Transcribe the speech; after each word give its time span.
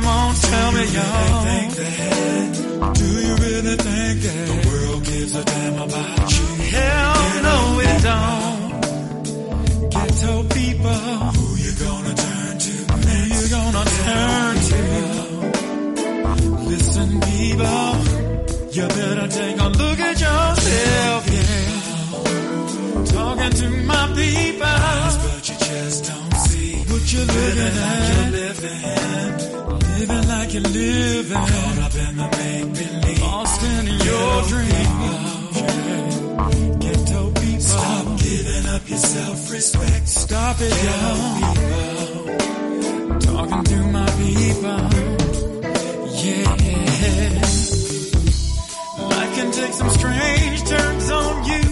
Come 0.00 0.08
on, 0.08 0.34
tell 0.34 0.72
me, 0.72 0.84
y'all. 0.96 1.44
Think 1.44 1.72
that? 1.74 2.94
Do 2.94 3.04
you 3.04 3.34
really 3.36 3.76
think 3.76 4.22
that 4.24 4.46
the 4.48 4.56
world 4.66 5.04
gives 5.04 5.34
a 5.34 5.44
damn 5.44 5.74
about 5.74 6.32
you? 6.32 6.46
Hell 6.72 7.42
no, 7.48 7.80
it 7.84 8.00
don't. 8.08 8.80
Ghetto 9.90 10.42
people, 10.56 11.00
who 11.36 11.46
you 11.64 11.72
gonna 11.84 12.14
turn 12.16 12.58
to? 12.64 12.72
Who 12.96 13.16
you 13.36 13.44
gonna 13.50 13.84
turn 14.00 14.56
to? 14.70 14.80
Listen, 16.70 17.08
people, 17.20 17.92
you 18.72 18.84
better 18.88 19.28
take 19.28 19.58
a 19.60 19.68
look 19.68 20.00
at 20.00 20.16
yourself, 20.18 21.28
yeah. 21.36 21.76
Talking 23.04 23.52
to 23.52 23.68
my 23.84 24.06
people, 24.16 24.64
but 24.64 25.44
you 25.46 25.56
just 25.68 26.04
don't 26.08 26.34
see 26.48 26.72
what 26.88 27.12
you're 27.12 27.26
living 27.26 27.76
like 27.76 28.08
you're 28.16 28.30
living, 28.40 29.79
living 30.00 30.28
like 30.28 30.52
you're 30.54 30.62
living. 30.62 31.36
Caught 31.36 31.78
up 31.78 31.94
in 31.94 32.16
the 32.16 32.28
make 32.38 32.72
believe, 32.72 33.20
lost 33.20 33.62
in 33.62 33.86
your 34.08 34.42
dream. 34.52 34.92
Ghetto 36.80 37.30
people, 37.40 37.60
stop 37.60 38.06
giving 38.18 38.66
up 38.74 38.88
your 38.88 38.98
self-respect. 38.98 40.08
Stop 40.08 40.56
it, 40.60 40.74
yo. 40.86 41.00
Talking 43.28 43.64
to 43.64 43.76
my 43.96 44.10
people, 44.22 44.80
yeah. 46.24 46.54
Life 49.12 49.32
can 49.36 49.50
take 49.52 49.74
some 49.74 49.90
strange 49.90 50.64
turns 50.64 51.10
on 51.10 51.44
you. 51.50 51.62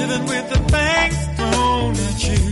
Living 0.00 0.24
with 0.32 0.46
the 0.52 0.58
things 0.74 1.18
thrown 1.36 1.92
at 2.08 2.18
you. 2.28 2.42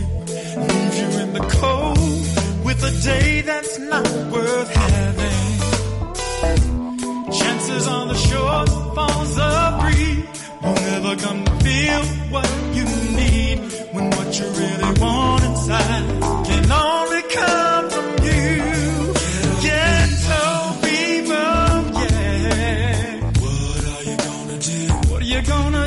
Leaves 0.67 0.97
you 1.01 1.09
in 1.23 1.29
the 1.33 1.45
cold 1.59 2.36
with 2.79 2.93
a 2.93 3.01
day 3.03 3.41
that's 3.41 3.79
not 3.79 4.07
worth 4.31 4.73
having. 4.73 5.59
Chances 7.31 7.87
on 7.87 8.07
the 8.07 8.13
shortfalls 8.13 9.37
of 9.39 9.81
greed 9.81 10.27
won't 10.61 10.81
ever 10.81 11.15
come 11.15 11.43
to 11.45 11.51
feel 11.63 12.03
what 12.31 12.49
you 12.73 12.85
need 13.15 13.59
when 13.93 14.09
what 14.11 14.39
you 14.39 14.45
really 14.45 14.99
want 14.99 15.43
inside 15.43 16.05
can 16.47 16.71
only 16.71 17.21
come 17.39 17.89
from 17.89 18.07
you. 18.25 19.13
Ghetto 19.63 20.45
people, 20.85 21.81
yeah. 22.03 23.19
What 25.09 25.21
are 25.21 25.25
you 25.25 25.41
gonna 25.41 25.77
Now 25.77 25.86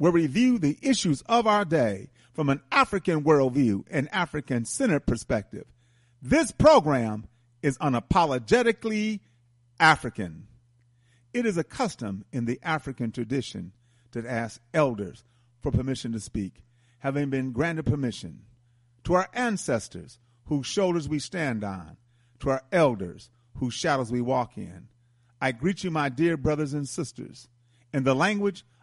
we 0.00 0.26
view 0.26 0.58
the 0.58 0.78
issues 0.80 1.22
of 1.26 1.46
our 1.46 1.66
day 1.66 2.08
from 2.32 2.48
an 2.48 2.62
African 2.72 3.22
worldview 3.22 3.84
and 3.90 4.08
African 4.12 4.64
centered 4.64 5.06
perspective. 5.06 5.66
This 6.22 6.52
program 6.52 7.26
is 7.62 7.76
unapologetically 7.76 9.20
African. 9.78 10.46
It 11.34 11.44
is 11.44 11.58
a 11.58 11.64
custom 11.64 12.24
in 12.32 12.46
the 12.46 12.58
African 12.62 13.12
tradition 13.12 13.72
to 14.12 14.26
ask 14.26 14.60
elders 14.72 15.22
for 15.60 15.70
permission 15.70 16.12
to 16.12 16.20
speak, 16.20 16.62
having 17.00 17.28
been 17.28 17.52
granted 17.52 17.84
permission. 17.84 18.40
To 19.04 19.14
our 19.14 19.28
ancestors, 19.34 20.18
whose 20.46 20.66
shoulders 20.66 21.10
we 21.10 21.18
stand 21.18 21.62
on, 21.62 21.98
to 22.40 22.48
our 22.48 22.62
elders, 22.72 23.28
whose 23.56 23.74
shadows 23.74 24.10
we 24.10 24.22
walk 24.22 24.56
in, 24.56 24.88
I 25.42 25.52
greet 25.52 25.84
you, 25.84 25.90
my 25.90 26.08
dear 26.08 26.38
brothers 26.38 26.72
and 26.72 26.88
sisters, 26.88 27.48
in 27.92 28.04
the 28.04 28.14
language 28.14 28.64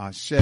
Ashe. 0.00 0.32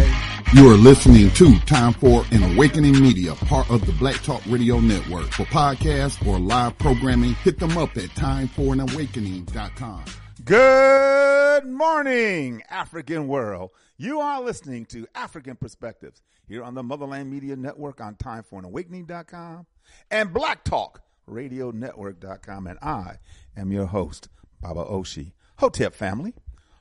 You 0.55 0.71
are 0.71 0.77
listening 0.77 1.31
to 1.33 1.59
Time 1.61 1.93
for 1.93 2.25
an 2.31 2.45
Awakening 2.55 3.01
Media, 3.03 3.35
part 3.35 3.69
of 3.71 3.85
the 3.87 3.93
Black 3.93 4.23
Talk 4.23 4.41
Radio 4.47 4.79
Network. 4.79 5.33
For 5.33 5.43
podcasts 5.47 6.25
or 6.25 6.39
live 6.39 6.79
programming, 6.79 7.35
hit 7.35 7.59
them 7.59 7.77
up 7.77 7.97
at 7.97 8.11
timeforanawakening.com. 8.11 10.05
Good 10.45 11.67
morning, 11.67 12.63
African 12.71 13.27
world. 13.27 13.71
You 13.97 14.21
are 14.21 14.41
listening 14.41 14.87
to 14.87 15.09
African 15.17 15.57
Perspectives 15.57 16.23
here 16.47 16.63
on 16.63 16.75
the 16.75 16.85
Motherland 16.85 17.29
Media 17.29 17.57
Network 17.57 18.01
on 18.01 18.15
timeforanawakening.com 18.15 19.67
and 20.13 20.33
Black 20.33 20.63
Talk 20.63 21.03
Radio 21.27 21.73
Network.com. 21.73 22.69
And 22.69 22.79
I 22.81 23.17
am 23.57 23.73
your 23.73 23.87
host, 23.87 24.29
Baba 24.61 24.85
Oshi. 24.85 25.33
Hotep 25.57 25.95
family. 25.95 26.35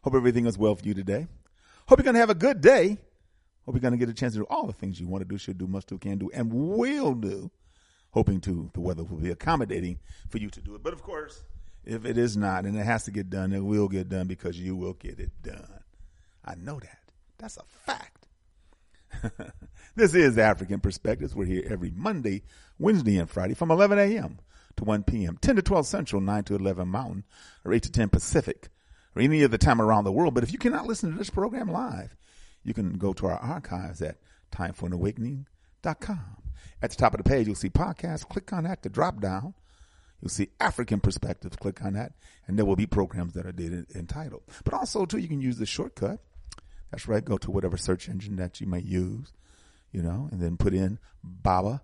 Hope 0.03 0.13
everything 0.13 0.45
is 0.45 0.59
well 0.59 0.75
for 0.75 0.85
you 0.85 0.93
today. 0.93 1.25
Hope 1.87 1.99
you're 1.99 2.03
going 2.03 2.15
to 2.15 2.19
have 2.19 2.29
a 2.29 2.35
good 2.35 2.61
day. 2.61 2.97
Hope 3.65 3.75
you're 3.75 3.79
going 3.79 3.93
to 3.93 3.97
get 3.97 4.09
a 4.09 4.13
chance 4.13 4.33
to 4.33 4.39
do 4.39 4.45
all 4.49 4.67
the 4.67 4.73
things 4.73 4.99
you 4.99 5.07
want 5.07 5.21
to 5.21 5.27
do, 5.27 5.37
should 5.37 5.57
do, 5.57 5.67
must 5.67 5.87
do, 5.87 5.97
can 5.97 6.17
do, 6.17 6.29
and 6.33 6.51
will 6.51 7.13
do. 7.13 7.49
Hoping 8.11 8.41
to 8.41 8.69
the 8.73 8.79
weather 8.81 9.03
will 9.03 9.17
be 9.17 9.31
accommodating 9.31 9.99
for 10.29 10.37
you 10.37 10.49
to 10.49 10.61
do 10.61 10.75
it. 10.75 10.83
But 10.83 10.93
of 10.93 11.03
course, 11.03 11.43
if 11.85 12.05
it 12.05 12.17
is 12.17 12.35
not 12.35 12.65
and 12.65 12.77
it 12.77 12.85
has 12.85 13.05
to 13.05 13.11
get 13.11 13.29
done, 13.29 13.53
it 13.53 13.63
will 13.63 13.87
get 13.87 14.09
done 14.09 14.27
because 14.27 14.59
you 14.59 14.75
will 14.75 14.93
get 14.93 15.19
it 15.19 15.31
done. 15.41 15.83
I 16.43 16.55
know 16.55 16.79
that. 16.79 16.99
That's 17.37 17.57
a 17.57 17.63
fact. 17.85 18.27
this 19.95 20.13
is 20.13 20.37
African 20.37 20.79
Perspectives. 20.79 21.35
We're 21.35 21.45
here 21.45 21.63
every 21.69 21.91
Monday, 21.91 22.43
Wednesday, 22.79 23.17
and 23.17 23.29
Friday 23.29 23.53
from 23.53 23.71
11 23.71 23.99
a.m. 23.99 24.39
to 24.77 24.83
1 24.83 25.03
p.m., 25.03 25.37
10 25.39 25.57
to 25.57 25.61
12 25.61 25.85
Central, 25.85 26.21
9 26.21 26.43
to 26.45 26.55
11 26.55 26.87
Mountain, 26.87 27.23
or 27.63 27.73
8 27.73 27.83
to 27.83 27.91
10 27.91 28.09
Pacific, 28.09 28.69
or 29.17 29.21
any 29.21 29.43
other 29.43 29.57
time 29.57 29.81
around 29.81 30.03
the 30.03 30.11
world. 30.11 30.33
But 30.33 30.43
if 30.43 30.51
you 30.51 30.59
cannot 30.59 30.85
listen 30.85 31.11
to 31.11 31.17
this 31.17 31.29
program 31.29 31.71
live, 31.71 32.15
you 32.63 32.73
can 32.73 32.97
go 32.97 33.13
to 33.13 33.27
our 33.27 33.39
archives 33.39 34.01
at 34.01 34.17
timeforanawakening.com. 34.51 36.25
At 36.81 36.91
the 36.91 36.95
top 36.95 37.13
of 37.13 37.23
the 37.23 37.29
page, 37.29 37.47
you'll 37.47 37.55
see 37.55 37.69
podcasts. 37.69 38.27
Click 38.27 38.53
on 38.53 38.65
that 38.65 38.83
to 38.83 38.89
drop 38.89 39.19
down. 39.19 39.53
You'll 40.21 40.29
see 40.29 40.49
African 40.59 40.99
Perspectives. 40.99 41.55
Click 41.57 41.83
on 41.83 41.93
that, 41.93 42.13
and 42.47 42.57
there 42.57 42.65
will 42.65 42.75
be 42.75 42.87
programs 42.87 43.33
that 43.33 43.45
are 43.45 43.51
dated 43.51 43.95
entitled. 43.95 44.43
But 44.63 44.73
also, 44.73 45.05
too, 45.05 45.17
you 45.17 45.27
can 45.27 45.41
use 45.41 45.57
the 45.57 45.65
shortcut. 45.65 46.19
That's 46.91 47.07
right. 47.07 47.23
Go 47.23 47.37
to 47.37 47.51
whatever 47.51 47.77
search 47.77 48.09
engine 48.09 48.35
that 48.37 48.61
you 48.61 48.67
may 48.67 48.79
use, 48.79 49.33
you 49.91 50.01
know, 50.01 50.29
and 50.31 50.41
then 50.41 50.57
put 50.57 50.73
in 50.73 50.99
Baba, 51.23 51.81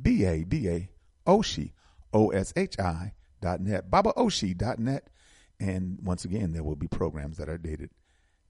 B 0.00 0.24
A 0.24 0.44
B 0.44 0.68
A, 0.68 0.90
Oshi, 1.26 1.72
O 2.12 2.30
S 2.30 2.52
H 2.56 2.78
I 2.78 3.12
dot 3.40 3.60
net, 3.60 3.90
BabaOshi 3.90 4.56
dot 4.56 4.78
net. 4.78 5.08
And 5.58 5.98
once 6.02 6.24
again, 6.24 6.52
there 6.52 6.62
will 6.62 6.76
be 6.76 6.88
programs 6.88 7.38
that 7.38 7.48
are 7.48 7.58
dated 7.58 7.90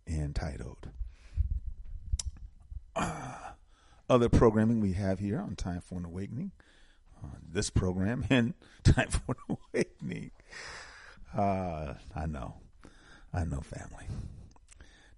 and 0.06 0.34
titled. 0.34 0.90
Uh, 2.94 3.34
other 4.10 4.28
programming 4.28 4.80
we 4.80 4.92
have 4.94 5.18
here 5.18 5.40
on 5.40 5.56
Time 5.56 5.80
for 5.80 5.96
an 5.96 6.04
Awakening. 6.04 6.52
Uh, 7.22 7.36
this 7.48 7.70
program 7.70 8.24
and 8.30 8.54
Time 8.82 9.08
for 9.08 9.36
an 9.48 9.56
Awakening. 9.72 10.30
Uh, 11.36 11.94
I 12.14 12.26
know. 12.26 12.56
I 13.32 13.44
know, 13.44 13.60
family. 13.60 14.06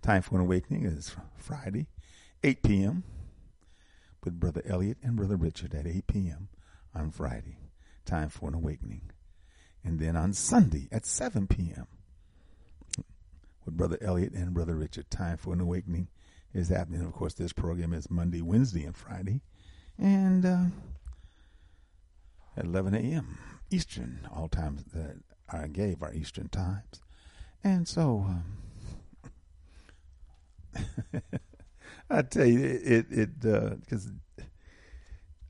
Time 0.03 0.23
for 0.23 0.37
an 0.37 0.41
Awakening 0.43 0.85
is 0.85 1.15
Friday, 1.37 1.87
8 2.43 2.63
p.m. 2.63 3.05
with 4.25 4.41
Brother 4.41 4.63
Elliot 4.67 4.99
and 5.03 5.17
Brother 5.17 5.37
Richard 5.37 5.75
at 5.75 5.87
8 5.87 6.07
p.m. 6.07 6.49
on 6.95 7.11
Friday. 7.11 7.59
Time 8.05 8.29
for 8.29 8.49
an 8.49 8.55
Awakening. 8.55 9.11
And 9.85 9.99
then 9.99 10.17
on 10.17 10.33
Sunday 10.33 10.89
at 10.93 11.07
7 11.07 11.47
p.m. 11.47 11.87
with 13.65 13.77
Brother 13.77 13.99
Elliot 14.01 14.33
and 14.33 14.53
Brother 14.53 14.75
Richard. 14.75 15.11
Time 15.11 15.37
for 15.37 15.53
an 15.53 15.61
Awakening 15.61 16.09
is 16.53 16.69
happening. 16.69 17.03
Of 17.05 17.13
course, 17.13 17.35
this 17.35 17.53
program 17.53 17.93
is 17.93 18.11
Monday, 18.11 18.43
Wednesday, 18.43 18.85
and 18.85 18.97
Friday. 18.97 19.41
And 19.99 20.45
uh, 20.45 20.65
at 22.57 22.65
11 22.65 22.95
a.m. 22.95 23.39
Eastern, 23.71 24.29
all 24.35 24.49
times 24.49 24.85
that 24.95 25.17
I 25.51 25.67
gave 25.69 26.03
are 26.03 26.13
Eastern 26.13 26.49
times. 26.49 27.01
And 27.65 27.89
so, 27.89 28.27
um, 28.29 28.45
I 32.11 32.23
tell 32.23 32.47
you, 32.47 32.65
it, 32.65 33.07
it, 33.11 33.41
because 33.41 34.09
uh, 34.39 34.43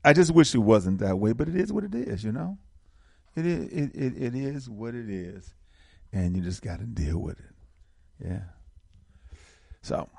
I 0.03 0.13
just 0.13 0.31
wish 0.31 0.55
it 0.55 0.59
wasn't 0.59 0.99
that 0.99 1.17
way, 1.17 1.33
but 1.33 1.47
it 1.47 1.55
is 1.55 1.71
what 1.71 1.83
it 1.83 1.93
is, 1.95 2.23
you 2.23 2.31
know? 2.31 2.57
It 3.39 3.45
is, 3.45 3.65
it, 3.71 3.95
it, 3.95 4.17
it 4.17 4.35
is 4.35 4.69
what 4.69 4.95
it 4.95 5.09
is, 5.09 5.53
and 6.11 6.35
you 6.35 6.41
just 6.41 6.61
got 6.61 6.79
to 6.79 6.85
deal 6.85 7.19
with 7.19 7.39
it. 7.39 8.25
Yeah. 8.27 8.41
So, 9.81 10.09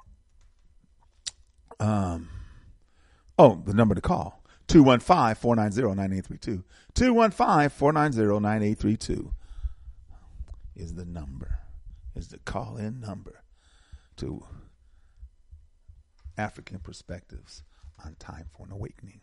um, 1.78 2.28
oh, 3.38 3.62
the 3.66 3.74
number 3.74 3.94
to 3.94 4.00
call 4.00 4.42
215 4.68 5.34
490 5.34 5.82
9832. 5.82 6.64
215 6.94 7.68
490 7.68 8.40
9832 8.40 9.34
is 10.76 10.94
the 10.94 11.04
number, 11.04 11.58
is 12.14 12.28
the 12.28 12.38
call 12.38 12.76
in 12.78 13.00
number 13.00 13.42
to 14.16 14.42
African 16.38 16.78
Perspectives 16.78 17.62
on 18.04 18.14
Time 18.18 18.46
for 18.56 18.64
an 18.64 18.72
Awakening. 18.72 19.20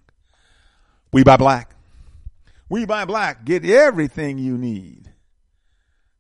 We 1.12 1.24
buy 1.24 1.38
black. 1.38 1.77
We 2.70 2.86
buy 2.86 3.06
black. 3.06 3.46
Get 3.46 3.64
everything 3.66 4.38
you 4.38 4.56
need. 4.58 5.10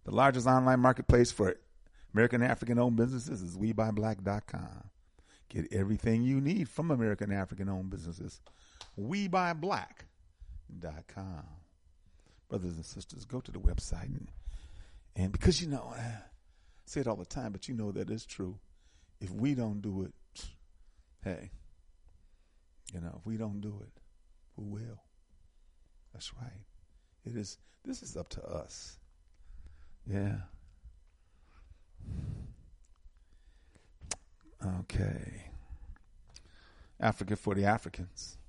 The 0.06 0.12
largest 0.12 0.48
online 0.48 0.80
marketplace 0.80 1.30
for 1.32 1.56
American 2.14 2.42
African 2.42 2.80
owned 2.80 2.96
businesses 2.96 3.42
is 3.42 3.58
WeBuyBlack.com. 3.58 4.90
Get 5.50 5.74
everything 5.74 6.24
you 6.24 6.40
need 6.40 6.70
from 6.70 6.92
American 6.92 7.34
African 7.34 7.68
owned 7.70 7.90
businesses. 7.90 8.40
WeBuyBlack.com. 9.00 11.44
Brothers 12.50 12.76
and 12.76 12.86
sisters, 12.86 13.26
go 13.26 13.42
to 13.42 13.52
the 13.52 13.60
website 13.60 14.06
and, 14.06 14.32
and 15.18 15.34
because 15.34 15.62
you 15.62 15.68
know, 15.68 15.94
I 15.94 16.14
say 16.86 17.02
it 17.02 17.08
all 17.08 17.18
the 17.18 17.26
time, 17.26 17.52
but 17.52 17.68
you 17.68 17.76
know 17.76 17.92
that 17.92 18.10
is 18.10 18.26
true. 18.26 18.58
If 19.20 19.32
we 19.32 19.54
don't 19.54 19.82
do 19.82 20.04
it, 20.04 20.14
hey, 21.24 21.52
you 22.94 23.02
know, 23.02 23.18
if 23.20 23.26
we 23.26 23.36
don't 23.36 23.60
do 23.60 23.82
it, 23.82 24.00
who 24.56 24.64
will? 24.64 25.02
That's 26.18 26.34
right. 26.42 26.66
It 27.28 27.38
is. 27.38 27.60
This 27.86 28.02
is 28.02 28.18
up 28.18 28.28
to 28.30 28.44
us. 28.44 28.98
Yeah. 30.12 30.38
Okay. 34.80 35.44
Africa 37.00 37.36
for 37.36 37.54
the 37.54 37.66
Africans. 37.66 38.40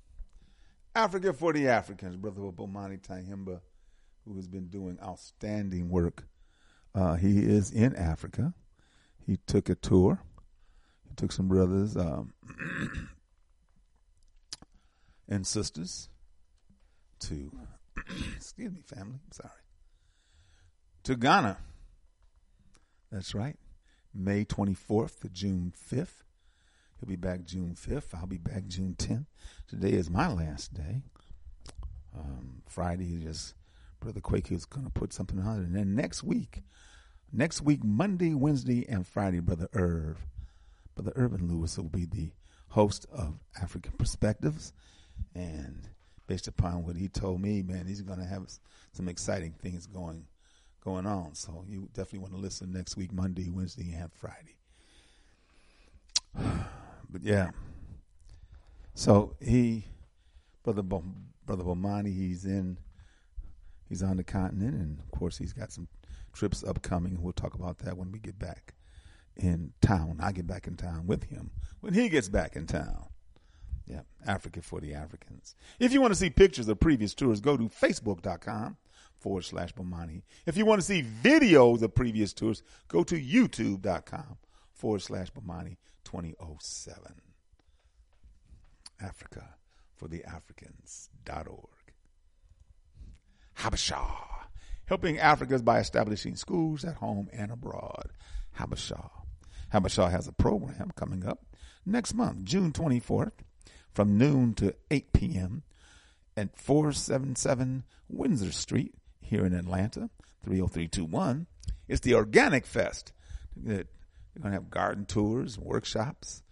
Africa 0.95 1.31
for 1.31 1.53
the 1.53 1.67
Africans. 1.67 2.15
Brother 2.15 2.41
Bomani 2.41 2.99
Tyehimba, 2.99 3.61
who 4.25 4.35
has 4.35 4.47
been 4.47 4.69
doing 4.69 4.97
outstanding 5.03 5.91
work. 5.91 6.23
Uh, 6.95 7.17
he 7.17 7.43
is 7.43 7.69
in 7.69 7.95
Africa. 7.95 8.55
He 9.27 9.37
took 9.45 9.69
a 9.69 9.75
tour. 9.75 10.23
He 11.07 11.13
took 11.13 11.31
some 11.31 11.47
brothers 11.47 11.95
um, 11.95 12.33
and 15.29 15.45
sisters 15.45 16.09
to, 17.21 17.51
excuse 18.35 18.71
me, 18.71 18.81
family, 18.85 19.19
I'm 19.25 19.31
sorry, 19.31 19.61
to 21.03 21.15
Ghana. 21.15 21.57
That's 23.11 23.33
right. 23.33 23.55
May 24.13 24.45
24th 24.45 25.19
to 25.21 25.29
June 25.29 25.73
5th. 25.91 26.23
He'll 26.99 27.07
be 27.07 27.15
back 27.15 27.45
June 27.45 27.75
5th. 27.75 28.13
I'll 28.13 28.27
be 28.27 28.37
back 28.37 28.67
June 28.67 28.95
10th. 28.97 29.25
Today 29.67 29.91
is 29.91 30.09
my 30.09 30.31
last 30.31 30.73
day. 30.73 31.03
Um, 32.17 32.63
Friday, 32.67 33.17
just 33.17 33.53
Brother 33.99 34.19
Quake 34.19 34.51
is 34.51 34.65
going 34.65 34.85
to 34.85 34.91
put 34.91 35.13
something 35.13 35.39
on 35.39 35.61
it. 35.61 35.65
And 35.65 35.75
then 35.75 35.95
next 35.95 36.23
week, 36.23 36.63
next 37.31 37.61
week, 37.61 37.83
Monday, 37.83 38.33
Wednesday, 38.33 38.85
and 38.87 39.07
Friday, 39.07 39.39
Brother 39.39 39.69
Irv, 39.73 40.25
Brother 40.95 41.13
Urban 41.15 41.47
Lewis 41.47 41.77
will 41.77 41.85
be 41.85 42.05
the 42.05 42.31
host 42.69 43.05
of 43.11 43.39
African 43.61 43.93
Perspectives. 43.97 44.73
And 45.33 45.89
based 46.29 46.47
upon 46.47 46.85
what 46.85 46.95
he 46.95 47.07
told 47.07 47.41
me, 47.41 47.63
man, 47.63 47.87
he's 47.87 48.03
going 48.03 48.19
to 48.19 48.25
have 48.25 48.47
some 48.93 49.09
exciting 49.09 49.51
things 49.51 49.87
going 49.87 50.27
going 50.85 51.07
on. 51.07 51.33
So 51.33 51.65
you 51.67 51.89
definitely 51.91 52.19
want 52.19 52.35
to 52.35 52.39
listen 52.39 52.71
next 52.71 52.95
week, 52.95 53.11
Monday, 53.11 53.49
Wednesday, 53.49 53.91
and 53.93 54.13
Friday. 54.13 54.57
But 57.11 57.23
yeah. 57.23 57.49
So 58.93 59.35
he, 59.41 59.85
brother 60.61 60.83
brother 60.83 61.63
Bomani, 61.63 62.15
he's 62.15 62.45
in, 62.45 62.77
he's 63.87 64.03
on 64.03 64.17
the 64.17 64.23
continent, 64.23 64.75
and 64.75 64.99
of 64.99 65.09
course 65.09 65.35
he's 65.39 65.51
got 65.51 65.71
some 65.71 65.87
trips 66.33 66.63
upcoming. 66.63 67.19
We'll 67.19 67.33
talk 67.33 67.55
about 67.55 67.79
that 67.79 67.97
when 67.97 68.11
we 68.11 68.19
get 68.19 68.37
back 68.37 68.75
in 69.35 69.73
town. 69.81 70.19
I 70.21 70.31
get 70.31 70.45
back 70.45 70.67
in 70.67 70.77
town 70.77 71.07
with 71.07 71.23
him 71.23 71.49
when 71.79 71.95
he 71.95 72.09
gets 72.09 72.29
back 72.29 72.55
in 72.55 72.67
town. 72.67 73.07
Yeah, 73.89 74.01
Africa 74.25 74.61
for 74.61 74.79
the 74.79 74.93
Africans. 74.93 75.55
If 75.79 75.93
you 75.93 75.99
want 75.99 76.13
to 76.13 76.19
see 76.19 76.29
pictures 76.29 76.67
of 76.67 76.79
previous 76.79 77.15
tours, 77.15 77.41
go 77.41 77.57
to 77.57 77.63
facebook.com 77.63 78.77
forward 79.17 79.45
slash 79.45 79.73
Bomani. 79.73 80.21
If 80.45 80.57
you 80.57 80.65
want 80.65 80.79
to 80.79 80.85
see 80.85 81.03
videos 81.23 81.81
of 81.81 81.95
previous 81.95 82.31
tours, 82.31 82.61
go 82.87 83.03
to 83.03 83.19
youtube.com 83.19 84.37
forward 84.71 85.01
slash 85.01 85.31
Bomani 85.31 85.77
2007. 86.05 87.15
Africa 89.01 89.55
for 89.95 90.07
the 90.07 90.23
Africans.org. 90.23 91.67
Habesha, 93.57 94.05
helping 94.85 95.17
Africans 95.17 95.63
by 95.63 95.79
establishing 95.79 96.35
schools 96.35 96.85
at 96.85 96.95
home 96.95 97.27
and 97.33 97.51
abroad. 97.51 98.11
Habesha. 98.57 99.09
Habesha 99.73 100.11
has 100.11 100.27
a 100.27 100.31
program 100.31 100.91
coming 100.95 101.25
up 101.25 101.39
next 101.85 102.13
month, 102.13 102.43
June 102.43 102.71
24th, 102.71 103.31
from 103.99 104.17
noon 104.17 104.53
to 104.53 104.73
8 104.89 105.11
p.m. 105.11 105.61
at 106.37 106.55
477 106.55 107.83
Windsor 108.07 108.53
Street 108.53 108.95
here 109.19 109.45
in 109.45 109.53
Atlanta, 109.53 110.09
30321. 110.45 111.47
It's 111.89 111.99
the 111.99 112.13
Organic 112.13 112.65
Fest. 112.65 113.11
They're 113.57 113.83
going 114.37 114.45
to 114.45 114.51
have 114.51 114.69
garden 114.69 115.05
tours, 115.05 115.59
workshops, 115.59 116.43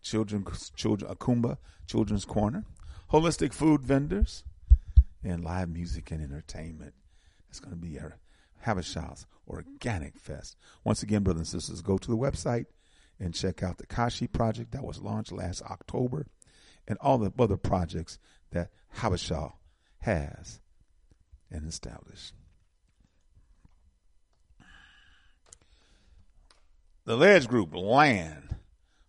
children, 0.00 0.46
children, 0.76 1.12
Akumba, 1.12 1.56
Children's 1.88 2.24
Corner, 2.24 2.66
holistic 3.10 3.52
food 3.52 3.82
vendors, 3.82 4.44
and 5.24 5.42
live 5.42 5.70
music 5.70 6.12
and 6.12 6.22
entertainment. 6.22 6.94
It's 7.50 7.58
going 7.58 7.74
to 7.74 7.84
be 7.84 7.98
our 7.98 8.18
Habesha's 8.64 9.26
Organic 9.48 10.20
Fest. 10.20 10.56
Once 10.84 11.02
again, 11.02 11.24
brothers 11.24 11.52
and 11.52 11.60
sisters, 11.60 11.82
go 11.82 11.98
to 11.98 12.08
the 12.08 12.16
website 12.16 12.66
and 13.18 13.34
check 13.34 13.60
out 13.60 13.78
the 13.78 13.86
Kashi 13.86 14.28
project 14.28 14.70
that 14.70 14.84
was 14.84 15.00
launched 15.00 15.32
last 15.32 15.62
October 15.62 16.26
and 16.86 16.98
all 17.00 17.18
the 17.18 17.32
other 17.38 17.56
projects 17.56 18.18
that 18.50 18.70
Habesha 18.96 19.52
has 19.98 20.60
and 21.50 21.66
established. 21.68 22.34
The 27.04 27.16
Ledge 27.16 27.48
Group 27.48 27.74
Land 27.74 28.56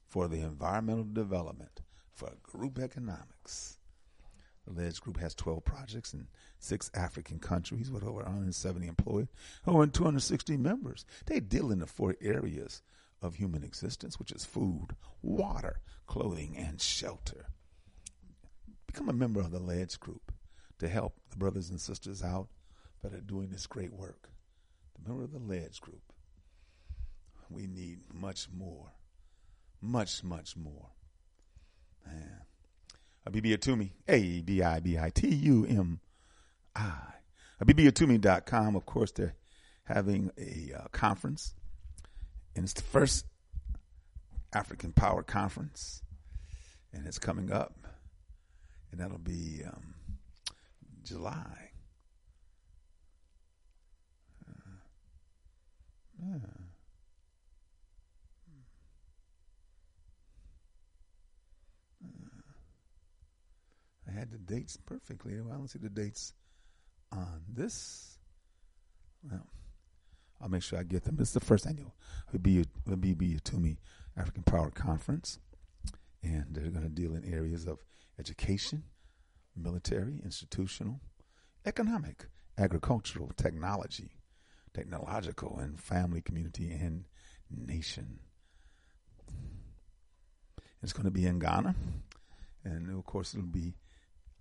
for 0.07 0.27
the 0.27 0.41
Environmental 0.41 1.03
Development 1.03 1.81
for 2.11 2.31
Group 2.41 2.79
Economics. 2.79 3.77
The 4.65 4.73
Ledge 4.73 5.01
Group 5.01 5.17
has 5.19 5.35
12 5.35 5.65
projects 5.65 6.13
in 6.13 6.27
six 6.57 6.89
African 6.93 7.39
countries 7.39 7.91
with 7.91 8.03
over 8.03 8.23
170 8.23 8.87
employees, 8.87 9.27
over 9.67 9.85
260 9.85 10.57
members. 10.57 11.05
They 11.25 11.39
deal 11.39 11.71
in 11.71 11.79
the 11.79 11.87
four 11.87 12.15
areas 12.21 12.81
of 13.21 13.35
human 13.35 13.63
existence, 13.63 14.17
which 14.17 14.31
is 14.31 14.45
food, 14.45 14.95
water, 15.21 15.81
clothing, 16.07 16.55
and 16.57 16.81
shelter. 16.81 17.47
Become 18.93 19.09
a 19.09 19.13
member 19.13 19.39
of 19.39 19.49
the 19.49 19.59
Ledge 19.59 19.99
Group 19.99 20.31
to 20.77 20.87
help 20.87 21.15
the 21.31 21.37
brothers 21.37 21.71
and 21.71 21.81
sisters 21.81 22.21
out 22.21 22.47
that 23.01 23.11
are 23.11 23.21
doing 23.21 23.49
this 23.49 23.65
great 23.65 23.91
work. 23.91 24.29
The 24.95 25.09
member 25.09 25.23
of 25.23 25.31
the 25.31 25.39
Ledge 25.39 25.81
Group. 25.81 26.03
We 27.49 27.65
need 27.65 28.01
much 28.13 28.47
more. 28.55 28.91
Much, 29.81 30.23
much 30.23 30.55
more. 30.55 30.89
Man. 32.05 32.41
Abibitumi, 33.27 33.91
A 34.07 34.41
B 34.41 34.61
I 34.61 34.79
B 34.79 34.99
I 34.99 35.09
T 35.09 35.27
U 35.27 35.65
M 35.65 35.99
I. 36.75 37.13
Abibitumi.com. 37.63 38.75
Of 38.75 38.85
course, 38.85 39.11
they're 39.11 39.35
having 39.85 40.29
a 40.37 40.71
uh, 40.77 40.87
conference, 40.91 41.55
and 42.55 42.65
it's 42.65 42.73
the 42.73 42.81
first 42.81 43.25
African 44.53 44.91
Power 44.91 45.23
Conference, 45.23 46.03
and 46.93 47.07
it's 47.07 47.19
coming 47.19 47.51
up, 47.51 47.75
and 48.93 49.01
that'll 49.01 49.17
be 49.17 49.61
um, 49.65 49.95
July. 51.03 51.71
Uh, 54.47 54.69
yeah. 56.21 56.37
I 64.07 64.11
had 64.11 64.31
the 64.31 64.37
dates 64.37 64.77
perfectly. 64.77 65.41
Well, 65.41 65.51
I 65.51 65.57
don't 65.57 65.67
see 65.67 65.79
the 65.79 65.89
dates 65.89 66.33
on 67.11 67.41
this. 67.51 68.19
Well, 69.27 69.47
I'll 70.39 70.49
make 70.49 70.61
sure 70.61 70.77
I 70.77 70.83
get 70.83 71.05
them. 71.05 71.17
It's 71.19 71.31
the 71.31 71.39
first 71.39 71.65
annual 71.65 71.95
BB 72.31 72.67
Atumi 72.85 73.77
African 74.15 74.43
Power 74.43 74.69
Conference, 74.69 75.39
and 76.21 76.45
they're 76.51 76.69
going 76.69 76.83
to 76.83 76.89
deal 76.89 77.15
in 77.15 77.25
areas 77.25 77.65
of 77.65 77.79
education, 78.19 78.83
military, 79.55 80.19
institutional, 80.23 80.99
economic, 81.65 82.25
agricultural, 82.57 83.31
technology, 83.35 84.11
technological, 84.73 85.57
and 85.59 85.79
family, 85.79 86.21
community, 86.21 86.71
and 86.71 87.05
nation. 87.49 88.19
It's 90.81 90.93
going 90.93 91.05
to 91.05 91.11
be 91.11 91.25
in 91.25 91.39
Ghana, 91.39 91.75
and 92.65 92.89
of 92.89 93.05
course, 93.05 93.33
it'll 93.33 93.47
be 93.47 93.75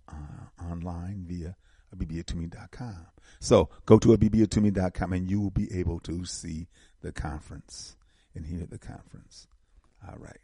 uh, 0.09 0.63
online 0.63 1.23
via 1.27 1.55
abibitumi.com. 1.95 3.07
So 3.39 3.69
go 3.85 3.97
to 3.99 4.09
abibitumi.com 4.09 5.13
and 5.13 5.29
you 5.29 5.39
will 5.39 5.51
be 5.51 5.71
able 5.77 5.99
to 6.01 6.25
see 6.25 6.67
the 7.01 7.11
conference 7.11 7.95
and 8.35 8.45
hear 8.45 8.65
the 8.65 8.79
conference. 8.79 9.47
All 10.07 10.17
right. 10.17 10.39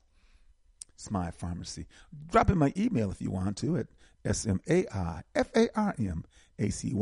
Smai 0.97 1.35
Farmacy. 1.35 1.85
Drop 2.31 2.49
in 2.49 2.57
my 2.57 2.71
email 2.77 3.11
if 3.11 3.21
you 3.21 3.31
want 3.31 3.57
to 3.57 3.77
at 3.77 3.87
S 4.25 4.45
M 4.45 4.61
A 4.69 4.85
I 4.93 5.23
F 5.35 5.49
A 5.55 5.67
R 5.77 5.95
M 5.99 6.23
A 6.59 6.69
C 6.69 6.93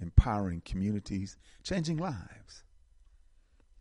Empowering 0.00 0.62
communities, 0.64 1.36
changing 1.62 1.96
lives. 1.96 2.64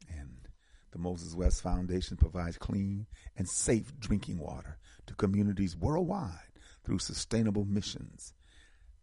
And 0.09 0.47
the 0.91 0.97
Moses 0.97 1.35
West 1.35 1.61
Foundation 1.61 2.17
provides 2.17 2.57
clean 2.57 3.07
and 3.35 3.47
safe 3.47 3.93
drinking 3.99 4.39
water 4.39 4.77
to 5.05 5.13
communities 5.15 5.75
worldwide 5.75 6.51
through 6.83 6.99
sustainable 6.99 7.65
missions. 7.65 8.33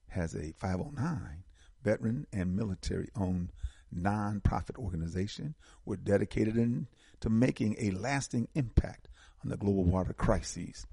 Has 0.08 0.34
a 0.34 0.52
509 0.52 1.44
veteran 1.82 2.26
and 2.32 2.56
military 2.56 3.08
owned 3.14 3.52
nonprofit 3.94 4.76
organization. 4.78 5.54
We're 5.84 5.96
dedicated 5.96 6.56
in, 6.56 6.88
to 7.20 7.28
making 7.28 7.76
a 7.78 7.90
lasting 7.90 8.48
impact 8.54 9.08
on 9.42 9.50
the 9.50 9.56
global 9.56 9.84
water 9.84 10.12
crises. 10.12 10.86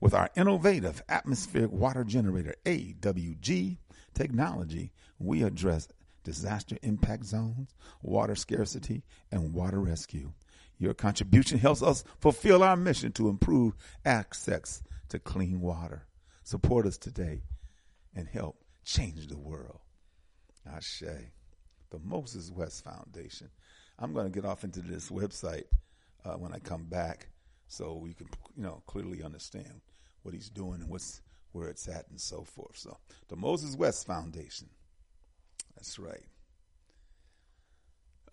With 0.00 0.12
our 0.12 0.28
innovative 0.36 1.02
atmospheric 1.08 1.72
water 1.72 2.04
generator, 2.04 2.54
AWG 2.66 3.78
technology, 4.14 4.92
we 5.18 5.42
address 5.42 5.88
disaster 6.22 6.78
impact 6.82 7.24
zones, 7.24 7.74
water 8.02 8.34
scarcity, 8.34 9.02
and 9.30 9.52
water 9.52 9.80
rescue. 9.80 10.32
Your 10.78 10.94
contribution 10.94 11.58
helps 11.58 11.82
us 11.82 12.04
fulfill 12.20 12.62
our 12.62 12.76
mission 12.76 13.12
to 13.12 13.28
improve 13.28 13.74
access 14.04 14.82
to 15.10 15.18
clean 15.18 15.60
water. 15.60 16.06
Support 16.42 16.86
us 16.86 16.98
today 16.98 17.42
and 18.14 18.26
help 18.26 18.56
change 18.84 19.28
the 19.28 19.38
world. 19.38 19.80
Ashe, 20.66 21.02
the 21.90 21.98
Moses 22.02 22.50
West 22.50 22.84
Foundation. 22.84 23.50
I'm 23.98 24.12
going 24.12 24.30
to 24.30 24.32
get 24.32 24.48
off 24.48 24.64
into 24.64 24.80
this 24.80 25.10
website 25.10 25.64
uh, 26.24 26.34
when 26.34 26.52
I 26.52 26.58
come 26.58 26.84
back 26.84 27.28
so 27.68 27.94
we 27.94 28.14
can, 28.14 28.28
you 28.56 28.62
know, 28.62 28.82
clearly 28.86 29.22
understand 29.22 29.80
what 30.22 30.34
he's 30.34 30.50
doing 30.50 30.80
and 30.80 30.88
what's 30.88 31.20
where 31.54 31.68
it's 31.68 31.88
at 31.88 32.08
and 32.10 32.20
so 32.20 32.42
forth. 32.42 32.76
So, 32.76 32.98
the 33.28 33.36
Moses 33.36 33.76
West 33.76 34.06
Foundation. 34.06 34.68
That's 35.76 35.98
right. 35.98 36.26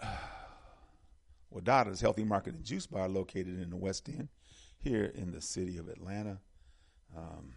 Wadada's 1.54 2.02
Healthy 2.02 2.24
Market 2.24 2.56
and 2.56 2.64
Juice 2.64 2.88
Bar, 2.88 3.08
located 3.08 3.62
in 3.62 3.70
the 3.70 3.78
West 3.78 4.10
End, 4.10 4.30
here 4.80 5.12
in 5.16 5.32
the 5.32 5.42
city 5.42 5.78
of 5.78 5.88
Atlanta. 5.88 6.40
Um, 7.16 7.54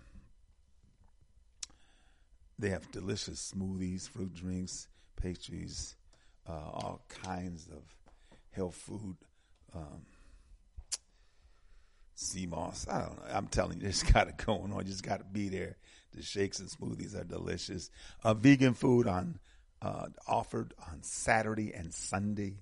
they 2.59 2.69
have 2.71 2.91
delicious 2.93 3.53
smoothies, 3.57 4.09
fruit 4.09 4.35
drinks, 4.35 4.89
pastries, 5.17 5.97
uh, 6.47 6.53
all 6.53 7.05
kinds 7.09 7.69
of 7.69 7.83
health 8.51 8.77
food. 8.77 9.17
Um, 9.75 10.03
sea 12.15 12.47
moss. 12.47 12.87
I 12.89 13.01
don't 13.01 13.17
know. 13.17 13.35
I'm 13.35 13.47
telling 13.49 13.81
you, 13.81 13.87
just 13.89 14.13
got 14.13 14.29
it 14.29 14.37
going 14.37 14.73
on. 14.73 14.79
You 14.79 14.85
just 14.85 15.03
got 15.03 15.19
to 15.19 15.25
be 15.25 15.49
there. 15.49 15.77
The 16.13 16.23
shakes 16.23 16.61
and 16.61 16.69
smoothies 16.69 17.19
are 17.19 17.25
delicious. 17.25 17.91
Uh, 18.23 18.35
vegan 18.35 18.75
food 18.75 19.07
on 19.09 19.39
uh, 19.83 20.07
offered 20.29 20.73
on 20.91 21.03
Saturday 21.03 21.73
and 21.75 21.93
Sunday. 21.93 22.59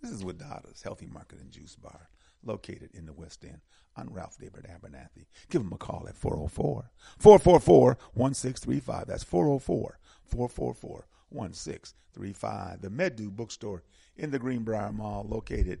This 0.00 0.10
is 0.10 0.24
Wadada's 0.24 0.82
Healthy 0.82 1.06
Market 1.06 1.40
and 1.40 1.50
Juice 1.50 1.76
Bar, 1.76 2.08
located 2.44 2.90
in 2.94 3.06
the 3.06 3.12
West 3.12 3.44
End 3.44 3.60
on 3.96 4.12
Ralph 4.12 4.38
David 4.38 4.64
Abernathy. 4.64 5.26
Give 5.50 5.62
them 5.62 5.72
a 5.72 5.76
call 5.76 6.06
at 6.08 6.16
404 6.16 6.90
444 7.18 7.98
1635. 8.14 9.06
That's 9.06 9.24
404 9.24 9.98
444 10.24 11.06
1635. 11.30 12.80
The 12.80 12.88
Medu 12.88 13.30
Bookstore 13.30 13.82
in 14.16 14.30
the 14.30 14.38
Greenbrier 14.38 14.92
Mall, 14.92 15.26
located 15.28 15.80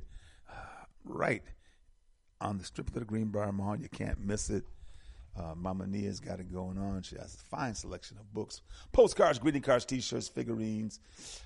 uh, 0.50 0.84
right 1.04 1.42
on 2.40 2.58
the 2.58 2.64
strip 2.64 2.88
of 2.88 2.94
the 2.94 3.04
Greenbrier 3.04 3.52
Mall. 3.52 3.76
You 3.76 3.88
can't 3.88 4.20
miss 4.20 4.50
it. 4.50 4.64
Uh, 5.36 5.54
Mama 5.54 5.86
Nia's 5.86 6.20
got 6.20 6.40
it 6.40 6.52
going 6.52 6.78
on. 6.78 7.02
She 7.02 7.16
has 7.16 7.34
a 7.34 7.56
fine 7.56 7.74
selection 7.74 8.16
of 8.18 8.32
books, 8.32 8.60
postcards, 8.92 9.38
greeting 9.38 9.62
cards, 9.62 9.84
T-shirts, 9.84 10.28
figurines, 10.28 10.98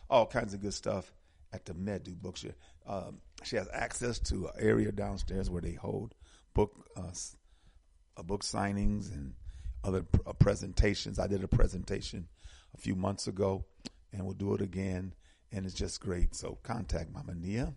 all 0.08 0.26
kinds 0.26 0.54
of 0.54 0.62
good 0.62 0.72
stuff 0.72 1.12
at 1.52 1.66
the 1.66 1.74
Medu 1.74 2.14
Bookstore. 2.14 2.54
Um, 2.86 3.20
she 3.42 3.56
has 3.56 3.68
access 3.72 4.18
to 4.20 4.46
an 4.46 4.52
area 4.58 4.92
downstairs 4.92 5.50
where 5.50 5.60
they 5.60 5.74
hold 5.74 6.14
book 6.54 6.72
uh, 6.96 7.10
uh, 8.16 8.22
book 8.22 8.42
signings 8.42 9.12
and 9.12 9.34
other 9.84 10.04
uh, 10.26 10.32
presentations. 10.32 11.18
I 11.18 11.26
did 11.26 11.44
a 11.44 11.48
presentation 11.48 12.28
a 12.74 12.78
few 12.78 12.94
months 12.94 13.26
ago, 13.26 13.64
and 14.12 14.24
we'll 14.24 14.34
do 14.34 14.54
it 14.54 14.60
again. 14.60 15.14
And 15.50 15.66
it's 15.66 15.74
just 15.74 16.00
great. 16.00 16.34
So 16.34 16.58
contact 16.62 17.12
Mama 17.12 17.34
Nia 17.34 17.74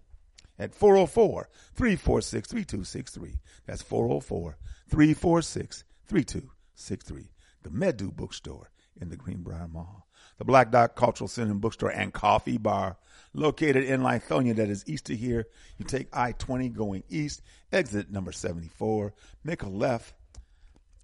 at 0.57 0.73
404 0.73 1.49
346 1.73 2.47
3263. 2.47 3.39
That's 3.65 3.81
404 3.81 4.57
346 4.89 5.83
3263. 6.07 7.29
The 7.63 7.69
Medu 7.69 8.15
Bookstore 8.15 8.69
in 8.99 9.09
the 9.09 9.17
Greenbrier 9.17 9.67
Mall. 9.67 10.07
The 10.37 10.45
Black 10.45 10.71
Dot 10.71 10.95
Cultural 10.95 11.27
Center 11.27 11.51
and 11.51 11.61
Bookstore 11.61 11.91
and 11.91 12.13
Coffee 12.13 12.57
Bar 12.57 12.97
located 13.33 13.85
in 13.85 14.01
Lithonia 14.01 14.55
that 14.55 14.69
is 14.69 14.83
east 14.87 15.09
of 15.09 15.17
here. 15.17 15.47
You 15.77 15.85
take 15.85 16.15
I-20 16.15 16.73
going 16.73 17.03
east, 17.09 17.41
exit 17.71 18.11
number 18.11 18.31
74, 18.31 19.13
make 19.43 19.63
a 19.63 19.69
left, 19.69 20.13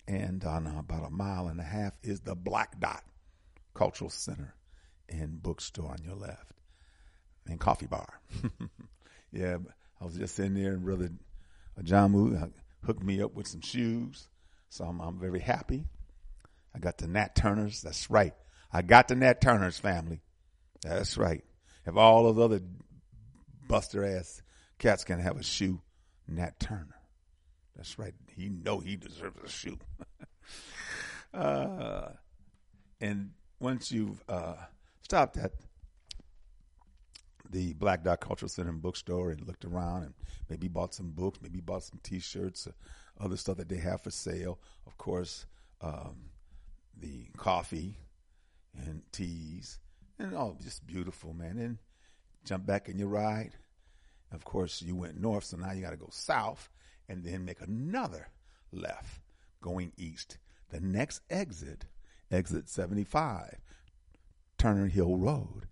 and 0.08 0.44
uh, 0.44 0.50
on 0.50 0.68
about 0.68 1.08
a 1.08 1.10
mile 1.10 1.48
and 1.48 1.60
a 1.60 1.64
half 1.64 1.94
is 2.04 2.22
the 2.22 2.36
Black 2.36 2.80
Dot 2.80 3.04
Cultural 3.74 4.10
Center 4.10 4.56
and 5.08 5.42
Bookstore 5.42 5.92
on 5.92 6.04
your 6.04 6.16
left 6.16 6.52
and 7.48 7.60
Coffee 7.60 7.88
Bar. 7.88 8.20
yeah, 9.32 9.58
I 10.00 10.06
was 10.06 10.16
just 10.16 10.40
in 10.40 10.54
there 10.54 10.74
and 10.74 10.84
Brother 10.84 11.10
Ajamu 11.82 12.52
hooked 12.86 13.04
me 13.04 13.22
up 13.22 13.34
with 13.34 13.48
some 13.48 13.62
shoes. 13.62 14.28
So 14.70 14.86
I'm, 14.86 15.00
I'm 15.00 15.20
very 15.20 15.40
happy. 15.40 15.86
I 16.74 16.80
got 16.80 16.98
the 16.98 17.08
Nat 17.08 17.36
Turners. 17.36 17.82
That's 17.82 18.10
right. 18.10 18.34
I 18.72 18.82
got 18.82 19.08
the 19.08 19.16
Nat 19.16 19.42
Turners 19.42 19.78
family. 19.78 20.22
That's 20.82 21.18
right. 21.18 21.44
If 21.86 21.96
all 21.98 22.32
those 22.32 22.44
other 22.44 22.62
buster 23.68 24.06
ass 24.06 24.42
cats 24.80 25.04
can 25.04 25.20
have 25.20 25.38
a 25.38 25.44
shoe, 25.44 25.82
Nat 26.28 26.60
Turner. 26.60 26.96
That's 27.76 28.00
right. 28.00 28.14
He 28.36 28.50
know 28.50 28.80
he 28.80 28.96
deserves 28.96 29.40
a 29.44 29.50
shoe. 29.50 29.78
uh, 31.34 32.10
and 33.00 33.32
once 33.60 33.92
you've 33.92 34.22
uh, 34.30 34.56
stopped 35.04 35.38
at 35.38 35.52
the 37.52 37.74
Black 37.74 38.04
Dot 38.04 38.22
Cultural 38.22 38.50
Center 38.50 38.70
and 38.70 38.82
Bookstore 38.82 39.32
and 39.32 39.46
looked 39.46 39.66
around 39.66 40.04
and 40.04 40.14
maybe 40.50 40.68
bought 40.68 40.94
some 40.94 41.12
books, 41.12 41.40
maybe 41.42 41.60
bought 41.60 41.84
some 41.84 42.00
T-shirts, 42.02 42.68
uh, 42.68 42.72
other 43.24 43.38
stuff 43.38 43.58
that 43.58 43.70
they 43.70 43.78
have 43.78 44.02
for 44.02 44.12
sale. 44.12 44.60
Of 44.88 44.98
course, 44.98 45.46
um, 45.82 46.32
the 46.98 47.28
coffee 47.38 47.98
and 48.74 49.04
teas 49.12 49.80
and 50.18 50.36
all 50.36 50.58
just 50.62 50.88
beautiful, 50.88 51.34
man. 51.34 51.58
And 51.58 51.78
jump 52.46 52.66
back 52.66 52.90
in 52.90 52.98
your 52.98 53.10
ride. 53.10 53.58
Of 54.32 54.46
course, 54.46 54.82
you 54.82 54.96
went 54.96 55.20
north, 55.20 55.44
so 55.44 55.58
now 55.58 55.72
you 55.74 55.82
got 55.82 55.92
to 55.92 55.98
go 55.98 56.10
south 56.12 56.70
and 57.10 57.24
then 57.24 57.44
make 57.44 57.60
another 57.60 58.30
left 58.72 59.20
going 59.62 59.92
east. 59.98 60.38
The 60.70 60.80
next 60.80 61.22
exit, 61.30 61.86
exit 62.32 62.70
75, 62.70 63.60
Turner 64.58 64.88
Hill 64.88 65.18
Road, 65.18 65.68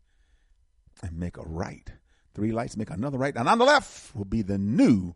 and 1.03 1.17
make 1.17 1.37
a 1.37 1.43
right. 1.43 1.91
Three 2.33 2.51
lights, 2.51 2.77
make 2.77 2.89
another 2.89 3.17
right. 3.17 3.35
And 3.35 3.49
on 3.49 3.57
the 3.57 3.65
left 3.65 4.15
will 4.15 4.25
be 4.25 4.41
the 4.41 4.57
new 4.57 5.15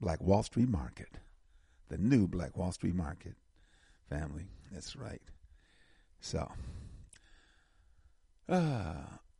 Black 0.00 0.22
Wall 0.22 0.42
Street 0.42 0.68
Market. 0.68 1.18
The 1.88 1.98
new 1.98 2.26
Black 2.26 2.56
Wall 2.56 2.72
Street 2.72 2.94
Market. 2.94 3.34
Family, 4.08 4.48
that's 4.72 4.96
right. 4.96 5.22
So, 6.20 6.50
uh, 8.48 8.94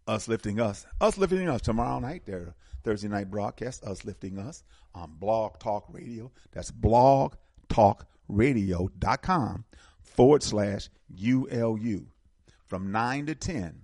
us 0.06 0.28
lifting 0.28 0.60
us, 0.60 0.86
us 1.00 1.18
lifting 1.18 1.48
us 1.48 1.60
tomorrow 1.60 1.98
night. 1.98 2.24
Their 2.26 2.54
Thursday 2.82 3.08
night 3.08 3.30
broadcast, 3.30 3.84
us 3.84 4.04
lifting 4.04 4.38
us 4.38 4.64
on 4.94 5.14
Blog 5.18 5.58
Talk 5.58 5.86
Radio. 5.88 6.30
That's 6.52 6.70
blogtalkradio.com 6.70 9.64
forward 10.02 10.42
slash 10.42 10.88
ULU 11.22 12.06
from 12.66 12.92
9 12.92 13.26
to 13.26 13.34
10. 13.34 13.82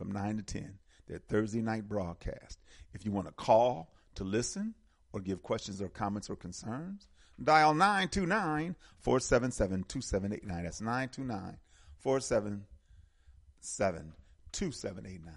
From 0.00 0.12
9 0.12 0.38
to 0.38 0.42
10, 0.42 0.78
their 1.08 1.18
Thursday 1.18 1.60
night 1.60 1.86
broadcast. 1.86 2.58
If 2.94 3.04
you 3.04 3.12
want 3.12 3.26
to 3.26 3.34
call 3.34 3.92
to 4.14 4.24
listen 4.24 4.74
or 5.12 5.20
give 5.20 5.42
questions 5.42 5.82
or 5.82 5.90
comments 5.90 6.30
or 6.30 6.36
concerns, 6.36 7.06
dial 7.44 7.74
929 7.74 8.76
477 9.00 9.84
2789. 9.84 10.64
That's 10.64 10.80
929 10.80 11.58
477 11.98 14.12
2789. 14.52 15.34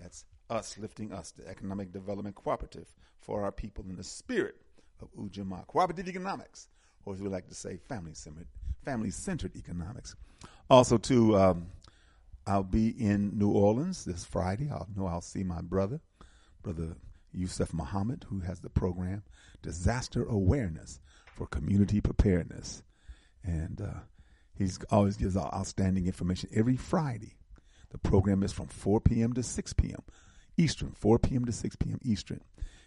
That's 0.00 0.24
us 0.48 0.78
lifting 0.78 1.12
us, 1.12 1.32
the 1.32 1.46
Economic 1.46 1.92
Development 1.92 2.34
Cooperative 2.34 2.86
for 3.20 3.44
our 3.44 3.52
people 3.52 3.84
in 3.90 3.96
the 3.96 4.04
spirit 4.04 4.54
of 5.02 5.12
Ujamaa. 5.16 5.66
Cooperative 5.66 6.08
economics, 6.08 6.70
or 7.04 7.12
as 7.12 7.20
we 7.20 7.28
like 7.28 7.46
to 7.48 7.54
say, 7.54 7.76
family 7.90 8.14
centered, 8.14 8.48
economics. 9.54 10.16
Also, 10.70 10.96
to 10.96 11.36
um, 11.36 11.66
I'll 12.48 12.62
be 12.62 12.88
in 12.88 13.38
New 13.38 13.50
Orleans 13.50 14.04
this 14.04 14.24
Friday. 14.24 14.70
I'll 14.70 14.88
know 14.96 15.06
I'll 15.06 15.20
see 15.20 15.44
my 15.44 15.60
brother, 15.60 16.00
brother 16.62 16.96
Yusuf 17.32 17.74
Muhammad, 17.74 18.24
who 18.28 18.40
has 18.40 18.60
the 18.60 18.70
program 18.70 19.22
Disaster 19.62 20.24
Awareness 20.24 20.98
for 21.34 21.46
Community 21.46 22.00
Preparedness, 22.00 22.82
and 23.44 23.80
uh, 23.80 24.00
he's 24.54 24.78
always 24.90 25.16
gives 25.16 25.36
outstanding 25.36 26.06
information 26.06 26.48
every 26.54 26.76
Friday 26.76 27.38
the 27.90 27.98
program 27.98 28.42
is 28.42 28.52
from 28.52 28.66
4 28.66 29.00
p.m. 29.00 29.32
to 29.34 29.42
6 29.42 29.72
p.m. 29.74 30.02
Eastern, 30.56 30.92
4 30.92 31.18
p.m. 31.18 31.44
to 31.44 31.52
6 31.52 31.76
p.m. 31.76 31.98
Eastern. 32.02 32.40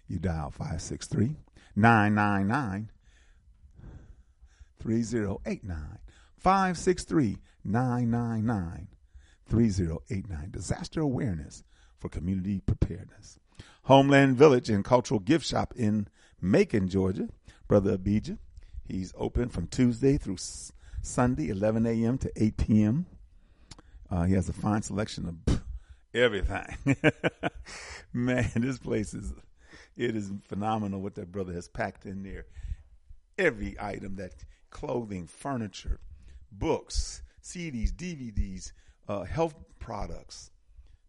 You 0.08 0.20
dial 0.20 0.52
563 0.52 1.38
999 1.76 2.92
3089. 4.80 6.00
563 6.38 7.38
999 7.64 8.88
3089. 9.52 10.50
Disaster 10.50 11.02
awareness 11.02 11.64
for 12.00 12.08
community 12.08 12.62
preparedness. 12.62 13.38
Homeland 13.84 14.38
Village 14.38 14.70
and 14.70 14.86
Cultural 14.86 15.20
Gift 15.20 15.46
Shop 15.46 15.74
in 15.76 16.08
Macon, 16.40 16.88
Georgia. 16.88 17.28
Brother 17.68 17.94
Abijah 17.94 18.38
He's 18.88 19.14
open 19.18 19.50
from 19.50 19.68
Tuesday 19.68 20.18
through 20.18 20.38
Sunday, 21.02 21.50
11 21.50 21.86
a.m. 21.86 22.18
to 22.20 22.32
8 22.36 22.58
p.m. 22.58 23.06
Uh, 24.10 24.24
he 24.24 24.34
has 24.34 24.50
a 24.50 24.54
fine 24.54 24.82
selection 24.82 25.28
of 25.48 25.62
everything. 26.14 26.76
Man, 28.14 28.52
this 28.56 28.80
place 28.80 29.14
is 29.14 29.34
it 29.98 30.16
is 30.16 30.32
phenomenal 30.48 31.02
what 31.02 31.16
that 31.16 31.32
brother 31.32 31.54
has 31.54 31.68
packed 31.68 32.06
in 32.06 32.24
there. 32.24 32.46
Every 33.38 33.76
item 33.80 34.16
that 34.16 34.34
clothing, 34.70 35.28
furniture, 35.28 36.00
books, 36.52 37.22
CDs, 37.44 37.92
DVDs, 37.94 38.72
uh, 39.12 39.24
health 39.24 39.56
products, 39.80 40.52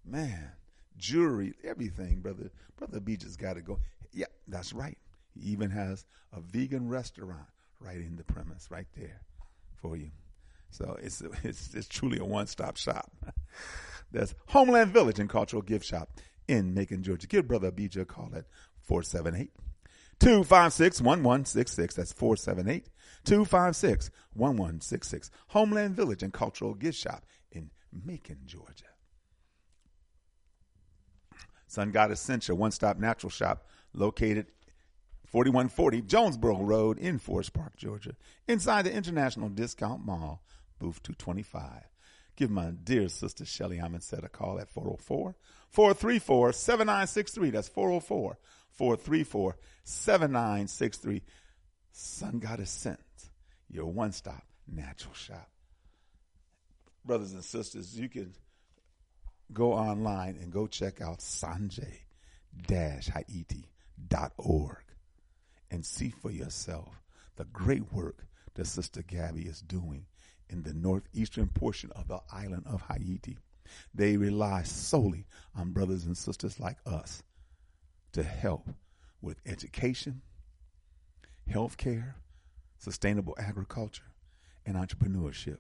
man, 0.05 0.53
jewelry, 0.97 1.55
everything, 1.63 2.21
brother. 2.21 2.51
Brother 2.77 3.01
B 3.01 3.17
just 3.17 3.39
got 3.39 3.55
to 3.55 3.63
go. 3.63 3.79
Yeah, 4.13 4.27
that's 4.49 4.73
right. 4.73 4.99
He 5.35 5.51
even 5.51 5.71
has 5.71 6.05
a 6.33 6.41
vegan 6.41 6.89
restaurant 6.89 7.47
right 7.81 7.97
in 7.97 8.17
the 8.17 8.25
premise, 8.25 8.69
right 8.71 8.89
there 8.97 9.21
for 9.77 9.97
you. 9.97 10.11
So 10.71 10.97
it's 11.01 11.23
it's, 11.45 11.75
it's 11.75 11.89
truly 11.89 12.19
a 12.19 12.25
one 12.25 12.47
stop 12.47 12.77
shop. 12.77 13.11
That's 14.11 14.35
Homeland 14.49 14.93
Village 14.93 15.19
and 15.19 15.29
Cultural 15.29 15.63
Gift 15.63 15.87
Shop 15.87 16.21
in 16.47 16.75
Macon, 16.75 17.03
Georgia. 17.03 17.27
Give 17.27 17.49
Brother 17.49 17.69
Abijah 17.69 18.03
a 18.03 18.05
call 18.05 18.31
at 18.37 18.45
478 18.83 19.51
256 20.19 21.01
1166. 21.01 21.95
That's 21.95 22.13
478 22.13 22.89
256 23.25 24.11
1166. 24.35 25.31
Homeland 25.49 25.97
Village 25.97 26.23
and 26.23 26.33
Cultural 26.33 26.75
Gift 26.75 26.99
Shop 26.99 27.25
Macon, 27.93 28.39
Georgia. 28.47 28.85
Sun 31.67 31.91
God 31.91 32.11
Essentia, 32.11 32.55
one 32.55 32.71
stop 32.71 32.99
natural 32.99 33.31
shop 33.31 33.67
located 33.95 34.47
4140 35.27 36.03
Jonesboro 36.03 36.63
Road 36.63 36.99
in 36.99 37.19
Forest 37.19 37.55
Park, 37.55 37.77
Georgia, 37.77 38.15
inside 38.47 38.85
the 38.85 38.93
International 38.93 39.49
Discount 39.49 40.05
Mall, 40.05 40.43
booth 40.79 41.03
225. 41.03 41.85
Give 42.37 42.51
my 42.51 42.71
dear 42.71 43.09
sister 43.09 43.45
Shelly 43.45 43.79
Amansett 43.79 44.25
a 44.25 44.29
call 44.29 44.59
at 44.59 44.69
404 44.69 45.35
434 45.71 46.53
7963. 46.53 47.51
That's 47.51 47.69
404 47.69 48.39
434 48.71 49.57
7963. 49.85 51.23
Sun 51.93 52.39
God 52.39 52.67
Sent, 52.67 52.99
your 53.71 53.87
one 53.87 54.13
stop 54.13 54.45
natural 54.67 55.15
shop. 55.15 55.49
Brothers 57.05 57.33
and 57.33 57.45
sisters, 57.45 57.99
you 57.99 58.09
can 58.09 58.33
go 59.53 59.73
online 59.73 60.39
and 60.41 60.53
go 60.53 60.67
check 60.67 61.01
out 61.01 61.19
sonje 61.19 61.87
haiti.org 62.69 63.65
and 65.71 65.87
see 65.87 66.11
for 66.11 66.31
yourself 66.31 67.01
the 67.37 67.45
great 67.47 67.93
work 67.93 68.27
that 68.55 68.67
Sister 68.67 69.03
Gabby 69.03 69.43
is 69.43 69.61
doing 69.63 70.07
in 70.51 70.63
the 70.63 70.75
northeastern 70.75 71.49
portion 71.49 71.91
of 71.97 72.09
the 72.09 72.21
island 72.31 72.65
of 72.67 72.83
Haiti. 72.83 73.39
They 73.95 74.17
rely 74.17 74.65
solely 74.65 75.27
on 75.57 75.73
brothers 75.73 76.05
and 76.05 76.17
sisters 76.17 76.61
like 76.61 76.77
us 76.85 77.23
to 78.13 78.23
help 78.23 78.69
with 79.23 79.41
education, 79.47 80.21
health 81.49 81.79
care, 81.79 82.17
sustainable 82.79 83.35
agriculture, 83.39 84.03
and 84.67 84.77
entrepreneurship. 84.77 85.59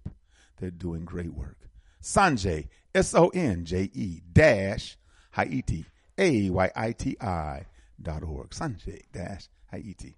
They're 0.62 0.70
doing 0.70 1.05
great 1.05 1.35
work. 1.35 1.59
Sonje, 2.01 2.68
S 2.94 3.16
O 3.16 3.31
N 3.31 3.64
J 3.64 3.90
E 3.92 4.22
dash 4.33 4.96
Haiti, 5.33 5.85
A 6.16 6.51
Y 6.51 6.70
I 6.77 6.92
T 6.92 7.16
I 7.20 7.66
dot 8.01 8.22
org. 8.22 8.51
Sonje 8.51 9.03
dash 9.12 9.48
Haiti 9.72 10.14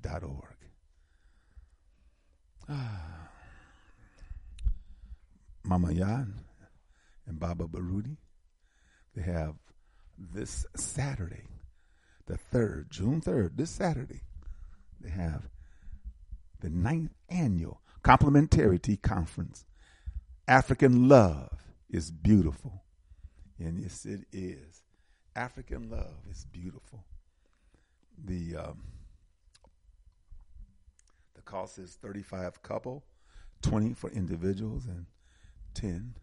dot 0.00 0.22
org. 0.22 0.54
Ah. 2.68 3.28
Mama 5.64 5.90
Yan 5.92 6.32
and 7.26 7.40
Baba 7.40 7.64
Baruti, 7.64 8.18
they 9.16 9.22
have 9.22 9.56
this 10.16 10.64
Saturday, 10.76 11.42
the 12.26 12.38
3rd, 12.54 12.88
June 12.90 13.20
3rd, 13.20 13.56
this 13.56 13.70
Saturday, 13.70 14.20
they 15.00 15.10
have 15.10 15.48
the 16.60 16.70
ninth 16.70 17.14
annual 17.28 17.80
Complementarity 18.04 19.02
Conference. 19.02 19.64
African 20.48 21.10
love 21.10 21.50
is 21.90 22.10
beautiful. 22.10 22.82
And 23.58 23.78
yes, 23.78 24.06
it 24.06 24.22
is. 24.32 24.82
African 25.36 25.90
love 25.90 26.22
is 26.30 26.46
beautiful. 26.46 27.04
The 28.24 28.56
um, 28.56 28.82
the 31.34 31.42
cost 31.42 31.78
is 31.78 31.98
35 32.00 32.62
couple, 32.62 33.04
20 33.60 33.92
for 33.92 34.10
individuals, 34.10 34.86
and 34.86 35.04
10 35.74 36.14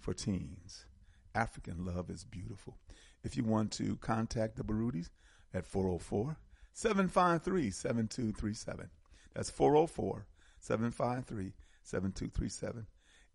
for 0.00 0.14
teens. 0.14 0.86
African 1.34 1.84
love 1.84 2.08
is 2.08 2.24
beautiful. 2.24 2.78
If 3.22 3.36
you 3.36 3.44
want 3.44 3.70
to 3.72 3.96
contact 3.96 4.56
the 4.56 4.64
Barutis 4.64 5.10
at 5.52 5.66
404 5.66 6.38
753 6.72 7.70
7237. 7.70 8.88
That's 9.34 9.50
404 9.50 10.26
753 10.58 11.52
7237. 11.82 12.86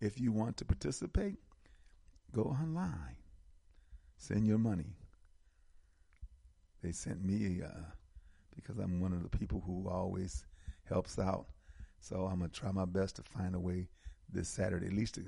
If 0.02 0.20
you 0.20 0.32
want 0.32 0.58
to 0.58 0.66
participate, 0.66 1.36
go 2.34 2.44
online. 2.44 3.18
Send 4.18 4.48
your 4.48 4.58
money. 4.58 4.96
They 6.82 6.92
sent 6.92 7.24
me 7.24 7.62
uh, 7.64 7.84
because 8.56 8.78
I'm 8.78 9.02
one 9.02 9.14
of 9.14 9.24
the 9.24 9.38
people 9.38 9.62
who 9.66 9.90
always 9.90 10.46
helps 10.86 11.20
out. 11.20 11.48
So 12.00 12.26
I'm 12.32 12.40
going 12.40 12.50
to 12.52 12.60
try 12.60 12.72
my 12.72 12.86
best 12.86 13.18
to 13.18 13.24
find 13.24 13.56
a 13.56 13.60
way 13.60 13.88
this 14.32 14.48
Saturday, 14.48 14.88
at 14.88 14.94
least 14.94 15.16
to 15.16 15.22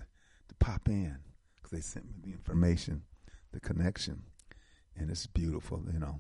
to 0.52 0.56
pop 0.60 0.88
in 0.88 1.18
because 1.56 1.72
they 1.72 1.82
sent 1.82 2.06
me 2.06 2.14
the 2.24 2.32
information, 2.32 3.04
the 3.52 3.60
connection, 3.60 4.24
and 4.98 5.10
it's 5.10 5.28
beautiful. 5.28 5.82
You 5.92 6.00
know, 6.00 6.20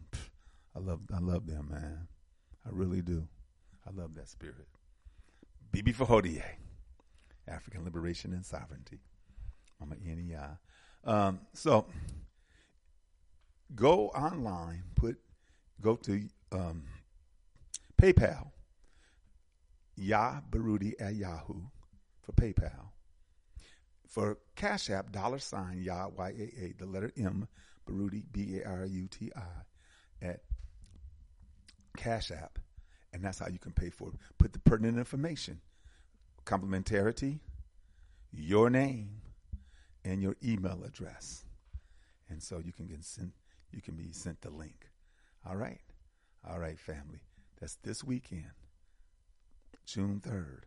I 0.75 0.79
love 0.79 0.99
I 1.13 1.19
love 1.19 1.47
them, 1.47 1.69
man. 1.71 2.07
I 2.65 2.69
really 2.71 3.01
do. 3.01 3.27
I 3.85 3.91
love 3.91 4.15
that 4.15 4.29
spirit. 4.29 4.67
Bibi 5.71 5.93
Fahodie, 5.93 6.41
African 7.47 7.84
Liberation 7.84 8.34
and 8.34 8.45
Sovereignty. 8.45 8.99
Mama 9.80 9.95
NEI. 10.04 10.58
Um, 11.04 11.39
so 11.54 11.88
go 13.73 14.10
online, 14.10 14.84
put 14.95 15.17
go 15.82 15.95
to 15.95 16.27
um, 16.51 16.84
PayPal, 17.99 18.51
Ya 19.95 20.41
Baruti 20.49 20.93
at 20.99 21.15
Yahoo 21.15 21.62
for 22.21 22.32
PayPal 22.34 22.91
for 24.12 24.38
Cash 24.58 24.89
App, 24.89 25.12
dollar 25.13 25.39
sign 25.39 25.82
Yah, 25.82 26.10
Y-A-A, 26.17 26.73
the 26.77 26.86
letter 26.86 27.12
M, 27.17 27.47
Baruti, 27.89 28.23
B-A-R-U-T-I, 28.34 30.25
at 30.25 30.41
Cash 31.95 32.32
App. 32.32 32.60
And 33.13 33.23
that's 33.23 33.39
how 33.39 33.47
you 33.47 33.58
can 33.58 33.71
pay 33.71 33.89
for 33.89 34.10
it. 34.10 34.15
Put 34.38 34.51
the 34.51 34.60
pertinent 34.60 34.97
information, 34.97 35.62
complementarity, 36.45 37.39
your 38.32 38.69
name, 38.69 39.21
and 40.04 40.21
your 40.21 40.36
email 40.43 40.84
address. 40.86 41.45
And 42.30 42.41
so 42.41 42.60
you 42.60 42.71
can 42.71 42.88
get 42.88 43.04
sent, 43.04 43.32
you 43.71 43.82
can 43.82 43.95
be 43.95 44.12
sent 44.12 44.41
the 44.41 44.49
link. 44.49 44.88
All 45.47 45.56
right? 45.56 45.82
All 46.49 46.60
right, 46.60 46.80
family. 46.80 47.21
That's 47.60 47.75
this 47.84 48.04
weekend, 48.04 48.51
June 49.86 50.21
3rd. 50.25 50.63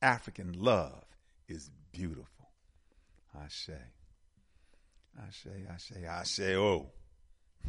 African 0.00 0.52
love 0.52 1.04
is 1.48 1.70
beautiful. 1.92 2.50
Ashe. 3.44 3.70
Ashe, 5.26 5.46
Ashe, 5.72 5.92
Ashe, 6.08 6.40
oh. 6.56 6.90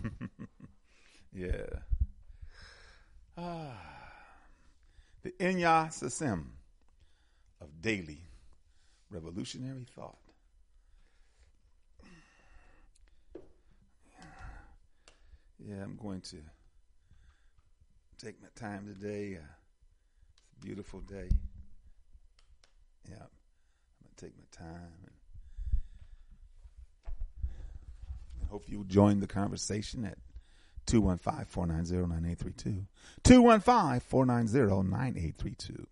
yeah. 1.34 1.66
Ah. 3.38 3.94
The 5.24 5.32
Inya 5.40 5.88
Sasim 5.88 6.46
of 7.64 7.82
daily 7.82 8.22
revolutionary 9.10 9.86
thought. 9.96 10.18
Yeah, 15.66 15.82
I'm 15.82 15.98
going 16.02 16.22
to 16.22 16.38
take 18.18 18.42
my 18.42 18.50
time 18.56 18.86
today. 18.86 19.38
Uh, 19.38 19.46
it's 20.42 20.52
a 20.62 20.66
beautiful 20.66 21.00
day. 21.00 21.30
Yeah, 23.10 23.16
I'm 23.16 23.30
going 24.02 24.14
to 24.18 24.26
take 24.26 24.34
my 24.38 24.44
time 24.52 24.92
and, 25.04 25.12
hope 28.50 28.66
you'll 28.68 28.84
join 28.84 29.20
the 29.20 29.26
conversation 29.26 30.06
at 30.06 30.18
215 30.86 31.46
490 31.46 31.96
9832. 32.08 32.86
215 33.24 34.00
490 34.02 34.90
9832 34.92 35.88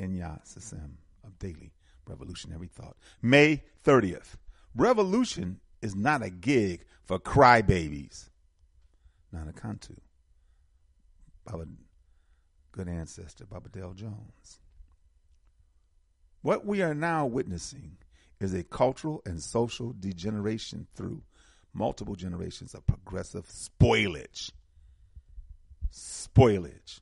in 0.00 0.18
Sassim 0.18 0.92
of 1.24 1.38
Daily 1.38 1.72
Revolutionary 2.06 2.68
Thought. 2.68 2.96
May 3.22 3.62
30th. 3.84 4.36
Revolution 4.74 5.60
is 5.82 5.94
not 5.94 6.22
a 6.22 6.30
gig 6.30 6.84
for 7.04 7.18
crybabies. 7.18 8.30
Nana 9.32 9.52
Kantu. 9.52 9.96
Baba, 11.44 11.66
good 12.72 12.88
ancestor, 12.88 13.44
Baba 13.46 13.68
Dale 13.68 13.92
Jones. 13.92 14.58
What 16.42 16.64
we 16.64 16.82
are 16.82 16.94
now 16.94 17.26
witnessing 17.26 17.98
is 18.40 18.54
a 18.54 18.64
cultural 18.64 19.22
and 19.26 19.42
social 19.42 19.94
degeneration 19.98 20.86
through 20.94 21.22
multiple 21.74 22.14
generations 22.14 22.74
of 22.74 22.86
progressive 22.86 23.46
spoilage. 23.46 24.50
Spoilage. 25.92 27.00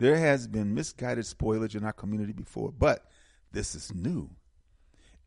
There 0.00 0.16
has 0.16 0.48
been 0.48 0.74
misguided 0.74 1.26
spoilage 1.26 1.74
in 1.74 1.84
our 1.84 1.92
community 1.92 2.32
before, 2.32 2.72
but 2.72 3.04
this 3.52 3.74
is 3.74 3.92
new. 3.94 4.30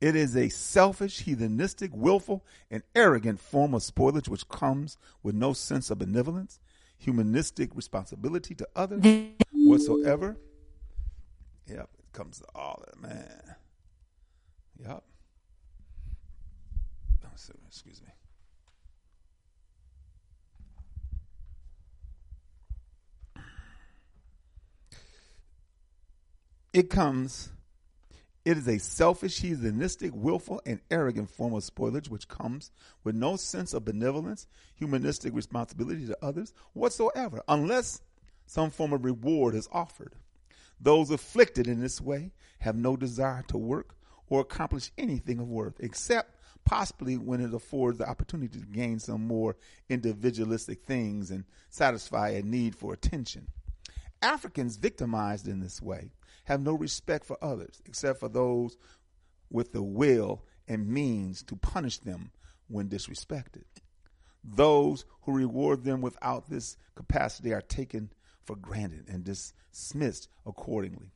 It 0.01 0.15
is 0.15 0.35
a 0.35 0.49
selfish, 0.49 1.23
heathenistic, 1.23 1.91
willful, 1.91 2.43
and 2.71 2.81
arrogant 2.95 3.39
form 3.39 3.75
of 3.75 3.83
spoilage 3.83 4.27
which 4.27 4.49
comes 4.49 4.97
with 5.21 5.35
no 5.35 5.53
sense 5.53 5.91
of 5.91 5.99
benevolence, 5.99 6.59
humanistic 6.97 7.69
responsibility 7.75 8.55
to 8.55 8.67
others 8.75 9.03
whatsoever. 9.53 10.37
Yep, 11.67 11.89
it 11.99 12.11
comes 12.11 12.39
to 12.39 12.45
all 12.55 12.83
that, 12.87 12.99
man. 12.99 13.55
Yep. 14.81 15.03
Excuse 17.67 18.01
me. 18.01 18.09
It 26.73 26.89
comes 26.89 27.51
it 28.45 28.57
is 28.57 28.67
a 28.67 28.77
selfish, 28.77 29.39
heathenistic, 29.39 30.11
willful, 30.11 30.61
and 30.65 30.81
arrogant 30.91 31.29
form 31.29 31.53
of 31.53 31.63
spoilage 31.63 32.09
which 32.09 32.27
comes 32.27 32.71
with 33.03 33.15
no 33.15 33.37
sense 33.37 33.73
of 33.73 33.85
benevolence, 33.85 34.47
humanistic 34.75 35.33
responsibility 35.33 36.05
to 36.07 36.17
others 36.21 36.53
whatsoever, 36.73 37.41
unless 37.47 38.01
some 38.45 38.69
form 38.69 38.91
of 38.91 39.05
reward 39.05 39.55
is 39.55 39.69
offered. 39.71 40.15
Those 40.81 41.09
afflicted 41.09 41.67
in 41.67 41.79
this 41.79 42.01
way 42.01 42.31
have 42.59 42.75
no 42.75 42.97
desire 42.97 43.43
to 43.47 43.57
work 43.57 43.95
or 44.27 44.41
accomplish 44.41 44.91
anything 44.97 45.39
of 45.39 45.47
worth, 45.47 45.79
except 45.79 46.35
possibly 46.65 47.15
when 47.15 47.39
it 47.39 47.53
affords 47.53 47.97
the 47.97 48.09
opportunity 48.09 48.59
to 48.59 48.65
gain 48.65 48.99
some 48.99 49.25
more 49.25 49.55
individualistic 49.87 50.83
things 50.83 51.31
and 51.31 51.45
satisfy 51.69 52.29
a 52.29 52.41
need 52.41 52.75
for 52.75 52.93
attention. 52.93 53.47
Africans 54.21 54.75
victimized 54.75 55.47
in 55.47 55.61
this 55.61 55.81
way 55.81 56.11
have 56.43 56.61
no 56.61 56.73
respect 56.73 57.25
for 57.25 57.37
others 57.41 57.81
except 57.85 58.19
for 58.19 58.29
those 58.29 58.77
with 59.49 59.71
the 59.71 59.83
will 59.83 60.43
and 60.67 60.87
means 60.87 61.43
to 61.43 61.55
punish 61.55 61.99
them 61.99 62.31
when 62.67 62.89
disrespected. 62.89 63.63
Those 64.43 65.05
who 65.21 65.33
reward 65.33 65.83
them 65.83 66.01
without 66.01 66.49
this 66.49 66.77
capacity 66.95 67.53
are 67.53 67.61
taken 67.61 68.11
for 68.43 68.55
granted 68.55 69.05
and 69.07 69.23
dismissed 69.23 70.27
accordingly. 70.45 71.11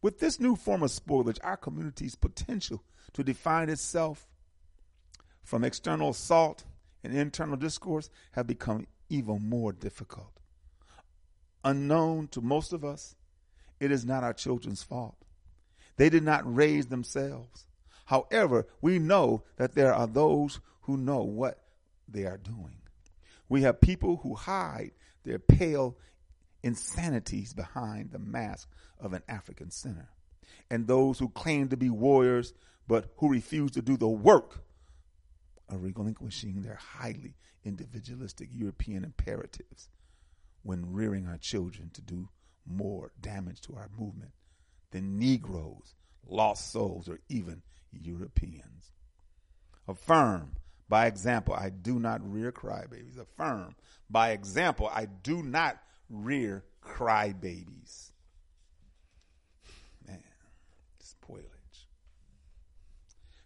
With 0.00 0.20
this 0.20 0.38
new 0.38 0.54
form 0.54 0.84
of 0.84 0.90
spoilage, 0.90 1.38
our 1.42 1.56
community's 1.56 2.14
potential 2.14 2.84
to 3.14 3.24
define 3.24 3.68
itself 3.68 4.28
from 5.42 5.64
external 5.64 6.10
assault 6.10 6.64
and 7.02 7.12
internal 7.12 7.56
discourse 7.56 8.10
have 8.32 8.46
become 8.46 8.86
even 9.08 9.48
more 9.48 9.72
difficult. 9.72 10.38
Unknown 11.64 12.28
to 12.28 12.40
most 12.40 12.72
of 12.72 12.84
us, 12.84 13.16
it 13.80 13.90
is 13.90 14.04
not 14.04 14.24
our 14.24 14.32
children's 14.32 14.82
fault. 14.82 15.16
They 15.96 16.10
did 16.10 16.22
not 16.22 16.42
raise 16.52 16.86
themselves. 16.86 17.66
However, 18.06 18.66
we 18.80 18.98
know 18.98 19.42
that 19.56 19.74
there 19.74 19.92
are 19.92 20.06
those 20.06 20.60
who 20.82 20.96
know 20.96 21.22
what 21.22 21.62
they 22.08 22.24
are 22.24 22.38
doing. 22.38 22.80
We 23.48 23.62
have 23.62 23.80
people 23.80 24.16
who 24.22 24.34
hide 24.34 24.92
their 25.24 25.38
pale 25.38 25.96
insanities 26.62 27.52
behind 27.52 28.10
the 28.10 28.18
mask 28.18 28.68
of 29.00 29.12
an 29.12 29.22
African 29.28 29.70
sinner, 29.70 30.08
and 30.70 30.86
those 30.86 31.18
who 31.18 31.28
claim 31.28 31.68
to 31.68 31.76
be 31.76 31.90
warriors 31.90 32.54
but 32.86 33.12
who 33.16 33.28
refuse 33.28 33.70
to 33.72 33.82
do 33.82 33.96
the 33.96 34.08
work 34.08 34.62
of 35.68 35.82
relinquishing 35.82 36.62
their 36.62 36.76
highly 36.80 37.34
individualistic 37.64 38.48
European 38.52 39.04
imperatives 39.04 39.90
when 40.62 40.92
rearing 40.92 41.26
our 41.26 41.36
children 41.36 41.90
to 41.92 42.00
do 42.00 42.28
more 42.68 43.12
damage 43.20 43.60
to 43.62 43.74
our 43.76 43.88
movement 43.98 44.32
than 44.90 45.18
Negroes, 45.18 45.94
lost 46.26 46.70
souls, 46.72 47.08
or 47.08 47.18
even 47.28 47.62
Europeans. 47.92 48.92
Affirm 49.86 50.56
by 50.88 51.06
example, 51.06 51.54
I 51.54 51.70
do 51.70 51.98
not 51.98 52.20
rear 52.22 52.50
crybabies. 52.50 53.18
Affirm 53.18 53.74
by 54.08 54.30
example, 54.30 54.90
I 54.92 55.06
do 55.06 55.42
not 55.42 55.78
rear 56.08 56.64
crybabies. 56.82 58.12
Man, 60.06 60.22
spoilage. 61.02 61.44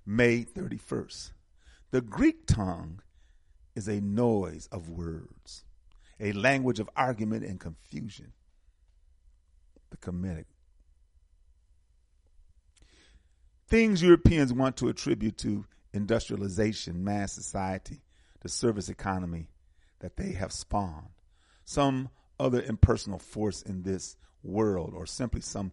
May 0.06 0.44
31st. 0.44 1.32
The 1.90 2.00
Greek 2.00 2.46
tongue 2.46 3.02
is 3.74 3.88
a 3.88 4.00
noise 4.00 4.68
of 4.70 4.88
words, 4.88 5.64
a 6.20 6.32
language 6.32 6.78
of 6.78 6.88
argument 6.94 7.44
and 7.44 7.58
confusion 7.58 8.32
Kemetic. 10.02 10.44
Things 13.68 14.02
Europeans 14.02 14.52
want 14.52 14.76
to 14.76 14.88
attribute 14.88 15.38
to 15.38 15.64
industrialization, 15.94 17.02
mass 17.02 17.32
society, 17.32 18.02
the 18.40 18.48
service 18.48 18.88
economy 18.88 19.48
that 20.00 20.16
they 20.16 20.32
have 20.32 20.52
spawned, 20.52 21.08
some 21.64 22.10
other 22.38 22.60
impersonal 22.62 23.18
force 23.18 23.62
in 23.62 23.82
this 23.82 24.16
world, 24.42 24.92
or 24.94 25.06
simply 25.06 25.40
some 25.40 25.72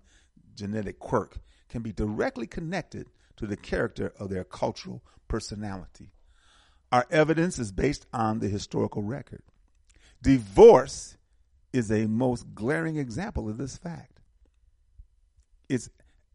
genetic 0.55 0.99
quirk, 0.99 1.39
can 1.67 1.81
be 1.81 1.91
directly 1.91 2.47
connected 2.47 3.07
to 3.35 3.47
the 3.47 3.57
character 3.57 4.13
of 4.19 4.29
their 4.29 4.43
cultural 4.43 5.03
personality. 5.27 6.11
Our 6.91 7.05
evidence 7.11 7.59
is 7.59 7.71
based 7.71 8.05
on 8.13 8.39
the 8.39 8.49
historical 8.49 9.03
record. 9.03 9.41
Divorce 10.21 11.17
is 11.71 11.91
a 11.91 12.07
most 12.07 12.53
glaring 12.55 12.97
example 12.97 13.49
of 13.49 13.57
this 13.57 13.77
fact. 13.77 14.18
It's 15.69 15.89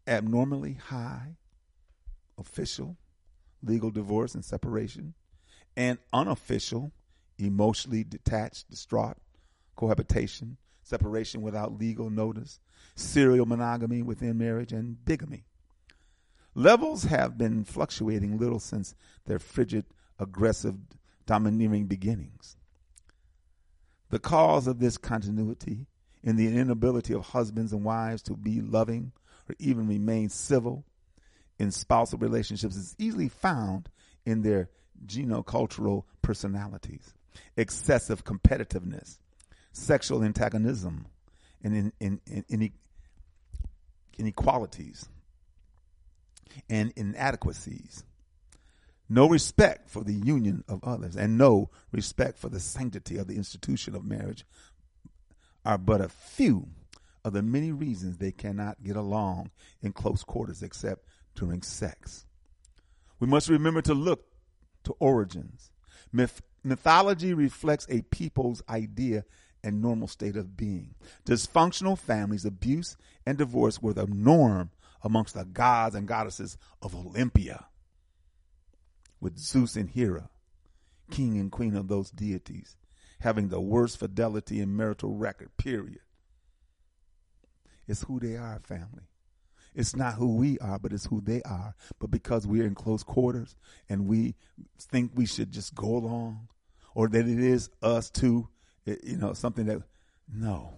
abnormally 0.07 0.73
high 0.73 1.35
official 2.37 2.97
legal 3.61 3.91
divorce 3.91 4.33
and 4.33 4.45
separation, 4.45 5.13
and 5.75 5.97
unofficial 6.13 6.91
emotionally 7.37 8.03
detached, 8.03 8.69
distraught 8.69 9.17
cohabitation, 9.75 10.57
separation 10.83 11.41
without 11.41 11.77
legal 11.77 12.09
notice, 12.09 12.59
serial 12.95 13.45
monogamy 13.45 14.01
within 14.01 14.37
marriage, 14.37 14.71
and 14.71 15.03
bigamy. 15.03 15.43
Levels 16.53 17.03
have 17.03 17.37
been 17.37 17.65
fluctuating 17.65 18.37
little 18.37 18.59
since 18.59 18.95
their 19.25 19.39
frigid, 19.39 19.85
aggressive, 20.19 20.75
domineering 21.25 21.87
beginnings. 21.87 22.55
The 24.11 24.19
cause 24.19 24.67
of 24.67 24.79
this 24.79 24.97
continuity 24.97 25.87
in 26.23 26.37
the 26.37 26.57
inability 26.57 27.13
of 27.13 27.27
husbands 27.27 27.73
and 27.73 27.83
wives 27.83 28.21
to 28.23 28.35
be 28.35 28.61
loving 28.61 29.11
or 29.49 29.55
even 29.59 29.87
remain 29.87 30.29
civil 30.29 30.85
in 31.59 31.71
spousal 31.71 32.19
relationships 32.19 32.75
is 32.75 32.95
easily 32.97 33.29
found 33.29 33.89
in 34.25 34.41
their 34.41 34.69
genocultural 35.05 36.03
personalities, 36.21 37.13
excessive 37.55 38.23
competitiveness, 38.23 39.17
sexual 39.71 40.23
antagonism, 40.23 41.05
and 41.63 41.75
in, 41.75 41.93
in, 41.99 42.21
in, 42.27 42.45
in 42.49 42.71
inequalities 44.17 45.07
and 46.69 46.93
inadequacies. 46.95 48.03
No 49.07 49.29
respect 49.29 49.89
for 49.89 50.03
the 50.03 50.13
union 50.13 50.63
of 50.67 50.83
others, 50.83 51.15
and 51.15 51.37
no 51.37 51.69
respect 51.91 52.39
for 52.39 52.49
the 52.49 52.59
sanctity 52.59 53.17
of 53.17 53.27
the 53.27 53.35
institution 53.35 53.95
of 53.95 54.03
marriage 54.03 54.45
are 55.63 55.77
but 55.77 56.01
a 56.01 56.09
few 56.09 56.67
of 57.25 57.33
the 57.33 57.41
many 57.41 57.71
reasons 57.71 58.17
they 58.17 58.31
cannot 58.31 58.83
get 58.83 58.95
along 58.95 59.49
in 59.81 59.91
close 59.91 60.23
quarters 60.23 60.61
except 60.61 61.07
during 61.33 61.63
sex. 61.63 62.27
We 63.19 63.25
must 63.25 63.49
remember 63.49 63.81
to 63.81 63.95
look 63.95 64.27
to 64.83 64.95
origins. 64.99 65.71
Myth- 66.13 66.43
mythology 66.63 67.33
reflects 67.33 67.87
a 67.89 68.03
people's 68.03 68.61
idea 68.69 69.25
and 69.63 69.81
normal 69.81 70.07
state 70.07 70.37
of 70.37 70.55
being. 70.55 70.93
Dysfunctional 71.25 71.97
families, 71.97 72.45
abuse, 72.45 72.95
and 73.25 73.39
divorce 73.39 73.81
were 73.81 73.93
the 73.93 74.05
norm 74.05 74.69
amongst 75.01 75.33
the 75.33 75.45
gods 75.45 75.95
and 75.95 76.07
goddesses 76.07 76.59
of 76.83 76.93
Olympia 76.93 77.65
with 79.19 79.39
Zeus 79.39 79.75
and 79.75 79.89
Hera, 79.89 80.29
king 81.09 81.39
and 81.39 81.51
queen 81.51 81.75
of 81.75 81.87
those 81.87 82.11
deities, 82.11 82.77
having 83.21 83.47
the 83.47 83.61
worst 83.61 83.97
fidelity 83.97 84.61
and 84.61 84.77
marital 84.77 85.15
record, 85.15 85.57
period. 85.57 86.01
It's 87.87 88.03
who 88.03 88.19
they 88.19 88.35
are, 88.35 88.59
family. 88.63 89.03
It's 89.73 89.95
not 89.95 90.13
who 90.13 90.35
we 90.35 90.57
are, 90.59 90.79
but 90.79 90.93
it's 90.93 91.05
who 91.05 91.21
they 91.21 91.41
are. 91.43 91.75
But 91.99 92.09
because 92.09 92.47
we're 92.47 92.65
in 92.65 92.75
close 92.75 93.03
quarters 93.03 93.55
and 93.89 94.07
we 94.07 94.35
think 94.79 95.11
we 95.13 95.25
should 95.25 95.51
just 95.51 95.75
go 95.75 95.97
along, 95.97 96.47
or 96.93 97.09
that 97.09 97.27
it 97.27 97.39
is 97.39 97.69
us 97.81 98.09
too, 98.09 98.47
it, 98.85 99.03
you 99.03 99.17
know, 99.17 99.33
something 99.33 99.65
that, 99.65 99.81
no. 100.33 100.77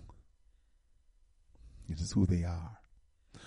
It 1.87 1.99
is 2.01 2.11
who 2.11 2.25
they 2.25 2.43
are. 2.43 2.79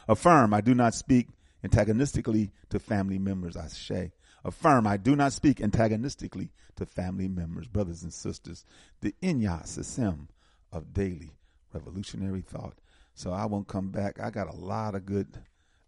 Affirm, 0.09 0.55
I 0.55 0.61
do 0.61 0.75
not 0.75 0.95
speak 0.95 1.29
antagonistically 1.63 2.53
to 2.71 2.79
family 2.79 3.19
members, 3.19 3.57
I 3.57 3.67
say. 3.67 4.13
Affirm, 4.45 4.87
I 4.87 4.97
do 4.97 5.15
not 5.15 5.33
speak 5.33 5.61
antagonistically 5.61 6.51
to 6.77 6.87
family 6.87 7.29
members, 7.29 7.67
brothers 7.67 8.03
and 8.03 8.13
sisters. 8.13 8.65
The 9.01 9.15
Inya 9.23 9.67
System 9.67 10.29
of 10.73 10.95
daily 10.95 11.33
revolutionary 11.75 12.41
thought. 12.41 12.80
So 13.21 13.33
I 13.33 13.45
won't 13.45 13.68
come 13.68 13.91
back. 13.91 14.18
I 14.18 14.31
got 14.31 14.49
a 14.49 14.57
lot 14.57 14.95
of 14.95 15.05
good, 15.05 15.37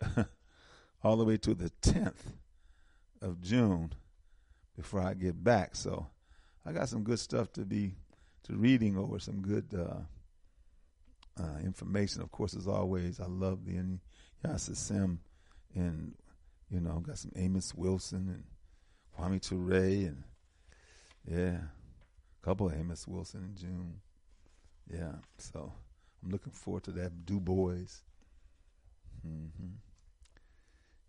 all 1.02 1.16
the 1.16 1.24
way 1.24 1.38
to 1.38 1.54
the 1.54 1.70
10th 1.80 2.26
of 3.22 3.40
June 3.40 3.94
before 4.76 5.00
I 5.00 5.14
get 5.14 5.42
back. 5.42 5.74
So 5.74 6.08
I 6.66 6.72
got 6.72 6.90
some 6.90 7.04
good 7.04 7.18
stuff 7.18 7.50
to 7.54 7.62
be 7.62 7.94
to 8.42 8.52
reading 8.52 8.98
over, 8.98 9.18
some 9.18 9.40
good 9.40 9.64
uh, 9.74 11.42
uh, 11.42 11.58
information. 11.64 12.20
Of 12.20 12.30
course, 12.32 12.54
as 12.54 12.68
always, 12.68 13.18
I 13.18 13.28
love 13.28 13.64
the 13.64 13.82
Yasa 14.44 14.76
Sim 14.76 15.18
and 15.74 16.14
you 16.68 16.80
know 16.80 17.00
got 17.00 17.16
some 17.16 17.32
Amos 17.34 17.74
Wilson 17.74 18.28
and 18.28 18.44
Kwame 19.16 19.40
Ture 19.40 19.72
and 19.74 20.22
yeah, 21.26 21.60
a 22.42 22.44
couple 22.44 22.66
of 22.66 22.74
Amos 22.74 23.08
Wilson 23.08 23.42
in 23.44 23.56
June. 23.56 23.94
Yeah, 24.92 25.14
so 25.38 25.72
I'm 26.22 26.30
looking 26.30 26.52
forward 26.52 26.84
to 26.84 26.92
that. 26.92 27.26
Du 27.26 27.40
Bois. 27.40 28.02
Mm-hmm. 29.26 29.72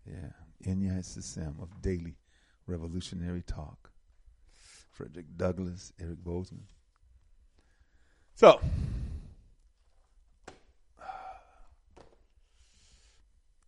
Yeah, 0.06 0.72
Inya 0.72 0.98
Sisem 1.00 1.60
of 1.62 1.80
Daily 1.80 2.16
Revolutionary 2.66 3.42
Talk. 3.42 3.90
Frederick 4.90 5.26
Douglass, 5.36 5.92
Eric 6.00 6.22
Bozeman. 6.22 6.66
So, 8.36 8.60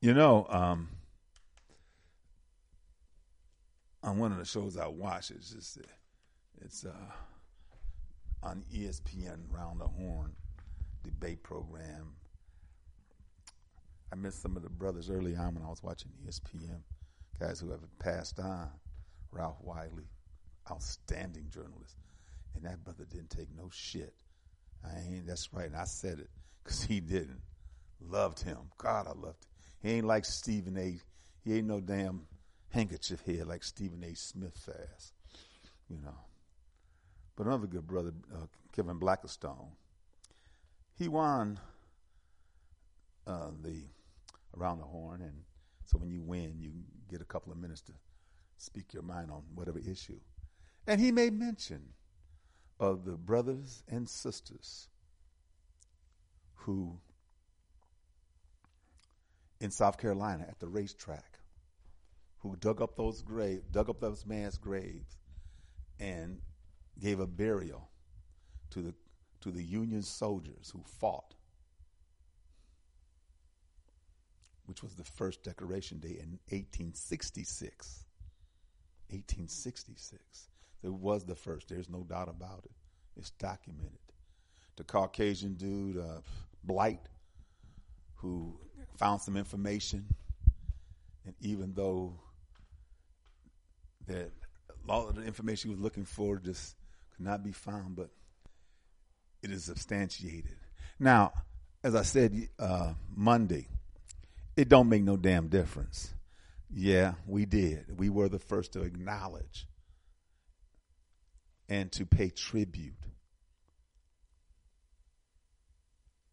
you 0.01 0.15
know, 0.15 0.47
um, 0.49 0.89
on 4.03 4.19
one 4.19 4.33
of 4.33 4.39
the 4.39 4.45
shows 4.45 4.77
I 4.77 4.87
watch, 4.87 5.31
it's 5.31 5.51
just 5.51 5.79
it's 6.61 6.85
uh, 6.85 7.13
on 8.43 8.65
ESPN 8.73 9.41
Round 9.51 9.81
the 9.81 9.87
Horn 9.87 10.33
debate 11.07 11.43
program. 11.43 12.13
I 14.13 14.17
missed 14.17 14.43
some 14.43 14.57
of 14.57 14.63
the 14.63 14.69
brothers 14.69 15.11
early 15.11 15.35
on 15.35 15.55
when 15.55 15.63
I 15.65 15.69
was 15.69 15.83
watching 15.83 16.11
ESPN, 16.27 16.81
guys 17.41 17.61
who 17.61 17.71
have 17.71 17.81
passed 17.99 18.39
on. 18.39 18.69
Ralph 19.33 19.59
Wiley, 19.61 20.09
outstanding 20.71 21.47
journalist, 21.51 21.97
and 22.55 22.65
that 22.65 22.83
brother 22.85 23.05
didn't 23.11 23.31
take 23.31 23.49
no 23.57 23.69
shit. 23.71 24.15
I 24.85 24.99
ain't. 24.99 25.27
That's 25.27 25.53
right. 25.53 25.67
And 25.67 25.77
I 25.77 25.85
said 25.85 26.19
it 26.19 26.31
because 26.63 26.83
he 26.83 27.01
didn't. 27.01 27.41
Loved 28.01 28.43
him. 28.43 28.59
God, 28.79 29.07
I 29.07 29.11
loved 29.11 29.45
him. 29.45 29.51
He 29.83 29.91
ain't 29.93 30.07
like 30.07 30.25
Stephen 30.25 30.77
A. 30.79 30.99
He 31.45 31.59
ain't 31.59 31.67
no 31.67 31.81
damn 31.81 32.27
handkerchief 32.71 33.21
head 33.25 33.47
like 33.47 33.65
Stephen 33.65 34.03
A. 34.05 34.15
Smith 34.15 34.57
fast. 34.57 35.13
You 35.89 35.99
know. 36.03 36.17
But 37.37 37.47
another 37.47 37.67
good 37.67 37.87
brother, 37.87 38.13
uh, 38.35 38.47
Kevin 38.73 38.99
Blackistone, 38.99 39.69
he 40.99 41.09
won 41.09 41.59
uh, 43.27 43.51
the 43.63 43.85
around 44.57 44.79
the 44.79 44.85
horn, 44.85 45.21
and 45.21 45.43
so 45.85 45.99
when 45.99 46.11
you 46.11 46.23
win, 46.23 46.55
you 46.59 46.73
get 47.11 47.21
a 47.21 47.25
couple 47.25 47.53
of 47.53 47.59
minutes 47.59 47.83
to 47.83 47.93
speak 48.59 48.95
your 48.95 49.03
mind 49.03 49.31
on 49.31 49.43
whatever 49.55 49.79
issue. 49.79 50.19
And 50.87 51.01
he 51.01 51.13
made 51.13 51.33
mention 51.33 51.83
of 52.79 53.05
the 53.05 53.13
brothers 53.13 53.83
and 53.89 54.09
sisters 54.09 54.89
who, 56.55 56.99
in 59.61 59.71
South 59.71 59.99
Carolina 59.99 60.47
at 60.49 60.59
the 60.59 60.69
racetrack, 60.69 61.39
who 62.39 62.57
dug 62.57 62.81
up 62.81 62.97
those 62.97 63.23
grave, 63.23 63.63
dug 63.71 63.91
up 63.91 64.01
those 64.01 64.25
man's 64.25 64.59
graves, 64.59 65.17
and 65.99 66.41
gave 66.99 67.21
a 67.21 67.27
burial 67.27 67.89
to 68.71 68.81
the 68.81 68.95
to 69.47 69.53
the 69.53 69.63
Union 69.63 70.03
soldiers 70.03 70.73
who 70.73 70.83
fought, 70.85 71.37
which 74.65 74.83
was 74.83 74.95
the 74.95 75.05
first 75.05 75.45
Decoration 75.45 75.99
Day 76.01 76.19
in 76.21 76.41
1866. 76.51 78.05
1866. 79.09 80.49
It 80.83 80.93
was 80.93 81.25
the 81.25 81.37
first. 81.37 81.69
There's 81.69 81.89
no 81.89 82.03
doubt 82.03 82.29
about 82.29 82.63
it. 82.65 82.73
It's 83.17 83.31
documented. 83.31 83.93
The 84.75 84.83
Caucasian 84.83 85.55
dude, 85.55 85.99
uh, 85.99 86.23
Blight, 86.65 87.09
who 88.17 88.59
found 88.99 89.21
some 89.21 89.37
information, 89.37 90.07
and 91.25 91.37
even 91.41 91.73
though 91.73 92.19
that 94.09 94.33
a 94.69 94.93
lot 94.93 95.09
of 95.09 95.15
the 95.15 95.23
information 95.23 95.71
he 95.71 95.77
was 95.77 95.83
looking 95.83 96.05
for 96.05 96.39
just 96.39 96.75
could 97.15 97.25
not 97.25 97.45
be 97.45 97.53
found, 97.53 97.95
but 97.95 98.11
it 99.43 99.51
is 99.51 99.65
substantiated. 99.65 100.57
Now, 100.99 101.33
as 101.83 101.95
I 101.95 102.03
said 102.03 102.49
uh, 102.59 102.95
Monday, 103.15 103.69
it 104.57 104.69
don't 104.69 104.89
make 104.89 105.03
no 105.03 105.17
damn 105.17 105.49
difference. 105.49 106.15
Yeah, 106.71 107.15
we 107.27 107.45
did. 107.45 107.99
We 107.99 108.09
were 108.09 108.29
the 108.29 108.39
first 108.39 108.73
to 108.73 108.83
acknowledge 108.83 109.69
and 111.69 111.93
to 111.93 112.07
pay 112.07 112.31
tribute. 112.31 112.95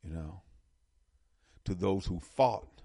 You 0.03 0.13
know, 0.13 0.41
to 1.65 1.73
those 1.73 2.05
who 2.05 2.19
fought. 2.19 2.81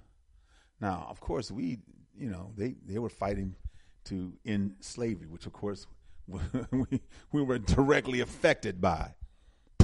Now, 0.80 1.06
of 1.10 1.20
course, 1.20 1.50
we, 1.50 1.80
you 2.16 2.30
know, 2.30 2.52
they, 2.56 2.76
they 2.86 2.98
were 2.98 3.08
fighting 3.08 3.56
to 4.04 4.32
end 4.44 4.76
slavery, 4.80 5.26
which, 5.26 5.46
of 5.46 5.52
course, 5.52 5.86
we, 6.26 7.00
we 7.32 7.42
were 7.42 7.58
directly 7.58 8.20
affected 8.20 8.80
by, 8.80 9.14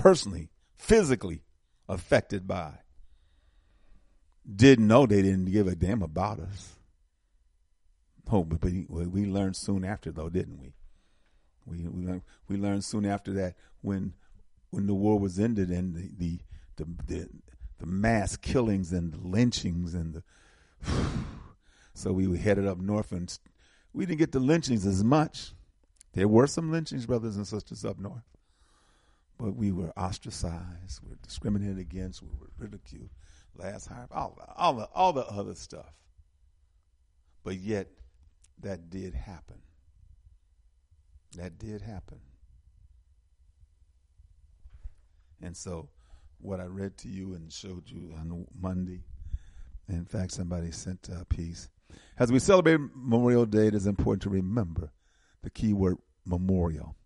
personally, 0.05 0.51
physically 0.77 1.41
affected 1.89 2.47
by. 2.47 2.75
Didn't 4.45 4.87
know 4.87 5.07
they 5.07 5.23
didn't 5.23 5.51
give 5.51 5.67
a 5.67 5.75
damn 5.75 6.03
about 6.03 6.41
us. 6.41 6.75
Oh, 8.31 8.45
but, 8.45 8.61
but 8.61 8.71
we 9.09 9.25
learned 9.25 9.57
soon 9.57 9.83
after, 9.83 10.13
though, 10.13 10.29
didn't 10.29 10.61
we? 10.61 10.75
We 11.65 11.89
we 11.89 12.05
learned, 12.05 12.21
we 12.49 12.59
learned 12.59 12.85
soon 12.85 13.07
after 13.07 13.33
that 13.33 13.55
when 13.81 14.13
when 14.69 14.87
the 14.87 14.93
war 14.93 15.19
was 15.19 15.41
ended 15.41 15.71
and 15.71 15.95
the 15.95 16.11
the 16.19 16.41
the, 16.77 16.85
the, 17.07 17.29
the 17.79 17.87
mass 17.87 18.37
killings 18.37 18.93
and 18.93 19.11
the 19.11 19.27
lynchings 19.27 19.95
and 19.95 20.13
the 20.13 20.23
so 21.95 22.13
we 22.13 22.27
were 22.27 22.37
headed 22.37 22.67
up 22.67 22.79
north 22.79 23.11
and 23.13 23.39
we 23.95 24.05
didn't 24.05 24.19
get 24.19 24.33
the 24.33 24.41
lynchings 24.41 24.85
as 24.85 25.03
much. 25.03 25.55
There 26.13 26.29
were 26.29 26.47
some 26.47 26.71
lynchings, 26.71 27.07
brothers 27.07 27.37
and 27.37 27.47
sisters, 27.47 27.87
up 27.87 27.99
north, 27.99 28.25
but 29.39 29.57
we 29.57 29.73
were 29.73 29.93
ostracized, 29.97 31.01
we 31.03 31.11
were 31.11 31.19
discriminated 31.23 31.79
against, 31.79 32.23
we 32.23 32.29
were 32.39 32.49
ridiculed, 32.59 33.11
last 33.57 33.87
hire, 33.87 34.09
all 34.11 34.39
all 34.57 34.75
the 34.75 34.89
all 34.95 35.13
the 35.13 35.27
other 35.27 35.55
stuff. 35.55 35.93
But 37.43 37.57
yet, 37.57 37.89
that 38.61 38.91
did 38.91 39.15
happen. 39.15 39.61
That 41.37 41.59
did 41.59 41.83
happen. 41.83 42.21
And 45.43 45.57
so, 45.57 45.91
what 46.41 46.61
I 46.61 46.65
read 46.65 46.97
to 46.99 47.09
you 47.09 47.35
and 47.35 47.53
showed 47.53 47.91
you 47.91 48.15
on 48.19 48.47
Monday, 48.59 49.03
in 49.89 50.07
fact, 50.07 50.33
somebody 50.33 50.71
sent 50.71 51.09
uh, 51.13 51.21
a 51.21 51.25
piece. 51.25 51.69
As 52.19 52.33
we 52.33 52.39
celebrate 52.39 52.81
Memorial 52.95 53.45
Day, 53.45 53.67
it 53.67 53.75
is 53.75 53.87
important 53.87 54.23
to 54.23 54.31
remember 54.31 54.91
the 55.43 55.51
key 55.51 55.75
word 55.75 55.99
memorial. 56.25 56.97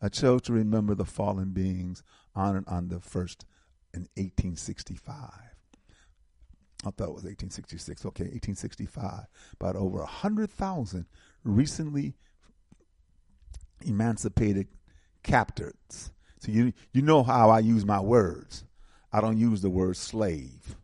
I 0.00 0.08
chose 0.08 0.42
to 0.42 0.52
remember 0.52 0.94
the 0.94 1.04
fallen 1.04 1.50
beings 1.50 2.02
honored 2.34 2.64
on 2.66 2.88
the 2.88 3.00
first 3.00 3.44
in 3.92 4.08
1865. 4.16 5.14
I 6.86 6.90
thought 6.90 7.08
it 7.08 7.14
was 7.14 7.24
1866. 7.24 8.04
Okay, 8.06 8.24
1865. 8.24 9.26
About 9.54 9.76
over 9.76 9.98
100,000 9.98 11.06
recently 11.44 12.14
emancipated 13.86 14.68
captors. 15.22 16.12
So 16.38 16.52
you 16.52 16.72
you 16.92 17.00
know 17.02 17.22
how 17.22 17.50
I 17.50 17.60
use 17.60 17.86
my 17.86 18.00
words. 18.00 18.64
I 19.12 19.20
don't 19.20 19.38
use 19.38 19.62
the 19.62 19.70
word 19.70 19.96
slave. 19.96 20.76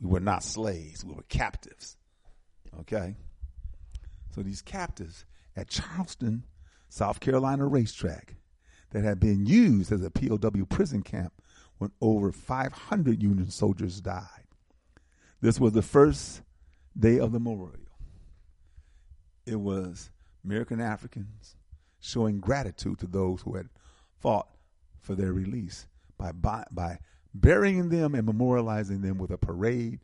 We 0.00 0.08
were 0.08 0.20
not 0.20 0.42
slaves. 0.42 1.04
We 1.04 1.12
were 1.12 1.24
captives. 1.28 1.96
Okay? 2.80 3.14
So 4.34 4.42
these 4.42 4.62
captives 4.62 5.24
at 5.56 5.68
Charleston, 5.68 6.44
South 6.90 7.20
Carolina 7.20 7.66
racetrack 7.66 8.34
that 8.90 9.04
had 9.04 9.20
been 9.20 9.46
used 9.46 9.92
as 9.92 10.02
a 10.02 10.10
POW 10.10 10.64
prison 10.68 11.02
camp 11.02 11.32
when 11.78 11.92
over 12.00 12.32
500 12.32 13.22
Union 13.22 13.48
soldiers 13.48 14.00
died. 14.00 14.26
This 15.40 15.60
was 15.60 15.72
the 15.72 15.82
first 15.82 16.42
day 16.98 17.18
of 17.18 17.30
the 17.30 17.38
memorial. 17.38 17.78
It 19.46 19.60
was 19.60 20.10
American 20.44 20.80
Africans, 20.80 21.54
showing 22.00 22.40
gratitude 22.40 22.98
to 22.98 23.06
those 23.06 23.42
who 23.42 23.54
had 23.54 23.68
fought 24.18 24.48
for 24.98 25.14
their 25.14 25.32
release 25.32 25.86
by, 26.18 26.32
by, 26.32 26.64
by 26.72 26.98
burying 27.32 27.88
them 27.88 28.16
and 28.16 28.26
memorializing 28.26 29.00
them 29.02 29.16
with 29.16 29.30
a 29.30 29.38
parade. 29.38 30.00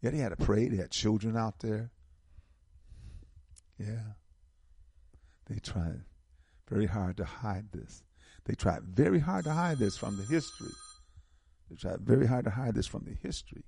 Yeah, 0.00 0.10
they 0.10 0.18
had 0.18 0.32
a 0.32 0.36
parade. 0.36 0.70
They 0.70 0.76
had 0.76 0.92
children 0.92 1.36
out 1.36 1.58
there. 1.58 1.90
Yeah. 3.76 4.14
They 5.46 5.58
tried 5.58 6.02
very 6.68 6.86
hard 6.86 7.16
to 7.16 7.24
hide 7.24 7.72
this. 7.72 8.02
They 8.44 8.54
tried 8.54 8.82
very 8.84 9.20
hard 9.20 9.44
to 9.44 9.52
hide 9.52 9.78
this 9.78 9.96
from 9.96 10.16
the 10.16 10.24
history. 10.24 10.72
They 11.70 11.76
tried 11.76 12.00
very 12.00 12.26
hard 12.26 12.44
to 12.44 12.50
hide 12.50 12.74
this 12.74 12.86
from 12.86 13.04
the 13.04 13.14
history, 13.14 13.64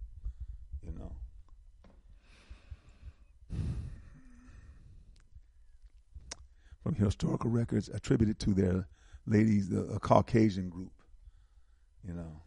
you 0.83 0.93
know. 0.93 1.13
From 6.83 6.95
historical 6.95 7.51
records 7.51 7.89
attributed 7.89 8.39
to 8.41 8.55
their 8.55 8.89
ladies, 9.27 9.69
the, 9.69 9.83
a 9.83 10.01
Caucasian 10.01 10.71
group, 10.71 10.93
you 12.07 12.15
know. 12.15 12.43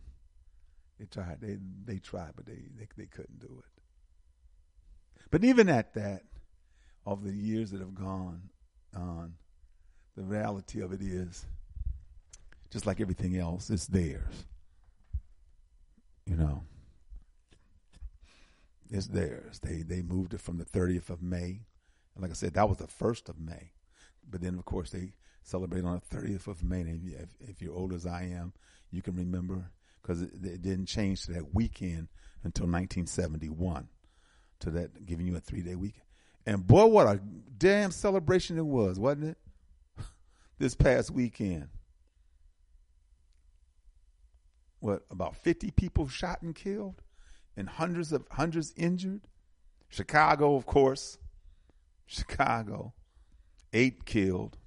They 0.99 1.06
tried, 1.06 1.41
they 1.41 1.58
they 1.86 1.99
tried, 1.99 2.32
but 2.36 2.45
they, 2.45 2.60
they 2.78 2.88
they 2.97 3.06
couldn't 3.06 3.39
do 3.39 3.60
it. 3.60 3.82
But 5.30 5.43
even 5.43 5.70
at 5.70 5.93
that, 5.95 6.24
of 7.06 7.24
the 7.24 7.34
years 7.34 7.72
that 7.72 7.82
have 7.82 7.95
gone 7.95 8.49
on, 8.95 9.34
the 10.16 10.24
reality 10.24 10.82
of 10.82 10.93
it 10.93 11.01
is, 11.01 11.45
just 12.72 12.86
like 12.86 12.99
everything 13.01 13.38
else, 13.38 13.70
it's 13.70 13.88
theirs. 13.88 14.45
You 16.26 16.38
know, 16.38 16.64
it's 18.89 19.07
theirs. 19.07 19.59
They 19.59 19.82
they 19.82 20.01
moved 20.01 20.34
it 20.34 20.41
from 20.41 20.57
the 20.57 20.66
30th 20.66 21.09
of 21.09 21.22
May, 21.22 21.61
and 22.16 22.22
like 22.22 22.32
I 22.32 22.36
said, 22.36 22.53
that 22.53 22.70
was 22.70 22.78
the 22.78 22.88
first 22.88 23.30
of 23.30 23.39
May. 23.39 23.72
But 24.30 24.41
then, 24.41 24.55
of 24.55 24.66
course, 24.66 24.91
they 24.91 25.14
celebrate 25.43 25.84
on 25.84 26.01
the 26.09 26.18
30th 26.18 26.47
of 26.47 26.64
May. 26.64 26.82
And 26.82 27.09
if, 27.09 27.49
if 27.49 27.61
you're 27.61 27.76
old 27.76 27.93
as 27.93 28.05
I 28.05 28.24
am, 28.24 28.53
you 28.91 29.01
can 29.01 29.16
remember 29.16 29.72
because 30.01 30.22
it, 30.22 30.32
it, 30.43 30.61
didn't 30.61 30.86
change 30.86 31.26
to 31.26 31.34
that 31.34 31.53
weekend 31.53 32.07
until 32.43 32.66
1971. 32.66 33.88
To 34.61 34.70
that, 34.72 35.05
giving 35.05 35.28
you 35.28 35.36
a 35.36 35.39
three 35.39 35.61
day 35.61 35.76
weekend. 35.76 36.05
And 36.45 36.66
boy, 36.66 36.86
what 36.86 37.07
a 37.07 37.20
damn 37.57 37.91
celebration 37.91 38.57
it 38.57 38.66
was, 38.66 38.99
wasn't 38.99 39.26
it? 39.26 39.38
This 40.64 40.76
past 40.76 41.11
weekend. 41.11 41.68
What 44.80 45.03
about 45.11 45.36
50 45.36 45.72
people 45.72 46.07
shot 46.07 46.41
and 46.41 46.55
killed 46.55 47.01
and 47.57 47.68
hundreds 47.68 48.14
of 48.14 48.26
hundreds 48.32 48.74
injured? 48.78 49.28
Chicago, 49.89 50.55
of 50.55 50.66
course. 50.66 51.18
Chicago. 52.05 52.93
8 53.74 54.05
killed. 54.05 54.57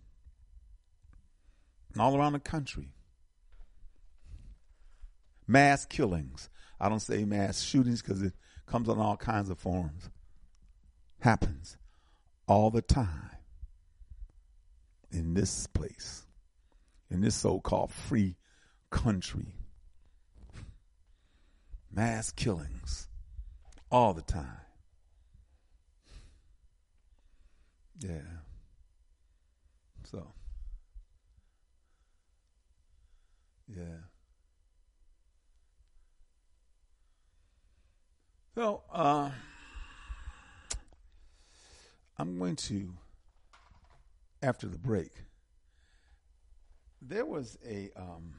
And 1.94 2.03
all 2.03 2.14
around 2.14 2.34
the 2.34 2.40
country. 2.40 2.92
Mass 5.47 5.86
killings. 5.86 6.51
I 6.78 6.90
don't 6.90 7.01
say 7.01 7.24
mass 7.24 7.62
shootings 7.62 8.03
because 8.03 8.20
it 8.20 8.34
comes 8.66 8.90
in 8.90 8.99
all 8.99 9.16
kinds 9.16 9.49
of 9.49 9.59
forms. 9.59 10.11
Happens 11.20 11.78
all 12.47 12.70
the 12.70 12.82
time 12.82 13.36
in 15.11 15.34
this 15.34 15.66
place, 15.66 16.26
in 17.11 17.20
this 17.20 17.34
so 17.34 17.61
called 17.61 17.92
free 17.92 18.36
country. 18.90 19.54
Mass 21.90 22.30
killings 22.30 23.09
all 23.90 24.12
the 24.12 24.22
time. 24.22 24.61
Yeah. 28.00 28.20
So, 30.04 30.26
yeah. 33.68 33.82
So, 38.54 38.82
uh, 38.92 39.30
I'm 42.18 42.38
going 42.38 42.57
to 42.57 42.92
after 44.47 44.68
the 44.68 44.78
break, 44.78 45.11
there 47.03 47.26
was 47.26 47.59
a 47.66 47.90
um, 47.97 48.34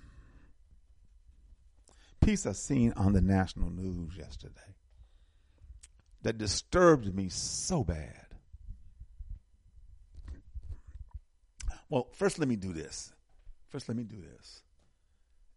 piece 2.22 2.46
I 2.46 2.54
seen 2.54 2.94
on 2.94 3.12
the 3.14 3.22
national 3.22 3.70
news 3.70 4.16
yesterday 4.18 4.76
that 6.22 6.38
disturbed 6.38 7.14
me 7.14 7.28
so 7.30 7.84
bad. 7.84 8.26
Well, 11.90 12.08
first 12.14 12.40
let 12.40 12.48
me 12.48 12.56
do 12.56 12.74
this. 12.74 13.14
First 13.70 13.88
let 13.90 13.98
me 13.98 14.04
do 14.04 14.22
this. 14.22 14.64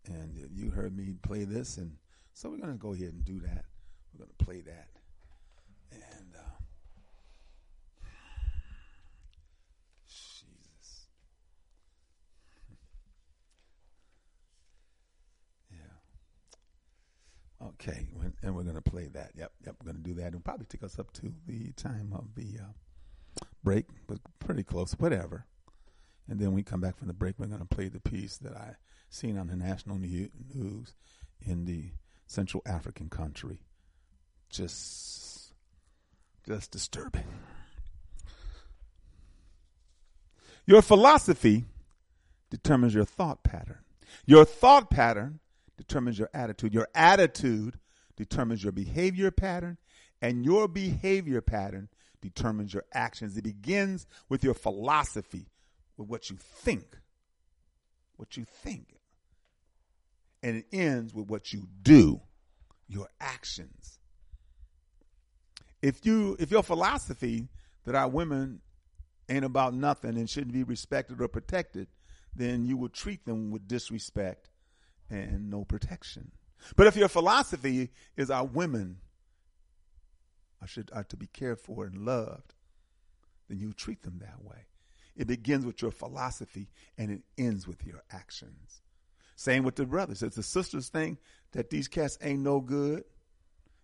And 0.06 0.48
you 0.52 0.70
heard 0.70 0.96
me 0.96 1.14
play 1.22 1.44
this, 1.44 1.76
and 1.76 1.96
so 2.34 2.50
we're 2.50 2.58
going 2.58 2.72
to 2.72 2.78
go 2.78 2.92
ahead 2.92 3.12
and 3.12 3.24
do 3.24 3.38
that. 3.40 3.64
We're 4.12 4.24
going 4.24 4.36
to 4.36 4.44
play 4.44 4.60
that. 4.62 4.88
Okay, 17.62 18.06
and 18.42 18.54
we're 18.54 18.62
going 18.62 18.74
to 18.74 18.80
play 18.80 19.08
that. 19.12 19.32
Yep, 19.36 19.52
yep, 19.66 19.76
we're 19.80 19.92
going 19.92 20.02
to 20.02 20.08
do 20.08 20.14
that. 20.14 20.28
It'll 20.28 20.40
probably 20.40 20.66
take 20.66 20.82
us 20.82 20.98
up 20.98 21.12
to 21.14 21.32
the 21.46 21.72
time 21.72 22.12
of 22.14 22.34
the 22.34 22.58
uh, 22.58 23.42
break, 23.62 23.86
but 24.06 24.18
pretty 24.38 24.62
close, 24.62 24.92
whatever. 24.92 25.44
And 26.26 26.38
then 26.38 26.52
we 26.52 26.62
come 26.62 26.80
back 26.80 26.96
from 26.96 27.08
the 27.08 27.12
break, 27.12 27.38
we're 27.38 27.46
going 27.46 27.60
to 27.60 27.66
play 27.66 27.88
the 27.88 28.00
piece 28.00 28.38
that 28.38 28.56
I 28.56 28.76
seen 29.10 29.36
on 29.36 29.48
the 29.48 29.56
national 29.56 29.98
news 29.98 30.94
in 31.40 31.64
the 31.66 31.90
Central 32.26 32.62
African 32.64 33.10
country. 33.10 33.60
Just, 34.48 35.52
just 36.46 36.70
disturbing. 36.70 37.24
Your 40.66 40.82
philosophy 40.82 41.64
determines 42.48 42.94
your 42.94 43.04
thought 43.04 43.42
pattern. 43.42 43.80
Your 44.24 44.44
thought 44.44 44.88
pattern 44.88 45.39
determines 45.80 46.18
your 46.18 46.28
attitude. 46.34 46.74
Your 46.74 46.88
attitude 46.94 47.78
determines 48.14 48.62
your 48.62 48.72
behavior 48.72 49.30
pattern, 49.30 49.78
and 50.20 50.44
your 50.44 50.68
behavior 50.68 51.40
pattern 51.40 51.88
determines 52.20 52.74
your 52.74 52.84
actions. 52.92 53.34
It 53.38 53.44
begins 53.44 54.06
with 54.28 54.44
your 54.44 54.52
philosophy, 54.52 55.46
with 55.96 56.08
what 56.08 56.28
you 56.28 56.36
think. 56.38 56.98
What 58.16 58.36
you 58.36 58.44
think. 58.44 59.00
And 60.42 60.58
it 60.58 60.66
ends 60.70 61.14
with 61.14 61.28
what 61.28 61.50
you 61.50 61.66
do, 61.82 62.20
your 62.86 63.08
actions. 63.18 63.98
If 65.80 66.04
you 66.04 66.36
if 66.38 66.50
your 66.50 66.62
philosophy 66.62 67.48
that 67.86 67.94
our 67.94 68.08
women 68.08 68.60
ain't 69.30 69.46
about 69.46 69.72
nothing 69.72 70.18
and 70.18 70.28
shouldn't 70.28 70.52
be 70.52 70.62
respected 70.62 71.22
or 71.22 71.28
protected, 71.28 71.88
then 72.36 72.66
you 72.66 72.76
will 72.76 72.90
treat 72.90 73.24
them 73.24 73.50
with 73.50 73.66
disrespect 73.66 74.49
and 75.10 75.50
no 75.50 75.64
protection. 75.64 76.32
But 76.76 76.86
if 76.86 76.96
your 76.96 77.08
philosophy 77.08 77.90
is 78.16 78.30
our 78.30 78.44
women 78.44 78.98
are, 80.60 80.68
should, 80.68 80.90
are 80.92 81.04
to 81.04 81.16
be 81.16 81.26
cared 81.26 81.58
for 81.58 81.84
and 81.84 82.04
loved, 82.04 82.54
then 83.48 83.58
you 83.58 83.72
treat 83.72 84.02
them 84.02 84.20
that 84.20 84.44
way. 84.44 84.66
It 85.16 85.26
begins 85.26 85.66
with 85.66 85.82
your 85.82 85.90
philosophy 85.90 86.68
and 86.96 87.10
it 87.10 87.22
ends 87.36 87.66
with 87.66 87.84
your 87.84 88.02
actions. 88.10 88.82
Same 89.36 89.64
with 89.64 89.76
the 89.76 89.86
brothers. 89.86 90.22
It's 90.22 90.36
the 90.36 90.42
sisters 90.42 90.88
think 90.88 91.18
that 91.52 91.70
these 91.70 91.88
cats 91.88 92.18
ain't 92.22 92.40
no 92.40 92.60
good. 92.60 93.04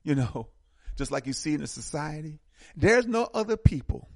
You 0.03 0.14
know, 0.14 0.49
just 0.97 1.11
like 1.11 1.27
you 1.27 1.33
see 1.33 1.55
in 1.55 1.61
the 1.61 1.66
society. 1.66 2.41
There's 2.77 3.07
no 3.07 3.29
other 3.35 3.57
people. 3.57 4.09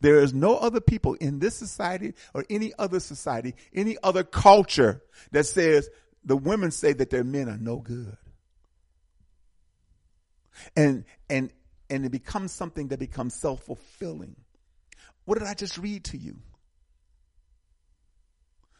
There 0.00 0.20
is 0.20 0.32
no 0.32 0.56
other 0.56 0.80
people 0.80 1.14
in 1.14 1.38
this 1.38 1.54
society 1.54 2.14
or 2.32 2.44
any 2.48 2.72
other 2.78 3.00
society, 3.00 3.54
any 3.74 3.96
other 4.02 4.24
culture 4.24 5.02
that 5.32 5.44
says 5.44 5.88
the 6.24 6.36
women 6.36 6.70
say 6.70 6.92
that 6.92 7.10
their 7.10 7.24
men 7.24 7.48
are 7.48 7.58
no 7.58 7.78
good. 7.78 8.16
And 10.76 11.04
and 11.28 11.50
and 11.90 12.06
it 12.06 12.12
becomes 12.12 12.52
something 12.52 12.88
that 12.88 12.98
becomes 12.98 13.34
self-fulfilling. 13.34 14.36
What 15.24 15.38
did 15.38 15.48
I 15.48 15.54
just 15.54 15.78
read 15.78 16.04
to 16.04 16.16
you? 16.16 16.38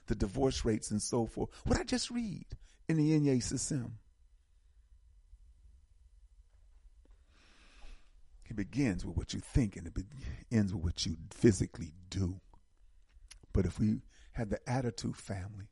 The 0.06 0.14
divorce 0.14 0.64
rates 0.64 0.90
and 0.90 1.02
so 1.02 1.26
forth. 1.26 1.50
What 1.64 1.78
I 1.78 1.84
just 1.84 2.10
read 2.10 2.46
in 2.88 2.96
the 2.96 3.18
Inye 3.18 3.42
Sim? 3.42 3.98
It 8.48 8.56
begins 8.56 9.04
with 9.04 9.16
what 9.16 9.34
you 9.34 9.40
think 9.40 9.76
and 9.76 9.86
it 9.86 9.92
ends 10.52 10.72
with 10.72 10.84
what 10.84 11.06
you 11.06 11.16
physically 11.32 11.92
do. 12.08 12.40
But 13.52 13.66
if 13.66 13.78
we 13.78 14.02
had 14.32 14.50
the 14.50 14.60
attitude 14.68 15.16
family 15.16 15.68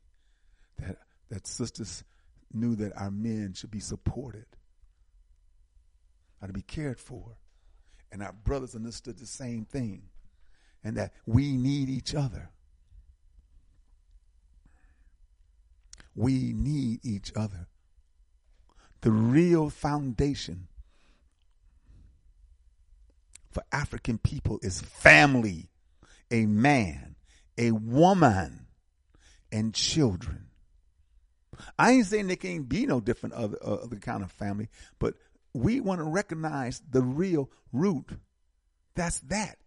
that 0.79 0.97
that 1.29 1.47
sisters 1.47 2.03
knew 2.53 2.75
that 2.75 2.93
our 2.95 3.11
men 3.11 3.53
should 3.53 3.71
be 3.71 3.79
supported, 3.79 4.45
are 6.41 6.47
to 6.47 6.53
be 6.53 6.61
cared 6.61 6.99
for, 6.99 7.37
and 8.11 8.21
our 8.23 8.33
brothers 8.33 8.75
understood 8.75 9.17
the 9.17 9.25
same 9.25 9.65
thing, 9.65 10.03
and 10.83 10.97
that 10.97 11.13
we 11.25 11.57
need 11.57 11.89
each 11.89 12.13
other. 12.15 12.49
We 16.15 16.53
need 16.53 16.99
each 17.03 17.31
other. 17.35 17.67
the 19.01 19.11
real 19.11 19.69
foundation 19.69 20.67
for 23.51 23.63
African 23.71 24.17
people 24.17 24.59
is 24.63 24.81
family, 24.81 25.69
a 26.31 26.45
man, 26.45 27.15
a 27.57 27.71
woman, 27.71 28.67
and 29.51 29.73
children. 29.73 30.47
I 31.77 31.91
ain't 31.91 32.05
saying 32.05 32.27
there 32.27 32.35
can't 32.35 32.67
be 32.67 32.85
no 32.85 32.99
different 32.99 33.35
other, 33.35 33.57
uh, 33.63 33.75
other 33.75 33.97
kind 33.97 34.23
of 34.23 34.31
family, 34.31 34.69
but 34.99 35.15
we 35.53 35.79
want 35.79 35.99
to 35.99 36.05
recognize 36.05 36.81
the 36.89 37.01
real 37.01 37.49
root. 37.71 38.09
That's 38.95 39.19
that. 39.21 39.57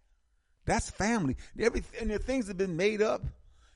That's 0.65 0.89
family. 0.89 1.37
Everything, 1.59 2.01
and 2.01 2.11
the 2.11 2.19
things 2.19 2.47
have 2.47 2.57
been 2.57 2.75
made 2.75 3.01
up 3.01 3.23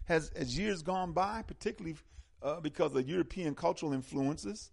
as, 0.09 0.29
as 0.35 0.57
years 0.57 0.81
gone 0.81 1.13
by, 1.13 1.41
particularly 1.41 1.97
uh, 2.43 2.59
because 2.59 2.95
of 2.95 3.07
European 3.07 3.55
cultural 3.55 3.93
influences. 3.93 4.71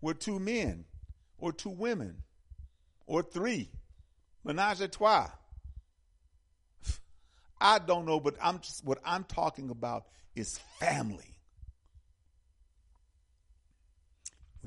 Were 0.00 0.14
two 0.14 0.38
men, 0.38 0.84
or 1.38 1.52
two 1.52 1.70
women, 1.70 2.22
or 3.06 3.22
three, 3.22 3.68
menage 4.44 4.80
a 4.80 4.88
trois. 4.88 5.28
I 7.60 7.80
don't 7.80 8.06
know, 8.06 8.20
but 8.20 8.36
I'm 8.40 8.60
just 8.60 8.84
what 8.84 9.00
I'm 9.04 9.24
talking 9.24 9.70
about 9.70 10.06
is 10.36 10.58
family. 10.78 11.37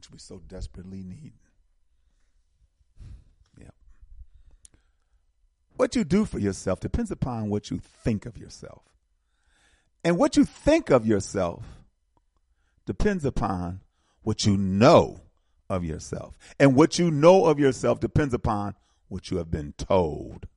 Which 0.01 0.09
we 0.09 0.17
so 0.17 0.41
desperately 0.47 1.03
need. 1.03 1.33
Yeah. 3.55 3.69
What 5.75 5.95
you 5.95 6.03
do 6.03 6.25
for 6.25 6.39
yourself 6.39 6.79
depends 6.79 7.11
upon 7.11 7.51
what 7.51 7.69
you 7.69 7.79
think 7.79 8.25
of 8.25 8.35
yourself. 8.35 8.81
And 10.03 10.17
what 10.17 10.37
you 10.37 10.43
think 10.43 10.89
of 10.89 11.05
yourself 11.05 11.63
depends 12.87 13.25
upon 13.25 13.81
what 14.23 14.43
you 14.47 14.57
know 14.57 15.21
of 15.69 15.85
yourself. 15.85 16.35
And 16.59 16.75
what 16.75 16.97
you 16.97 17.11
know 17.11 17.45
of 17.45 17.59
yourself 17.59 17.99
depends 17.99 18.33
upon 18.33 18.73
what 19.07 19.29
you 19.29 19.37
have 19.37 19.51
been 19.51 19.73
told. 19.77 20.47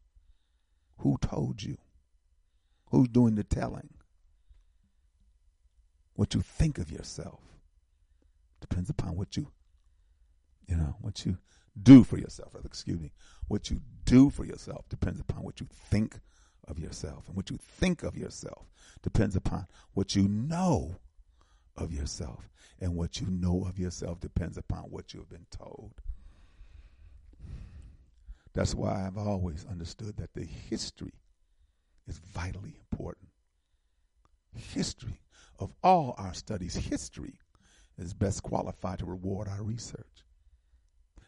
Who 1.01 1.18
told 1.20 1.62
you? 1.62 1.76
Who's 2.86 3.09
doing 3.09 3.34
the 3.34 3.45
telling? 3.45 3.90
What 6.14 6.32
you 6.32 6.40
think 6.40 6.78
of 6.78 6.90
yourself 6.90 7.40
depends 8.68 8.88
upon 8.88 9.14
what 9.16 9.36
you, 9.36 9.48
you 10.66 10.76
know, 10.76 10.96
what 11.00 11.26
you 11.26 11.36
do 11.82 12.02
for 12.02 12.18
yourself. 12.18 12.54
Excuse 12.64 12.98
me, 12.98 13.12
what 13.48 13.70
you 13.70 13.80
do 14.04 14.30
for 14.30 14.44
yourself 14.44 14.88
depends 14.88 15.20
upon 15.20 15.42
what 15.42 15.60
you 15.60 15.66
think 15.70 16.20
of 16.66 16.78
yourself, 16.78 17.26
and 17.26 17.36
what 17.36 17.50
you 17.50 17.58
think 17.58 18.02
of 18.02 18.16
yourself 18.16 18.70
depends 19.02 19.36
upon 19.36 19.66
what 19.92 20.16
you 20.16 20.26
know 20.28 20.96
of 21.76 21.92
yourself, 21.92 22.48
and 22.80 22.94
what 22.96 23.20
you 23.20 23.26
know 23.28 23.66
of 23.68 23.78
yourself 23.78 24.20
depends 24.20 24.56
upon 24.56 24.84
what 24.84 25.12
you 25.12 25.20
have 25.20 25.28
been 25.28 25.46
told. 25.50 25.92
That's 28.54 28.74
why 28.74 29.04
I've 29.06 29.18
always 29.18 29.66
understood 29.68 30.16
that 30.16 30.32
the 30.32 30.44
history 30.44 31.20
is 32.06 32.18
vitally 32.18 32.76
important. 32.80 33.28
History 34.54 35.20
of 35.58 35.74
all 35.82 36.14
our 36.16 36.32
studies, 36.32 36.76
history 36.76 37.40
is 37.99 38.14
best 38.14 38.42
qualified 38.42 38.99
to 38.99 39.05
reward 39.05 39.49
our 39.49 39.62
research. 39.62 40.24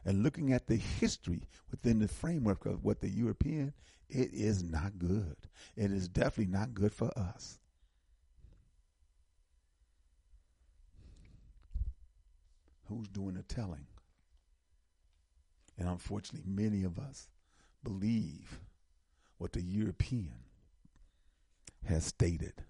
And 0.05 0.23
looking 0.23 0.53
at 0.53 0.67
the 0.67 0.77
history 0.77 1.43
within 1.71 1.99
the 1.99 2.09
framework 2.09 2.65
of 2.65 2.85
what 2.85 3.01
the 3.01 3.09
European, 3.09 3.73
it 4.09 4.31
is 4.33 4.63
not 4.63 4.99
good. 4.99 5.37
It 5.77 5.91
is 5.91 6.09
definitely 6.09 6.53
not 6.53 6.75
good 6.75 6.93
for 6.93 7.11
us. 7.19 7.59
Who's 12.89 13.09
doing 13.09 13.35
the 13.35 13.43
telling? 13.43 13.87
And 15.77 15.89
unfortunately, 15.89 16.45
many 16.47 16.85
of 16.85 16.99
us 16.99 17.29
believe 17.83 18.61
what 19.39 19.53
the 19.53 19.63
European 19.63 20.39
has 21.85 22.05
stated, 22.05 22.65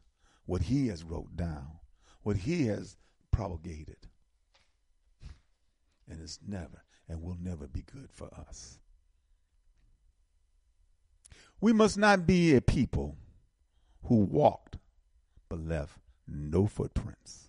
what 0.47 0.63
he 0.63 0.89
has 0.89 1.05
wrote 1.05 1.37
down, 1.37 1.79
what 2.23 2.37
he 2.37 2.67
has 2.67 2.97
propagated. 3.31 4.09
And 6.09 6.21
it's 6.21 6.39
never 6.47 6.85
and 7.09 7.23
will 7.23 7.37
never 7.41 7.67
be 7.67 7.83
good 7.83 8.11
for 8.11 8.29
us. 8.49 8.79
We 11.61 11.73
must 11.73 11.97
not 11.97 12.27
be 12.27 12.55
a 12.55 12.61
people 12.61 13.17
who 14.05 14.17
walked 14.17 14.77
but 15.49 15.61
left 15.61 15.99
no 16.29 16.67
footprints, 16.67 17.49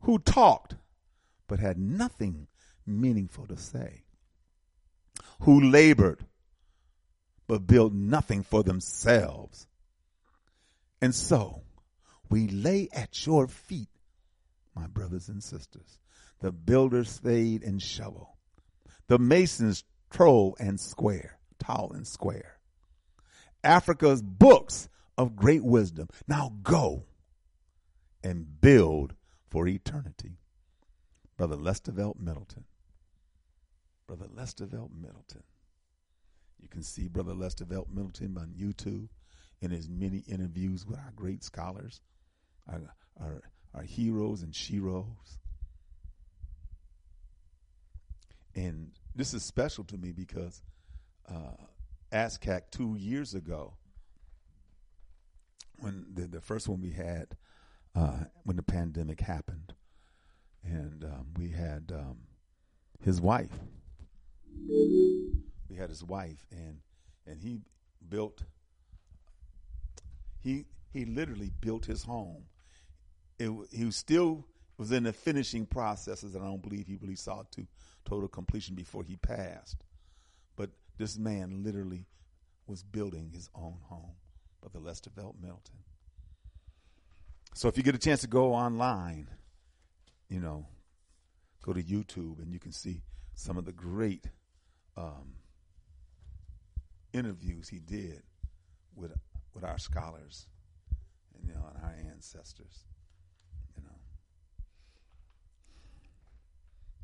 who 0.00 0.18
talked 0.18 0.76
but 1.46 1.58
had 1.58 1.78
nothing 1.78 2.46
meaningful 2.86 3.46
to 3.46 3.56
say, 3.56 4.04
who 5.40 5.60
labored 5.60 6.24
but 7.46 7.66
built 7.66 7.92
nothing 7.92 8.42
for 8.42 8.62
themselves. 8.62 9.66
And 11.00 11.14
so 11.14 11.62
we 12.28 12.48
lay 12.48 12.88
at 12.92 13.26
your 13.26 13.46
feet 13.46 13.88
my 14.76 14.86
brothers 14.86 15.28
and 15.28 15.42
sisters. 15.42 15.98
The 16.40 16.52
builders 16.52 17.10
spade 17.10 17.62
and 17.62 17.82
shovel. 17.82 18.36
The 19.08 19.18
masons 19.18 19.84
troll 20.10 20.56
and 20.60 20.78
square, 20.78 21.38
tall 21.58 21.92
and 21.94 22.06
square. 22.06 22.58
Africa's 23.64 24.22
books 24.22 24.88
of 25.16 25.34
great 25.34 25.64
wisdom. 25.64 26.08
Now 26.28 26.52
go 26.62 27.06
and 28.22 28.60
build 28.60 29.14
for 29.50 29.66
eternity. 29.66 30.38
Brother 31.36 31.56
Listervelt 31.56 32.18
Middleton. 32.18 32.64
Brother 34.06 34.26
Listervelt 34.26 34.90
Middleton. 34.94 35.42
You 36.60 36.68
can 36.68 36.82
see 36.82 37.08
Brother 37.08 37.34
Listervelt 37.34 37.88
Middleton 37.90 38.36
on 38.38 38.54
YouTube 38.58 39.08
in 39.60 39.70
his 39.70 39.88
many 39.88 40.18
interviews 40.28 40.86
with 40.86 40.98
our 40.98 41.12
great 41.14 41.42
scholars, 41.42 42.00
our, 42.68 42.94
our 43.20 43.42
our 43.76 43.82
heroes 43.82 44.42
and 44.42 44.52
sheroes. 44.52 45.36
And 48.54 48.92
this 49.14 49.34
is 49.34 49.44
special 49.44 49.84
to 49.84 49.98
me 49.98 50.12
because 50.12 50.62
uh, 51.28 51.56
ASCAC 52.10 52.70
two 52.70 52.96
years 52.98 53.34
ago, 53.34 53.74
when 55.78 56.06
the, 56.14 56.22
the 56.22 56.40
first 56.40 56.68
one 56.68 56.80
we 56.80 56.92
had, 56.92 57.36
uh, 57.94 58.24
when 58.44 58.56
the 58.56 58.62
pandemic 58.62 59.20
happened, 59.20 59.74
and 60.64 61.04
um, 61.04 61.26
we 61.36 61.50
had 61.50 61.92
um, 61.94 62.16
his 63.00 63.20
wife. 63.20 63.52
We 64.68 65.76
had 65.76 65.90
his 65.90 66.02
wife, 66.02 66.46
and 66.50 66.78
and 67.26 67.42
he 67.42 67.60
built. 68.08 68.42
He 70.40 70.64
he 70.92 71.04
literally 71.04 71.50
built 71.60 71.84
his 71.84 72.04
home 72.04 72.44
it, 73.38 73.50
he 73.72 73.84
was 73.84 73.96
still 73.96 74.44
was 74.78 74.92
in 74.92 75.04
the 75.04 75.12
finishing 75.12 75.66
processes, 75.66 76.34
and 76.34 76.44
I 76.44 76.48
don't 76.48 76.62
believe 76.62 76.86
he 76.86 76.96
really 76.96 77.16
saw 77.16 77.42
to 77.52 77.66
total 78.04 78.28
completion 78.28 78.74
before 78.74 79.04
he 79.04 79.16
passed. 79.16 79.76
But 80.54 80.70
this 80.98 81.18
man 81.18 81.62
literally 81.64 82.06
was 82.66 82.82
building 82.82 83.30
his 83.32 83.48
own 83.54 83.78
home, 83.84 84.16
Brother 84.60 84.80
Listervelt 84.80 85.34
Middleton. 85.40 85.78
So 87.54 87.68
if 87.68 87.78
you 87.78 87.82
get 87.82 87.94
a 87.94 87.98
chance 87.98 88.20
to 88.20 88.26
go 88.26 88.52
online, 88.52 89.28
you 90.28 90.40
know, 90.40 90.66
go 91.62 91.72
to 91.72 91.82
YouTube 91.82 92.42
and 92.42 92.52
you 92.52 92.58
can 92.58 92.72
see 92.72 93.02
some 93.34 93.56
of 93.56 93.64
the 93.64 93.72
great 93.72 94.26
um, 94.96 95.36
interviews 97.12 97.68
he 97.68 97.78
did 97.78 98.22
with 98.94 99.12
with 99.54 99.64
our 99.64 99.78
scholars 99.78 100.46
and 101.34 101.48
you 101.48 101.54
know 101.54 101.64
and 101.74 101.82
our 101.82 101.94
ancestors. 102.12 102.84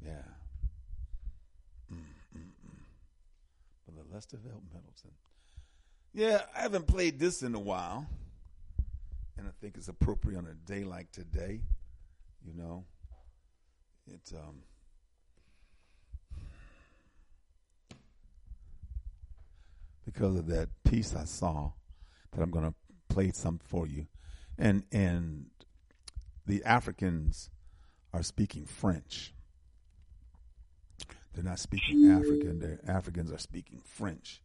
Yeah. 0.04 0.22
Mm-mm-mm. 1.92 2.82
Brother 4.30 4.44
Listervelt 4.44 4.62
Middleton. 4.72 5.10
Yeah, 6.14 6.42
I 6.56 6.62
haven't 6.62 6.86
played 6.86 7.18
this 7.18 7.42
in 7.42 7.54
a 7.54 7.60
while. 7.60 8.06
And 9.38 9.48
I 9.48 9.50
think 9.60 9.76
it's 9.76 9.88
appropriate 9.88 10.38
on 10.38 10.46
a 10.46 10.54
day 10.54 10.84
like 10.84 11.10
today. 11.10 11.60
You 12.44 12.54
know, 12.54 12.84
it's 14.06 14.32
um, 14.32 14.62
because 20.04 20.36
of 20.36 20.46
that 20.48 20.68
piece 20.84 21.14
I 21.14 21.24
saw 21.24 21.72
that 22.32 22.42
I'm 22.42 22.50
going 22.50 22.64
to 22.64 22.74
play 23.08 23.30
some 23.30 23.58
for 23.62 23.86
you, 23.86 24.06
and 24.58 24.82
and 24.90 25.46
the 26.46 26.64
Africans 26.64 27.50
are 28.12 28.22
speaking 28.22 28.66
French. 28.66 29.32
They're 31.34 31.44
not 31.44 31.58
speaking 31.58 32.10
African. 32.10 32.58
Their 32.58 32.80
Africans 32.86 33.32
are 33.32 33.38
speaking 33.38 33.80
French. 33.84 34.42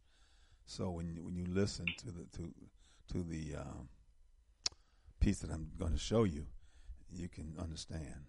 So 0.66 0.90
when 0.90 1.08
you, 1.08 1.22
when 1.22 1.36
you 1.36 1.44
listen 1.46 1.86
to 1.98 2.06
the 2.06 2.26
to 2.36 2.52
to 3.12 3.22
the 3.22 3.56
um, 3.56 3.88
piece 5.20 5.40
that 5.40 5.50
I'm 5.50 5.70
going 5.78 5.92
to 5.92 5.98
show 5.98 6.24
you, 6.24 6.46
you 7.12 7.28
can 7.28 7.54
understand. 7.58 8.26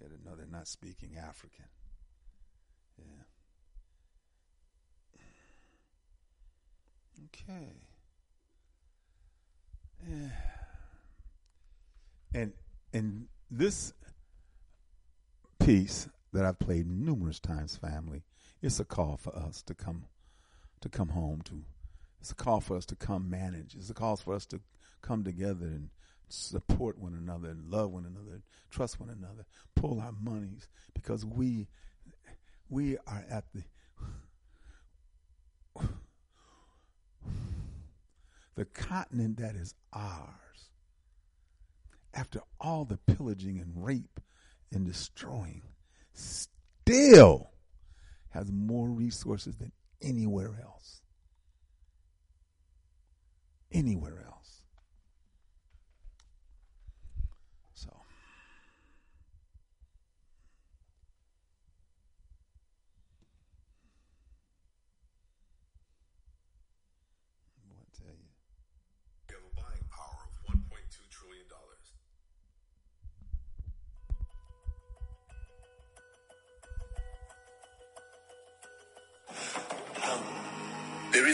Yeah, 0.00 0.08
no, 0.24 0.36
they're 0.36 0.46
not 0.46 0.68
speaking 0.68 1.16
African. 1.16 1.64
Yeah. 2.98 3.24
Okay. 7.26 7.72
Yeah. 10.08 10.30
And 12.34 12.52
and 12.92 13.26
this 13.50 13.92
piece 15.58 16.08
that 16.32 16.44
I've 16.44 16.58
played 16.58 16.86
numerous 16.86 17.40
times, 17.40 17.76
family, 17.76 18.22
it's 18.62 18.80
a 18.80 18.84
call 18.84 19.16
for 19.16 19.34
us 19.34 19.62
to 19.62 19.74
come 19.74 20.06
to 20.80 20.88
come 20.88 21.08
home 21.08 21.42
to. 21.42 21.64
It's 22.20 22.30
a 22.30 22.34
call 22.34 22.60
for 22.60 22.76
us 22.76 22.86
to 22.86 22.96
come 22.96 23.30
manage. 23.30 23.74
It's 23.74 23.90
a 23.90 23.94
call 23.94 24.16
for 24.16 24.34
us 24.34 24.46
to 24.46 24.60
come 25.02 25.24
together 25.24 25.66
and 25.66 25.90
support 26.28 26.98
one 26.98 27.14
another 27.14 27.48
and 27.48 27.70
love 27.70 27.90
one 27.90 28.04
another 28.04 28.32
and 28.32 28.42
trust 28.70 29.00
one 29.00 29.10
another. 29.10 29.46
Pull 29.74 30.00
our 30.00 30.12
monies 30.12 30.68
because 30.94 31.24
we 31.24 31.68
we 32.68 32.98
are 33.06 33.24
at 33.30 33.44
the 33.54 33.62
the 38.56 38.64
continent 38.64 39.38
that 39.38 39.54
is 39.54 39.74
ours. 39.92 40.70
After 42.12 42.40
all 42.60 42.84
the 42.84 42.98
pillaging 42.98 43.60
and 43.60 43.84
rape 43.84 44.20
and 44.72 44.84
destroying, 44.84 45.62
still 46.18 47.50
has 48.30 48.50
more 48.50 48.88
resources 48.88 49.56
than 49.56 49.72
anywhere 50.02 50.60
else. 50.62 51.00
Anywhere 53.72 54.24
else. 54.26 54.57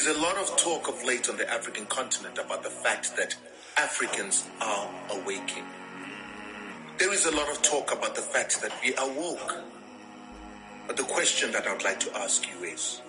There 0.05 0.13
is 0.13 0.19
a 0.19 0.23
lot 0.23 0.37
of 0.37 0.55
talk 0.59 0.87
of 0.87 1.03
late 1.03 1.31
on 1.31 1.39
the 1.39 1.51
African 1.51 1.87
continent 1.87 2.37
about 2.37 2.63
the 2.63 2.69
fact 2.69 3.17
that 3.17 3.35
Africans 3.79 4.47
are 4.61 4.91
awaking. 5.09 5.65
There 6.99 7.11
is 7.11 7.25
a 7.25 7.31
lot 7.31 7.49
of 7.49 7.63
talk 7.63 7.91
about 7.91 8.15
the 8.15 8.21
fact 8.21 8.61
that 8.61 8.71
we 8.85 8.95
are 8.97 9.09
woke. 9.09 9.63
But 10.87 10.99
the 10.99 11.05
question 11.05 11.53
that 11.53 11.67
I 11.67 11.73
would 11.73 11.85
like 11.85 12.01
to 12.01 12.15
ask 12.19 12.47
you 12.47 12.65
is, 12.65 13.01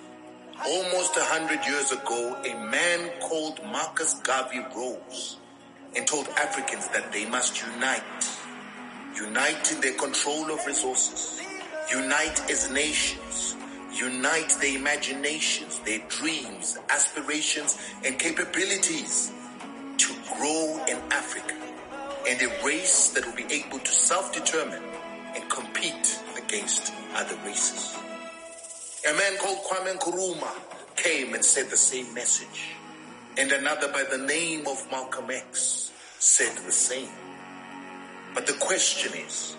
almost 0.66 1.18
a 1.18 1.24
hundred 1.26 1.66
years 1.66 1.92
ago, 1.92 2.38
a 2.46 2.66
man 2.72 3.12
called 3.20 3.60
Marcus 3.66 4.14
Garvey 4.22 4.66
rose 4.74 5.36
and 5.98 6.08
told 6.08 6.30
Africans 6.38 6.88
that 6.90 7.12
they 7.12 7.26
must 7.26 7.62
unite. 7.62 8.30
Unite 9.18 9.70
in 9.74 9.82
their 9.82 9.96
control 9.96 10.50
of 10.50 10.66
resources. 10.66 11.42
Unite 11.92 12.50
as 12.50 12.72
nations. 12.72 13.58
Unite 13.96 14.58
their 14.62 14.78
imaginations, 14.78 15.80
their 15.80 16.00
dreams, 16.10 16.78
aspirations, 16.90 17.78
and 18.04 18.20
capabilities 18.20 19.32
to 19.98 20.14
grow 20.38 20.84
in 20.88 20.98
Africa 21.12 21.56
and 22.28 22.42
a 22.42 22.66
race 22.66 23.10
that 23.10 23.26
will 23.26 23.36
be 23.36 23.46
able 23.54 23.80
to 23.80 23.92
self-determine 23.92 24.84
and 25.36 25.50
compete 25.50 26.20
against 26.38 26.92
other 27.16 27.38
races. 27.46 27.96
A 29.10 29.14
man 29.14 29.38
called 29.38 29.60
Kwame 29.64 29.98
Nkrumah 29.98 30.96
came 30.96 31.34
and 31.34 31.46
said 31.46 31.70
the 31.70 31.78
same 31.78 32.12
message. 32.14 32.72
And 33.38 33.52
another 33.52 33.92
by 33.92 34.04
the 34.04 34.18
name 34.18 34.66
of 34.68 34.86
Malcolm 34.90 35.30
X 35.30 35.92
said 36.20 36.58
the 36.66 36.72
same. 36.72 37.10
But 38.34 38.48
the 38.48 38.54
question 38.54 39.14
is, 39.14 39.56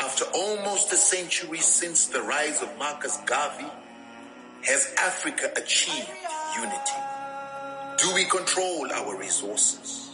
after 0.00 0.24
almost 0.34 0.92
a 0.92 0.96
century 0.96 1.58
since 1.58 2.06
the 2.06 2.22
rise 2.22 2.62
of 2.62 2.76
Marcus 2.78 3.18
Garvey, 3.26 3.70
has 4.62 4.94
Africa 4.98 5.52
achieved 5.56 6.08
unity? 6.56 7.00
Do 7.98 8.14
we 8.14 8.24
control 8.24 8.90
our 8.92 9.16
resources? 9.16 10.10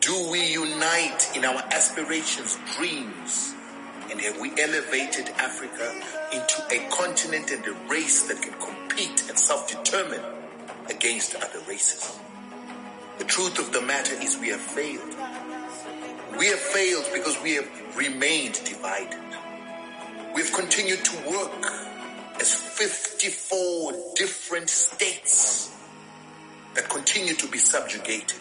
Do 0.00 0.30
we 0.30 0.52
unite 0.52 1.30
in 1.36 1.44
our 1.44 1.62
aspirations, 1.72 2.58
dreams? 2.76 3.54
And 4.10 4.20
have 4.20 4.40
we 4.40 4.50
elevated 4.60 5.28
Africa 5.36 5.94
into 6.32 6.62
a 6.70 6.88
continent 6.90 7.50
and 7.50 7.64
a 7.66 7.72
race 7.88 8.26
that 8.28 8.40
can 8.42 8.54
compete 8.54 9.28
and 9.28 9.38
self-determine 9.38 10.22
against 10.88 11.34
other 11.34 11.60
races? 11.68 12.18
The 13.18 13.24
truth 13.24 13.58
of 13.58 13.72
the 13.72 13.82
matter 13.82 14.14
is 14.14 14.38
we 14.38 14.48
have 14.48 14.60
failed. 14.60 15.14
We 16.38 16.46
have 16.46 16.58
failed 16.58 17.04
because 17.12 17.40
we 17.42 17.54
have 17.54 17.96
remained 17.96 18.60
divided. 18.64 19.20
We've 20.34 20.52
continued 20.52 21.04
to 21.04 21.16
work 21.30 21.72
as 22.40 22.54
54 22.54 23.92
different 24.16 24.70
states 24.70 25.76
that 26.74 26.88
continue 26.88 27.34
to 27.34 27.46
be 27.48 27.58
subjugated. 27.58 28.40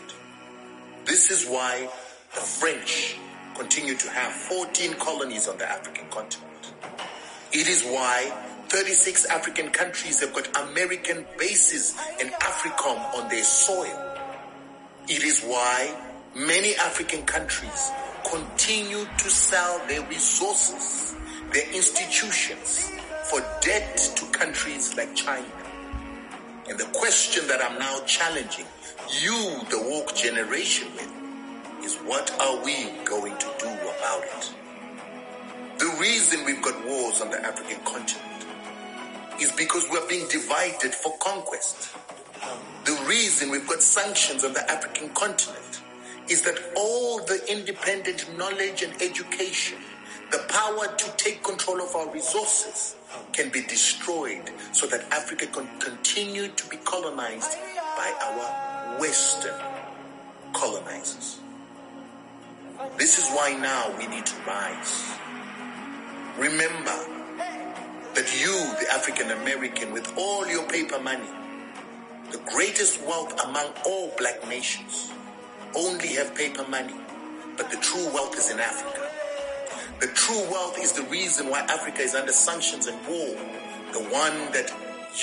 This 1.05 1.29
is 1.31 1.45
why 1.45 1.89
the 2.33 2.39
French 2.39 3.17
continue 3.55 3.95
to 3.95 4.09
have 4.09 4.31
14 4.31 4.93
colonies 4.93 5.47
on 5.47 5.57
the 5.57 5.69
African 5.69 6.07
continent. 6.09 6.73
It 7.51 7.67
is 7.67 7.83
why 7.83 8.31
36 8.69 9.25
African 9.25 9.69
countries 9.69 10.21
have 10.21 10.33
got 10.33 10.47
American 10.69 11.25
bases 11.37 11.93
and 12.21 12.31
AFRICOM 12.31 13.15
on 13.15 13.29
their 13.29 13.43
soil. 13.43 14.17
It 15.09 15.23
is 15.23 15.41
why 15.41 15.93
many 16.35 16.75
African 16.75 17.23
countries 17.23 17.91
continue 18.29 19.05
to 19.17 19.29
sell 19.29 19.85
their 19.87 20.01
resources, 20.07 21.15
their 21.53 21.69
institutions 21.73 22.89
for 23.29 23.41
debt 23.61 23.97
to 24.15 24.25
countries 24.27 24.95
like 24.95 25.13
China. 25.15 25.45
And 26.69 26.79
the 26.79 26.85
question 26.93 27.47
that 27.47 27.61
I'm 27.61 27.77
now 27.79 27.99
challenging 28.05 28.65
you, 29.21 29.61
the 29.69 29.81
woke 29.89 30.15
generation, 30.15 30.87
with 30.93 31.11
is 31.83 31.97
what 32.05 32.31
are 32.39 32.63
we 32.63 32.91
going 33.03 33.35
to 33.37 33.47
do 33.59 33.67
about 33.67 34.23
it? 34.23 34.53
The 35.79 35.97
reason 35.99 36.45
we've 36.45 36.61
got 36.61 36.85
wars 36.85 37.19
on 37.19 37.31
the 37.31 37.41
African 37.43 37.83
continent 37.83 38.45
is 39.41 39.51
because 39.53 39.85
we're 39.89 40.07
being 40.07 40.27
divided 40.29 40.93
for 40.93 41.17
conquest. 41.17 41.95
The 42.85 43.05
reason 43.07 43.49
we've 43.49 43.67
got 43.67 43.81
sanctions 43.81 44.45
on 44.45 44.53
the 44.53 44.71
African 44.71 45.09
continent 45.09 45.70
is 46.31 46.43
that 46.43 46.57
all 46.77 47.19
the 47.25 47.43
independent 47.51 48.25
knowledge 48.37 48.83
and 48.83 49.01
education, 49.01 49.77
the 50.31 50.39
power 50.47 50.87
to 50.95 51.11
take 51.17 51.43
control 51.43 51.81
of 51.81 51.93
our 51.93 52.09
resources 52.13 52.95
can 53.33 53.49
be 53.49 53.61
destroyed 53.63 54.49
so 54.71 54.87
that 54.87 55.03
Africa 55.11 55.45
can 55.47 55.67
continue 55.79 56.47
to 56.47 56.69
be 56.69 56.77
colonized 56.85 57.57
by 57.97 58.13
our 58.23 58.97
Western 58.97 59.59
colonizers. 60.53 61.41
This 62.97 63.19
is 63.19 63.29
why 63.35 63.53
now 63.59 63.93
we 63.97 64.07
need 64.07 64.25
to 64.25 64.35
rise. 64.47 65.11
Remember 66.37 66.97
that 68.15 68.41
you, 68.41 68.55
the 68.79 68.87
African 68.93 69.31
American, 69.31 69.91
with 69.91 70.17
all 70.17 70.47
your 70.47 70.63
paper 70.69 70.99
money, 70.99 71.27
the 72.31 72.39
greatest 72.53 73.01
wealth 73.03 73.37
among 73.43 73.67
all 73.85 74.13
black 74.17 74.47
nations, 74.47 75.11
only 75.75 76.09
have 76.09 76.35
paper 76.35 76.65
money, 76.67 76.95
but 77.57 77.69
the 77.71 77.77
true 77.77 78.05
wealth 78.13 78.37
is 78.37 78.49
in 78.49 78.59
Africa. 78.59 79.09
The 79.99 80.07
true 80.07 80.43
wealth 80.51 80.79
is 80.79 80.93
the 80.93 81.03
reason 81.03 81.49
why 81.49 81.59
Africa 81.61 82.01
is 82.01 82.15
under 82.15 82.31
sanctions 82.31 82.87
and 82.87 82.97
war, 83.07 83.35
the 83.93 84.03
one 84.09 84.51
that 84.53 84.73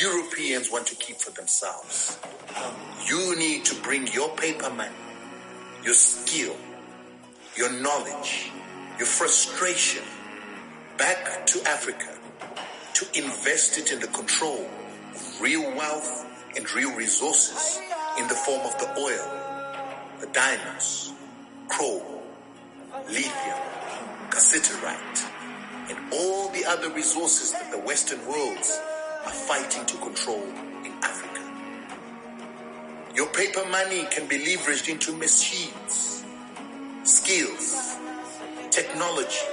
Europeans 0.01 0.71
want 0.71 0.87
to 0.87 0.95
keep 0.95 1.17
for 1.17 1.31
themselves. 1.33 2.19
You 3.07 3.37
need 3.39 3.65
to 3.67 3.75
bring 3.83 4.07
your 4.09 4.29
paper 4.37 4.71
money, 4.71 4.95
your 5.83 5.95
skill, 5.95 6.57
your 7.57 7.73
knowledge, 7.73 8.51
your 8.99 9.07
frustration 9.07 10.03
back 10.97 11.47
to 11.47 11.63
Africa 11.67 12.19
to 12.95 13.07
invest 13.15 13.79
it 13.79 13.93
in 13.93 14.01
the 14.01 14.09
control 14.09 14.69
of 15.15 15.41
real 15.41 15.75
wealth 15.77 16.27
and 16.57 16.71
real 16.73 16.95
resources 16.97 17.81
in 18.19 18.27
the 18.29 18.35
form 18.35 18.61
of 18.67 18.77
the 18.79 18.89
oil, 18.99 19.48
diamonds, 20.27 21.13
chrome, 21.69 22.03
lithium, 23.07 23.59
cassiterite, 24.31 25.31
and 25.91 25.99
all 26.13 26.49
the 26.51 26.65
other 26.67 26.91
resources 26.91 27.53
that 27.53 27.71
the 27.71 27.79
Western 27.79 28.21
worlds 28.27 28.81
are 29.25 29.33
fighting 29.33 29.85
to 29.87 29.97
control 29.99 30.43
in 30.85 30.93
Africa. 31.03 31.43
Your 33.15 33.27
paper 33.29 33.65
money 33.71 34.05
can 34.11 34.29
be 34.29 34.39
leveraged 34.39 34.89
into 34.89 35.13
machines, 35.17 36.25
skills, 37.05 37.97
technology, 38.71 39.47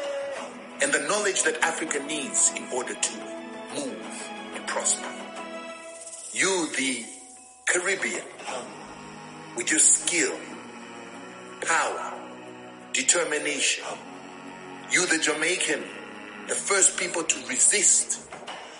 and 0.81 0.93
the 0.93 0.99
knowledge 1.07 1.43
that 1.43 1.61
Africa 1.63 1.99
needs 2.05 2.51
in 2.55 2.65
order 2.73 2.93
to 2.93 3.17
move 3.75 4.29
and 4.55 4.67
prosper. 4.67 5.07
You, 6.33 6.67
the 6.77 7.05
Caribbean, 7.65 8.23
with 9.55 9.71
your 9.71 9.79
skill, 9.79 10.35
power, 11.65 12.13
determination. 12.93 13.85
You, 14.91 15.05
the 15.07 15.19
Jamaican, 15.19 15.83
the 16.47 16.55
first 16.55 16.97
people 16.99 17.23
to 17.23 17.47
resist 17.49 18.21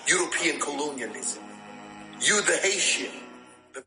European 0.08 0.60
colonialism. 0.60 1.44
You, 2.22 2.42
the 2.44 2.58
Haitian, 2.64 3.12
the 3.74 3.84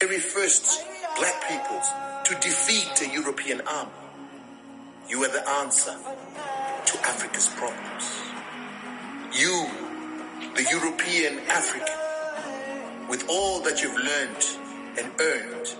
very 0.00 0.20
first 0.20 0.84
black 1.18 1.48
peoples 1.48 1.88
to 2.24 2.34
defeat 2.36 3.02
a 3.08 3.12
European 3.14 3.62
army. 3.62 3.92
You 5.08 5.24
are 5.24 5.32
the 5.32 5.48
answer 5.48 5.96
to 6.86 6.98
Africa's 7.08 7.48
problems. 7.56 8.17
You, 9.32 9.68
the 10.56 10.66
European 10.70 11.38
African, 11.48 13.08
with 13.08 13.28
all 13.28 13.60
that 13.60 13.82
you've 13.82 13.94
learned 13.94 14.44
and 14.98 15.12
earned, 15.20 15.74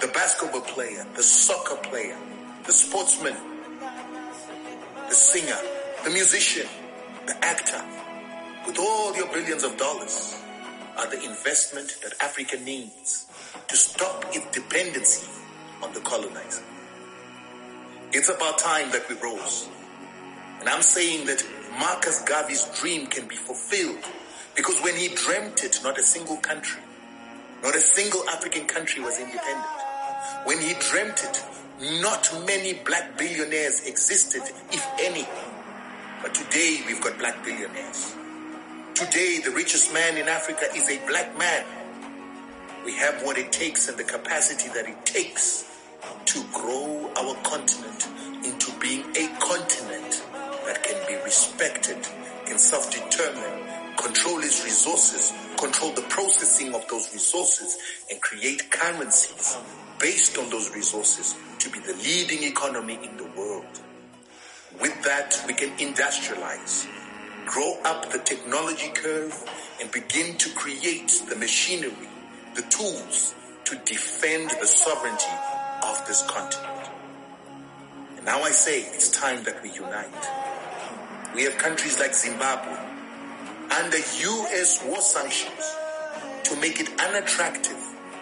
the 0.00 0.08
basketball 0.08 0.62
player, 0.62 1.06
the 1.16 1.22
soccer 1.22 1.76
player, 1.76 2.16
the 2.64 2.72
sportsman, 2.72 3.36
the 5.08 5.14
singer, 5.14 5.58
the 6.04 6.10
musician, 6.10 6.66
the 7.26 7.44
actor, 7.44 7.82
with 8.66 8.78
all 8.78 9.14
your 9.14 9.26
billions 9.28 9.62
of 9.62 9.76
dollars, 9.76 10.40
are 10.96 11.10
the 11.10 11.22
investment 11.24 11.98
that 12.02 12.14
Africa 12.22 12.56
needs 12.64 13.26
to 13.68 13.76
stop 13.76 14.24
its 14.30 14.46
dependency 14.50 15.28
on 15.82 15.92
the 15.92 16.00
colonizer. 16.00 16.62
It's 18.12 18.28
about 18.28 18.58
time 18.58 18.90
that 18.92 19.08
we 19.08 19.16
rose. 19.16 19.68
And 20.60 20.68
I'm 20.68 20.82
saying 20.82 21.26
that 21.26 21.44
Marcus 21.78 22.22
Garvey's 22.22 22.64
dream 22.80 23.06
can 23.06 23.26
be 23.26 23.36
fulfilled 23.36 24.04
because 24.54 24.78
when 24.80 24.94
he 24.96 25.08
dreamt 25.08 25.64
it, 25.64 25.80
not 25.82 25.98
a 25.98 26.02
single 26.02 26.36
country, 26.36 26.80
not 27.62 27.74
a 27.74 27.80
single 27.80 28.28
African 28.28 28.66
country 28.66 29.02
was 29.02 29.18
independent. 29.18 29.66
When 30.44 30.60
he 30.60 30.74
dreamt 30.74 31.24
it, 31.24 31.44
not 32.00 32.32
many 32.46 32.74
black 32.74 33.18
billionaires 33.18 33.86
existed, 33.86 34.42
if 34.70 34.86
any. 35.00 35.26
But 36.22 36.34
today 36.34 36.80
we've 36.86 37.00
got 37.00 37.18
black 37.18 37.44
billionaires. 37.44 38.14
Today 38.94 39.40
the 39.44 39.50
richest 39.50 39.92
man 39.92 40.16
in 40.16 40.28
Africa 40.28 40.66
is 40.74 40.88
a 40.88 41.04
black 41.06 41.36
man. 41.36 41.64
We 42.84 42.94
have 42.96 43.22
what 43.22 43.38
it 43.38 43.50
takes 43.50 43.88
and 43.88 43.98
the 43.98 44.04
capacity 44.04 44.68
that 44.74 44.88
it 44.88 45.04
takes 45.04 45.64
to 46.26 46.44
grow 46.52 47.10
our 47.16 47.34
continent 47.42 48.06
into 48.44 48.72
being 48.78 49.04
a 49.16 49.28
continent 49.40 50.23
that 50.66 50.82
can 50.82 51.06
be 51.06 51.22
respected, 51.24 51.98
can 52.46 52.58
self-determine, 52.58 53.96
control 53.96 54.38
its 54.40 54.64
resources, 54.64 55.32
control 55.58 55.92
the 55.92 56.02
processing 56.02 56.74
of 56.74 56.86
those 56.88 57.12
resources, 57.12 57.78
and 58.10 58.20
create 58.20 58.70
currencies 58.70 59.56
based 59.98 60.36
on 60.38 60.50
those 60.50 60.74
resources 60.74 61.36
to 61.58 61.70
be 61.70 61.78
the 61.80 61.94
leading 61.94 62.42
economy 62.42 62.98
in 63.02 63.16
the 63.16 63.26
world. 63.36 63.80
With 64.80 65.02
that, 65.04 65.42
we 65.46 65.54
can 65.54 65.70
industrialize, 65.78 66.86
grow 67.46 67.78
up 67.84 68.10
the 68.10 68.18
technology 68.18 68.90
curve, 68.94 69.34
and 69.80 69.90
begin 69.90 70.36
to 70.38 70.50
create 70.54 71.22
the 71.28 71.36
machinery, 71.36 72.08
the 72.54 72.62
tools 72.62 73.34
to 73.64 73.76
defend 73.84 74.50
the 74.60 74.66
sovereignty 74.66 75.32
of 75.86 76.06
this 76.06 76.22
continent. 76.26 76.90
And 78.16 78.26
now 78.26 78.42
I 78.42 78.50
say 78.50 78.80
it's 78.80 79.10
time 79.10 79.44
that 79.44 79.62
we 79.62 79.70
unite. 79.70 80.43
We 81.34 81.42
have 81.42 81.58
countries 81.58 81.98
like 81.98 82.14
Zimbabwe 82.14 82.76
under 83.76 83.96
U.S. 83.96 84.84
war 84.84 85.00
sanctions 85.00 85.74
to 86.44 86.56
make 86.60 86.78
it 86.78 86.88
unattractive 87.00 87.76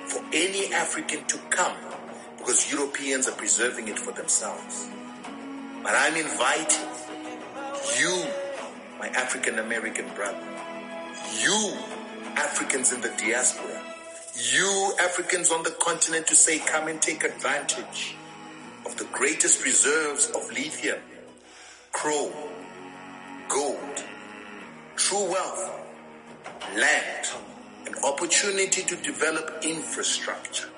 for 0.07 0.25
any 0.33 0.73
African 0.73 1.25
to 1.27 1.39
come 1.51 1.77
because 2.39 2.73
Europeans 2.73 3.29
are 3.29 3.37
preserving 3.37 3.89
it 3.89 3.99
for 3.99 4.13
themselves. 4.13 4.89
But 5.83 5.93
I'm 5.95 6.17
inviting 6.17 6.89
you, 7.99 8.25
my 8.99 9.09
African 9.09 9.59
American 9.59 10.09
brother, 10.15 10.47
you 11.41 11.77
Africans 12.37 12.93
in 12.93 13.03
the 13.03 13.13
diaspora, 13.19 13.83
you 14.55 14.95
Africans 15.01 15.51
on 15.51 15.63
the 15.65 15.77
continent 15.83 16.27
to 16.29 16.35
say, 16.35 16.59
come 16.61 16.89
and 16.89 17.03
take 17.03 17.25
advantage 17.25 18.17
of 18.87 18.97
the 18.97 19.05
greatest 19.13 19.65
reserves 19.65 20.31
of 20.31 20.51
lithium, 20.51 20.99
chrome, 21.93 22.33
gold, 23.53 24.05
true 24.97 25.31
wealth, 25.31 25.71
land, 26.75 27.29
an 27.87 27.95
opportunity 28.03 28.83
to 28.83 28.97
develop 28.97 29.63
infrastructure 29.63 30.69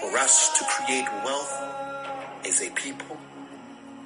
for 0.00 0.18
us 0.18 0.58
to 0.58 0.64
create 0.64 1.06
wealth 1.24 1.52
as 2.44 2.60
a 2.62 2.70
people, 2.70 3.16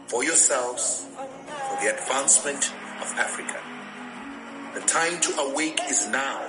for 0.06 0.22
yourselves, 0.22 1.06
for 1.16 1.82
the 1.82 1.94
advancement 1.94 2.72
of 3.00 3.08
Africa. 3.16 3.58
The 4.74 4.80
time 4.80 5.18
to 5.20 5.40
awake 5.40 5.80
is 5.88 6.06
now, 6.08 6.40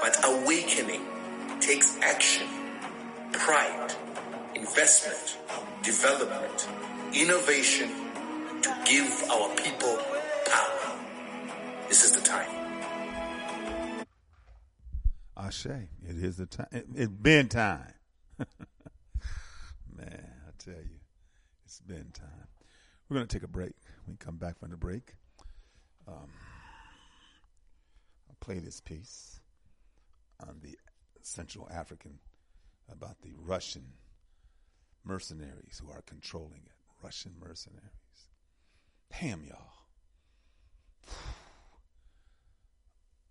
but 0.00 0.16
awakening 0.24 1.02
takes 1.60 1.98
action, 2.00 2.46
pride, 3.32 3.92
investment, 4.54 5.36
development, 5.82 6.68
innovation 7.12 7.90
to 8.62 8.74
give 8.86 9.24
our 9.30 9.54
people. 9.56 9.98
This 11.88 12.04
is 12.04 12.12
the 12.12 12.20
time. 12.20 12.48
Ashe, 15.36 15.66
it 15.66 15.88
is 16.16 16.36
the 16.36 16.46
time. 16.46 16.68
It, 16.72 16.86
it's 16.94 17.08
been 17.08 17.48
time. 17.48 17.94
Man, 18.38 18.48
I 20.46 20.50
tell 20.58 20.74
you, 20.74 21.00
it's 21.64 21.80
been 21.80 22.10
time. 22.12 22.48
We're 23.08 23.16
going 23.16 23.26
to 23.26 23.36
take 23.36 23.42
a 23.42 23.48
break. 23.48 23.74
We 24.06 24.16
come 24.16 24.36
back 24.36 24.58
from 24.58 24.70
the 24.70 24.76
break, 24.76 25.14
um, 26.08 26.30
I'll 28.28 28.36
play 28.40 28.58
this 28.58 28.80
piece 28.80 29.40
on 30.40 30.58
the 30.62 30.76
Central 31.22 31.68
African 31.70 32.18
about 32.90 33.20
the 33.22 33.32
Russian 33.38 33.84
mercenaries 35.04 35.80
who 35.82 35.90
are 35.90 36.02
controlling 36.02 36.62
it. 36.64 36.72
Russian 37.02 37.32
mercenaries. 37.40 37.84
Damn, 39.20 39.44
y'all. 39.44 39.79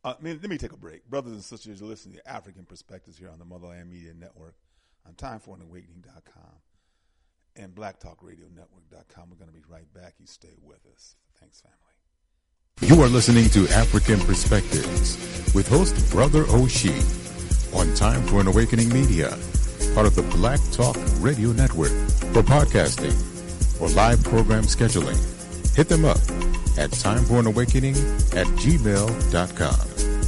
Uh, 0.02 0.14
let 0.22 0.50
me 0.50 0.58
take 0.58 0.72
a 0.72 0.78
break. 0.78 1.06
Brothers 1.10 1.34
and 1.34 1.44
sisters, 1.44 1.82
you're 1.82 1.90
listening 1.90 2.16
to 2.16 2.26
African 2.26 2.64
Perspectives 2.64 3.18
here 3.18 3.30
on 3.30 3.38
the 3.38 3.44
Motherland 3.44 3.92
Media 3.92 4.14
Network 4.14 4.56
on 5.06 5.14
TimeForAnAwakening.com 5.16 6.56
and 7.58 7.76
BlackTalkRadioNetwork.com. 7.76 9.30
We're 9.30 9.36
going 9.36 9.52
to 9.52 9.54
be 9.54 9.64
right 9.68 9.94
back. 9.94 10.14
You 10.18 10.26
stay 10.26 10.56
with 10.62 10.86
us. 10.94 11.18
Thanks, 11.40 11.62
family. 11.62 11.76
You 12.82 13.02
are 13.04 13.10
listening 13.10 13.50
to 13.50 13.68
African 13.74 14.22
Perspectives 14.22 15.18
with 15.54 15.68
host 15.68 16.10
Brother 16.12 16.46
Oshi 16.46 16.96
on 17.76 17.94
Time 17.96 18.24
for 18.28 18.40
an 18.40 18.48
Awakening 18.48 18.88
Media, 18.90 19.38
part 19.94 20.08
of 20.08 20.16
the 20.16 20.26
Black 20.32 20.62
Talk 20.72 20.96
Radio 21.20 21.52
Network. 21.52 21.92
For 22.32 22.42
podcasting 22.42 23.12
or 23.82 23.90
live 23.90 24.24
program 24.24 24.64
scheduling, 24.64 25.18
hit 25.80 25.88
them 25.88 26.04
up 26.04 26.18
at 26.78 26.92
timeforanawakening 26.92 27.96
at 28.36 28.46
gmail.com. 28.60 30.19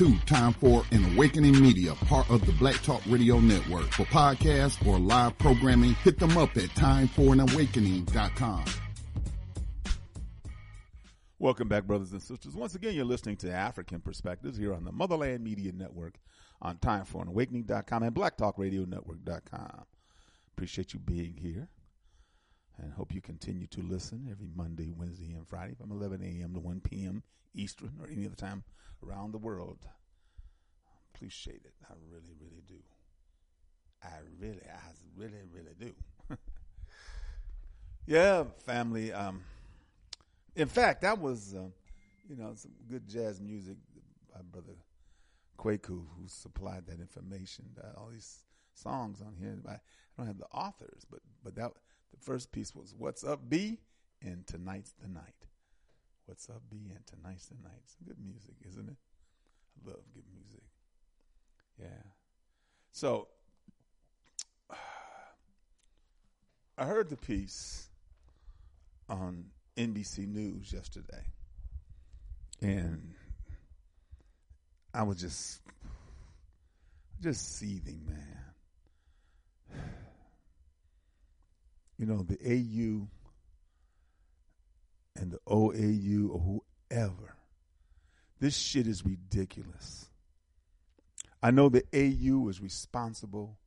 to 0.00 0.16
Time 0.24 0.54
for 0.54 0.82
an 0.92 1.04
Awakening 1.12 1.60
Media, 1.60 1.94
part 2.06 2.30
of 2.30 2.46
the 2.46 2.52
Black 2.52 2.76
Talk 2.76 3.02
Radio 3.06 3.38
Network. 3.38 3.84
For 3.92 4.04
podcasts 4.04 4.86
or 4.86 4.98
live 4.98 5.36
programming, 5.36 5.92
hit 5.92 6.18
them 6.18 6.38
up 6.38 6.56
at 6.56 6.70
timeforanawakening.com. 6.70 8.64
Welcome 11.38 11.68
back, 11.68 11.84
brothers 11.84 12.12
and 12.12 12.22
sisters. 12.22 12.54
Once 12.54 12.74
again, 12.74 12.94
you're 12.94 13.04
listening 13.04 13.36
to 13.38 13.52
African 13.52 14.00
Perspectives 14.00 14.56
here 14.56 14.72
on 14.72 14.86
the 14.86 14.92
Motherland 14.92 15.44
Media 15.44 15.70
Network 15.70 16.14
on 16.62 16.78
timeforanawakening.com 16.78 18.02
and 18.02 18.14
blacktalkradionetwork.com. 18.14 19.84
Appreciate 20.56 20.94
you 20.94 21.00
being 21.00 21.36
here 21.36 21.68
and 22.78 22.90
hope 22.94 23.14
you 23.14 23.20
continue 23.20 23.66
to 23.66 23.82
listen 23.82 24.28
every 24.30 24.48
Monday, 24.56 24.90
Wednesday, 24.96 25.34
and 25.34 25.46
Friday 25.46 25.74
from 25.74 25.92
11 25.92 26.22
a.m. 26.22 26.54
to 26.54 26.60
1 26.60 26.80
p.m. 26.80 27.22
Eastern 27.54 27.92
or 28.00 28.08
any 28.08 28.24
other 28.24 28.34
time 28.34 28.64
around 29.06 29.32
the 29.32 29.38
world. 29.38 29.78
Appreciate 31.14 31.62
it. 31.64 31.74
I 31.88 31.94
really, 32.10 32.34
really 32.40 32.62
do. 32.66 32.82
I 34.02 34.08
really, 34.38 34.62
I 34.62 34.90
really, 35.16 35.42
really 35.52 35.74
do. 35.78 35.92
yeah, 38.06 38.44
family. 38.64 39.12
Um, 39.12 39.42
in 40.56 40.68
fact, 40.68 41.02
that 41.02 41.18
was, 41.18 41.54
uh, 41.54 41.68
you 42.28 42.36
know, 42.36 42.52
some 42.54 42.72
good 42.88 43.06
jazz 43.08 43.40
music 43.40 43.76
by 44.32 44.40
Brother 44.50 44.76
Kwaku, 45.58 46.04
who 46.16 46.26
supplied 46.26 46.86
that 46.86 47.00
information. 47.00 47.66
Uh, 47.82 48.00
all 48.00 48.08
these 48.10 48.44
songs 48.74 49.20
on 49.20 49.34
here. 49.38 49.58
I 49.68 49.76
don't 50.16 50.26
have 50.26 50.38
the 50.38 50.46
authors, 50.46 51.04
but 51.10 51.20
but 51.44 51.54
that 51.56 51.72
the 52.12 52.18
first 52.18 52.52
piece 52.52 52.74
was 52.74 52.94
"What's 52.96 53.24
Up, 53.24 53.48
B," 53.48 53.80
and 54.22 54.46
"Tonight's 54.46 54.92
the 54.92 55.08
Night." 55.08 55.39
What's 56.30 56.48
Up, 56.48 56.62
B, 56.70 56.92
and 56.94 57.04
"Tonight's 57.08 57.46
the 57.46 57.56
Night." 57.60 57.80
It's 57.82 57.96
good 58.06 58.18
music, 58.24 58.54
isn't 58.64 58.88
it? 58.88 58.96
I 59.84 59.90
love 59.90 59.98
good 60.14 60.22
music. 60.32 60.62
Yeah. 61.76 62.04
So 62.92 63.26
I 66.78 66.84
heard 66.84 67.08
the 67.08 67.16
piece 67.16 67.88
on 69.08 69.46
NBC 69.76 70.28
News 70.28 70.72
yesterday, 70.72 71.24
and 72.62 73.12
I 74.94 75.02
was 75.02 75.20
just 75.20 75.62
just 77.20 77.56
seething, 77.56 78.06
man. 78.06 78.44
You 81.98 82.06
know, 82.06 82.22
the 82.22 82.38
AU 82.42 83.08
and 85.20 85.30
the 85.30 85.38
OAU 85.46 86.30
or 86.30 86.62
whoever, 86.90 87.36
this 88.40 88.56
shit 88.56 88.86
is 88.86 89.04
ridiculous. 89.04 90.08
I 91.42 91.50
know 91.50 91.68
the 91.68 91.84
AU 91.92 92.48
is 92.48 92.60
responsible 92.60 93.58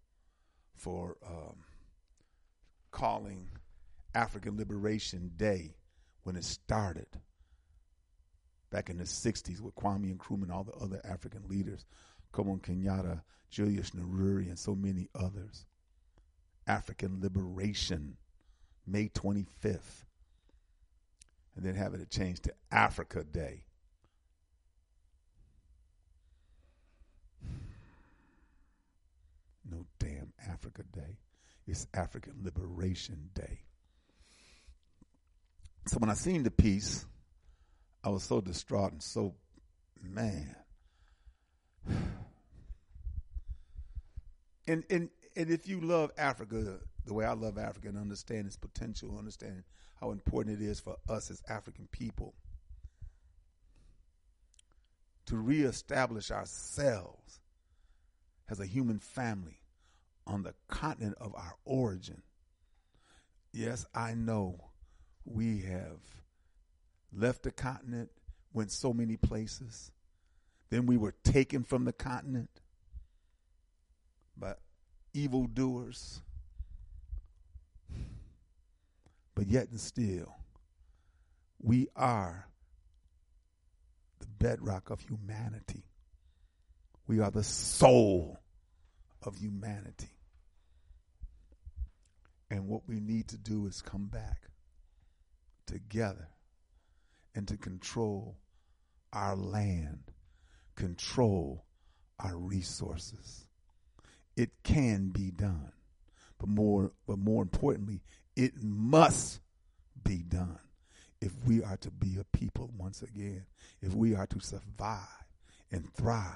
for 0.75 1.17
um, 1.25 1.63
calling 2.91 3.47
African 4.15 4.57
Liberation 4.57 5.31
Day 5.37 5.75
when 6.23 6.35
it 6.35 6.43
started 6.43 7.07
back 8.71 8.89
in 8.89 8.97
the 8.97 9.03
60s 9.03 9.61
with 9.61 9.75
Kwame 9.75 10.15
Nkrumah 10.15 10.43
and 10.43 10.51
all 10.51 10.63
the 10.63 10.73
other 10.73 11.01
African 11.03 11.43
leaders, 11.47 11.85
Jomo 12.33 12.59
Kenyatta, 12.59 13.21
Julius 13.51 13.91
Nyerere, 13.91 14.47
and 14.47 14.57
so 14.57 14.73
many 14.73 15.07
others. 15.13 15.65
African 16.65 17.21
Liberation, 17.21 18.17
May 18.87 19.09
25th. 19.09 20.05
And 21.55 21.65
then 21.65 21.75
having 21.75 22.01
it 22.01 22.09
changed 22.09 22.43
to 22.43 22.53
Africa 22.71 23.23
Day. 23.23 23.65
No 29.69 29.85
damn 29.99 30.34
Africa 30.47 30.84
Day. 30.91 31.19
It's 31.67 31.88
African 31.93 32.34
Liberation 32.43 33.30
Day. 33.34 33.61
So 35.88 35.97
when 35.97 36.09
I 36.09 36.13
seen 36.13 36.43
the 36.43 36.51
piece, 36.51 37.05
I 38.03 38.09
was 38.09 38.23
so 38.23 38.41
distraught 38.41 38.91
and 38.91 39.03
so 39.03 39.35
man. 40.01 40.55
And 44.65 44.85
and 44.89 45.09
and 45.35 45.49
if 45.49 45.67
you 45.67 45.81
love 45.81 46.11
Africa 46.17 46.80
the 47.05 47.13
way 47.13 47.25
I 47.25 47.34
love 47.34 47.57
Africa 47.57 47.89
and 47.89 47.97
understand 47.97 48.47
its 48.47 48.55
potential, 48.55 49.17
understand 49.17 49.63
how 50.03 50.11
important 50.11 50.61
it 50.61 50.65
is 50.65 50.81
for 50.81 50.97
us 51.07 51.31
as 51.31 51.41
African 51.47 51.88
people 51.89 52.34
to 55.25 55.38
reestablish 55.38 56.30
ourselves 56.30 57.39
as 58.49 58.59
a 58.59 58.65
human 58.65 58.99
family 58.99 59.61
on 60.27 60.43
the 60.43 60.53
continent 60.67 61.15
of 61.21 61.34
our 61.35 61.55
origin. 61.63 62.21
Yes, 63.53 63.85
I 63.95 64.13
know 64.13 64.71
we 65.23 65.61
have 65.61 66.01
left 67.13 67.43
the 67.43 67.51
continent, 67.51 68.09
went 68.51 68.71
so 68.71 68.91
many 68.91 69.15
places. 69.15 69.89
Then 70.69 70.85
we 70.85 70.97
were 70.97 71.15
taken 71.23 71.63
from 71.63 71.85
the 71.85 71.93
continent 71.93 72.49
by 74.35 74.55
evildoers. 75.13 76.19
But 79.35 79.47
yet 79.47 79.69
and 79.69 79.80
still, 79.80 80.35
we 81.61 81.88
are 81.95 82.47
the 84.19 84.27
bedrock 84.27 84.89
of 84.89 85.01
humanity. 85.01 85.85
We 87.07 87.19
are 87.19 87.31
the 87.31 87.43
soul 87.43 88.39
of 89.22 89.38
humanity. 89.38 90.10
And 92.49 92.68
what 92.68 92.88
we 92.88 92.99
need 92.99 93.30
to 93.30 93.38
do 93.38 93.65
is 93.65 93.81
come 93.81 94.05
back 94.05 94.49
together 95.65 96.30
and 97.34 97.47
to 97.47 97.57
control 97.57 98.38
our 99.11 99.35
land, 99.35 100.11
control 100.76 101.65
our 102.19 102.38
resources. 102.38 103.47
It 104.35 104.51
can 104.64 105.10
be 105.10 105.31
done. 105.31 105.72
But 106.39 106.49
more 106.49 106.91
but 107.07 107.18
more 107.18 107.41
importantly, 107.41 108.01
it 108.35 108.53
must 108.61 109.39
be 110.03 110.18
done 110.18 110.60
if 111.22 111.31
we 111.45 111.64
are 111.64 111.77
to 111.77 111.91
be 111.91 112.18
a 112.19 112.38
people 112.38 112.69
once 112.77 113.01
again, 113.01 113.45
if 113.81 113.93
we 113.93 114.15
are 114.15 114.27
to 114.27 114.39
survive 114.39 114.99
and 115.72 115.91
thrive. 115.93 116.35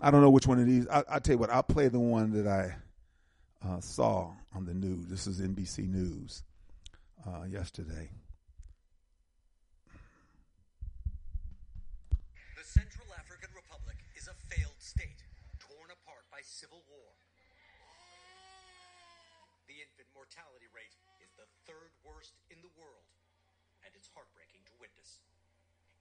I 0.00 0.10
don't 0.10 0.22
know 0.22 0.30
which 0.30 0.46
one 0.46 0.58
of 0.58 0.66
these. 0.66 0.88
I, 0.88 0.98
will 0.98 1.20
tell 1.20 1.34
you 1.34 1.38
what. 1.38 1.50
I'll 1.50 1.62
play 1.62 1.88
the 1.88 2.00
one 2.00 2.32
that 2.32 2.46
I 2.46 2.74
uh, 3.66 3.80
saw 3.80 4.30
on 4.54 4.64
the 4.64 4.74
news. 4.74 5.06
This 5.06 5.26
is 5.26 5.40
NBC 5.40 5.88
News 5.88 6.42
uh, 7.26 7.44
yesterday. 7.44 8.10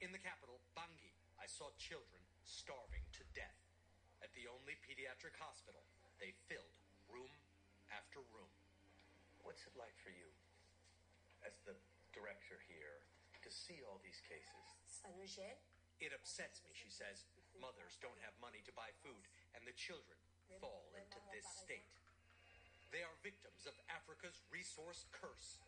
In 0.01 0.09
the 0.09 0.17
capital, 0.17 0.57
Bangui, 0.73 1.13
I 1.37 1.45
saw 1.45 1.69
children 1.77 2.25
starving 2.41 3.05
to 3.13 3.23
death. 3.37 3.61
At 4.25 4.33
the 4.33 4.49
only 4.49 4.73
pediatric 4.81 5.37
hospital, 5.37 5.85
they 6.17 6.33
filled 6.49 6.73
room 7.05 7.29
after 7.93 8.25
room. 8.33 8.49
What's 9.45 9.61
it 9.69 9.77
like 9.77 9.93
for 10.01 10.09
you, 10.09 10.25
as 11.45 11.53
the 11.69 11.77
director 12.17 12.57
here, 12.65 13.05
to 13.45 13.49
see 13.53 13.85
all 13.85 14.01
these 14.01 14.17
cases? 14.25 14.65
It 16.01 16.17
upsets 16.17 16.65
me, 16.65 16.73
she 16.73 16.89
says. 16.89 17.21
Mothers 17.61 18.01
don't 18.01 18.17
have 18.25 18.33
money 18.41 18.65
to 18.65 18.73
buy 18.73 18.89
food, 19.05 19.29
and 19.53 19.61
the 19.69 19.77
children 19.77 20.17
fall 20.57 20.89
into 20.97 21.21
this 21.29 21.45
state. 21.45 21.93
They 22.89 23.05
are 23.05 23.13
victims 23.21 23.69
of 23.69 23.77
Africa's 23.85 24.41
resource 24.49 25.05
curse. 25.13 25.61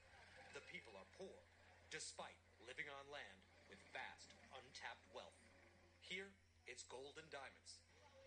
The 0.58 0.66
people 0.74 0.98
are 0.98 1.10
poor, 1.22 1.38
despite 1.94 2.42
living 2.66 2.90
on 2.90 3.06
land 3.14 3.53
untapped 4.84 5.08
wealth. 5.16 5.40
Here, 6.04 6.28
it's 6.68 6.84
gold 6.92 7.16
and 7.16 7.32
diamonds. 7.32 7.80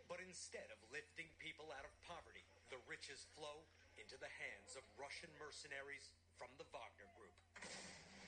But 0.08 0.24
instead 0.24 0.72
of 0.72 0.80
lifting 0.88 1.28
people 1.36 1.68
out 1.76 1.84
of 1.84 1.92
poverty, 2.08 2.48
the 2.72 2.80
riches 2.88 3.28
flow 3.36 3.60
into 4.00 4.16
the 4.16 4.32
hands 4.40 4.72
of 4.72 4.80
Russian 4.96 5.28
mercenaries 5.36 6.08
from 6.40 6.48
the 6.56 6.64
Wagner 6.72 7.12
Group. 7.20 7.36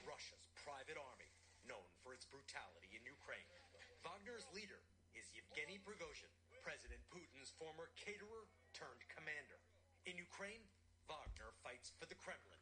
Russia's 0.05 0.45
private 0.61 1.01
army, 1.01 1.33
known 1.65 1.89
for 2.05 2.13
its 2.13 2.29
brutality 2.29 2.93
in 2.93 3.01
Ukraine. 3.09 3.49
Wagner's 4.05 4.45
leader 4.53 4.85
is 5.17 5.33
Yevgeny 5.33 5.81
Prigozhin, 5.81 6.29
President 6.61 7.01
Putin's 7.09 7.57
former 7.57 7.89
caterer 7.97 8.45
turned 8.77 9.01
commander. 9.09 9.57
In 10.05 10.21
Ukraine, 10.21 10.69
Wagner 11.09 11.57
fights 11.65 11.97
for 11.97 12.05
the 12.05 12.19
Kremlin. 12.21 12.61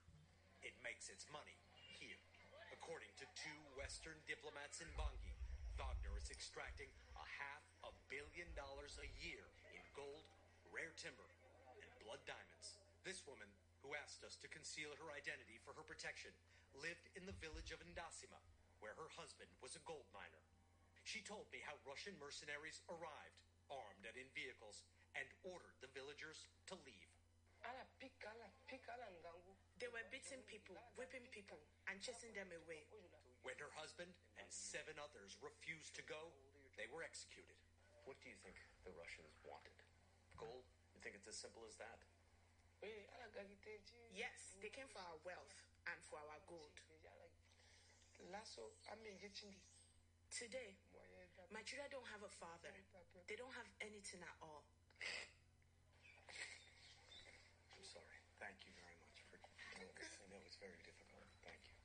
It 0.62 0.78
makes 0.86 1.10
its 1.10 1.26
money 1.34 1.58
here. 1.74 2.22
According 2.70 3.10
to 3.18 3.26
two 3.34 3.58
Western 3.74 4.18
diplomats 4.30 4.78
in 4.78 4.90
Bangui, 4.94 5.35
Wagner 5.76 6.16
is 6.16 6.32
extracting 6.32 6.88
a 7.20 7.26
half 7.36 7.64
a 7.84 7.92
billion 8.08 8.48
dollars 8.56 8.96
a 8.96 9.08
year 9.20 9.44
in 9.76 9.84
gold, 9.92 10.24
rare 10.72 10.96
timber, 10.96 11.28
and 11.76 11.88
blood 12.00 12.24
diamonds. 12.24 12.80
This 13.04 13.20
woman, 13.28 13.48
who 13.84 13.92
asked 13.92 14.24
us 14.24 14.40
to 14.40 14.48
conceal 14.48 14.96
her 14.96 15.12
identity 15.12 15.60
for 15.60 15.76
her 15.76 15.84
protection, 15.84 16.32
lived 16.80 17.12
in 17.12 17.28
the 17.28 17.36
village 17.44 17.76
of 17.76 17.84
Ndassima, 17.84 18.40
where 18.80 18.96
her 18.96 19.12
husband 19.20 19.52
was 19.60 19.76
a 19.76 19.84
gold 19.84 20.08
miner. 20.16 20.42
She 21.04 21.20
told 21.20 21.44
me 21.52 21.60
how 21.60 21.76
Russian 21.84 22.16
mercenaries 22.16 22.80
arrived, 22.88 23.38
armed 23.68 24.08
and 24.08 24.16
in 24.16 24.32
vehicles, 24.32 24.80
and 25.12 25.28
ordered 25.44 25.76
the 25.84 25.92
villagers 25.92 26.48
to 26.72 26.74
leave. 26.88 27.06
They 29.76 29.92
were 29.92 30.04
beating 30.08 30.40
people, 30.48 30.76
whipping 30.96 31.28
people, 31.28 31.60
and 31.86 32.00
chasing 32.00 32.32
them 32.32 32.48
away. 32.48 32.88
When 33.44 33.54
her 33.60 33.70
husband 33.76 34.08
and 34.40 34.48
seven 34.48 34.96
others 34.98 35.36
refused 35.38 35.94
to 36.00 36.02
go, 36.08 36.32
they 36.80 36.88
were 36.90 37.04
executed. 37.04 37.54
What 38.08 38.18
do 38.24 38.32
you 38.32 38.38
think 38.40 38.56
the 38.82 38.92
Russians 38.96 39.36
wanted? 39.44 39.76
Gold? 40.40 40.64
You 40.96 41.00
think 41.04 41.14
it's 41.14 41.28
as 41.28 41.36
simple 41.36 41.62
as 41.68 41.76
that? 41.78 42.00
Yes, 44.12 44.56
they 44.60 44.72
came 44.72 44.88
for 44.88 45.00
our 45.00 45.18
wealth 45.24 45.56
and 45.88 45.98
for 46.08 46.18
our 46.20 46.40
gold. 46.48 46.72
Today, 50.32 50.76
my 51.48 51.62
children 51.64 51.88
don't 51.88 52.08
have 52.12 52.20
a 52.20 52.28
father. 52.28 52.68
They 53.24 53.36
don't 53.40 53.54
have 53.56 53.68
anything 53.80 54.20
at 54.20 54.36
all. 54.44 54.64
I'm 57.72 57.84
sorry. 57.86 58.20
Thank 58.36 58.68
you 58.68 58.72
very 58.76 58.96
much 59.00 59.16
for 59.32 59.40
telling 59.40 59.88
us. 59.96 60.12
I 60.20 60.28
know 60.28 60.44
it's 60.44 60.60
very 60.60 60.76
difficult. 60.84 61.24
Thank 61.40 61.62
you. 61.72 61.76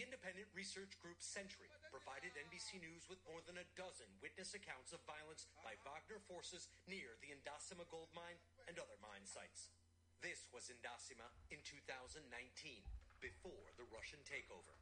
The 0.00 0.08
independent 0.08 0.48
research 0.56 0.96
group 1.04 1.20
Sentry 1.20 1.68
provided 1.92 2.32
NBC 2.32 2.80
News 2.80 3.04
with 3.04 3.20
more 3.28 3.44
than 3.44 3.60
a 3.60 3.68
dozen 3.76 4.08
witness 4.24 4.56
accounts 4.56 4.96
of 4.96 5.04
violence 5.04 5.44
by 5.60 5.76
Wagner 5.84 6.24
forces 6.24 6.72
near 6.88 7.20
the 7.20 7.36
Ndassima 7.36 7.84
gold 7.92 8.08
mine 8.16 8.40
and 8.64 8.80
other 8.80 8.96
mine 9.04 9.28
sites. 9.28 9.68
This 10.24 10.48
was 10.56 10.72
Ndassima 10.72 11.28
in 11.52 11.60
2019, 11.68 12.16
before 13.20 13.76
the 13.76 13.84
Russian 13.92 14.24
takeover. 14.24 14.72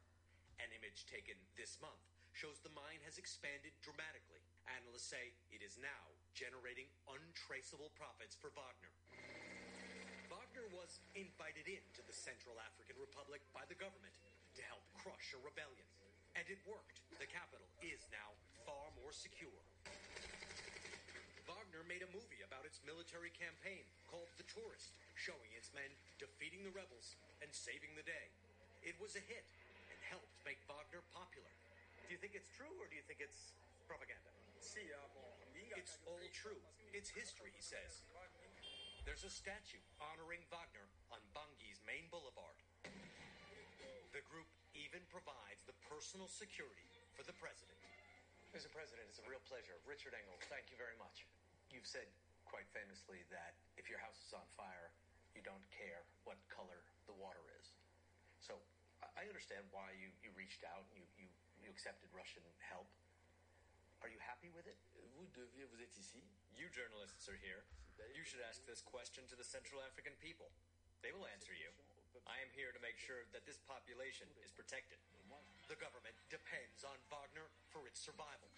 An 0.63 0.71
image 0.71 1.03
taken 1.11 1.35
this 1.59 1.83
month 1.83 2.07
shows 2.31 2.63
the 2.63 2.71
mine 2.79 3.03
has 3.03 3.19
expanded 3.19 3.75
dramatically. 3.83 4.47
Analysts 4.71 5.11
say 5.11 5.35
it 5.51 5.67
is 5.67 5.83
now 5.83 6.15
generating 6.31 6.87
untraceable 7.11 7.91
profits 7.99 8.39
for 8.39 8.55
Wagner. 8.55 8.95
Wagner 10.31 10.71
was 10.71 11.03
invited 11.19 11.67
into 11.67 12.07
the 12.07 12.15
Central 12.15 12.55
African 12.63 12.95
Republic 13.03 13.43
by 13.51 13.67
the 13.67 13.75
government 13.83 14.15
to 14.59 14.65
help 14.67 14.83
crush 14.99 15.31
a 15.39 15.41
rebellion. 15.47 15.87
And 16.35 16.43
it 16.51 16.59
worked. 16.67 16.99
The 17.23 17.31
capital 17.31 17.67
is 17.79 18.03
now 18.11 18.35
far 18.67 18.91
more 18.99 19.15
secure. 19.15 19.63
Wagner 21.47 21.87
made 21.87 22.03
a 22.03 22.11
movie 22.11 22.43
about 22.43 22.67
its 22.67 22.83
military 22.83 23.31
campaign 23.39 23.87
called 24.11 24.29
The 24.35 24.47
Tourist, 24.51 24.99
showing 25.15 25.49
its 25.55 25.71
men 25.73 25.89
defeating 26.19 26.67
the 26.67 26.75
rebels 26.75 27.15
and 27.39 27.49
saving 27.55 27.95
the 27.95 28.05
day. 28.05 28.27
It 28.83 28.99
was 28.99 29.15
a 29.15 29.23
hit 29.23 29.47
and 29.89 29.99
helped 30.11 30.35
make 30.43 30.59
Wagner 30.67 31.07
popular. 31.15 31.55
Do 32.05 32.11
you 32.11 32.19
think 32.19 32.35
it's 32.35 32.51
true 32.59 32.75
or 32.83 32.91
do 32.91 32.99
you 32.99 33.07
think 33.07 33.23
it's 33.23 33.55
propaganda? 33.87 34.35
It's 35.79 35.95
all 36.05 36.21
true. 36.35 36.59
It's 36.91 37.15
history, 37.15 37.55
he 37.55 37.63
says. 37.63 38.03
There's 39.07 39.23
a 39.23 39.31
statue 39.31 39.81
honoring 40.03 40.43
Wagner 40.51 40.91
on 41.15 41.23
Bangui's 41.31 41.81
main 41.87 42.11
boulevard. 42.11 42.58
The 44.19 44.27
group 44.35 44.51
even 44.75 44.99
provides 45.15 45.63
the 45.63 45.79
personal 45.87 46.27
security 46.27 46.91
for 47.15 47.23
the 47.23 47.31
president. 47.39 47.79
Mr. 48.51 48.67
President, 48.67 49.07
it's 49.07 49.23
a 49.23 49.29
real 49.31 49.39
pleasure. 49.47 49.79
Richard 49.87 50.11
Engel, 50.11 50.35
thank 50.51 50.75
you 50.75 50.79
very 50.81 50.99
much. 50.99 51.23
You've 51.71 51.87
said 51.87 52.11
quite 52.43 52.67
famously 52.75 53.23
that 53.31 53.55
if 53.79 53.87
your 53.87 54.03
house 54.03 54.19
is 54.27 54.35
on 54.35 54.43
fire, 54.59 54.91
you 55.39 55.43
don't 55.47 55.63
care 55.71 56.03
what 56.27 56.35
color 56.51 56.83
the 57.07 57.15
water 57.15 57.47
is. 57.63 57.71
So 58.43 58.59
I- 59.07 59.23
I 59.23 59.31
understand 59.31 59.63
why 59.71 59.95
you, 59.95 60.11
you 60.27 60.35
reached 60.35 60.67
out 60.67 60.83
and 60.91 60.99
you, 60.99 61.07
you, 61.15 61.31
you 61.63 61.71
accepted 61.71 62.11
Russian 62.11 62.43
help. 62.59 62.91
Are 64.03 64.11
you 64.11 64.19
happy 64.19 64.51
with 64.51 64.67
it? 64.67 64.83
Vous 65.15 65.31
deviez, 65.31 65.71
vous 65.71 65.79
êtes 65.79 65.95
ici. 65.95 66.27
You 66.59 66.67
journalists 66.75 67.31
are 67.31 67.39
here. 67.39 67.63
You 68.19 68.27
should 68.27 68.43
ask 68.43 68.67
this 68.67 68.83
question 68.83 69.23
to 69.31 69.39
the 69.39 69.47
Central 69.47 69.79
African 69.79 70.19
people. 70.19 70.51
They 71.07 71.15
will 71.15 71.31
answer 71.31 71.55
you. 71.55 71.71
I 72.29 72.37
am 72.45 72.53
here 72.53 72.71
to 72.77 72.81
make 72.85 73.01
sure 73.01 73.25
that 73.33 73.49
this 73.49 73.57
population 73.65 74.29
is 74.45 74.53
protected. 74.53 75.01
The 75.67 75.81
government 75.81 76.17
depends 76.29 76.85
on 76.85 76.97
Wagner 77.09 77.49
for 77.73 77.89
its 77.89 78.01
survival. 78.01 78.49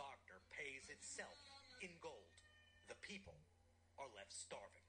Wagner 0.00 0.40
pays 0.52 0.88
itself 0.88 1.36
in 1.84 1.92
gold. 2.00 2.32
The 2.88 2.96
people 3.04 3.36
are 4.00 4.08
left 4.16 4.32
starving. 4.32 4.84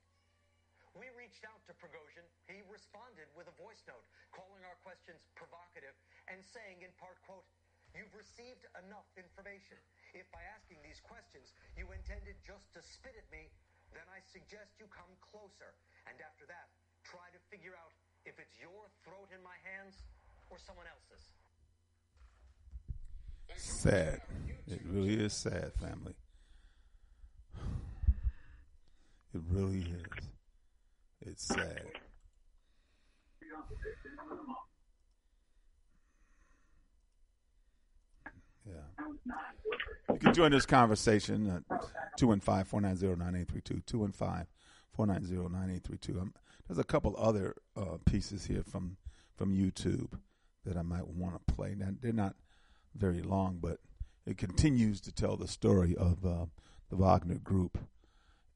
We 0.95 1.11
reached 1.13 1.45
out 1.45 1.59
to 1.67 1.75
Prigozhin. 1.77 2.25
He 2.49 2.63
responded 2.71 3.29
with 3.35 3.45
a 3.51 3.55
voice 3.59 3.83
note, 3.85 4.03
calling 4.33 4.63
our 4.65 4.79
questions 4.81 5.21
provocative 5.37 5.93
and 6.31 6.39
saying 6.41 6.81
in 6.83 6.91
part, 6.97 7.19
quote, 7.27 7.45
You've 7.95 8.11
received 8.15 8.67
enough 8.87 9.07
information. 9.15 9.79
If 10.15 10.27
by 10.31 10.43
asking 10.55 10.83
these 10.83 10.99
questions 11.03 11.55
you 11.75 11.87
intended 11.91 12.35
just 12.43 12.67
to 12.75 12.81
spit 12.83 13.15
at 13.15 13.27
me, 13.31 13.47
then 13.95 14.03
I 14.11 14.19
suggest 14.27 14.75
you 14.79 14.87
come 14.91 15.11
closer. 15.23 15.71
And 16.09 16.19
after 16.19 16.43
that, 16.49 16.67
try 17.09 17.27
to 17.31 17.39
figure 17.49 17.71
out 17.79 17.91
if 18.25 18.35
it's 18.39 18.59
your 18.59 18.91
throat 19.03 19.29
in 19.31 19.41
my 19.43 19.55
hands 19.63 19.95
or 20.49 20.57
someone 20.59 20.85
else's. 20.87 21.23
Sad. 23.55 24.21
It 24.67 24.81
really 24.85 25.15
is 25.15 25.33
sad, 25.33 25.71
family. 25.79 26.15
It 29.33 29.41
really 29.49 29.81
is. 29.81 30.29
It's 31.21 31.47
sad. 31.47 31.83
Yeah. 38.65 38.73
You 40.11 40.19
can 40.19 40.33
join 40.33 40.51
this 40.51 40.65
conversation 40.65 41.49
at 41.49 41.63
215 42.17 42.65
490 42.65 43.07
9832. 43.19 43.81
215 43.85 44.47
490 44.93 45.35
9832. 45.53 46.33
There's 46.67 46.79
a 46.79 46.83
couple 46.83 47.15
other 47.17 47.55
uh, 47.75 47.97
pieces 48.05 48.45
here 48.45 48.63
from, 48.63 48.97
from 49.35 49.55
YouTube 49.55 50.19
that 50.65 50.77
I 50.77 50.81
might 50.81 51.07
want 51.07 51.35
to 51.35 51.53
play. 51.53 51.75
Now, 51.75 51.89
they're 52.01 52.11
not 52.11 52.35
very 52.95 53.21
long, 53.21 53.59
but 53.61 53.79
it 54.25 54.37
continues 54.37 54.99
to 55.01 55.11
tell 55.11 55.37
the 55.37 55.47
story 55.47 55.95
of 55.95 56.25
uh, 56.25 56.45
the 56.89 56.97
Wagner 56.97 57.39
Group 57.39 57.77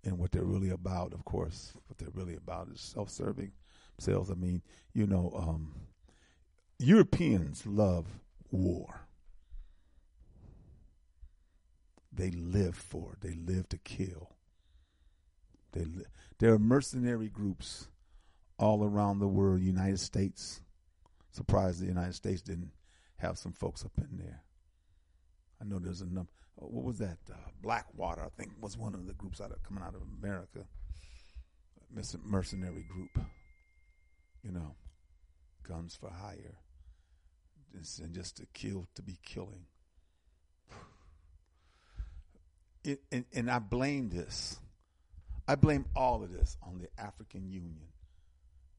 and 0.03 0.17
what 0.17 0.31
they're 0.31 0.43
really 0.43 0.69
about. 0.69 1.13
Of 1.13 1.23
course, 1.23 1.73
what 1.87 1.97
they're 1.97 2.09
really 2.13 2.35
about 2.35 2.67
is 2.67 2.81
self-serving 2.81 3.53
sales. 3.97 4.29
I 4.29 4.33
mean, 4.33 4.61
you 4.93 5.07
know, 5.07 5.31
um, 5.35 5.73
Europeans 6.79 7.65
love 7.65 8.07
war. 8.49 9.07
They 12.11 12.31
live 12.31 12.75
for 12.75 13.13
it. 13.13 13.21
They 13.21 13.35
live 13.35 13.69
to 13.69 13.77
kill. 13.77 14.31
They 15.71 15.85
li- 15.85 16.05
there 16.39 16.51
are 16.53 16.59
mercenary 16.59 17.29
groups 17.29 17.87
all 18.61 18.83
around 18.83 19.19
the 19.19 19.27
world. 19.27 19.61
United 19.61 19.99
States. 19.99 20.61
Surprised 21.31 21.81
the 21.81 21.87
United 21.87 22.13
States 22.13 22.41
didn't 22.41 22.71
have 23.17 23.37
some 23.37 23.53
folks 23.53 23.83
up 23.83 23.91
in 23.97 24.17
there. 24.17 24.43
I 25.59 25.65
know 25.65 25.79
there's 25.79 26.01
a 26.01 26.05
number. 26.05 26.31
What 26.55 26.83
was 26.83 26.97
that? 26.99 27.17
Uh, 27.29 27.35
Blackwater, 27.61 28.21
I 28.23 28.29
think, 28.37 28.51
was 28.59 28.77
one 28.77 28.93
of 28.93 29.07
the 29.07 29.13
groups 29.13 29.41
out 29.41 29.51
of 29.51 29.63
coming 29.63 29.83
out 29.83 29.95
of 29.95 30.01
America. 30.21 30.65
Mercenary 32.23 32.85
group. 32.87 33.25
You 34.43 34.51
know, 34.51 34.75
guns 35.63 35.95
for 35.95 36.09
hire, 36.09 36.57
Just- 37.77 37.99
and 37.99 38.13
just 38.13 38.37
to 38.37 38.45
kill 38.53 38.87
to 38.95 39.01
be 39.01 39.17
killing. 39.25 39.65
It, 42.83 43.03
and, 43.11 43.25
and 43.31 43.51
I 43.51 43.59
blame 43.59 44.09
this. 44.09 44.59
I 45.47 45.53
blame 45.53 45.85
all 45.95 46.23
of 46.23 46.31
this 46.31 46.57
on 46.63 46.79
the 46.79 46.87
African 46.99 47.47
Union 47.47 47.91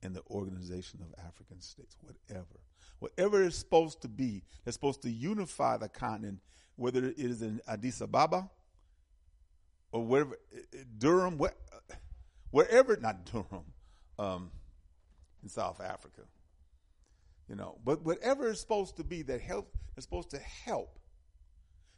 and 0.03 0.15
the 0.15 0.23
Organization 0.31 1.01
of 1.03 1.15
African 1.25 1.61
States, 1.61 1.97
whatever. 2.01 2.61
Whatever 2.99 3.43
it's 3.43 3.57
supposed 3.57 4.03
to 4.03 4.09
be, 4.09 4.43
that's 4.65 4.77
supposed 4.77 5.03
to 5.03 5.11
unify 5.11 5.77
the 5.77 5.89
continent, 5.89 6.41
whether 6.77 7.05
it 7.05 7.19
is 7.19 7.43
in 7.43 7.61
Addis 7.67 8.01
Ababa 8.01 8.49
or 9.93 10.05
wherever, 10.05 10.39
eh, 10.55 10.61
eh, 10.73 10.83
Durham, 10.99 11.39
where, 11.39 11.55
eh, 11.91 11.95
wherever, 12.51 12.97
not 12.97 13.25
Durham, 13.27 13.65
um, 14.19 14.51
in 15.43 15.49
South 15.49 15.81
Africa. 15.81 16.23
You 17.49 17.57
know, 17.57 17.79
but 17.85 18.03
whatever 18.03 18.49
it's 18.49 18.61
supposed 18.61 18.97
to 18.97 19.05
be 19.05 19.23
that 19.23 19.41
help, 19.41 19.77
is 19.97 20.05
supposed 20.05 20.31
to 20.31 20.39
help 20.39 20.99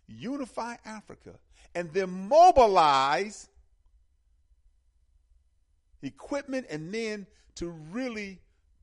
unify 0.07 0.77
Africa 0.85 1.39
and 1.75 1.93
then 1.93 2.29
mobilize 2.29 3.49
equipment 6.05 6.67
and 6.71 6.91
men 6.91 7.27
to 7.57 7.69
really 7.69 8.41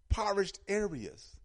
impoverished 0.09 0.59
areas, 0.67 1.37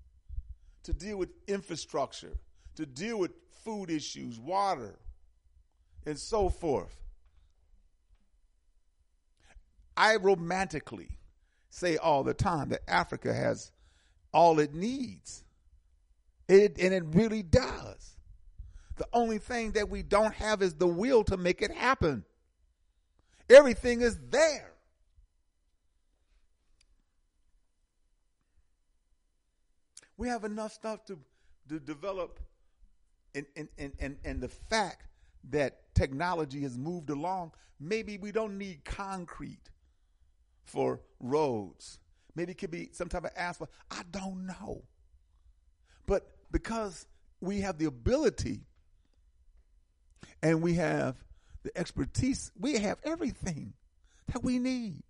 to 0.82 0.93
deal 0.93 1.16
with 1.16 1.31
infrastructure, 1.47 2.36
to 2.74 2.86
deal 2.86 3.19
with 3.19 3.32
food 3.65 3.90
issues, 3.90 4.39
water, 4.39 4.98
and 6.05 6.19
so 6.19 6.48
forth. 6.48 6.97
I 9.97 10.16
romantically 10.16 11.16
say 11.70 11.97
all 11.97 12.23
the 12.23 12.35
time 12.35 12.69
that 12.70 12.82
Africa 12.89 13.32
has 13.32 13.73
all 14.32 14.59
it 14.59 14.74
needs. 14.74 15.44
It, 16.48 16.78
and 16.78 16.93
it 16.93 17.05
really 17.07 17.43
does. 17.43 18.16
The 18.97 19.07
only 19.12 19.39
thing 19.39 19.73
that 19.73 19.89
we 19.89 20.03
don't 20.03 20.35
have 20.35 20.62
is 20.62 20.74
the 20.74 20.86
will 20.86 21.24
to 21.24 21.36
make 21.36 21.62
it 21.62 21.70
happen. 21.70 22.24
Everything 23.48 24.01
is 24.01 24.19
there. 24.31 24.76
We 30.16 30.28
have 30.28 30.44
enough 30.44 30.72
stuff 30.72 31.05
to, 31.06 31.18
to 31.68 31.78
develop, 31.78 32.40
and, 33.34 33.47
and, 33.56 33.68
and, 33.78 33.93
and, 33.98 34.16
and 34.24 34.40
the 34.40 34.48
fact 34.48 35.06
that 35.51 35.94
technology 35.94 36.62
has 36.62 36.78
moved 36.78 37.10
along, 37.10 37.52
maybe 37.78 38.18
we 38.18 38.32
don't 38.32 38.59
need 38.59 38.84
concrete 38.84 39.70
for 40.64 41.01
roads. 41.20 41.98
Maybe 42.34 42.52
it 42.52 42.59
could 42.59 42.70
be 42.70 42.90
some 42.93 43.09
type 43.09 43.24
of 43.24 43.30
asphalt. 43.36 43.70
I 43.90 44.02
don't 44.10 44.47
know. 44.47 44.82
But 46.06 46.26
because 46.51 47.06
we 47.40 47.60
have 47.60 47.78
the 47.78 47.86
ability 47.86 48.60
and 50.43 50.62
we 50.62 50.74
have 50.74 51.16
the 51.62 51.76
expertise, 51.76 52.52
we 52.59 52.78
have 52.78 52.98
everything 53.05 53.72
that 54.32 54.43
we 54.43 54.59
need. 54.59 55.02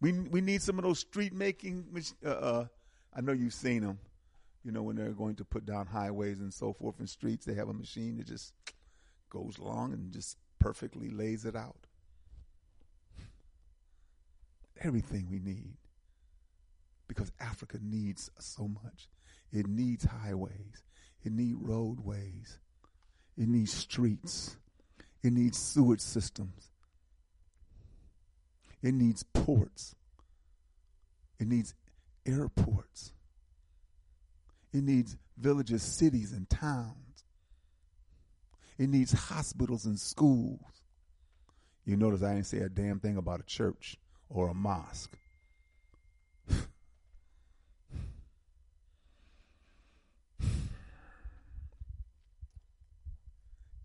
We 0.00 0.12
we 0.12 0.40
need 0.40 0.60
some 0.60 0.78
of 0.78 0.84
those 0.84 0.98
street 0.98 1.32
making. 1.32 1.86
Uh, 2.24 2.28
uh, 2.28 2.66
I 3.16 3.22
know 3.22 3.32
you've 3.32 3.54
seen 3.54 3.82
them. 3.82 3.98
You 4.62 4.72
know 4.72 4.82
when 4.82 4.96
they're 4.96 5.12
going 5.12 5.36
to 5.36 5.44
put 5.44 5.64
down 5.64 5.86
highways 5.86 6.40
and 6.40 6.52
so 6.52 6.72
forth 6.72 6.98
and 6.98 7.08
streets, 7.08 7.46
they 7.46 7.54
have 7.54 7.68
a 7.68 7.72
machine 7.72 8.18
that 8.18 8.26
just 8.26 8.52
goes 9.30 9.58
along 9.58 9.92
and 9.92 10.12
just 10.12 10.36
perfectly 10.58 11.08
lays 11.08 11.44
it 11.44 11.56
out. 11.56 11.86
Everything 14.82 15.28
we 15.30 15.38
need, 15.38 15.76
because 17.08 17.32
Africa 17.40 17.78
needs 17.80 18.30
so 18.38 18.68
much. 18.68 19.08
It 19.52 19.66
needs 19.66 20.04
highways. 20.04 20.82
It 21.24 21.32
needs 21.32 21.56
roadways. 21.58 22.58
It 23.38 23.48
needs 23.48 23.72
streets. 23.72 24.56
It 25.22 25.32
needs 25.32 25.56
sewage 25.56 26.00
systems. 26.00 26.70
It 28.82 28.92
needs 28.92 29.22
ports. 29.22 29.94
It 31.38 31.46
needs 31.46 31.74
airports. 32.26 33.12
It 34.72 34.82
needs 34.82 35.16
villages, 35.38 35.82
cities, 35.82 36.32
and 36.32 36.48
towns. 36.50 37.24
It 38.78 38.88
needs 38.88 39.12
hospitals 39.12 39.86
and 39.86 39.98
schools. 39.98 40.60
You 41.84 41.96
notice 41.96 42.22
I 42.22 42.34
didn't 42.34 42.46
say 42.46 42.58
a 42.58 42.68
damn 42.68 42.98
thing 42.98 43.16
about 43.16 43.40
a 43.40 43.44
church 43.44 43.96
or 44.28 44.48
a 44.48 44.54
mosque. 44.54 45.16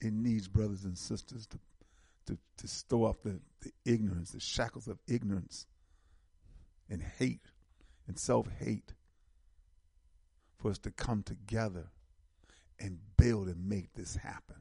it 0.02 0.12
needs 0.12 0.48
brothers 0.48 0.84
and 0.84 0.98
sisters 0.98 1.46
to 1.48 1.60
to, 2.28 2.38
to 2.58 2.68
stow 2.68 3.06
up 3.06 3.24
the, 3.24 3.40
the 3.62 3.72
ignorance, 3.86 4.32
the 4.32 4.40
shackles 4.40 4.88
of 4.88 4.98
ignorance 5.08 5.66
and 6.90 7.02
hate 7.02 7.42
and 8.08 8.18
self 8.18 8.48
hate 8.60 8.94
for 10.58 10.72
us 10.72 10.80
to 10.80 10.92
come 10.92 11.24
together 11.24 11.92
and 12.80 13.00
build 13.18 13.48
and 13.48 13.68
make 13.68 13.94
this 13.94 14.16
happen. 14.16 14.56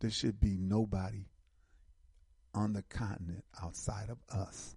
There 0.00 0.10
should 0.10 0.40
be 0.40 0.56
nobody 0.58 1.26
on 2.54 2.72
the 2.72 2.82
continent 2.82 3.44
outside 3.62 4.10
of 4.10 4.18
us 4.30 4.76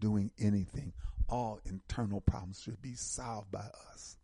doing 0.00 0.30
anything. 0.38 0.92
All 1.28 1.60
internal 1.64 2.20
problems 2.20 2.60
should 2.60 2.80
be 2.80 2.94
solved 2.94 3.50
by 3.50 3.66
us. 3.92 4.16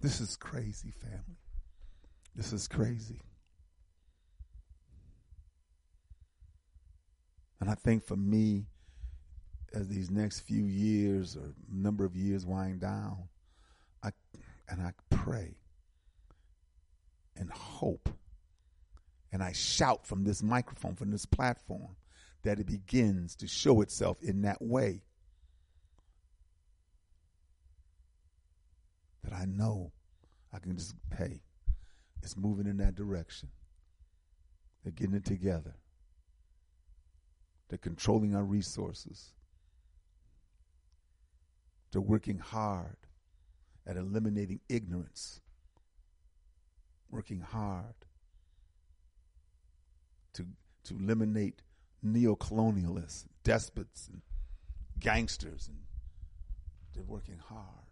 This 0.00 0.20
is 0.20 0.36
crazy, 0.36 0.90
family. 0.90 1.38
This 2.34 2.52
is 2.52 2.68
crazy. 2.68 3.20
And 7.60 7.70
I 7.70 7.74
think 7.74 8.04
for 8.04 8.16
me, 8.16 8.66
as 9.74 9.88
these 9.88 10.10
next 10.10 10.40
few 10.40 10.64
years 10.64 11.36
or 11.36 11.54
number 11.70 12.04
of 12.04 12.14
years 12.14 12.46
wind 12.46 12.80
down, 12.80 13.28
I 14.02 14.10
and 14.68 14.80
I 14.80 14.92
pray 15.10 15.56
and 17.36 17.50
hope 17.50 18.08
and 19.32 19.42
I 19.42 19.52
shout 19.52 20.06
from 20.06 20.24
this 20.24 20.42
microphone, 20.42 20.94
from 20.94 21.10
this 21.10 21.26
platform, 21.26 21.96
that 22.42 22.58
it 22.58 22.66
begins 22.66 23.36
to 23.36 23.46
show 23.46 23.80
itself 23.80 24.22
in 24.22 24.42
that 24.42 24.62
way. 24.62 25.02
That 29.24 29.32
I 29.34 29.44
know 29.44 29.92
I 30.52 30.58
can 30.58 30.76
just, 30.76 30.94
hey, 31.18 31.42
it's 32.22 32.36
moving 32.36 32.66
in 32.66 32.78
that 32.78 32.94
direction. 32.94 33.50
They're 34.82 34.92
getting 34.92 35.16
it 35.16 35.24
together. 35.24 35.74
They're 37.68 37.78
controlling 37.78 38.34
our 38.34 38.44
resources. 38.44 39.32
They're 41.90 42.00
working 42.00 42.38
hard 42.38 42.96
at 43.86 43.96
eliminating 43.96 44.60
ignorance, 44.68 45.40
working 47.10 47.40
hard 47.40 47.94
to, 50.34 50.46
to 50.84 50.96
eliminate 50.96 51.62
neocolonialists, 52.04 53.24
despots, 53.42 54.08
and 54.12 54.22
gangsters, 54.98 55.68
and 55.68 55.78
they're 56.94 57.02
working 57.02 57.38
hard. 57.48 57.86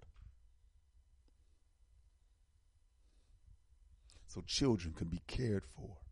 So 4.27 4.43
children 4.47 4.95
can 4.95 5.09
be 5.09 5.23
cared 5.27 5.65
for. 5.65 6.04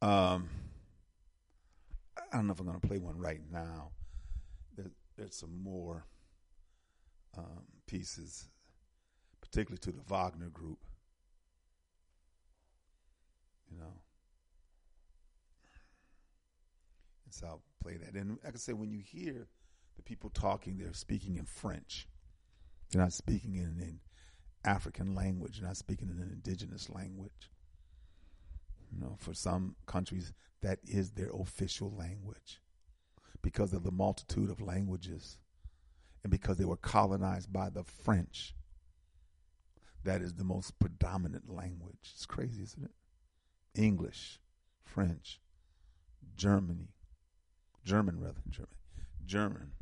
Um, 0.00 0.48
I 2.32 2.36
don't 2.36 2.46
know 2.46 2.52
if 2.52 2.60
I'm 2.60 2.66
going 2.66 2.80
to 2.80 2.86
play 2.86 2.98
one 2.98 3.18
right 3.18 3.40
now. 3.50 3.90
There, 4.76 4.90
there's 5.16 5.34
some 5.34 5.62
more 5.62 6.04
um, 7.36 7.64
pieces, 7.86 8.48
particularly 9.40 9.78
to 9.78 9.92
the 9.92 10.02
Wagner 10.08 10.50
group. 10.50 10.78
You 13.70 13.78
know. 13.78 13.94
And 17.24 17.34
so 17.34 17.46
I'll 17.46 17.62
play 17.82 17.96
that. 17.96 18.14
And 18.14 18.38
like 18.44 18.54
I 18.54 18.58
said, 18.58 18.78
when 18.78 18.90
you 18.90 19.00
hear 19.04 19.48
the 19.96 20.02
people 20.02 20.30
talking, 20.30 20.78
they're 20.78 20.92
speaking 20.92 21.36
in 21.36 21.44
French. 21.44 22.08
They're 22.90 23.02
not 23.02 23.12
speaking 23.12 23.56
in 23.56 23.64
an 23.64 24.00
African 24.64 25.14
language. 25.14 25.58
They're 25.58 25.68
not 25.68 25.76
speaking 25.76 26.08
in 26.08 26.22
an 26.22 26.30
indigenous 26.32 26.88
language. 26.88 27.50
You 28.92 29.00
know, 29.00 29.16
for 29.18 29.34
some 29.34 29.76
countries, 29.86 30.32
that 30.62 30.78
is 30.84 31.12
their 31.12 31.30
official 31.30 31.94
language 31.94 32.60
because 33.42 33.72
of 33.72 33.82
the 33.84 33.92
multitude 33.92 34.50
of 34.50 34.60
languages 34.60 35.38
and 36.22 36.30
because 36.30 36.56
they 36.56 36.64
were 36.64 36.76
colonized 36.76 37.52
by 37.52 37.70
the 37.70 37.84
French. 37.84 38.54
That 40.04 40.22
is 40.22 40.34
the 40.34 40.44
most 40.44 40.78
predominant 40.78 41.48
language. 41.48 42.12
It's 42.14 42.26
crazy, 42.26 42.62
isn't 42.62 42.84
it? 42.84 43.80
English, 43.80 44.40
French, 44.82 45.40
Germany, 46.36 46.88
German 47.84 48.18
rather, 48.18 48.40
than 48.42 48.52
German, 48.52 48.76
German, 49.24 49.72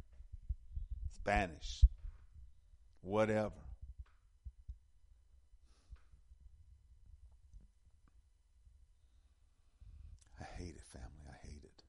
Spanish, 1.14 1.84
whatever. 3.02 3.65
I 10.40 10.44
hate 10.44 10.76
it, 10.76 10.84
family. 10.84 11.08
I 11.28 11.46
hate 11.46 11.64
it. 11.64 11.82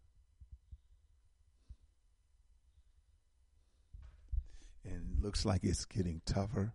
And 4.85 5.17
it 5.17 5.23
looks 5.23 5.45
like 5.45 5.63
it's 5.63 5.85
getting 5.85 6.21
tougher 6.25 6.73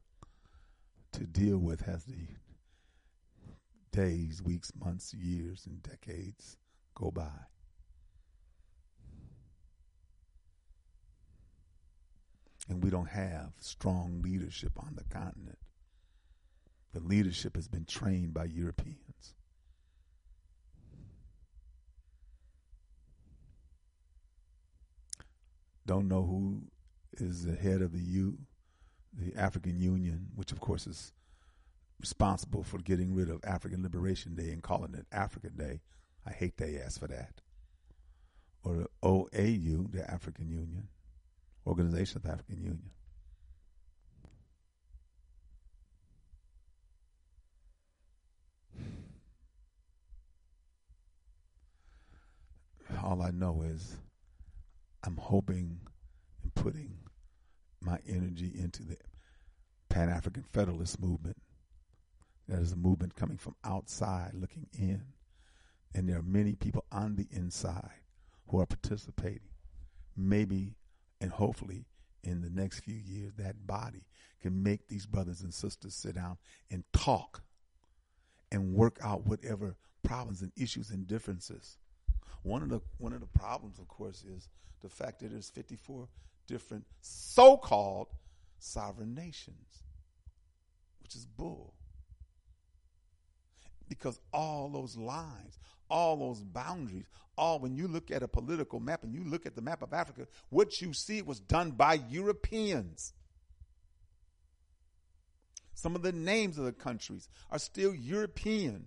to 1.12 1.24
deal 1.24 1.58
with 1.58 1.88
as 1.88 2.04
the 2.04 2.28
days, 3.90 4.42
weeks, 4.42 4.72
months, 4.74 5.14
years, 5.14 5.66
and 5.66 5.82
decades 5.82 6.56
go 6.94 7.10
by. 7.10 7.46
And 12.68 12.82
we 12.82 12.90
don't 12.90 13.08
have 13.08 13.52
strong 13.58 14.22
leadership 14.22 14.72
on 14.78 14.94
the 14.96 15.04
continent 15.04 15.58
the 16.92 17.00
leadership 17.00 17.56
has 17.56 17.68
been 17.68 17.84
trained 17.86 18.34
by 18.34 18.44
Europeans. 18.44 19.34
Don't 25.86 26.08
know 26.08 26.22
who 26.22 26.62
is 27.18 27.44
the 27.44 27.54
head 27.54 27.82
of 27.82 27.92
the 27.92 28.00
U, 28.00 28.38
the 29.12 29.34
African 29.36 29.78
Union, 29.80 30.28
which 30.34 30.52
of 30.52 30.60
course 30.60 30.86
is 30.86 31.12
responsible 32.00 32.62
for 32.62 32.78
getting 32.78 33.14
rid 33.14 33.30
of 33.30 33.40
African 33.44 33.82
Liberation 33.82 34.34
Day 34.34 34.50
and 34.50 34.62
calling 34.62 34.94
it 34.94 35.06
African 35.12 35.56
Day. 35.56 35.80
I 36.26 36.32
hate 36.32 36.56
they 36.56 36.78
asked 36.78 37.00
for 37.00 37.08
that. 37.08 37.40
Or 38.64 38.74
the 38.76 38.88
OAU, 39.02 39.90
the 39.92 40.08
African 40.08 40.48
Union, 40.48 40.88
Organization 41.66 42.18
of 42.18 42.22
the 42.22 42.30
African 42.30 42.56
Union. 42.56 42.90
All 53.02 53.22
I 53.22 53.30
know 53.30 53.62
is 53.62 53.96
I'm 55.04 55.16
hoping 55.16 55.80
and 56.42 56.54
putting 56.54 56.96
my 57.80 57.98
energy 58.08 58.52
into 58.56 58.84
the 58.84 58.96
Pan 59.88 60.08
African 60.08 60.44
Federalist 60.52 61.00
movement. 61.00 61.36
That 62.48 62.60
is 62.60 62.72
a 62.72 62.76
movement 62.76 63.14
coming 63.14 63.38
from 63.38 63.54
outside 63.64 64.32
looking 64.34 64.66
in. 64.72 65.02
And 65.94 66.08
there 66.08 66.18
are 66.18 66.22
many 66.22 66.54
people 66.54 66.84
on 66.90 67.16
the 67.16 67.26
inside 67.30 68.00
who 68.48 68.60
are 68.60 68.66
participating. 68.66 69.50
Maybe 70.16 70.76
and 71.20 71.30
hopefully 71.30 71.86
in 72.24 72.40
the 72.40 72.50
next 72.50 72.80
few 72.80 72.94
years, 72.94 73.32
that 73.38 73.66
body 73.66 74.04
can 74.40 74.62
make 74.62 74.88
these 74.88 75.06
brothers 75.06 75.42
and 75.42 75.52
sisters 75.52 75.94
sit 75.94 76.14
down 76.14 76.36
and 76.70 76.84
talk 76.92 77.42
and 78.50 78.74
work 78.74 78.98
out 79.02 79.26
whatever 79.26 79.76
problems 80.02 80.42
and 80.42 80.52
issues 80.56 80.90
and 80.90 81.06
differences. 81.06 81.78
One 82.42 82.62
of 82.62 82.68
the 82.68 82.80
one 82.98 83.12
of 83.12 83.20
the 83.20 83.26
problems, 83.26 83.78
of 83.78 83.88
course, 83.88 84.24
is 84.24 84.48
the 84.82 84.88
fact 84.88 85.20
that 85.20 85.30
there's 85.30 85.50
54 85.50 86.08
different 86.46 86.84
so-called 87.00 88.08
sovereign 88.58 89.14
nations, 89.14 89.84
which 91.02 91.14
is 91.14 91.24
bull. 91.24 91.74
Because 93.88 94.18
all 94.32 94.70
those 94.70 94.96
lines, 94.96 95.58
all 95.88 96.16
those 96.16 96.42
boundaries, 96.42 97.06
all 97.36 97.58
when 97.58 97.76
you 97.76 97.86
look 97.86 98.10
at 98.10 98.22
a 98.22 98.28
political 98.28 98.80
map 98.80 99.04
and 99.04 99.14
you 99.14 99.22
look 99.24 99.46
at 99.46 99.54
the 99.54 99.62
map 99.62 99.82
of 99.82 99.92
Africa, 99.92 100.26
what 100.48 100.80
you 100.80 100.92
see 100.92 101.22
was 101.22 101.40
done 101.40 101.72
by 101.72 101.94
Europeans. 102.10 103.12
Some 105.74 105.94
of 105.94 106.02
the 106.02 106.12
names 106.12 106.58
of 106.58 106.64
the 106.64 106.72
countries 106.72 107.28
are 107.50 107.58
still 107.58 107.94
European. 107.94 108.86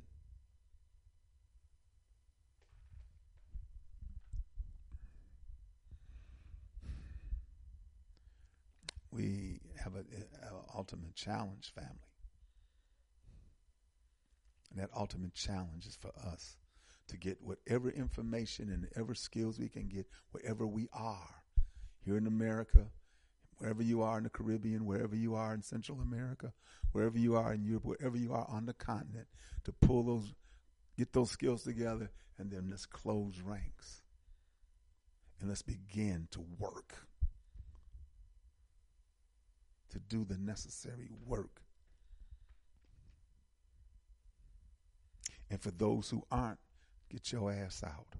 We 9.15 9.61
have 9.81 9.95
an 9.95 10.05
ultimate 10.75 11.15
challenge, 11.15 11.71
family. 11.73 12.11
And 14.71 14.81
that 14.81 14.89
ultimate 14.95 15.33
challenge 15.33 15.85
is 15.85 15.95
for 15.95 16.11
us 16.19 16.57
to 17.07 17.17
get 17.17 17.37
whatever 17.41 17.89
information 17.89 18.69
and 18.69 18.83
whatever 18.83 19.15
skills 19.15 19.57
we 19.57 19.69
can 19.69 19.87
get 19.87 20.05
wherever 20.31 20.67
we 20.67 20.89
are 20.91 21.43
here 22.03 22.17
in 22.17 22.27
America, 22.27 22.87
wherever 23.57 23.81
you 23.81 24.01
are 24.01 24.17
in 24.17 24.25
the 24.25 24.29
Caribbean, 24.29 24.85
wherever 24.85 25.15
you 25.15 25.35
are 25.35 25.53
in 25.53 25.61
Central 25.61 26.01
America, 26.01 26.51
wherever 26.91 27.17
you 27.17 27.35
are 27.35 27.53
in 27.53 27.63
Europe, 27.63 27.85
wherever 27.85 28.17
you 28.17 28.33
are 28.33 28.45
on 28.49 28.65
the 28.65 28.73
continent, 28.73 29.27
to 29.63 29.71
pull 29.71 30.03
those, 30.03 30.33
get 30.97 31.13
those 31.13 31.31
skills 31.31 31.63
together, 31.63 32.11
and 32.37 32.51
then 32.51 32.67
let's 32.69 32.85
close 32.85 33.39
ranks. 33.39 34.01
And 35.39 35.47
let's 35.47 35.61
begin 35.61 36.27
to 36.31 36.45
work, 36.57 37.07
to 39.95 39.99
do 39.99 40.25
the 40.25 40.37
necessary 40.37 41.09
work. 41.25 41.61
And 45.49 45.61
for 45.61 45.71
those 45.71 46.09
who 46.09 46.21
aren't, 46.29 46.59
get 47.09 47.31
your 47.31 47.49
ass 47.49 47.81
out. 47.81 48.15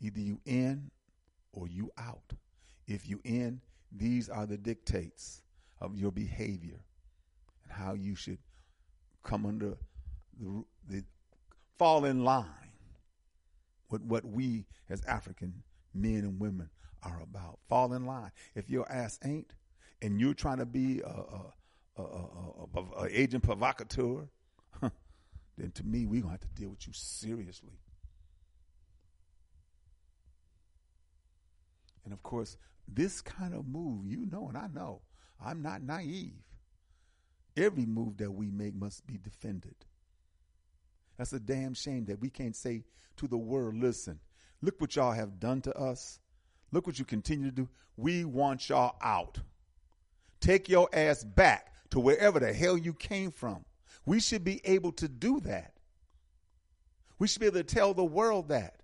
Either 0.00 0.20
you 0.20 0.40
in 0.46 0.92
or 1.52 1.66
you 1.66 1.90
out. 1.98 2.34
If 2.86 3.08
you 3.08 3.20
in, 3.24 3.62
these 3.90 4.28
are 4.28 4.46
the 4.46 4.56
dictates 4.56 5.42
of 5.80 5.96
your 5.96 6.12
behavior 6.12 6.84
and 7.64 7.72
how 7.72 7.94
you 7.94 8.14
should 8.14 8.38
come 9.24 9.44
under 9.44 9.76
the, 10.38 10.64
the 10.88 11.04
fall 11.78 12.04
in 12.04 12.22
line 12.22 12.46
with 13.90 14.02
what 14.02 14.24
we 14.24 14.66
as 14.88 15.04
African 15.04 15.64
men 15.92 16.18
and 16.18 16.38
women 16.38 16.70
are 17.02 17.20
about. 17.22 17.58
Fall 17.68 17.92
in 17.92 18.06
line. 18.06 18.30
If 18.54 18.70
your 18.70 18.90
ass 18.90 19.18
ain't, 19.24 19.52
and 20.02 20.20
you're 20.20 20.34
trying 20.34 20.58
to 20.58 20.66
be 20.66 21.00
a, 21.00 21.08
a, 21.98 22.02
a, 22.02 23.02
a, 23.02 23.08
agent 23.10 23.42
provocateur, 23.42 24.28
then 24.80 25.70
to 25.72 25.84
me, 25.84 26.06
we're 26.06 26.22
to 26.22 26.28
have 26.28 26.40
to 26.40 26.48
deal 26.48 26.70
with 26.70 26.86
you 26.86 26.92
seriously. 26.92 27.78
And 32.04 32.12
of 32.12 32.22
course, 32.22 32.56
this 32.88 33.20
kind 33.20 33.54
of 33.54 33.66
move, 33.66 34.06
you 34.06 34.26
know, 34.30 34.48
and 34.48 34.56
I 34.56 34.66
know, 34.68 35.02
I'm 35.44 35.62
not 35.62 35.82
naive. 35.82 36.42
Every 37.56 37.86
move 37.86 38.16
that 38.18 38.30
we 38.30 38.50
make 38.50 38.74
must 38.74 39.06
be 39.06 39.18
defended. 39.18 39.74
That's 41.18 41.32
a 41.32 41.40
damn 41.40 41.74
shame 41.74 42.06
that 42.06 42.20
we 42.20 42.30
can't 42.30 42.56
say 42.56 42.84
to 43.16 43.28
the 43.28 43.36
world, 43.36 43.76
listen, 43.76 44.20
look 44.62 44.80
what 44.80 44.96
y'all 44.96 45.12
have 45.12 45.38
done 45.38 45.60
to 45.62 45.76
us. 45.76 46.18
Look 46.72 46.86
what 46.86 46.98
you 46.98 47.04
continue 47.04 47.50
to 47.50 47.54
do. 47.54 47.68
We 47.96 48.24
want 48.24 48.68
y'all 48.68 48.96
out. 49.02 49.38
Take 50.40 50.68
your 50.68 50.88
ass 50.92 51.24
back 51.24 51.74
to 51.90 52.00
wherever 52.00 52.40
the 52.40 52.52
hell 52.52 52.76
you 52.76 52.94
came 52.94 53.30
from. 53.30 53.64
We 54.06 54.20
should 54.20 54.44
be 54.44 54.60
able 54.64 54.92
to 54.92 55.08
do 55.08 55.40
that. 55.40 55.74
We 57.18 57.28
should 57.28 57.40
be 57.40 57.46
able 57.46 57.58
to 57.58 57.64
tell 57.64 57.92
the 57.92 58.04
world 58.04 58.48
that. 58.48 58.76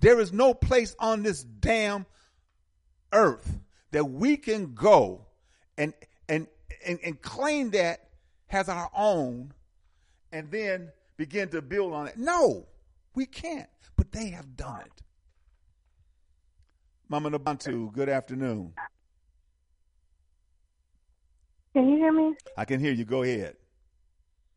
There 0.00 0.20
is 0.20 0.32
no 0.32 0.54
place 0.54 0.94
on 0.98 1.22
this 1.22 1.42
damn 1.42 2.06
earth 3.12 3.58
that 3.90 4.04
we 4.04 4.36
can 4.36 4.74
go 4.74 5.26
and 5.76 5.92
and 6.28 6.46
and, 6.84 6.98
and 7.04 7.20
claim 7.20 7.70
that 7.70 8.08
has 8.46 8.68
our 8.68 8.90
own 8.96 9.52
and 10.32 10.50
then 10.50 10.90
begin 11.16 11.48
to 11.50 11.62
build 11.62 11.92
on 11.92 12.08
it. 12.08 12.16
No, 12.16 12.66
we 13.14 13.26
can't. 13.26 13.68
But 13.96 14.12
they 14.12 14.30
have 14.30 14.56
done 14.56 14.80
it. 14.80 15.02
Mama 17.08 17.30
Nabantu, 17.30 17.92
good 17.92 18.08
afternoon. 18.08 18.72
Can 21.74 21.88
you 21.88 21.96
hear 21.96 22.12
me? 22.12 22.34
I 22.56 22.64
can 22.64 22.80
hear 22.80 22.92
you. 22.92 23.04
Go 23.04 23.22
ahead. 23.22 23.56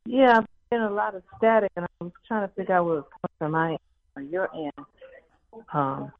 Yeah, 0.05 0.37
I'm 0.37 0.45
getting 0.71 0.85
a 0.85 0.91
lot 0.91 1.15
of 1.15 1.23
static, 1.37 1.71
and 1.77 1.85
I'm 2.01 2.11
trying 2.27 2.47
to 2.47 2.53
figure 2.55 2.75
out 2.75 2.85
where 2.85 2.99
it's 2.99 3.07
coming 3.09 3.35
from 3.39 3.51
my 3.51 3.69
end 3.71 3.79
or 4.15 4.21
your 4.21 4.49
end. 4.53 4.85
Um, 5.73 6.11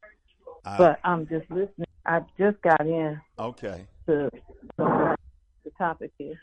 I- 0.64 0.78
but 0.78 1.00
I'm 1.04 1.28
just 1.28 1.50
listening. 1.50 1.86
I 2.06 2.22
just 2.38 2.62
got 2.62 2.82
in 2.82 3.20
Okay. 3.38 3.88
to 4.08 4.30
the 4.78 5.16
topic 5.78 6.12
is. 6.20 6.38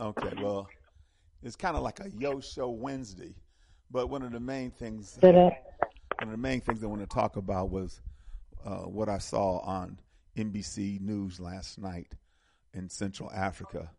Okay. 0.00 0.32
Well, 0.36 0.68
it's 1.42 1.56
kind 1.56 1.76
of 1.76 1.82
like 1.82 2.00
a 2.00 2.10
Yo 2.10 2.40
Show 2.40 2.68
Wednesday, 2.70 3.34
but 3.90 4.08
one 4.08 4.22
of 4.22 4.32
the 4.32 4.40
main 4.40 4.70
things, 4.70 5.18
one 5.22 5.34
of 6.20 6.30
the 6.30 6.36
main 6.36 6.60
things 6.60 6.84
I 6.84 6.88
want 6.88 7.00
to 7.00 7.06
talk 7.06 7.36
about 7.36 7.70
was 7.70 8.02
uh, 8.64 8.82
what 8.82 9.08
I 9.08 9.18
saw 9.18 9.58
on 9.60 9.98
NBC 10.36 11.00
News 11.00 11.40
last 11.40 11.78
night 11.78 12.14
in 12.72 12.88
Central 12.88 13.30
Africa, 13.30 13.90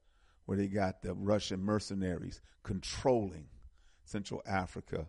where 0.46 0.58
they 0.58 0.68
got 0.68 1.02
the 1.02 1.14
Russian 1.14 1.64
mercenaries 1.64 2.42
controlling 2.64 3.48
Central 4.06 4.42
Africa. 4.46 5.08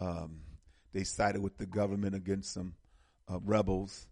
Um, 0.00 0.40
they 0.92 1.04
sided 1.04 1.42
with 1.42 1.58
the 1.58 1.66
government 1.66 2.14
against 2.14 2.52
some 2.52 2.74
uh, 3.28 3.38
rebels 3.44 4.06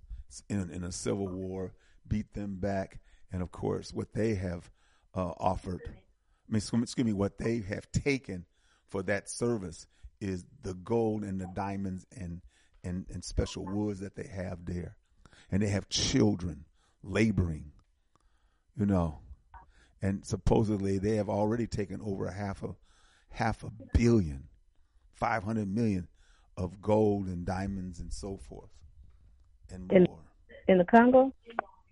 in, 0.48 0.70
in 0.70 0.84
a 0.84 0.92
civil 0.92 1.28
war, 1.28 1.74
beat 2.06 2.32
them 2.34 2.56
back, 2.56 3.00
and 3.32 3.42
of 3.42 3.50
course, 3.52 3.92
what 3.92 4.12
they 4.12 4.34
have 4.34 4.70
uh, 5.14 5.32
offered, 5.38 5.80
I 5.84 6.52
mean, 6.52 6.62
excuse 6.82 7.04
me, 7.04 7.12
what 7.12 7.38
they 7.38 7.60
have 7.68 7.90
taken 7.92 8.44
for 8.88 9.02
that 9.04 9.28
service 9.28 9.86
is 10.20 10.44
the 10.62 10.74
gold 10.74 11.22
and 11.22 11.40
the 11.40 11.48
diamonds 11.54 12.06
and, 12.16 12.42
and, 12.84 13.06
and 13.10 13.24
special 13.24 13.64
woods 13.64 14.00
that 14.00 14.16
they 14.16 14.26
have 14.26 14.64
there. 14.64 14.96
And 15.50 15.62
they 15.62 15.68
have 15.68 15.88
children 15.88 16.64
laboring, 17.02 17.72
you 18.80 18.86
know, 18.86 19.18
and 20.00 20.24
supposedly 20.24 20.98
they 20.98 21.16
have 21.16 21.28
already 21.28 21.66
taken 21.66 22.00
over 22.02 22.24
a 22.24 22.32
half 22.32 22.62
a 22.62 22.74
half 23.28 23.62
a 23.62 23.70
billion, 23.92 24.48
five 25.12 25.44
hundred 25.44 25.68
million 25.68 26.08
of 26.56 26.80
gold 26.80 27.26
and 27.26 27.44
diamonds 27.44 28.00
and 28.00 28.10
so 28.10 28.38
forth, 28.38 28.70
and 29.70 29.92
In- 29.92 30.04
more. 30.04 30.20
In 30.66 30.78
the 30.78 30.84
Congo? 30.84 31.32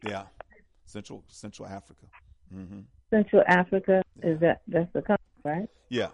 Yeah, 0.03 0.25
Central 0.87 1.25
Central 1.29 1.69
Africa. 1.69 2.07
hmm 2.51 2.81
Central 3.11 3.43
Africa 3.47 4.03
is 4.23 4.41
that 4.41 4.63
that's 4.67 4.91
the 4.95 5.03
country, 5.03 5.25
right? 5.45 5.69
Yeah. 5.91 6.09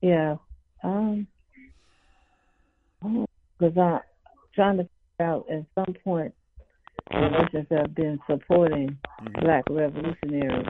Yeah. 0.00 0.36
Um. 0.84 1.26
Because 3.02 3.76
I'm 3.76 4.00
trying 4.54 4.76
to 4.76 4.88
figure 5.18 5.32
out 5.32 5.46
at 5.50 5.64
some 5.74 5.94
point 6.04 6.32
the 7.10 7.18
Russians 7.18 7.66
have 7.70 7.94
been 7.94 8.18
supporting 8.26 8.98
black 9.40 9.64
revolutionaries, 9.70 10.66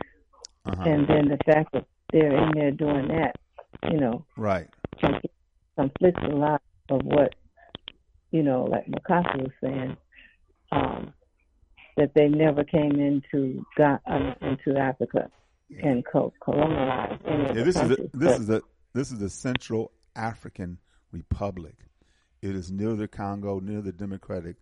Uh-huh. 0.64 0.82
and 0.84 1.06
then 1.08 1.28
the 1.28 1.38
fact 1.44 1.72
that 1.72 1.86
they're 2.12 2.34
in 2.36 2.50
there 2.54 2.70
doing 2.70 3.08
that, 3.08 3.36
you 3.90 3.98
know, 3.98 4.24
Right. 4.36 4.68
conflicts 5.76 6.22
a 6.22 6.28
lot 6.28 6.62
of 6.90 7.02
what, 7.04 7.34
you 8.30 8.42
know, 8.42 8.64
like 8.64 8.86
Mikasa 8.86 9.42
was 9.42 9.52
saying, 9.60 9.96
um, 10.70 11.12
that 11.96 12.14
they 12.14 12.28
never 12.28 12.64
came 12.64 12.98
into 13.00 13.64
God, 13.76 14.00
uh, 14.06 14.34
into 14.40 14.76
Africa 14.78 15.30
and 15.82 16.04
co- 16.04 16.32
colonized 16.40 17.22
Yeah, 17.26 17.52
this 17.64 17.76
is 17.76 17.90
a, 17.90 17.96
this 17.96 18.08
But- 18.14 18.40
is 18.40 18.46
the 18.46 18.62
this 18.94 19.10
is 19.12 19.18
the 19.18 19.30
Central 19.30 19.90
African 20.14 20.78
Republic. 21.12 21.74
It 22.42 22.54
is 22.54 22.70
near 22.70 22.94
the 22.94 23.08
Congo, 23.08 23.58
near 23.60 23.80
the 23.80 23.92
Democratic 23.92 24.56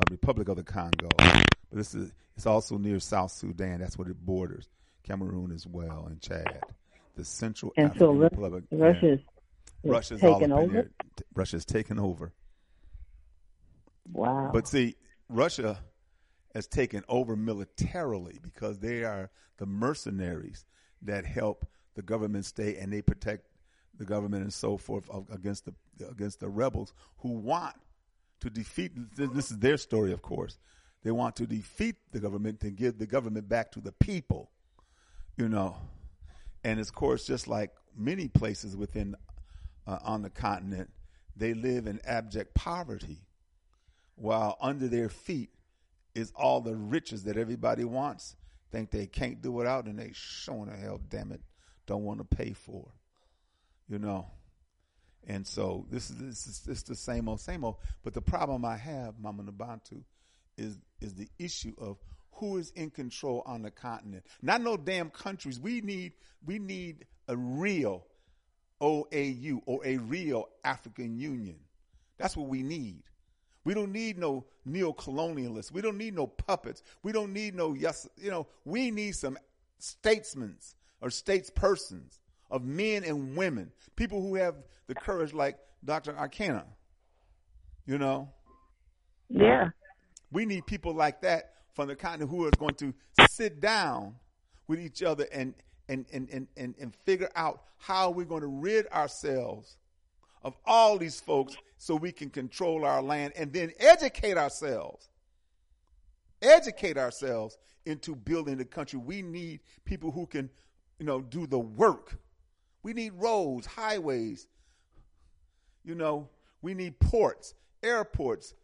uh, 0.00 0.04
Republic 0.10 0.48
of 0.48 0.56
the 0.56 0.62
Congo. 0.62 1.08
But 1.16 1.46
this 1.72 1.94
is 1.94 2.12
it's 2.36 2.46
also 2.46 2.78
near 2.78 2.98
South 3.00 3.32
Sudan. 3.32 3.80
That's 3.80 3.96
what 3.98 4.08
it 4.08 4.24
borders. 4.24 4.68
Cameroon 5.02 5.52
as 5.52 5.66
well 5.66 6.06
and 6.08 6.20
Chad. 6.20 6.62
The 7.16 7.24
Central 7.24 7.72
And 7.76 7.86
African 7.86 8.06
so 8.06 8.12
Ru- 8.12 8.22
Republic. 8.22 8.64
Russia's 8.72 9.20
is 9.84 9.90
Russia's 9.90 10.22
all 10.22 10.34
taken 10.38 10.52
up 10.52 10.60
over? 10.60 10.90
Russia's 11.34 11.64
taken 11.64 11.98
over. 11.98 12.32
Wow. 14.12 14.50
But 14.52 14.66
see, 14.66 14.96
Russia 15.28 15.78
has 16.54 16.66
taken 16.66 17.04
over 17.08 17.36
militarily 17.36 18.38
because 18.42 18.78
they 18.78 19.04
are 19.04 19.30
the 19.58 19.66
mercenaries 19.66 20.64
that 21.02 21.24
help 21.24 21.66
the 21.94 22.02
government 22.02 22.44
stay 22.44 22.76
and 22.76 22.92
they 22.92 23.02
protect 23.02 23.46
the 23.96 24.04
government 24.04 24.42
and 24.42 24.52
so 24.52 24.76
forth 24.76 25.08
against 25.32 25.66
the 25.66 25.74
against 26.08 26.40
the 26.40 26.48
rebels 26.48 26.92
who 27.18 27.30
want 27.30 27.76
to 28.40 28.50
defeat. 28.50 28.92
This 29.16 29.50
is 29.50 29.58
their 29.58 29.76
story, 29.76 30.12
of 30.12 30.22
course. 30.22 30.58
They 31.02 31.10
want 31.10 31.36
to 31.36 31.46
defeat 31.46 31.96
the 32.12 32.20
government 32.20 32.62
and 32.62 32.76
give 32.76 32.98
the 32.98 33.06
government 33.06 33.48
back 33.48 33.70
to 33.72 33.80
the 33.80 33.92
people. 33.92 34.50
You 35.36 35.48
know, 35.48 35.76
and 36.62 36.80
of 36.80 36.94
course, 36.94 37.26
just 37.26 37.48
like 37.48 37.70
many 37.96 38.28
places 38.28 38.76
within 38.76 39.16
uh, 39.86 39.98
on 40.02 40.22
the 40.22 40.30
continent, 40.30 40.90
they 41.36 41.54
live 41.54 41.86
in 41.86 42.00
abject 42.04 42.54
poverty 42.54 43.18
while 44.16 44.56
under 44.60 44.88
their 44.88 45.08
feet 45.08 45.50
is 46.14 46.32
all 46.36 46.60
the 46.60 46.74
riches 46.74 47.24
that 47.24 47.36
everybody 47.36 47.84
wants. 47.84 48.36
Think 48.70 48.90
they 48.90 49.06
can't 49.06 49.42
do 49.42 49.52
without, 49.52 49.86
and 49.86 49.98
they 49.98 50.12
showing 50.14 50.66
the 50.66 50.76
hell, 50.76 51.00
damn 51.08 51.32
it, 51.32 51.40
don't 51.86 52.04
want 52.04 52.18
to 52.18 52.36
pay 52.36 52.52
for. 52.52 52.88
You 53.88 53.98
know, 53.98 54.26
and 55.26 55.46
so 55.46 55.86
this 55.90 56.10
is 56.10 56.16
this 56.16 56.46
is 56.46 56.62
it's 56.68 56.82
the 56.82 56.94
same 56.94 57.28
old 57.28 57.40
same 57.40 57.64
old. 57.64 57.76
But 58.02 58.14
the 58.14 58.20
problem 58.20 58.64
I 58.64 58.76
have, 58.76 59.18
Mama 59.18 59.42
Nabantu, 59.44 60.02
is 60.56 60.78
is 61.00 61.14
the 61.14 61.28
issue 61.38 61.74
of 61.78 61.98
who 62.32 62.58
is 62.58 62.70
in 62.70 62.90
control 62.90 63.42
on 63.46 63.62
the 63.62 63.70
continent. 63.70 64.24
Not 64.42 64.60
no 64.60 64.76
damn 64.76 65.10
countries. 65.10 65.58
We 65.60 65.80
need 65.80 66.12
we 66.44 66.58
need 66.58 67.06
a 67.28 67.36
real 67.36 68.04
OAU 68.80 69.62
or 69.66 69.80
a 69.84 69.96
real 69.98 70.48
African 70.64 71.16
Union. 71.16 71.56
That's 72.18 72.36
what 72.36 72.48
we 72.48 72.62
need. 72.62 73.02
We 73.64 73.72
don't 73.72 73.92
need 73.92 74.18
no 74.18 74.44
neo-colonialists. 74.66 75.72
We 75.72 75.80
don't 75.80 75.96
need 75.96 76.14
no 76.14 76.26
puppets. 76.26 76.82
We 77.02 77.12
don't 77.12 77.32
need 77.32 77.54
no 77.54 77.72
yes. 77.72 78.06
You 78.16 78.30
know, 78.30 78.46
we 78.64 78.90
need 78.90 79.14
some 79.14 79.38
statesmen 79.78 80.58
or 81.00 81.08
statespersons 81.08 82.18
of 82.54 82.62
men 82.64 83.02
and 83.02 83.36
women, 83.36 83.72
people 83.96 84.22
who 84.22 84.36
have 84.36 84.54
the 84.86 84.94
courage 84.94 85.34
like 85.34 85.58
Dr. 85.84 86.16
Arcana. 86.16 86.64
You 87.84 87.98
know, 87.98 88.30
yeah. 89.28 89.70
we 90.30 90.46
need 90.46 90.64
people 90.64 90.94
like 90.94 91.20
that 91.22 91.50
from 91.74 91.88
the 91.88 91.96
continent 91.96 92.30
who 92.30 92.46
are 92.46 92.52
going 92.56 92.76
to 92.76 92.94
sit 93.28 93.60
down 93.60 94.14
with 94.68 94.78
each 94.78 95.02
other 95.02 95.26
and 95.32 95.54
and 95.88 96.06
and 96.12 96.30
and 96.30 96.46
and, 96.56 96.74
and 96.80 96.94
figure 96.94 97.28
out 97.34 97.64
how 97.76 98.10
we're 98.10 98.24
going 98.24 98.42
to 98.42 98.46
rid 98.46 98.86
ourselves 98.86 99.76
of 100.44 100.54
all 100.64 100.96
these 100.96 101.20
folks 101.20 101.56
so 101.76 101.96
we 101.96 102.12
can 102.12 102.30
control 102.30 102.84
our 102.84 103.02
land 103.02 103.32
and 103.34 103.52
then 103.52 103.72
educate 103.80 104.38
ourselves. 104.38 105.08
Educate 106.40 106.96
ourselves 106.96 107.58
into 107.84 108.14
building 108.14 108.58
the 108.58 108.64
country. 108.64 109.00
We 109.00 109.22
need 109.22 109.60
people 109.84 110.12
who 110.12 110.26
can, 110.26 110.50
you 111.00 111.04
know, 111.04 111.20
do 111.20 111.48
the 111.48 111.58
work. 111.58 112.18
We 112.84 112.92
need 112.92 113.14
roads, 113.14 113.66
highways. 113.66 114.46
You 115.84 115.96
know, 115.96 116.28
we 116.62 116.74
need 116.74 117.00
ports, 117.00 117.54
airports, 117.82 118.54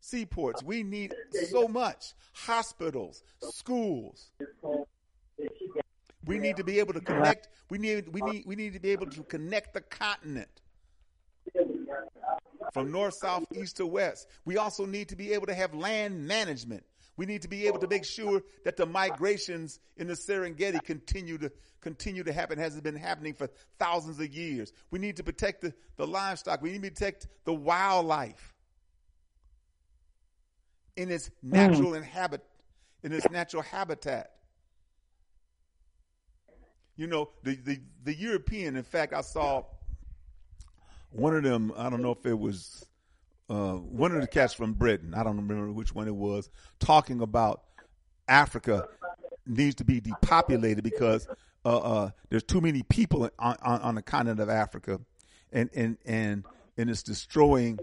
seaports. 0.00 0.62
We 0.62 0.82
need 0.82 1.14
so 1.48 1.66
much. 1.66 2.12
Hospitals, 2.34 3.22
schools. 3.40 4.32
We 6.26 6.38
need 6.38 6.56
to 6.56 6.64
be 6.64 6.78
able 6.80 6.92
to 6.92 7.00
connect. 7.00 7.48
We 7.70 7.78
need 7.78 8.08
we 8.12 8.20
need 8.20 8.44
we 8.46 8.56
need 8.56 8.74
to 8.74 8.80
be 8.80 8.90
able 8.90 9.06
to 9.06 9.22
connect 9.22 9.74
the 9.74 9.80
continent 9.80 10.60
from 12.72 12.90
north, 12.90 13.14
south, 13.14 13.44
east 13.54 13.76
to 13.76 13.86
west. 13.86 14.28
We 14.44 14.56
also 14.56 14.84
need 14.86 15.08
to 15.08 15.16
be 15.16 15.32
able 15.32 15.46
to 15.46 15.54
have 15.54 15.72
land 15.72 16.26
management. 16.26 16.84
We 17.18 17.26
need 17.26 17.42
to 17.42 17.48
be 17.48 17.66
able 17.66 17.80
to 17.80 17.88
make 17.88 18.04
sure 18.04 18.42
that 18.64 18.76
the 18.76 18.86
migrations 18.86 19.80
in 19.96 20.06
the 20.06 20.14
Serengeti 20.14 20.82
continue 20.82 21.36
to 21.38 21.50
continue 21.80 22.22
to 22.22 22.32
happen 22.32 22.60
as 22.60 22.74
it's 22.74 22.82
been 22.82 22.96
happening 22.96 23.34
for 23.34 23.50
thousands 23.78 24.20
of 24.20 24.32
years. 24.32 24.72
We 24.92 25.00
need 25.00 25.16
to 25.16 25.24
protect 25.24 25.62
the, 25.62 25.74
the 25.96 26.06
livestock. 26.06 26.62
We 26.62 26.70
need 26.70 26.82
to 26.84 26.90
protect 26.90 27.26
the 27.44 27.52
wildlife 27.52 28.54
in 30.96 31.10
its 31.10 31.28
natural 31.42 31.90
mm. 31.92 31.98
inhabit 31.98 32.44
in 33.02 33.12
its 33.12 33.28
natural 33.30 33.62
habitat. 33.62 34.30
You 36.96 37.08
know, 37.08 37.30
the, 37.42 37.56
the, 37.56 37.80
the 38.04 38.14
European, 38.14 38.76
in 38.76 38.82
fact, 38.82 39.12
I 39.12 39.20
saw 39.20 39.64
one 41.10 41.36
of 41.36 41.42
them, 41.42 41.72
I 41.76 41.90
don't 41.90 42.02
know 42.02 42.12
if 42.12 42.26
it 42.26 42.38
was 42.38 42.87
uh, 43.48 43.72
one 43.74 44.12
of 44.12 44.20
the 44.20 44.26
cats 44.26 44.52
from 44.52 44.74
Britain, 44.74 45.14
I 45.14 45.22
don't 45.22 45.36
remember 45.36 45.72
which 45.72 45.94
one 45.94 46.06
it 46.06 46.14
was, 46.14 46.50
talking 46.78 47.20
about 47.20 47.62
Africa 48.28 48.88
needs 49.46 49.76
to 49.76 49.84
be 49.84 50.00
depopulated 50.00 50.84
because 50.84 51.26
uh, 51.64 51.78
uh, 51.78 52.10
there's 52.28 52.42
too 52.42 52.60
many 52.60 52.82
people 52.82 53.30
on, 53.38 53.56
on, 53.62 53.80
on 53.80 53.94
the 53.94 54.02
continent 54.02 54.40
of 54.40 54.48
Africa, 54.50 55.00
and 55.52 55.70
and 55.74 55.96
and 56.04 56.44
and 56.76 56.90
it's 56.90 57.02
destroying 57.02 57.78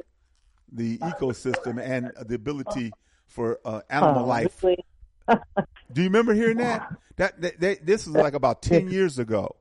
the 0.71 0.97
ecosystem 0.99 1.81
and 1.81 2.11
the 2.27 2.35
ability 2.35 2.91
for 3.27 3.59
uh, 3.65 3.81
animal 3.89 4.23
Oh, 4.23 4.27
life. 4.27 4.61
Do 5.93 6.01
you 6.01 6.03
remember 6.03 6.33
hearing 6.33 6.57
that? 6.57 6.93
That, 7.17 7.41
that, 7.41 7.59
that 7.59 7.85
this 7.85 8.07
is 8.07 8.13
like 8.13 8.33
about 8.33 8.61
ten 8.61 8.89
years 8.89 9.17
ago. 9.19 9.55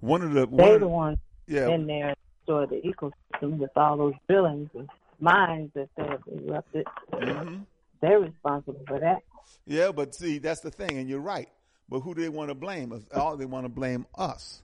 One 0.00 0.22
of 0.22 0.32
the 0.32 0.46
one 0.46 0.72
of 0.72 0.80
the 0.80 0.88
ones 0.88 1.18
yeah 1.46 1.68
in 1.68 1.86
there 1.86 2.14
destroy 2.38 2.66
the 2.66 2.80
ecosystem 2.80 3.58
with 3.58 3.70
all 3.76 3.96
those 3.96 4.14
drillings 4.28 4.70
and 4.74 4.88
mines 5.20 5.70
that 5.74 5.88
they 5.96 6.04
have 6.04 6.22
erupted. 6.26 6.86
Mhm. 7.12 7.66
They're 8.00 8.20
responsible 8.20 8.82
for 8.86 8.98
that. 9.00 9.22
yeah, 9.66 9.92
but 9.92 10.14
see 10.14 10.38
that's 10.38 10.60
the 10.60 10.70
thing, 10.70 10.98
and 10.98 11.08
you're 11.08 11.20
right. 11.20 11.48
But 11.88 12.00
who 12.00 12.14
do 12.14 12.22
they 12.22 12.28
want 12.28 12.48
to 12.50 12.54
blame? 12.54 13.04
All 13.14 13.36
they 13.36 13.44
want 13.46 13.64
to 13.64 13.68
blame 13.68 14.06
us. 14.16 14.62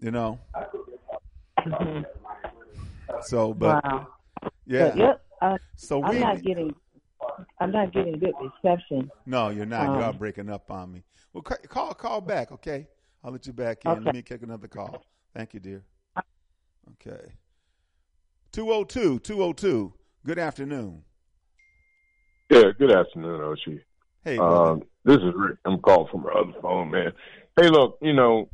You 0.00 0.10
know. 0.10 0.40
So, 3.22 3.54
but 3.54 3.84
wow. 3.84 4.08
yeah. 4.66 4.88
But 4.88 4.96
yep, 4.98 5.24
I, 5.40 5.56
So 5.76 6.02
I'm 6.02 6.14
we 6.14 6.20
not 6.20 6.42
getting. 6.42 6.74
I'm 7.60 7.72
not 7.72 7.92
getting 7.92 8.18
good 8.18 8.34
reception. 8.62 9.10
no, 9.26 9.48
you're 9.48 9.66
not. 9.66 9.86
you 9.94 10.02
are 10.02 10.10
Um, 10.10 10.16
breaking 10.18 10.50
up 10.50 10.70
on 10.70 10.92
me. 10.92 11.02
Well, 11.32 11.42
call 11.42 11.94
call 11.94 12.20
back, 12.20 12.52
okay? 12.52 12.86
I'll 13.22 13.32
let 13.32 13.46
you 13.46 13.52
back 13.52 13.84
in. 13.84 14.04
Let 14.04 14.14
me 14.14 14.22
take 14.22 14.42
another 14.42 14.68
call. 14.68 15.02
Thank 15.34 15.54
you, 15.54 15.60
dear. 15.60 15.82
Okay. 16.92 17.32
202 18.54 19.18
202. 19.18 19.92
Good 20.24 20.38
afternoon. 20.38 21.02
Yeah, 22.48 22.70
good 22.78 22.92
afternoon, 22.92 23.40
Oshi. 23.40 23.80
Hey. 24.22 24.38
Um, 24.38 24.84
this 25.04 25.16
is 25.16 25.34
Rick. 25.34 25.58
I'm 25.64 25.80
calling 25.80 26.06
from 26.08 26.22
my 26.22 26.30
other 26.30 26.52
phone, 26.62 26.92
man. 26.92 27.12
Hey, 27.60 27.68
look, 27.68 27.98
you 28.00 28.12
know, 28.12 28.48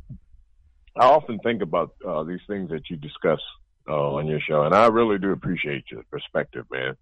I 0.95 1.05
often 1.05 1.37
think 1.43 1.61
about 1.61 1.93
uh, 2.03 2.23
these 2.23 2.39
things 2.47 2.71
that 2.71 2.89
you 2.89 2.97
discuss 2.97 3.39
uh, 3.87 4.13
on 4.13 4.25
your 4.25 4.39
show, 4.39 4.63
and 4.63 4.73
I 4.73 4.87
really 4.87 5.19
do 5.19 5.33
appreciate 5.33 5.83
your 5.91 6.01
perspective, 6.09 6.65
man. 6.71 6.97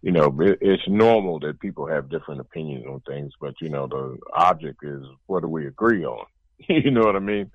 You 0.00 0.12
know, 0.12 0.34
it, 0.40 0.56
it's 0.62 0.88
normal 0.88 1.40
that 1.40 1.60
people 1.60 1.86
have 1.86 2.08
different 2.08 2.40
opinions 2.40 2.86
on 2.88 3.00
things, 3.00 3.34
but 3.38 3.60
you 3.60 3.68
know, 3.68 3.86
the 3.86 4.16
object 4.34 4.82
is 4.82 5.02
what 5.26 5.42
do 5.42 5.48
we 5.48 5.66
agree 5.66 6.06
on? 6.06 6.24
you 6.66 6.92
know 6.92 7.02
what 7.02 7.14
I 7.14 7.20
mean? 7.20 7.50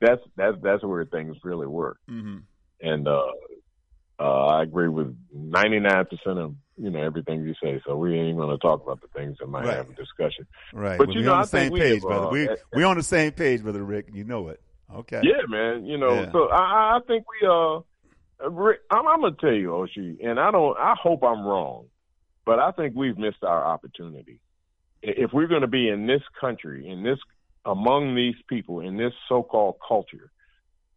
That's 0.00 0.22
that's 0.36 0.56
that's 0.62 0.82
where 0.82 1.04
things 1.04 1.36
really 1.44 1.66
work. 1.66 1.98
hmm 2.08 2.38
And 2.80 3.06
uh, 3.06 3.26
uh, 4.20 4.46
I 4.46 4.62
agree 4.62 4.88
with 4.88 5.16
99% 5.36 6.06
of 6.38 6.54
you 6.76 6.90
know 6.90 7.00
everything 7.02 7.42
you 7.44 7.54
say. 7.62 7.80
So 7.86 7.96
we 7.96 8.18
ain't 8.18 8.36
going 8.36 8.50
to 8.50 8.58
talk 8.58 8.82
about 8.82 9.00
the 9.00 9.08
things 9.08 9.36
that 9.40 9.48
might 9.48 9.64
Right. 9.64 9.76
have 9.76 9.90
a 9.90 9.94
discussion. 9.94 10.46
Right. 10.72 10.98
But 10.98 11.08
Well, 11.08 11.16
you 11.16 11.22
know, 11.24 11.34
on 11.34 11.40
I 11.40 11.44
same 11.44 11.60
think 11.62 11.72
we 11.74 11.80
page, 11.80 11.92
have, 11.94 12.02
brother. 12.02 12.26
uh, 12.26 12.30
we 12.30 12.48
eh, 12.48 12.56
we 12.74 12.84
on 12.84 12.96
the 12.96 13.02
same 13.02 13.32
page, 13.32 13.62
brother 13.62 13.84
Rick. 13.84 14.08
You 14.12 14.24
know 14.24 14.48
it. 14.48 14.60
Okay. 14.94 15.20
Yeah, 15.24 15.42
man. 15.48 15.86
You 15.86 15.98
know, 15.98 16.22
Yeah. 16.22 16.32
so 16.32 16.48
I, 16.48 16.96
I 16.96 17.00
think 17.06 17.24
we 17.40 17.46
uh, 17.48 17.80
Rick, 18.48 18.80
I'm, 18.90 19.06
I'm 19.06 19.20
gonna 19.20 19.36
tell 19.40 19.52
you, 19.52 19.68
Oshi, 19.70 20.24
and 20.24 20.38
I 20.38 20.50
don't. 20.50 20.76
I 20.78 20.94
hope 21.00 21.22
I'm 21.24 21.44
wrong, 21.44 21.86
but 22.46 22.58
I 22.58 22.70
think 22.72 22.94
we've 22.96 23.18
missed 23.18 23.42
our 23.42 23.64
opportunity. 23.64 24.40
If 25.02 25.32
we're 25.32 25.46
going 25.46 25.60
to 25.60 25.68
be 25.68 25.88
in 25.88 26.06
this 26.06 26.22
country, 26.40 26.88
in 26.88 27.02
this 27.04 27.18
among 27.64 28.14
these 28.16 28.34
people, 28.48 28.80
in 28.80 28.96
this 28.96 29.12
so-called 29.28 29.76
culture, 29.86 30.30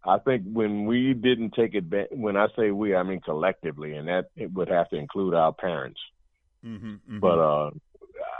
I 0.04 0.18
think 0.18 0.44
when 0.52 0.86
we 0.86 1.14
didn't 1.14 1.54
take 1.54 1.76
advantage. 1.76 2.18
When 2.18 2.36
I 2.36 2.48
say 2.58 2.72
we, 2.72 2.96
I 2.96 3.04
mean 3.04 3.22
collectively, 3.22 3.96
and 3.96 4.08
that 4.08 4.30
it 4.36 4.52
would 4.54 4.68
have 4.68 4.90
to 4.90 4.96
include 4.96 5.34
our 5.34 5.54
parents. 5.54 6.00
Mm-hmm, 6.66 7.20
But 7.20 7.40
uh, 7.40 7.72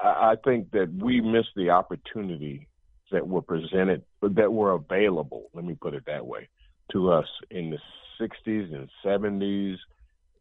I, 0.04 0.32
I 0.32 0.36
think 0.44 0.72
that 0.72 0.92
we 0.94 1.22
missed 1.22 1.56
the 1.56 1.70
opportunity 1.70 2.68
that 3.12 3.28
were 3.28 3.42
presented, 3.42 4.04
that 4.22 4.52
were 4.52 4.72
available. 4.72 5.50
Let 5.54 5.66
me 5.66 5.76
put 5.80 5.94
it 5.94 6.06
that 6.08 6.26
way 6.26 6.50
to 6.94 7.12
us 7.12 7.28
in 7.50 7.70
the 7.70 7.80
'60s 8.20 8.74
and 8.74 8.90
'70s, 9.06 9.78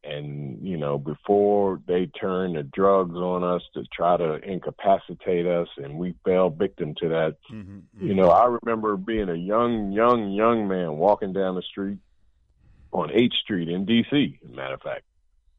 and 0.03 0.67
you 0.67 0.77
know 0.79 0.97
before 0.99 1.81
they 1.87 2.07
turned 2.07 2.57
the 2.57 2.63
drugs 2.63 3.15
on 3.17 3.45
us 3.45 3.63
to 3.75 3.85
try 3.93 4.17
to 4.17 4.35
incapacitate 4.37 5.47
us, 5.47 5.69
and 5.77 5.99
we 5.99 6.15
fell 6.25 6.51
victim 6.51 6.95
to 7.01 7.09
that. 7.09 7.37
Mm-hmm, 7.53 8.07
You 8.07 8.15
know, 8.15 8.31
I 8.31 8.47
remember 8.63 8.97
being 8.97 9.29
a 9.29 9.35
young, 9.35 9.93
young, 9.93 10.31
young 10.33 10.69
man 10.69 10.97
walking 10.97 11.33
down 11.33 11.55
the 11.55 11.63
street 11.63 11.99
on 12.93 13.11
h 13.13 13.35
Street 13.43 13.69
in 13.69 13.85
D.C. 13.85 14.39
As 14.45 14.51
a 14.51 14.55
matter 14.57 14.75
of 14.75 14.83
fact, 14.83 15.03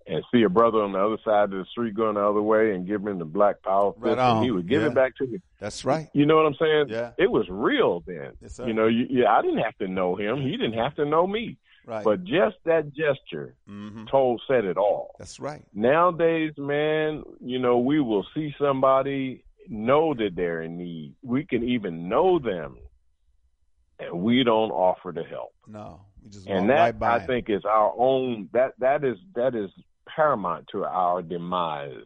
and 0.07 0.23
see 0.33 0.41
a 0.41 0.49
brother 0.49 0.79
on 0.81 0.91
the 0.93 0.99
other 0.99 1.17
side 1.23 1.45
of 1.45 1.51
the 1.51 1.65
street 1.71 1.93
going 1.93 2.15
the 2.15 2.21
other 2.27 2.41
way 2.41 2.73
and 2.73 2.87
give 2.87 3.05
him 3.05 3.19
the 3.19 3.25
black 3.25 3.61
power 3.61 3.93
fist, 3.93 4.03
Right 4.03 4.17
and 4.17 4.43
he 4.43 4.49
would 4.51 4.67
give 4.67 4.81
Yeah. 4.81 4.87
it 4.89 4.95
back 4.95 5.15
to 5.17 5.27
me. 5.27 5.39
That's 5.59 5.85
right. 5.85 6.09
You 6.13 6.25
know 6.25 6.35
what 6.37 6.47
I'm 6.47 6.55
saying? 6.55 6.85
Yeah. 6.89 7.11
It 7.19 7.29
was 7.31 7.45
real 7.49 8.03
then. 8.07 8.31
Yes, 8.41 8.59
you 8.65 8.73
know, 8.73 8.87
you, 8.87 9.05
yeah, 9.09 9.31
I 9.31 9.41
didn't 9.43 9.59
have 9.59 9.77
to 9.77 9.87
know 9.87 10.15
him. 10.15 10.41
He 10.41 10.51
didn't 10.57 10.73
have 10.73 10.95
to 10.95 11.05
know 11.05 11.27
me. 11.27 11.57
Right. 11.85 12.03
But 12.03 12.23
just 12.23 12.57
that 12.65 12.93
gesture 12.93 13.55
Mhm. 13.67 14.07
told 14.09 14.41
said 14.47 14.65
it 14.65 14.77
all. 14.77 15.15
That's 15.17 15.39
right. 15.39 15.63
Nowadays, 15.73 16.57
man, 16.57 17.23
you 17.39 17.59
know, 17.59 17.79
we 17.79 17.99
will 17.99 18.23
see 18.33 18.53
somebody, 18.59 19.43
know 19.67 20.13
that 20.13 20.35
they're 20.35 20.61
in 20.61 20.77
need. 20.77 21.15
We 21.23 21.43
can 21.45 21.63
even 21.63 22.07
know 22.09 22.39
them, 22.39 22.77
and 23.99 24.21
we 24.21 24.43
don't 24.43 24.71
offer 24.71 25.11
to 25.13 25.23
help. 25.23 25.53
No, 25.67 26.01
we 26.23 26.29
just 26.29 26.47
And 26.47 26.69
that 26.69 26.95
right 26.99 27.03
I 27.03 27.19
him. 27.19 27.27
think 27.27 27.49
is 27.49 27.65
our 27.65 27.93
own. 27.97 28.49
That 28.53 28.73
that 28.79 29.03
is 29.03 29.17
that 29.35 29.55
is 29.55 29.71
paramount 30.07 30.67
to 30.69 30.83
our 30.85 31.21
demise. 31.21 32.05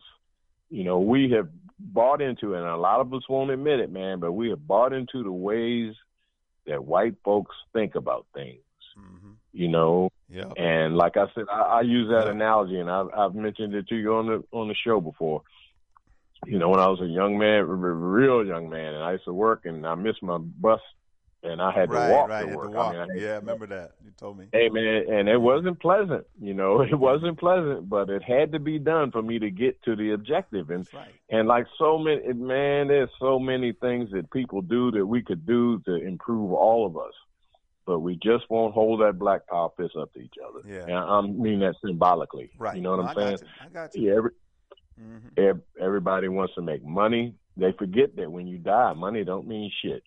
You 0.69 0.83
know, 0.83 0.99
we 0.99 1.29
have 1.31 1.49
bought 1.79 2.21
into, 2.21 2.55
and 2.55 2.65
a 2.65 2.77
lot 2.77 2.99
of 3.01 3.13
us 3.13 3.27
won't 3.29 3.51
admit 3.51 3.79
it, 3.79 3.91
man, 3.91 4.19
but 4.19 4.31
we 4.33 4.49
have 4.49 4.65
bought 4.67 4.93
into 4.93 5.23
the 5.23 5.31
ways 5.31 5.93
that 6.65 6.83
white 6.83 7.15
folks 7.23 7.55
think 7.73 7.95
about 7.95 8.25
things. 8.33 8.61
You 9.55 9.69
know, 9.69 10.09
Yeah. 10.29 10.51
and 10.57 10.97
like 10.97 11.15
I 11.15 11.27
said, 11.33 11.45
I, 11.49 11.61
I 11.79 11.81
use 11.81 12.09
that 12.09 12.27
analogy, 12.27 12.77
and 12.77 12.91
I've, 12.91 13.07
I've 13.17 13.35
mentioned 13.35 13.73
it 13.73 13.87
to 13.87 13.95
you 13.95 14.15
on 14.15 14.27
the 14.27 14.43
on 14.51 14.67
the 14.67 14.75
show 14.75 14.99
before. 14.99 15.43
You 16.45 16.59
know, 16.59 16.69
when 16.69 16.81
I 16.81 16.87
was 16.87 16.99
a 16.99 17.05
young 17.07 17.37
man, 17.37 17.61
r- 17.61 17.69
r- 17.69 17.75
real 17.75 18.45
young 18.45 18.69
man, 18.69 18.93
and 18.93 19.01
I 19.03 19.13
used 19.13 19.23
to 19.25 19.33
work, 19.33 19.61
and 19.63 19.87
I 19.87 19.95
missed 19.95 20.21
my 20.21 20.37
bus, 20.37 20.81
and 21.41 21.61
I 21.61 21.71
had 21.71 21.89
right, 21.89 22.07
to 22.07 22.13
walk 22.13 22.29
right. 22.29 22.49
to 22.49 22.55
work. 22.57 22.71
to 22.71 22.77
walk. 22.77 22.95
I 22.95 23.05
mean, 23.05 23.11
I 23.11 23.23
yeah, 23.23 23.31
I 23.31 23.35
remember 23.37 23.65
that. 23.67 23.91
You 24.03 24.11
told 24.17 24.37
me. 24.37 24.47
Hey 24.51 24.67
man, 24.67 25.05
and 25.09 25.29
it 25.29 25.39
wasn't 25.39 25.79
pleasant. 25.79 26.25
You 26.39 26.53
know, 26.53 26.81
it 26.93 26.99
wasn't 26.99 27.39
pleasant, 27.39 27.87
but 27.87 28.09
it 28.09 28.23
had 28.23 28.51
to 28.51 28.59
be 28.59 28.77
done 28.77 29.11
for 29.11 29.21
me 29.21 29.39
to 29.39 29.49
get 29.49 29.81
to 29.83 29.95
the 29.95 30.11
objective. 30.11 30.69
And 30.69 30.85
and 31.29 31.47
like 31.47 31.67
so 31.79 31.97
many, 31.97 32.33
man, 32.33 32.89
there's 32.89 33.09
so 33.21 33.39
many 33.39 33.71
things 33.71 34.11
that 34.11 34.29
people 34.31 34.61
do 34.61 34.91
that 34.91 35.05
we 35.05 35.21
could 35.21 35.45
do 35.45 35.79
to 35.85 35.95
improve 35.95 36.51
all 36.51 36.85
of 36.85 36.97
us, 36.97 37.13
but 37.85 37.99
we 37.99 38.15
just 38.15 38.49
won't 38.49 38.73
hold 38.73 39.01
that 39.01 39.17
black 39.19 39.47
power 39.47 39.69
fist 39.77 39.95
up 39.95 40.11
to 40.13 40.19
each 40.19 40.35
other. 40.45 40.67
Yeah. 40.67 40.83
and 40.83 40.93
I 40.93 41.21
mean 41.21 41.59
that 41.59 41.75
symbolically. 41.85 42.51
Right. 42.57 42.75
You 42.75 42.81
know 42.81 42.91
what 42.97 43.01
I'm 43.01 43.07
I 43.09 43.13
got 43.13 43.19
saying? 43.23 43.37
you. 43.41 43.47
I 43.65 43.69
got 43.69 43.95
you. 43.95 44.09
Yeah. 44.09 44.17
Every, 44.17 44.31
Mm-hmm. 44.97 45.57
everybody 45.83 46.29
wants 46.29 46.55
to 46.55 46.61
make 46.61 46.81
money. 46.81 47.35
They 47.57 47.73
forget 47.73 48.15
that 48.15 48.31
when 48.31 48.47
you 48.47 48.57
die, 48.57 48.93
money 48.93 49.25
don't 49.25 49.45
mean 49.45 49.69
shit. 49.81 50.03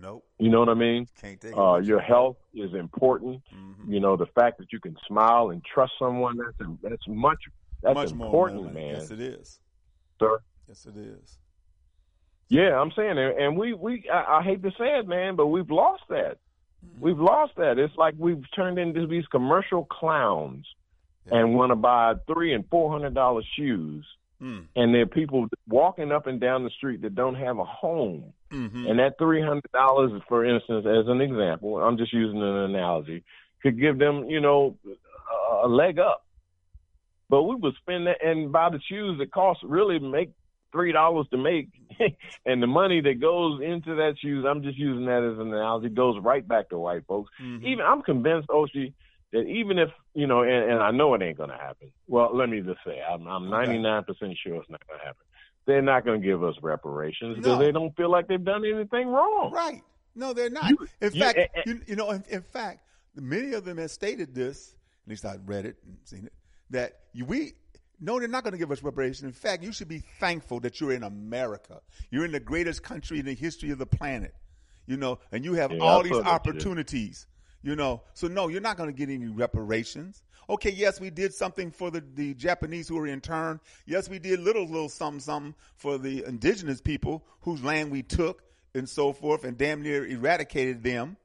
Nope. 0.00 0.24
You 0.38 0.48
know 0.48 0.60
what 0.60 0.68
I 0.68 0.74
mean? 0.74 1.08
Can't 1.20 1.40
take 1.40 1.56
uh, 1.56 1.78
your 1.78 1.98
health 2.00 2.36
is 2.54 2.72
important. 2.74 3.42
Mm-hmm. 3.52 3.92
You 3.92 3.98
know, 3.98 4.16
the 4.16 4.26
fact 4.26 4.58
that 4.58 4.72
you 4.72 4.78
can 4.78 4.96
smile 5.08 5.50
and 5.50 5.60
trust 5.64 5.94
someone 5.98 6.36
that's 6.36 6.70
that's 6.82 7.08
much 7.08 7.38
that's 7.82 7.94
Much 7.94 8.12
more, 8.14 8.26
important, 8.26 8.74
man. 8.74 8.94
Yes, 8.94 9.10
it 9.10 9.20
is. 9.20 9.58
Sir. 10.20 10.38
Yes, 10.68 10.86
it 10.86 10.96
is. 10.96 11.38
Yeah, 12.48 12.80
I'm 12.80 12.92
saying, 12.94 13.18
and 13.18 13.38
and 13.38 13.56
we 13.56 13.72
we 13.74 14.04
I, 14.08 14.38
I 14.38 14.42
hate 14.42 14.62
to 14.62 14.70
say 14.78 14.98
it, 14.98 15.08
man, 15.08 15.34
but 15.34 15.46
we've 15.48 15.70
lost 15.70 16.04
that. 16.10 16.38
Mm-hmm. 16.86 17.04
We've 17.04 17.18
lost 17.18 17.52
that. 17.56 17.78
It's 17.78 17.96
like 17.96 18.14
we've 18.18 18.44
turned 18.54 18.78
into 18.78 19.06
these 19.06 19.26
commercial 19.26 19.84
clowns, 19.84 20.66
and 21.30 21.54
want 21.54 21.70
to 21.72 21.76
buy 21.76 22.14
three 22.32 22.54
and 22.54 22.64
four 22.70 22.90
hundred 22.90 23.14
dollar 23.14 23.42
shoes, 23.56 24.06
Mm. 24.40 24.66
and 24.76 24.94
there 24.94 25.00
are 25.00 25.06
people 25.06 25.48
walking 25.66 26.12
up 26.12 26.26
and 26.26 26.38
down 26.38 26.62
the 26.62 26.70
street 26.70 27.00
that 27.00 27.14
don't 27.14 27.36
have 27.36 27.58
a 27.58 27.64
home. 27.64 28.34
Mm-hmm. 28.52 28.86
And 28.86 28.98
that 28.98 29.16
three 29.18 29.40
hundred 29.40 29.72
dollars, 29.72 30.12
for 30.28 30.44
instance, 30.44 30.84
as 30.86 31.08
an 31.08 31.22
example, 31.22 31.78
I'm 31.78 31.96
just 31.96 32.12
using 32.12 32.42
an 32.42 32.56
analogy, 32.70 33.24
could 33.62 33.80
give 33.80 33.98
them, 33.98 34.26
you 34.28 34.40
know, 34.40 34.76
a- 34.86 35.66
a 35.66 35.68
leg 35.68 35.98
up. 35.98 36.22
But 37.30 37.44
we 37.44 37.54
would 37.56 37.74
spend 37.76 38.06
that 38.08 38.22
and 38.22 38.52
buy 38.52 38.68
the 38.68 38.78
shoes 38.88 39.18
that 39.18 39.32
cost 39.32 39.60
really 39.62 39.98
make 39.98 40.30
three 40.76 40.92
dollars 40.92 41.26
to 41.30 41.38
make, 41.38 41.68
and 42.46 42.62
the 42.62 42.66
money 42.66 43.00
that 43.00 43.20
goes 43.20 43.60
into 43.62 43.94
that 43.96 44.14
shoes, 44.20 44.44
I'm 44.48 44.62
just 44.62 44.76
using 44.76 45.06
that 45.06 45.22
as 45.22 45.38
an 45.38 45.52
analogy, 45.52 45.88
goes 45.88 46.16
right 46.22 46.46
back 46.46 46.68
to 46.70 46.78
white 46.78 47.06
folks. 47.06 47.30
Even 47.40 47.80
I'm 47.80 48.02
convinced, 48.02 48.48
Oshi, 48.48 48.92
that 49.32 49.42
even 49.46 49.78
if 49.78 49.88
you 50.14 50.26
know, 50.26 50.42
and, 50.42 50.70
and 50.72 50.82
I 50.82 50.90
know 50.90 51.14
it 51.14 51.22
ain't 51.22 51.38
gonna 51.38 51.56
happen. 51.58 51.90
Well, 52.06 52.30
let 52.36 52.48
me 52.50 52.60
just 52.60 52.78
say, 52.86 53.00
I'm 53.02 53.26
I'm 53.26 53.48
99 53.48 54.04
percent 54.04 54.36
sure 54.44 54.56
it's 54.56 54.70
not 54.70 54.86
gonna 54.86 55.02
happen. 55.02 55.24
They're 55.66 55.82
not 55.82 56.04
gonna 56.04 56.18
give 56.18 56.44
us 56.44 56.54
reparations 56.62 57.36
because 57.36 57.58
No. 57.58 57.64
they 57.64 57.72
don't 57.72 57.96
feel 57.96 58.10
like 58.10 58.28
they've 58.28 58.44
done 58.44 58.64
anything 58.64 59.08
wrong. 59.08 59.50
Right. 59.52 59.82
No, 60.14 60.32
they're 60.32 60.50
not. 60.50 60.70
in 60.70 60.76
you- 61.14 61.20
fact, 61.20 61.38
eh, 61.38 61.46
eh. 61.54 61.62
you, 61.66 61.80
you 61.88 61.96
know, 61.96 62.10
in, 62.10 62.22
in 62.30 62.42
fact, 62.42 62.80
many 63.14 63.52
of 63.54 63.64
them 63.64 63.78
have 63.78 63.90
stated 63.90 64.34
this. 64.34 64.74
At 65.06 65.10
least 65.10 65.24
I 65.24 65.36
read 65.44 65.66
it 65.66 65.76
and 65.86 65.96
seen 66.04 66.26
it. 66.26 66.32
That 66.70 66.92
we 67.26 67.52
no, 68.00 68.18
they're 68.18 68.28
not 68.28 68.44
going 68.44 68.52
to 68.52 68.58
give 68.58 68.70
us 68.70 68.82
reparations. 68.82 69.22
In 69.22 69.32
fact, 69.32 69.62
you 69.62 69.72
should 69.72 69.88
be 69.88 70.02
thankful 70.20 70.60
that 70.60 70.80
you're 70.80 70.92
in 70.92 71.02
America. 71.02 71.80
You're 72.10 72.24
in 72.24 72.32
the 72.32 72.40
greatest 72.40 72.82
country 72.82 73.18
in 73.18 73.26
the 73.26 73.34
history 73.34 73.70
of 73.70 73.78
the 73.78 73.86
planet. 73.86 74.34
You 74.86 74.96
know, 74.96 75.18
and 75.32 75.44
you 75.44 75.54
have 75.54 75.72
Yeah, 75.72 75.80
all 75.80 76.02
these 76.02 76.12
opportunities. 76.12 77.26
You 77.62 77.74
know, 77.74 78.02
so 78.14 78.28
no, 78.28 78.46
you're 78.48 78.60
not 78.60 78.76
going 78.76 78.88
to 78.88 78.96
get 78.96 79.12
any 79.12 79.26
reparations. 79.26 80.22
Okay, 80.48 80.70
yes, 80.70 81.00
we 81.00 81.10
did 81.10 81.34
something 81.34 81.72
for 81.72 81.90
the, 81.90 82.04
the 82.14 82.34
Japanese 82.34 82.86
who 82.86 82.94
were 82.94 83.08
interned. 83.08 83.58
Yes, 83.84 84.08
we 84.08 84.20
did 84.20 84.38
little, 84.38 84.64
little 84.64 84.88
something, 84.88 85.18
something 85.18 85.54
for 85.74 85.98
the 85.98 86.24
indigenous 86.24 86.80
people 86.80 87.24
whose 87.40 87.64
land 87.64 87.90
we 87.90 88.02
took 88.02 88.44
and 88.72 88.88
so 88.88 89.12
forth 89.12 89.42
and 89.42 89.58
damn 89.58 89.82
near 89.82 90.06
eradicated 90.06 90.84
them. 90.84 91.16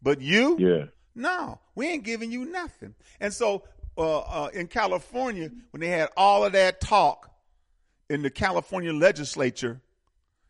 But 0.00 0.22
you? 0.22 0.56
Yeah. 0.58 0.84
No, 1.14 1.58
we 1.74 1.88
ain't 1.88 2.04
giving 2.04 2.30
you 2.30 2.46
nothing. 2.46 2.94
And 3.20 3.34
so, 3.34 3.64
uh, 3.98 4.18
uh, 4.20 4.48
in 4.54 4.68
California, 4.68 5.50
when 5.70 5.80
they 5.80 5.88
had 5.88 6.08
all 6.16 6.44
of 6.44 6.52
that 6.52 6.80
talk 6.80 7.30
in 8.08 8.22
the 8.22 8.30
California 8.30 8.92
legislature, 8.92 9.80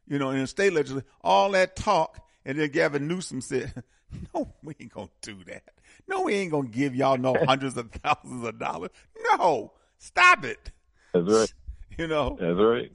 you 0.07 0.19
know, 0.19 0.31
in 0.31 0.41
the 0.41 0.47
state 0.47 0.73
legislature, 0.73 1.07
all 1.23 1.51
that 1.53 1.75
talk, 1.75 2.21
and 2.45 2.59
then 2.59 2.71
Gavin 2.71 3.09
Newsom 3.09 3.41
said, 3.41 3.83
"No, 4.35 4.53
we 4.63 4.75
ain't 4.81 4.93
gonna 4.93 5.09
do 5.23 5.43
that. 5.47 5.63
No, 6.07 6.23
we 6.23 6.35
ain't 6.35 6.51
gonna 6.51 6.69
give 6.69 6.95
y'all 6.95 7.17
no 7.17 7.35
hundreds 7.47 7.77
of 7.77 7.91
thousands 7.91 8.45
of 8.47 8.59
dollars. 8.59 8.91
No, 9.33 9.73
stop 9.99 10.45
it. 10.45 10.71
That's 11.13 11.27
right. 11.27 11.53
You 11.99 12.07
know, 12.07 12.39
That's 12.41 12.57
right. 12.57 12.93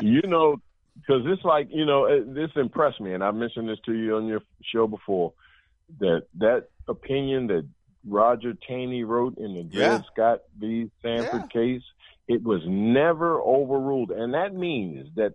you 0.00 0.22
know, 0.22 0.60
because 0.96 1.22
it's 1.26 1.44
like 1.44 1.68
you 1.70 1.84
know, 1.84 2.06
it, 2.06 2.34
this 2.34 2.50
impressed 2.56 3.00
me, 3.00 3.14
and 3.14 3.22
I 3.22 3.30
mentioned 3.30 3.68
this 3.68 3.78
to 3.86 3.92
you 3.92 4.16
on 4.16 4.26
your 4.26 4.40
show 4.60 4.88
before. 4.88 5.34
That 6.00 6.24
that 6.38 6.64
opinion 6.88 7.46
that 7.46 7.64
Roger 8.08 8.54
Taney 8.66 9.04
wrote 9.04 9.36
in 9.38 9.54
the 9.54 9.62
Dred 9.64 9.90
Yeah. 9.90 10.02
Scott 10.12 10.40
v. 10.58 10.90
Sanford 11.02 11.42
Yeah. 11.42 11.46
case, 11.48 11.82
it 12.26 12.42
was 12.42 12.62
never 12.66 13.40
overruled, 13.40 14.10
and 14.10 14.34
that 14.34 14.54
means 14.54 15.08
that 15.16 15.34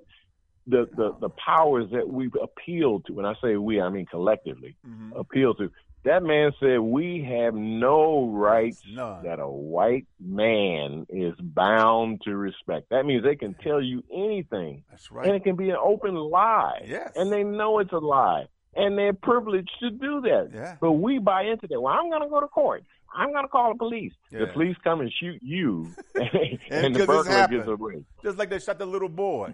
the 0.67 0.87
the, 0.95 1.13
the 1.19 1.29
powers 1.29 1.89
that 1.91 2.07
we 2.07 2.29
appeal 2.41 3.01
to, 3.01 3.13
when 3.13 3.25
I 3.25 3.33
say 3.41 3.55
we, 3.57 3.81
I 3.81 3.89
mean 3.89 4.05
collectively, 4.05 4.75
Mm-hmm. 4.87 5.13
appealed 5.17 5.57
to. 5.59 5.71
That 6.05 6.21
man 6.21 6.51
said 6.59 6.79
we 6.79 7.23
have 7.23 7.53
no 7.55 8.27
rights 8.27 8.81
that 9.23 9.39
a 9.39 9.47
white 9.47 10.05
man 10.19 11.05
is 11.09 11.33
bound 11.39 12.21
to 12.25 12.35
respect. 12.35 12.89
That 12.89 13.05
means 13.05 13.23
they 13.23 13.37
can 13.37 13.53
tell 13.53 13.81
you 13.81 14.03
anything. 14.13 14.83
That's 14.89 15.09
right. 15.13 15.25
And 15.25 15.33
it 15.37 15.45
can 15.45 15.55
be 15.55 15.69
an 15.69 15.77
open 15.81 16.15
lie. 16.15 16.81
Yes. 16.85 17.13
And 17.15 17.31
they 17.31 17.45
know 17.45 17.79
it's 17.79 17.93
a 17.93 17.99
lie. 17.99 18.47
And 18.75 18.97
they're 18.97 19.13
privileged 19.13 19.71
to 19.81 19.91
do 19.91 20.21
that. 20.21 20.49
Yeah. 20.53 20.75
But 20.81 20.93
we 20.93 21.19
buy 21.19 21.43
into 21.43 21.67
that. 21.67 21.79
Well, 21.79 21.93
I'm 21.93 22.09
going 22.09 22.23
to 22.23 22.29
go 22.29 22.39
to 22.39 22.47
court. 22.47 22.83
I'm 23.15 23.31
going 23.31 23.43
to 23.43 23.49
call 23.49 23.71
the 23.71 23.77
police. 23.77 24.13
The 24.31 24.47
police 24.47 24.75
come 24.83 25.01
and 25.01 25.11
shoot 25.19 25.39
you, 25.43 25.91
and, 26.15 26.59
And 26.71 26.95
the 26.95 27.05
burglar 27.05 27.47
gets 27.47 27.67
away. 27.67 28.03
Just 28.23 28.37
like 28.37 28.49
they 28.49 28.59
shot 28.59 28.79
the 28.79 28.85
little 28.85 29.09
boy. 29.09 29.53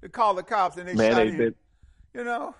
They 0.00 0.08
call 0.08 0.34
the 0.34 0.42
cops 0.42 0.76
and 0.76 0.86
they 0.86 0.94
Man, 0.94 1.12
shot 1.12 1.26
him. 1.26 1.54
You 2.12 2.24
know? 2.24 2.54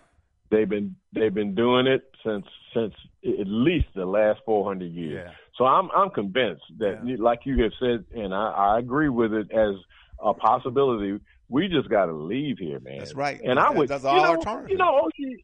They've 0.51 0.69
been 0.69 0.97
they've 1.13 1.33
been 1.35 1.55
doing 1.55 1.87
it 1.87 2.03
since 2.25 2.47
since 2.73 2.95
at 3.25 3.47
least 3.47 3.87
the 3.95 4.07
last 4.07 4.41
400 4.45 4.91
years. 4.93 5.25
Yeah. 5.27 5.33
So 5.57 5.65
I'm 5.65 5.91
I'm 5.91 6.11
convinced 6.11 6.65
that, 6.79 7.05
like 7.19 7.41
you 7.45 7.63
have 7.63 7.73
said, 7.81 8.05
and 8.15 8.35
I, 8.35 8.51
I 8.51 8.79
agree 8.79 9.09
with 9.09 9.33
it 9.33 9.51
as 9.53 9.75
a 10.23 10.35
possibility. 10.35 11.21
We 11.49 11.69
just 11.69 11.89
got 11.89 12.07
to 12.07 12.13
leave 12.13 12.59
here, 12.59 12.81
man. 12.81 12.99
That's 12.99 13.15
right. 13.15 13.41
And 13.45 13.59
I 13.59 13.71
would, 13.71 13.89
that's 13.89 14.05
you 14.05 14.11
all 14.11 14.23
know, 14.23 14.37
alternative. 14.37 14.67
Oh, 14.67 14.73
you 14.73 14.79
know, 14.79 14.97
OG, 15.05 15.41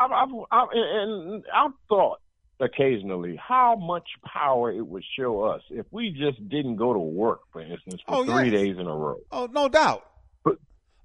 I've, 0.00 0.10
I've, 0.12 0.28
I've, 0.50 0.68
and 0.72 1.44
I've 1.54 1.72
thought 1.88 2.20
occasionally 2.58 3.36
how 3.36 3.76
much 3.76 4.08
power 4.24 4.70
it 4.72 4.86
would 4.86 5.04
show 5.18 5.42
us 5.42 5.62
if 5.70 5.86
we 5.90 6.10
just 6.10 6.46
didn't 6.48 6.76
go 6.76 6.92
to 6.92 6.98
work, 6.98 7.40
for 7.52 7.60
instance, 7.60 8.00
for 8.06 8.16
Oh, 8.16 8.24
three 8.24 8.50
yes. 8.50 8.52
days 8.52 8.76
in 8.78 8.86
a 8.86 8.94
row. 8.94 9.18
Oh, 9.32 9.48
no 9.52 9.68
doubt. 9.68 10.04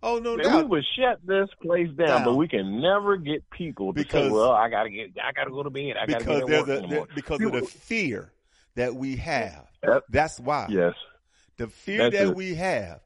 oh, 0.03 0.19
no 0.19 0.35
Man, 0.35 0.37
we 0.37 0.43
doubt. 0.43 0.69
would 0.69 0.83
shut 0.97 1.19
this 1.25 1.49
place 1.61 1.87
down, 1.97 2.07
Down. 2.07 2.23
but 2.25 2.35
we 2.35 2.47
can 2.47 2.79
never 2.81 3.17
get 3.17 3.49
people 3.49 3.93
to 3.93 3.97
Because- 4.03 4.27
say, 4.27 4.31
"Well, 4.31 4.51
I 4.51 4.69
gotta 4.69 4.89
get, 4.89 5.11
I 5.23 5.31
gotta 5.31 5.49
go 5.51 5.63
to 5.63 5.69
bed, 5.69 5.95
I 6.01 6.05
gotta 6.05 6.19
because 6.25 6.43
get 6.49 6.59
work 6.59 6.67
a, 6.67 6.75
in 6.77 6.81
the 6.83 6.87
there- 6.95 7.05
because 7.15 7.39
You- 7.39 7.47
of 7.47 7.53
the 7.53 7.61
fear 7.67 8.31
that 8.75 8.93
we 8.95 9.15
have. 9.17 9.67
That's 10.09 10.39
why. 10.39 10.67
Yes. 10.69 10.93
The 11.57 11.67
fear 11.67 12.09
that 12.09 12.27
it. 12.29 12.35
we 12.35 12.55
have 12.55 12.99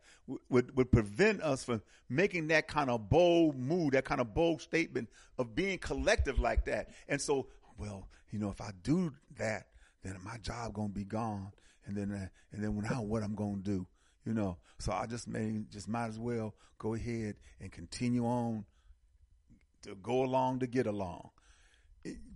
would 0.50 0.76
would 0.76 0.92
prevent 0.92 1.42
us 1.42 1.64
from 1.64 1.82
making 2.10 2.48
that 2.48 2.68
kind 2.68 2.90
of 2.90 3.10
bold 3.10 3.58
move, 3.58 3.92
that 3.92 4.06
kind 4.06 4.22
of 4.22 4.34
bold 4.34 4.62
statement 4.62 5.10
of 5.38 5.56
being 5.56 5.78
collective 5.78 6.40
like 6.40 6.66
that. 6.66 6.90
And 7.08 7.22
so, 7.22 7.48
well, 7.78 8.08
you 8.32 8.40
know, 8.40 8.50
if 8.50 8.62
I 8.62 8.72
do 8.84 9.14
that, 9.38 9.68
then 10.04 10.18
my 10.24 10.38
job 10.38 10.74
gonna 10.74 10.90
be 10.90 11.04
gone, 11.06 11.52
and 11.86 11.96
then 11.96 12.12
uh, 12.12 12.28
and 12.52 12.64
then 12.64 12.76
when 12.76 12.86
I 12.86 12.94
what 12.96 13.24
I'm 13.24 13.36
gonna 13.36 13.58
do, 13.58 13.88
you 14.26 14.34
know. 14.34 14.58
So 14.78 14.92
I 14.92 15.06
just 15.06 15.28
may 15.28 15.62
just 15.70 15.88
might 15.88 16.08
as 16.08 16.20
well 16.20 16.56
go 16.78 16.94
ahead 16.94 17.36
and 17.60 17.72
continue 17.72 18.26
on 18.26 18.66
to 19.84 19.96
go 19.96 20.24
along 20.24 20.60
to 20.60 20.68
get 20.68 20.88
along. 20.88 21.30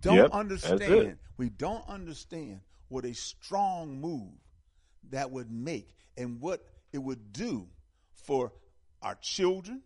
Don't 0.00 0.16
Yep, 0.16 0.32
understand. 0.32 1.18
We 1.36 1.48
don't 1.50 1.86
understand 1.88 2.60
what 2.88 3.04
a 3.04 3.14
strong 3.14 4.00
move 4.00 4.32
that 5.10 5.30
would 5.30 5.50
make 5.50 5.94
and 6.16 6.40
what 6.40 6.64
it 6.92 6.98
would 6.98 7.32
do 7.32 7.66
for 8.24 8.52
our 9.02 9.14
children, 9.16 9.82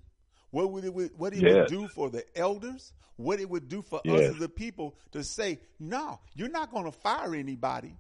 what 0.51 0.71
would 0.73 0.85
it 0.85 0.95
would, 0.95 1.11
what 1.19 1.35
it 1.35 1.43
would 1.43 1.69
do 1.69 1.89
for 1.89 2.09
the 2.11 2.25
elders, 2.37 2.93
what 3.17 3.41
it 3.41 3.49
would 3.51 3.69
do 3.69 3.83
for 3.83 3.97
us 3.99 4.03
Yes. 4.05 4.35
as 4.37 4.41
a 4.41 4.49
people 4.49 4.95
to 5.13 5.23
say, 5.25 5.59
no, 5.79 6.21
you're 6.35 6.49
not 6.49 6.71
going 6.71 6.85
to 6.85 6.93
fire 6.93 7.35
anybody. 7.35 7.95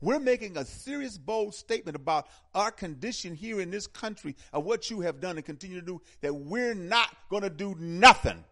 We're 0.00 0.20
making 0.20 0.56
a 0.56 0.64
serious, 0.64 1.18
bold 1.18 1.54
statement 1.54 1.94
about 1.96 2.26
our 2.54 2.70
condition 2.70 3.34
here 3.34 3.60
in 3.60 3.70
this 3.70 3.86
country 3.86 4.34
of 4.52 4.64
what 4.64 4.88
you 4.90 5.00
have 5.02 5.20
done 5.20 5.36
and 5.36 5.44
continue 5.44 5.80
to 5.80 5.84
do, 5.86 6.00
that 6.22 6.32
we're 6.34 6.74
not 6.74 7.08
going 7.28 7.42
to 7.42 7.50
do 7.50 7.74
nothing. 7.78 8.42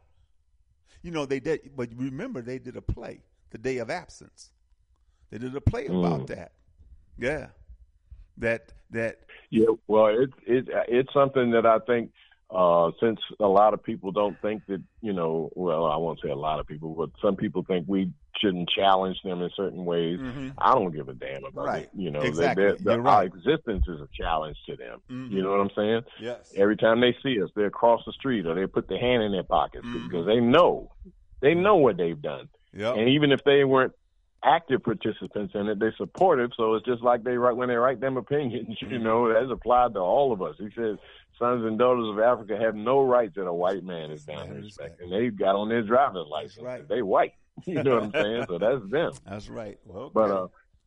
You 1.03 1.11
know, 1.13 1.25
they 1.25 1.41
did, 1.41 1.71
but 1.75 1.89
remember, 1.97 2.43
they 2.43 2.59
did 2.59 2.77
a 2.77 2.83
play, 2.83 3.23
The 3.51 3.59
Day 3.59 3.79
of 3.79 3.89
Absence. 3.89 4.51
They 5.31 5.39
did 5.39 5.55
a 5.57 5.61
play 5.61 5.87
about 5.87 6.23
Mm. 6.23 6.27
that. 6.29 6.53
Yeah. 7.17 7.47
That, 8.39 8.73
that, 8.91 9.21
Yeah, 9.51 9.67
well, 9.87 10.07
it's 10.09 10.33
it's 10.47 10.69
it's 10.89 11.13
something 11.13 11.53
that 11.53 11.65
I 11.67 11.79
think 11.81 12.11
uh, 12.51 12.91
since 13.01 13.19
a 13.41 13.47
lot 13.47 13.75
of 13.75 13.83
people 13.83 14.11
don't 14.13 14.41
think 14.41 14.63
that 14.67 14.83
you 15.01 15.13
know, 15.13 15.51
well, 15.55 15.87
I 15.87 15.97
won't 15.97 16.21
say 16.23 16.29
a 16.31 16.37
lot 16.37 16.61
of 16.61 16.67
people, 16.67 16.95
but 16.95 17.11
some 17.23 17.37
people 17.37 17.63
think 17.63 17.87
we 17.89 18.11
shouldn't 18.41 18.69
challenge 18.71 19.17
them 19.25 19.43
in 19.43 19.51
certain 19.57 19.85
ways. 19.85 20.19
Mhm. 20.21 20.53
I 20.59 20.73
don't 20.75 20.93
give 20.95 21.09
a 21.09 21.15
damn 21.15 21.45
about 21.45 21.67
Right. 21.67 21.83
it. 21.85 21.91
You 21.95 22.11
know, 22.13 22.21
Exactly. 22.21 22.67
They- 22.67 22.73
they- 22.77 22.95
You're 22.95 23.09
our 23.09 23.25
existence 23.25 23.89
is 23.89 24.01
a 24.01 24.09
challenge 24.15 24.57
to 24.67 24.77
them. 24.77 25.01
Mhm. 25.11 25.31
You 25.33 25.43
know 25.43 25.51
what 25.51 25.61
I'm 25.61 25.71
saying? 25.75 26.03
Yes. 26.21 26.55
Every 26.57 26.77
time 26.77 27.01
they 27.01 27.17
see 27.23 27.43
us, 27.43 27.51
they 27.57 27.69
cross 27.71 28.05
the 28.07 28.13
street 28.13 28.47
or 28.47 28.55
they 28.55 28.67
put 28.67 28.87
their 28.87 28.99
hand 29.01 29.25
in 29.25 29.33
their 29.33 29.43
pockets 29.43 29.85
Mhm. 29.87 30.05
because 30.09 30.27
they 30.27 30.41
know 30.41 30.91
they 31.41 31.55
know 31.55 31.77
what 31.77 31.97
they've 31.97 32.21
done. 32.21 32.49
Yep. 32.75 32.97
And 32.97 33.09
even 33.09 33.31
if 33.33 33.43
they 33.45 33.65
weren't 33.65 33.93
active 34.45 34.83
participants 34.83 35.55
in 35.55 35.69
it, 35.69 35.79
they 35.79 35.91
support 35.97 36.39
it. 36.41 36.53
So 36.57 36.75
it's 36.75 36.87
just 36.87 37.03
like 37.03 37.25
they 37.25 37.37
write 37.37 37.57
when 37.57 37.69
they 37.69 37.75
write 37.77 38.01
them 38.01 38.17
opinions, 38.17 38.77
you 38.81 38.99
know, 38.99 39.33
that's 39.33 39.51
applied 39.51 39.95
to 39.95 40.01
all 40.01 40.33
of 40.33 40.43
us. 40.43 40.55
He 40.59 40.69
says, 40.77 40.97
sons 41.39 41.65
and 41.65 41.79
daughters 41.79 42.09
of 42.09 42.19
Africa 42.19 42.57
have 42.61 42.75
no 42.75 43.03
rights 43.03 43.35
that 43.37 43.47
a 43.47 43.53
white 43.53 43.85
man 43.85 44.11
is 44.11 44.25
bound 44.25 44.49
to 44.51 44.55
respect. 44.57 45.01
And 45.01 45.13
they 45.13 45.29
got 45.29 45.55
on 45.57 45.69
their 45.69 45.83
driver's 45.83 46.27
license. 46.29 46.65
right. 46.65 46.89
They 46.89 47.03
white. 47.03 47.35
You 47.67 47.83
know 47.83 47.97
what 47.97 48.05
I'm 48.05 48.13
saying? 48.13 48.45
So 48.47 48.59
that's 48.59 48.89
them. 48.89 49.13
That's 49.29 49.49
right. 49.49 49.81
Well, 49.85 50.13
But 50.15 50.31
uh, 50.31 50.47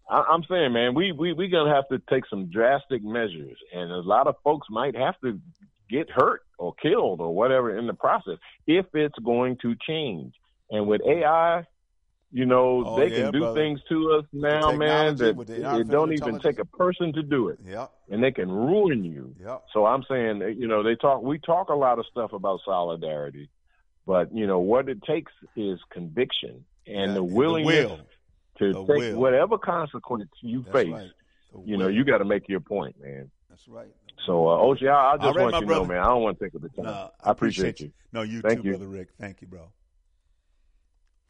I, 0.09 0.23
I'm 0.31 0.41
saying, 0.49 0.71
man, 0.71 0.93
we 0.95 1.11
we 1.11 1.33
we 1.33 1.49
gonna 1.49 1.75
have 1.75 1.89
to 1.89 2.01
take 2.09 2.23
some 2.29 2.45
drastic 2.45 3.03
measures, 3.03 3.57
and 3.73 3.91
a 3.91 3.99
lot 3.99 4.27
of 4.27 4.35
folks 4.41 4.67
might 4.69 4.95
have 4.95 5.15
to 5.19 5.37
get 5.89 6.09
hurt 6.09 6.43
or 6.57 6.73
killed 6.81 7.19
or 7.19 7.35
whatever 7.35 7.77
in 7.77 7.87
the 7.87 7.93
process 7.93 8.37
if 8.67 8.85
it's 8.93 9.19
going 9.19 9.57
to 9.63 9.75
change. 9.85 10.33
And 10.69 10.87
with 10.87 11.01
AI, 11.05 11.65
you 12.31 12.45
know, 12.45 12.83
Oh, 12.85 12.95
they 12.95 13.09
yeah, 13.09 13.23
can 13.23 13.31
do 13.31 13.39
brother. 13.39 13.59
things 13.59 13.79
to 13.89 14.11
us 14.13 14.25
now, 14.31 14.71
man, 14.71 15.17
that 15.17 15.37
it 15.49 15.87
don't 15.89 16.13
even 16.13 16.39
take 16.39 16.59
a 16.59 16.65
person 16.65 17.11
to 17.13 17.21
do 17.23 17.49
it. 17.49 17.59
Yep. 17.65 17.91
And 18.09 18.23
they 18.23 18.31
can 18.31 18.49
ruin 18.51 19.03
you. 19.03 19.35
Yep. 19.39 19.63
So 19.73 19.85
I'm 19.85 20.03
saying, 20.09 20.41
you 20.57 20.67
know, 20.67 20.81
they 20.83 20.95
talk. 20.95 21.21
We 21.21 21.39
talk 21.39 21.69
a 21.69 21.75
lot 21.75 21.99
of 21.99 22.05
stuff 22.09 22.33
about 22.33 22.61
solidarity, 22.65 23.49
but 24.05 24.33
you 24.33 24.47
know 24.47 24.59
what 24.59 24.89
it 24.89 25.03
takes 25.03 25.31
is 25.55 25.79
conviction 25.91 26.65
and 26.87 26.95
Yeah, 26.95 27.01
the 27.01 27.03
and 27.07 27.15
the 27.17 27.23
willingness 27.23 27.89
will. 27.89 27.99
to 28.59 28.73
The 28.73 28.85
take 28.85 28.97
will. 28.97 29.19
whatever 29.19 29.57
consequence 29.57 30.29
you 30.41 30.61
That's 30.63 30.73
face. 30.73 30.91
right. 30.91 31.11
You 31.65 31.75
know, 31.77 31.87
you 31.89 32.05
got 32.05 32.19
to 32.19 32.25
make 32.25 32.47
your 32.47 32.61
point, 32.61 32.95
man. 33.01 33.29
That's 33.49 33.67
right. 33.67 33.91
So, 34.25 34.47
uh, 34.47 34.51
OG, 34.69 34.83
I, 34.83 35.13
I 35.13 35.17
just 35.17 35.35
right, 35.35 35.41
want 35.43 35.55
you 35.55 35.61
to 35.61 35.65
know, 35.65 35.83
man. 35.85 35.99
I 35.99 36.05
don't 36.05 36.21
want 36.21 36.39
to 36.39 36.45
take 36.45 36.55
up 36.55 36.61
the 36.61 36.69
time. 36.69 36.85
No, 36.85 37.09
I 37.23 37.31
appreciate, 37.31 37.79
you. 37.81 37.91
No, 38.13 38.21
you 38.21 38.39
Thank 38.41 38.61
too, 38.61 38.67
you. 38.67 38.71
brother 38.77 38.87
Rick. 38.87 39.09
Thank 39.19 39.41
you, 39.41 39.47
bro. 39.47 39.71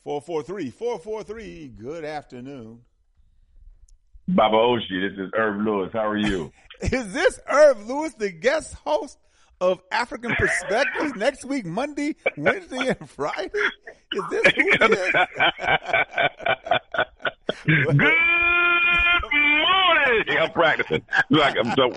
443 0.04 0.72
443. 0.72 1.68
Good 1.80 2.06
afternoon. 2.06 2.80
Baba 4.28 4.56
Oshi, 4.56 5.10
this 5.10 5.18
is 5.20 5.32
Irv 5.38 5.58
Lewis. 5.62 5.92
How 5.94 6.08
are 6.08 6.18
you? 6.18 6.52
Is 6.82 7.14
this 7.14 7.40
Irv 7.48 7.88
Lewis, 7.88 8.14
the 8.16 8.32
guest 8.32 8.74
host 8.86 9.18
of 9.60 9.88
Afrikan 9.90 10.36
Perspectives 10.38 11.16
next 11.18 11.46
week, 11.46 11.66
Monday, 11.66 12.16
Wednesday, 12.38 12.96
and 13.00 13.10
Friday? 13.10 13.52
Is 14.14 14.24
this 14.32 14.44
who 14.54 14.70
it 14.72 14.92
is? 14.92 15.14
Good 17.66 18.14
morning. 19.44 20.38
I'm 20.40 20.52
practicing. 20.52 21.04
Like 21.30 21.56
I'm 21.58 21.70
the. 21.70 21.96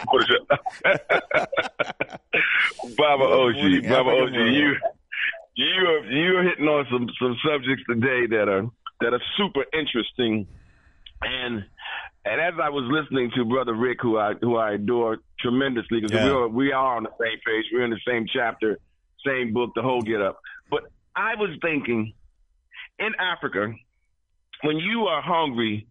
Baba 2.98 3.24
Oshi, 3.24 3.82
Baba 3.89 4.10
African 4.10 4.35
Oshi, 4.35 4.36
world. 4.36 4.55
you 4.55 4.76
you 5.55 5.66
are 5.66 6.05
you 6.06 6.36
are 6.36 6.43
hitting 6.43 6.66
on 6.66 6.86
some 6.90 7.09
some 7.20 7.36
subjects 7.47 7.85
today 7.89 8.26
that 8.36 8.48
are 8.48 8.66
that 9.01 9.14
are 9.14 9.22
super 9.36 9.64
interesting, 9.72 10.47
and 11.22 11.64
and 12.24 12.40
as 12.40 12.55
I 12.62 12.70
was 12.70 12.85
listening 12.90 13.31
to 13.36 13.44
Brother 13.44 13.74
Rick, 13.74 13.98
who 14.01 14.18
I 14.18 14.35
who 14.40 14.56
I 14.56 14.72
adore 14.72 15.18
tremendously, 15.40 16.01
because 16.01 16.12
Yeah. 16.14 16.24
we 16.24 16.31
are 16.31 16.48
we 16.48 16.72
are 16.72 16.97
on 16.97 17.05
the 17.05 17.10
same 17.20 17.39
page, 17.47 17.66
we're 17.72 17.85
in 17.85 17.90
the 17.90 18.01
same 18.06 18.26
chapter, 18.32 18.78
same 19.26 19.52
book, 19.52 19.72
the 19.74 19.82
whole 19.82 20.02
get 20.02 20.20
up. 20.20 20.40
But 20.70 20.85
I 21.14 21.35
was 21.36 21.51
thinking, 21.62 22.14
in 22.98 23.12
Africa, 23.18 23.72
when 24.62 24.78
you 24.78 25.06
are 25.06 25.22
hungry, 25.22 25.86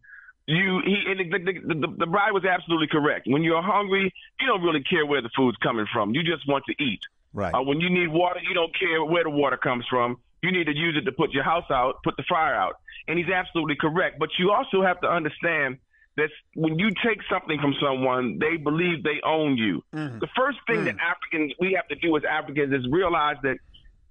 you 0.46 0.82
he 0.84 1.04
and 1.08 1.20
the, 1.20 1.40
the, 1.40 1.76
the, 1.76 1.96
the 2.00 2.06
bride 2.08 2.32
was 2.32 2.44
absolutely 2.44 2.88
correct. 2.88 3.28
When 3.28 3.44
you're 3.44 3.62
hungry, 3.62 4.14
you 4.42 4.48
don't 4.48 4.62
really 4.64 4.84
care 4.84 5.06
where 5.06 5.22
the 5.22 5.30
food's 5.36 5.58
coming 5.58 5.86
from. 5.94 6.14
You 6.14 6.24
just 6.24 6.48
want 6.48 6.66
to 6.68 6.84
eat. 6.84 7.00
Right. 7.34 7.54
Uh, 7.54 7.64
when 7.64 7.82
you 7.82 7.90
need 7.90 8.08
water, 8.08 8.40
you 8.48 8.54
don't 8.54 8.74
care 8.78 9.04
where 9.04 9.24
the 9.24 9.30
water 9.30 9.58
comes 9.58 9.86
from. 9.90 10.18
You 10.42 10.52
need 10.52 10.66
to 10.66 10.76
use 10.76 10.96
it 10.98 11.06
to 11.06 11.12
put 11.12 11.32
your 11.32 11.44
house 11.44 11.70
out, 11.72 11.96
put 12.04 12.16
the 12.18 12.24
fire 12.30 12.56
out. 12.56 12.76
And 13.08 13.18
he's 13.18 13.30
absolutely 13.30 13.76
correct. 13.76 14.20
But 14.20 14.30
you 14.38 14.52
also 14.52 14.84
have 14.84 15.00
to 15.02 15.08
understand 15.08 15.78
that 16.18 16.30
when 16.56 16.78
you 16.78 16.90
take 17.04 17.20
something 17.30 17.60
from 17.60 17.74
someone, 17.82 18.38
they 18.40 18.58
believe 18.58 19.04
they 19.04 19.20
own 19.26 19.58
you. 19.58 19.84
The 20.20 20.28
first 20.36 20.60
thing 20.68 20.86
that 20.86 20.96
Africans 21.02 21.54
we 21.60 21.74
have 21.74 21.88
to 21.88 21.96
do 21.96 22.16
as 22.18 22.24
Africans 22.30 22.72
is 22.74 22.86
realize 22.92 23.38
that 23.44 23.58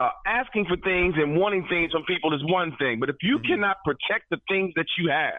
uh, 0.00 0.10
asking 0.26 0.66
for 0.66 0.76
things 0.78 1.14
and 1.16 1.36
wanting 1.36 1.66
things 1.68 1.92
from 1.92 2.02
people 2.04 2.34
is 2.34 2.42
one 2.44 2.74
thing, 2.76 2.98
but 2.98 3.08
if 3.08 3.16
you 3.22 3.38
cannot 3.38 3.76
protect 3.84 4.30
the 4.30 4.38
things 4.48 4.72
that 4.74 4.86
you 4.98 5.10
have, 5.10 5.38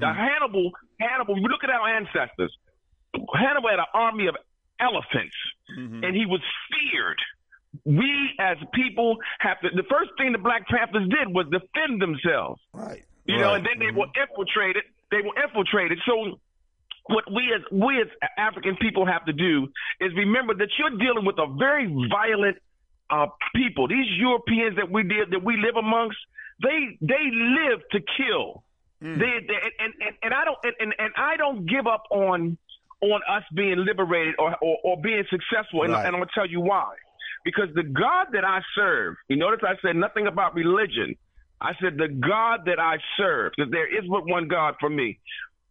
now 0.00 0.14
Hannibal, 0.14 0.70
Hannibal, 0.98 1.36
you 1.38 1.48
look 1.48 1.64
at 1.64 1.70
our 1.70 1.88
ancestors. 1.88 2.56
Hannibal 3.34 3.68
had 3.68 3.80
an 3.80 3.92
army 3.92 4.28
of 4.28 4.36
elephants, 4.82 5.36
mm-hmm. 5.78 6.02
and 6.04 6.16
he 6.16 6.26
was 6.26 6.42
feared. 6.68 7.20
We 7.84 8.12
as 8.38 8.58
people 8.74 9.16
have 9.38 9.60
to. 9.60 9.70
The 9.74 9.88
first 9.88 10.10
thing 10.18 10.32
the 10.32 10.38
Black 10.38 10.68
Panthers 10.68 11.08
did 11.08 11.32
was 11.32 11.46
defend 11.48 12.02
themselves. 12.02 12.60
Right. 12.74 13.04
You 13.24 13.38
know, 13.38 13.54
and 13.54 13.64
then 13.64 13.78
they 13.78 13.86
mm-hmm. 13.86 13.98
were 13.98 14.12
infiltrated. 14.20 14.82
They 15.10 15.22
were 15.22 15.32
infiltrated. 15.40 15.98
So 16.04 16.38
what 17.06 17.24
we 17.32 17.52
as 17.54 17.62
we 17.72 18.00
as 18.00 18.08
African 18.36 18.76
people 18.76 19.06
have 19.06 19.24
to 19.24 19.32
do 19.32 19.68
is 20.00 20.12
remember 20.14 20.54
that 20.54 20.68
you're 20.78 20.98
dealing 20.98 21.24
with 21.24 21.38
a 21.38 21.46
very 21.58 21.86
violent 22.10 22.58
uh, 23.10 23.26
people. 23.54 23.88
These 23.88 24.10
Europeans 24.18 24.76
that 24.76 24.90
we 24.90 25.02
did 25.02 25.30
that 25.30 25.42
we 25.42 25.56
live 25.56 25.76
amongst, 25.76 26.18
they 26.62 26.98
they 27.00 27.30
live 27.30 27.80
to 27.92 28.00
kill. 28.16 28.64
Mm. 29.02 29.18
They, 29.18 29.46
they, 29.46 29.58
and, 29.80 29.94
and, 30.00 30.16
and 30.22 30.34
I 30.34 30.44
don't 30.44 30.58
and, 30.64 30.94
and 30.98 31.12
I 31.16 31.36
don't 31.36 31.66
give 31.66 31.86
up 31.86 32.04
on 32.10 32.56
on 33.02 33.20
us 33.28 33.42
being 33.54 33.84
liberated 33.84 34.34
or, 34.38 34.56
or, 34.62 34.78
or 34.84 35.00
being 35.02 35.24
successful. 35.28 35.82
And, 35.82 35.92
Right. 35.92 36.06
and 36.06 36.14
I'm 36.14 36.20
gonna 36.20 36.30
tell 36.34 36.46
you 36.46 36.60
why. 36.60 36.94
Because 37.44 37.68
the 37.74 37.82
God 37.82 38.28
that 38.32 38.44
I 38.44 38.60
serve, 38.76 39.16
you 39.28 39.36
notice 39.36 39.60
I 39.66 39.74
said 39.82 39.96
nothing 39.96 40.26
about 40.28 40.54
religion. 40.54 41.16
I 41.60 41.72
said 41.80 41.96
the 41.96 42.08
God 42.08 42.60
that 42.66 42.78
I 42.78 42.98
serve, 43.16 43.52
because 43.56 43.70
there 43.70 43.86
is 43.86 44.08
but 44.08 44.26
one 44.26 44.48
God 44.48 44.74
for 44.80 44.88
me. 44.88 45.18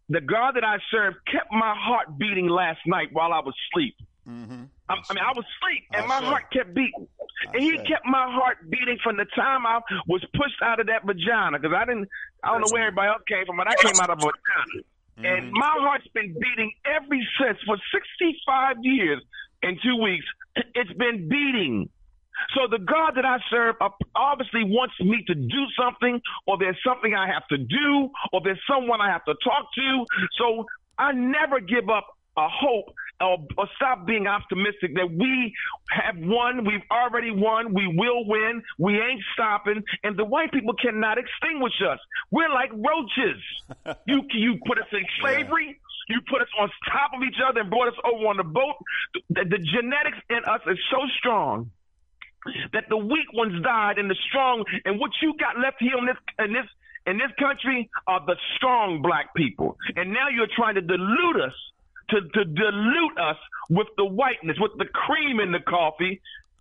The 0.08 0.20
God 0.20 0.52
that 0.56 0.64
I 0.64 0.78
serve 0.90 1.14
kept 1.30 1.50
my 1.50 1.74
heart 1.76 2.18
beating 2.18 2.48
last 2.48 2.80
night 2.86 3.08
while 3.12 3.32
I 3.32 3.40
was 3.40 3.54
asleep. 3.70 3.96
Mm-hmm. 4.28 4.64
I, 4.88 4.94
I 4.94 5.14
mean, 5.14 5.24
I 5.24 5.32
was 5.34 5.44
asleep 5.56 5.84
and 5.92 6.04
I 6.04 6.06
my 6.06 6.26
heart 6.26 6.44
kept 6.52 6.74
beating. 6.74 7.08
And 7.54 7.62
he 7.62 7.76
kept 7.78 8.04
my 8.04 8.30
heart 8.30 8.58
beating 8.70 8.98
from 9.02 9.16
the 9.16 9.24
time 9.34 9.66
I 9.66 9.80
was 10.06 10.24
pushed 10.34 10.60
out 10.62 10.80
of 10.80 10.86
that 10.86 11.04
vagina. 11.04 11.58
Because 11.58 11.74
I 11.76 11.84
didn't, 11.86 12.08
I 12.44 12.52
don't 12.52 12.60
know 12.60 12.72
where 12.72 12.86
everybody 12.86 13.08
else 13.08 13.22
came 13.26 13.46
from, 13.46 13.56
but 13.56 13.68
I 13.68 13.74
came 13.76 13.98
out 14.00 14.10
of 14.10 14.18
a 14.18 14.20
vagina. 14.20 14.84
And 15.24 15.46
Mm-hmm. 15.46 15.58
my 15.58 15.74
heart's 15.80 16.06
been 16.14 16.34
beating 16.34 16.72
ever 16.84 17.16
since 17.40 17.58
for 17.66 17.76
65 17.92 18.76
years 18.82 19.22
and 19.62 19.78
two 19.82 19.96
weeks. 20.02 20.26
It's 20.74 20.92
been 20.94 21.28
beating. 21.28 21.88
So 22.54 22.66
the 22.68 22.78
God 22.78 23.12
that 23.16 23.24
I 23.24 23.38
serve 23.50 23.76
obviously 24.16 24.64
wants 24.64 24.94
me 25.00 25.22
to 25.26 25.34
do 25.34 25.64
something, 25.78 26.20
or 26.46 26.58
there's 26.58 26.78
something 26.84 27.14
I 27.14 27.26
have 27.28 27.46
to 27.48 27.58
do, 27.58 28.10
or 28.32 28.40
there's 28.42 28.60
someone 28.68 29.00
I 29.00 29.10
have 29.10 29.24
to 29.26 29.34
talk 29.44 29.66
to. 29.74 30.04
So 30.38 30.66
I 30.98 31.12
never 31.12 31.60
give 31.60 31.88
up 31.88 32.06
a 32.36 32.48
hope 32.48 32.94
or, 33.20 33.38
or 33.58 33.68
stop 33.76 34.06
being 34.06 34.26
optimistic 34.26 34.94
that 34.94 35.10
we 35.10 35.54
have 35.90 36.16
won. 36.18 36.64
We've 36.64 36.84
already 36.90 37.30
won. 37.30 37.74
We 37.74 37.86
will 37.86 38.26
win. 38.26 38.62
We 38.78 38.94
ain't 39.00 39.22
stopping. 39.34 39.82
And 40.02 40.18
the 40.18 40.24
white 40.24 40.52
people 40.52 40.74
cannot 40.74 41.18
extinguish 41.18 41.74
us. 41.88 41.98
We're 42.30 42.50
like 42.50 42.70
roaches. 42.72 43.40
you 44.06 44.22
you 44.32 44.58
put 44.66 44.78
us 44.78 44.88
in 44.92 45.04
slavery. 45.20 45.78
You 46.08 46.20
put 46.28 46.42
us 46.42 46.48
on 46.58 46.68
top 46.90 47.12
of 47.14 47.22
each 47.22 47.38
other 47.46 47.60
and 47.60 47.70
brought 47.70 47.88
us 47.88 47.98
over 48.04 48.26
on 48.26 48.36
the 48.36 48.44
boat. 48.44 48.74
The, 49.30 49.44
the 49.44 49.58
genetics 49.58 50.18
in 50.28 50.44
us 50.44 50.60
is 50.66 50.78
so 50.90 50.98
strong 51.18 51.70
that 52.72 52.88
the 52.88 52.96
weak 52.96 53.32
ones 53.32 53.62
died 53.62 53.98
and 53.98 54.10
the 54.10 54.16
strong 54.28 54.64
and 54.84 54.98
what 54.98 55.12
you 55.22 55.34
got 55.38 55.58
left 55.58 55.76
here 55.78 55.96
in 55.96 56.06
this 56.06 56.16
in 56.40 56.52
this 56.52 56.66
in 57.06 57.18
this 57.18 57.30
country 57.38 57.90
are 58.06 58.24
the 58.26 58.36
strong 58.56 59.02
black 59.02 59.34
people. 59.34 59.76
And 59.96 60.10
now 60.10 60.28
you're 60.28 60.50
trying 60.54 60.74
to 60.74 60.80
delude 60.80 61.40
us 61.44 61.54
to, 62.10 62.20
to 62.20 62.44
dilute 62.44 63.18
us 63.18 63.36
with 63.70 63.88
the 63.96 64.04
whiteness, 64.04 64.56
with 64.60 64.72
the 64.78 64.86
cream 64.86 65.40
in 65.40 65.52
the 65.52 65.60
coffee. 65.68 66.20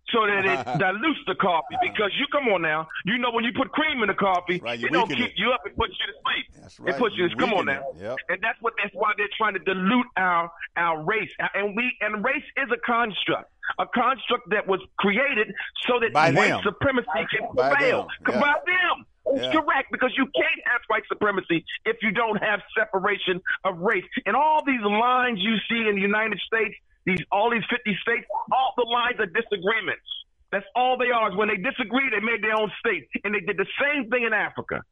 So 0.09 0.25
that 0.27 0.43
it 0.43 0.79
dilutes 0.79 1.19
the 1.27 1.35
coffee 1.35 1.77
because 1.81 2.11
you 2.19 2.25
come 2.33 2.49
on 2.49 2.61
now, 2.63 2.87
you 3.05 3.17
know 3.17 3.31
when 3.31 3.45
you 3.45 3.51
put 3.55 3.71
cream 3.71 4.01
in 4.01 4.07
the 4.07 4.13
coffee, 4.13 4.59
Right, 4.59 4.81
it 4.81 4.91
don't 4.91 5.07
keep 5.07 5.19
it. 5.19 5.33
you 5.37 5.51
up 5.53 5.61
and 5.65 5.75
puts 5.77 5.93
you 5.99 6.05
to 6.07 6.13
sleep. 6.25 6.45
That's 6.61 6.79
right. 6.81 6.95
It 6.95 6.99
puts 6.99 7.15
you. 7.15 7.27
you 7.27 7.35
Come 7.37 7.53
on 7.53 7.65
now, 7.67 7.79
it. 7.95 8.01
Yep. 8.01 8.17
and 8.29 8.37
that's 8.41 8.57
what 8.61 8.73
that's 8.81 8.93
why 8.93 9.13
they're 9.15 9.29
trying 9.37 9.53
to 9.53 9.59
dilute 9.59 10.07
our 10.17 10.51
our 10.75 11.01
race. 11.03 11.29
Uh, 11.39 11.47
and 11.53 11.75
we 11.77 11.95
and 12.01 12.25
race 12.25 12.43
is 12.57 12.67
a 12.73 12.79
construct, 12.85 13.51
a 13.79 13.85
construct 13.85 14.49
that 14.49 14.67
was 14.67 14.81
created 14.97 15.53
so 15.87 15.99
that 16.01 16.11
By 16.11 16.31
white 16.31 16.47
them. 16.49 16.61
supremacy 16.63 17.07
can 17.31 17.47
By 17.55 17.69
prevail. 17.69 18.07
them, 18.25 18.35
yeah. 18.35 18.41
By 18.41 18.53
them. 18.65 19.05
It's 19.37 19.45
Yeah. 19.53 19.61
correct 19.61 19.91
because 19.93 20.11
you 20.17 20.25
can't 20.25 20.61
have 20.65 20.81
white 20.87 21.03
supremacy 21.07 21.63
if 21.85 21.97
you 22.01 22.11
don't 22.11 22.41
have 22.43 22.59
separation 22.77 23.39
of 23.63 23.77
race. 23.79 24.03
And 24.25 24.35
all 24.35 24.61
these 24.65 24.81
lines 24.81 25.39
you 25.39 25.55
see 25.69 25.87
in 25.87 25.95
the 25.95 26.01
United 26.01 26.39
States, 26.39 26.75
these 27.05 27.21
all 27.31 27.49
these 27.49 27.65
50 27.69 27.97
states, 28.01 28.25
all 28.51 28.73
the 28.77 28.85
lines 28.85 29.19
of 29.19 29.33
disagreements. 29.33 30.05
That's 30.51 30.67
all 30.75 30.97
they 30.97 31.11
are. 31.11 31.31
Is 31.31 31.37
when 31.37 31.47
they 31.47 31.57
disagree, 31.57 32.09
they 32.11 32.19
made 32.19 32.43
their 32.43 32.55
own 32.55 32.71
state, 32.79 33.07
and 33.23 33.33
they 33.33 33.39
did 33.39 33.57
the 33.57 33.69
same 33.79 34.09
thing 34.09 34.23
in 34.23 34.33
Africa. 34.33 34.83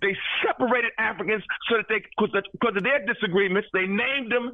They 0.00 0.16
separated 0.44 0.92
Africans 0.98 1.42
so 1.68 1.76
that 1.78 1.86
they, 1.88 2.02
because 2.18 2.76
of 2.76 2.82
their 2.82 3.04
disagreements, 3.06 3.68
they 3.72 3.86
named 3.86 4.32
them 4.32 4.52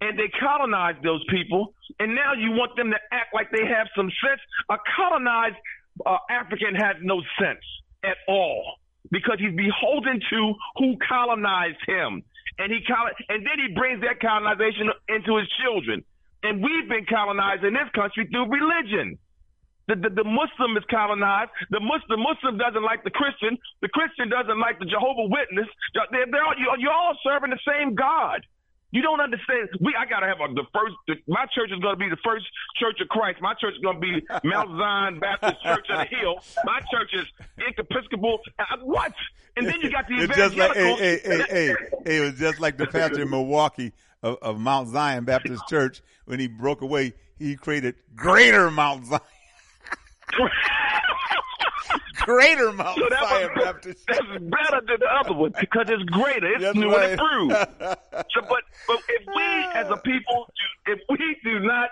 and 0.00 0.18
they 0.18 0.30
colonized 0.38 1.02
those 1.02 1.24
people. 1.30 1.74
And 1.98 2.14
now 2.14 2.34
you 2.34 2.52
want 2.52 2.76
them 2.76 2.90
to 2.90 2.98
act 3.10 3.34
like 3.34 3.50
they 3.50 3.66
have 3.66 3.88
some 3.96 4.10
sense. 4.22 4.40
A 4.70 4.76
colonized 4.96 5.56
uh, 6.04 6.18
African 6.30 6.74
has 6.74 6.96
no 7.02 7.22
sense 7.40 7.64
at 8.04 8.16
all 8.28 8.76
because 9.10 9.38
he's 9.38 9.54
beholden 9.56 10.20
to 10.30 10.54
who 10.76 10.96
colonized 11.08 11.80
him. 11.86 12.22
And 12.58 12.72
he 12.72 12.80
col- 12.86 13.12
and 13.28 13.44
then 13.44 13.58
he 13.66 13.74
brings 13.74 14.00
that 14.02 14.20
colonization 14.20 14.90
into 15.08 15.36
his 15.36 15.48
children. 15.64 16.04
And 16.46 16.62
we've 16.62 16.88
been 16.88 17.06
colonized 17.10 17.64
in 17.64 17.74
this 17.74 17.90
country 17.92 18.28
through 18.30 18.46
religion. 18.46 19.18
The, 19.88 19.96
the, 19.96 20.10
the 20.10 20.24
Muslim 20.24 20.76
is 20.76 20.84
colonized. 20.90 21.50
The 21.70 21.80
Muslim, 21.80 22.06
the 22.08 22.22
Muslim 22.22 22.54
doesn't 22.58 22.82
like 22.82 23.02
the 23.02 23.10
Christian. 23.10 23.58
The 23.82 23.88
Christian 23.88 24.28
doesn't 24.30 24.58
like 24.58 24.78
the 24.78 24.86
Jehovah 24.86 25.26
Witness. 25.26 25.66
They're, 25.94 26.26
they're 26.30 26.44
all, 26.44 26.54
you, 26.58 26.70
you're 26.78 26.92
all 26.92 27.18
serving 27.22 27.50
the 27.50 27.58
same 27.66 27.94
God. 27.94 28.46
You 28.92 29.02
don't 29.02 29.20
understand. 29.20 29.68
We, 29.80 29.94
I 29.98 30.06
gotta 30.06 30.26
have 30.26 30.38
a, 30.38 30.54
the 30.54 30.62
first. 30.72 30.94
The, 31.08 31.14
my 31.26 31.46
church 31.54 31.70
is 31.74 31.82
gonna 31.82 31.96
be 31.96 32.08
the 32.08 32.22
first 32.24 32.46
Church 32.78 33.00
of 33.00 33.08
Christ. 33.08 33.42
My 33.42 33.54
church 33.54 33.74
is 33.74 33.82
gonna 33.82 33.98
be 33.98 34.22
Mount 34.44 34.70
Zion 34.78 35.18
Baptist 35.18 35.62
Church 35.62 35.86
of 35.90 35.98
the 35.98 36.16
Hill. 36.16 36.38
My 36.64 36.80
church 36.90 37.10
is 37.12 37.26
Episcopal. 37.76 38.38
Uh, 38.58 38.64
what? 38.82 39.12
And 39.56 39.66
then 39.66 39.80
you 39.82 39.90
got 39.90 40.06
the 40.06 40.14
It's 40.22 40.36
just 40.36 40.56
like 40.56 40.74
hey, 40.74 40.92
evangelicals. 40.94 41.00
hey, 41.00 41.44
hey, 41.50 41.74
hey, 42.06 42.16
it 42.16 42.20
was 42.20 42.38
just 42.38 42.60
like 42.60 42.76
the 42.76 42.86
pastor 42.86 43.22
in 43.22 43.30
Milwaukee 43.30 43.92
of, 44.22 44.38
of 44.42 44.58
Mount 44.58 44.88
Zion 44.88 45.24
Baptist 45.24 45.62
Church 45.68 46.02
when 46.24 46.40
he 46.40 46.46
broke 46.48 46.80
away. 46.82 47.14
He 47.38 47.56
created 47.56 47.94
Greater 48.14 48.70
Mount 48.70 49.06
Zion, 49.06 49.20
Greater 52.22 52.72
Mount 52.72 52.98
So 52.98 53.06
that 53.10 53.28
Zion 53.28 53.50
was, 53.54 53.64
Baptist. 53.64 54.04
that's 54.08 54.20
better 54.20 54.80
than 54.86 54.96
the 55.00 55.08
other 55.20 55.34
one 55.34 55.52
because 55.60 55.86
it's 55.88 56.02
greater. 56.04 56.46
It's 56.54 56.62
That's 56.64 56.76
new 56.76 56.90
right. 56.90 57.10
and 57.10 57.20
improved. 57.20 57.52
So, 57.52 58.40
but 58.48 58.62
but 58.88 58.98
if 59.08 59.22
we 59.26 59.44
as 59.74 59.86
a 59.90 59.96
people, 59.98 60.46
do, 60.86 60.92
if 60.92 61.00
we 61.10 61.36
do 61.44 61.60
not, 61.60 61.90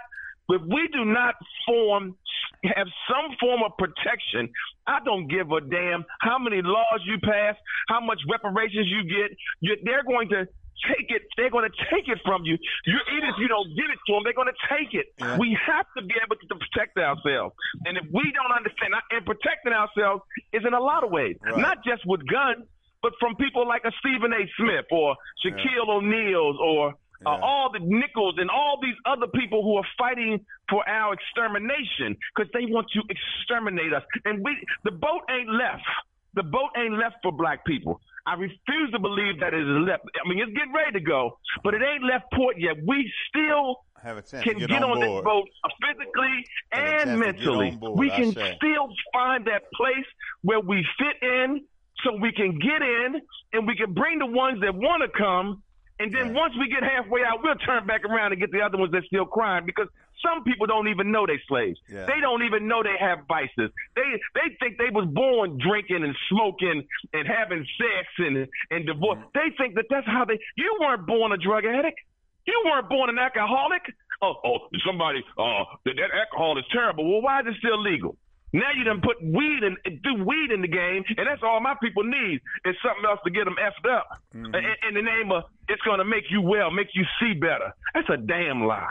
if 0.48 0.62
we 0.62 0.88
do 0.92 1.04
not 1.04 1.34
form, 1.66 2.16
have 2.64 2.86
some 3.08 3.36
form 3.38 3.60
of 3.64 3.72
protection, 3.78 4.48
I 4.86 4.98
don't 5.04 5.28
give 5.28 5.52
a 5.52 5.60
damn 5.60 6.04
how 6.20 6.38
many 6.38 6.62
laws 6.62 7.00
you 7.06 7.18
pass, 7.22 7.54
how 7.88 8.00
much 8.00 8.18
reparations 8.30 8.88
you 8.88 9.02
get. 9.04 9.36
You, 9.60 9.76
they're 9.84 10.04
going 10.04 10.28
to 10.30 10.48
take 10.88 11.10
it. 11.10 11.22
They're 11.36 11.50
going 11.50 11.68
to 11.68 11.76
take 11.92 12.08
it 12.08 12.18
from 12.24 12.44
you. 12.44 12.58
you. 12.86 12.98
Even 13.16 13.28
if 13.30 13.36
you 13.38 13.48
don't 13.48 13.68
give 13.74 13.86
it 13.90 13.98
to 14.06 14.12
them, 14.14 14.22
they're 14.24 14.36
going 14.36 14.52
to 14.52 14.60
take 14.68 14.94
it. 14.94 15.06
Yeah. 15.18 15.38
We 15.38 15.56
have 15.66 15.86
to 15.96 16.02
be 16.02 16.14
able 16.22 16.36
to 16.36 16.46
protect 16.54 16.96
ourselves. 16.98 17.54
And 17.86 17.96
if 17.98 18.04
we 18.12 18.24
don't 18.32 18.52
understand, 18.54 18.94
and 19.10 19.24
protecting 19.24 19.72
ourselves 19.72 20.22
is 20.52 20.62
in 20.66 20.74
a 20.74 20.80
lot 20.80 21.04
of 21.04 21.10
ways, 21.10 21.36
Right. 21.42 21.56
not 21.58 21.78
just 21.84 22.02
with 22.06 22.20
guns, 22.26 22.66
but 23.02 23.12
from 23.20 23.36
people 23.36 23.68
like 23.68 23.84
a 23.84 23.92
Stephen 24.00 24.32
A. 24.32 24.48
Smith 24.56 24.86
or 24.90 25.16
Shaquille 25.44 25.88
O'Neal's 25.88 26.56
or 26.60 26.94
uh, 27.26 27.28
all 27.42 27.70
the 27.72 27.78
Nichols 27.80 28.36
and 28.38 28.50
all 28.50 28.78
these 28.82 28.96
other 29.06 29.26
people 29.26 29.62
who 29.62 29.76
are 29.76 29.86
fighting 29.96 30.44
for 30.68 30.86
our 30.88 31.14
extermination 31.14 32.16
because 32.34 32.50
they 32.52 32.64
want 32.66 32.86
to 32.92 33.00
exterminate 33.08 33.92
us. 33.92 34.02
And 34.24 34.42
we, 34.44 34.56
the 34.84 34.90
boat 34.90 35.22
ain't 35.30 35.48
left. 35.50 35.84
The 36.34 36.42
boat 36.42 36.70
ain't 36.76 36.94
left 36.98 37.16
for 37.22 37.30
black 37.32 37.64
people. 37.64 38.00
I 38.26 38.34
refuse 38.34 38.90
to 38.92 38.98
believe 38.98 39.40
that 39.40 39.52
it 39.52 39.60
is 39.60 39.86
left. 39.86 40.04
I 40.24 40.28
mean, 40.28 40.38
it's 40.38 40.52
getting 40.56 40.72
ready 40.72 40.92
to 40.92 41.00
go, 41.00 41.38
but 41.62 41.74
it 41.74 41.82
ain't 41.82 42.04
left 42.04 42.24
port 42.32 42.56
yet. 42.58 42.76
We 42.86 43.10
still 43.28 43.84
Have 44.02 44.16
a 44.16 44.22
chance 44.22 44.44
can 44.44 44.58
get, 44.58 44.70
get, 44.70 44.82
on, 44.82 44.98
this 44.98 45.22
boat 45.22 45.44
physically 45.80 46.44
Have 46.72 46.84
a 46.84 46.88
chance 46.88 47.10
and 47.10 47.20
mentally. 47.20 47.70
board, 47.72 47.98
we 47.98 48.08
can 48.10 48.32
still 48.32 48.88
find 49.12 49.44
that 49.46 49.64
place 49.76 50.06
where 50.42 50.60
we 50.60 50.86
fit 50.98 51.16
in 51.20 51.60
so 52.02 52.16
we 52.20 52.32
can 52.32 52.58
get 52.58 52.80
in 52.80 53.20
and 53.52 53.66
we 53.66 53.76
can 53.76 53.92
bring 53.92 54.18
the 54.18 54.26
ones 54.26 54.60
that 54.62 54.74
want 54.74 55.02
to 55.02 55.08
come. 55.18 55.62
And 56.00 56.12
then 56.12 56.28
Right. 56.28 56.34
once 56.34 56.54
we 56.58 56.68
get 56.68 56.82
halfway 56.82 57.22
out, 57.24 57.42
we'll 57.42 57.54
turn 57.56 57.86
back 57.86 58.04
around 58.04 58.32
and 58.32 58.40
get 58.40 58.50
the 58.50 58.62
other 58.62 58.78
ones 58.78 58.90
that 58.92 59.04
still 59.04 59.26
crying 59.26 59.64
because 59.66 59.88
some 60.24 60.44
people 60.44 60.66
don't 60.66 60.88
even 60.88 61.12
know 61.12 61.26
they 61.26 61.40
slaves. 61.46 61.78
Yeah. 61.88 62.06
They 62.06 62.20
don't 62.20 62.42
even 62.42 62.66
know 62.66 62.82
they 62.82 62.96
have 62.98 63.26
vices. 63.28 63.70
They 63.94 64.08
they 64.34 64.56
think 64.58 64.78
they 64.78 64.90
was 64.90 65.06
born 65.12 65.58
drinking 65.58 66.02
and 66.02 66.16
smoking 66.30 66.82
and 67.12 67.28
having 67.28 67.66
sex 67.76 68.06
and 68.18 68.48
and 68.70 68.86
divorce. 68.86 69.18
Mm-hmm. 69.18 69.38
They 69.38 69.48
think 69.56 69.74
that 69.76 69.86
that's 69.90 70.06
how 70.06 70.24
they. 70.24 70.38
You 70.56 70.78
weren't 70.80 71.06
born 71.06 71.32
a 71.32 71.36
drug 71.36 71.64
addict. 71.64 72.00
You 72.46 72.62
weren't 72.64 72.88
born 72.88 73.10
an 73.10 73.18
alcoholic. 73.18 73.82
Oh, 74.22 74.34
oh, 74.44 74.58
somebody, 74.86 75.20
uh, 75.36 75.64
that, 75.84 75.96
that 75.96 76.10
alcohol 76.14 76.58
is 76.58 76.64
terrible. 76.72 77.10
Well, 77.10 77.22
why 77.22 77.40
is 77.40 77.46
it 77.48 77.54
still 77.58 77.80
legal? 77.82 78.16
Now 78.54 78.70
you 78.70 78.84
done 78.84 79.00
put 79.02 79.20
weed 79.20 79.64
in, 79.64 79.76
do 80.04 80.22
weed 80.22 80.52
in 80.54 80.62
the 80.62 80.68
game, 80.68 81.02
and 81.18 81.26
that's 81.26 81.42
all 81.42 81.60
my 81.60 81.74
people 81.82 82.04
need 82.04 82.40
is 82.64 82.76
something 82.86 83.04
else 83.04 83.18
to 83.24 83.30
get 83.30 83.46
them 83.46 83.56
effed 83.58 83.90
up. 83.90 84.06
Mm-hmm. 84.32 84.54
In, 84.54 84.64
in 84.88 84.94
the 84.94 85.02
name 85.02 85.32
of 85.32 85.42
it's 85.68 85.82
going 85.82 85.98
to 85.98 86.04
make 86.04 86.30
you 86.30 86.40
well, 86.40 86.70
make 86.70 86.86
you 86.94 87.02
see 87.20 87.34
better. 87.34 87.74
That's 87.94 88.08
a 88.08 88.16
damn 88.16 88.62
lie. 88.62 88.86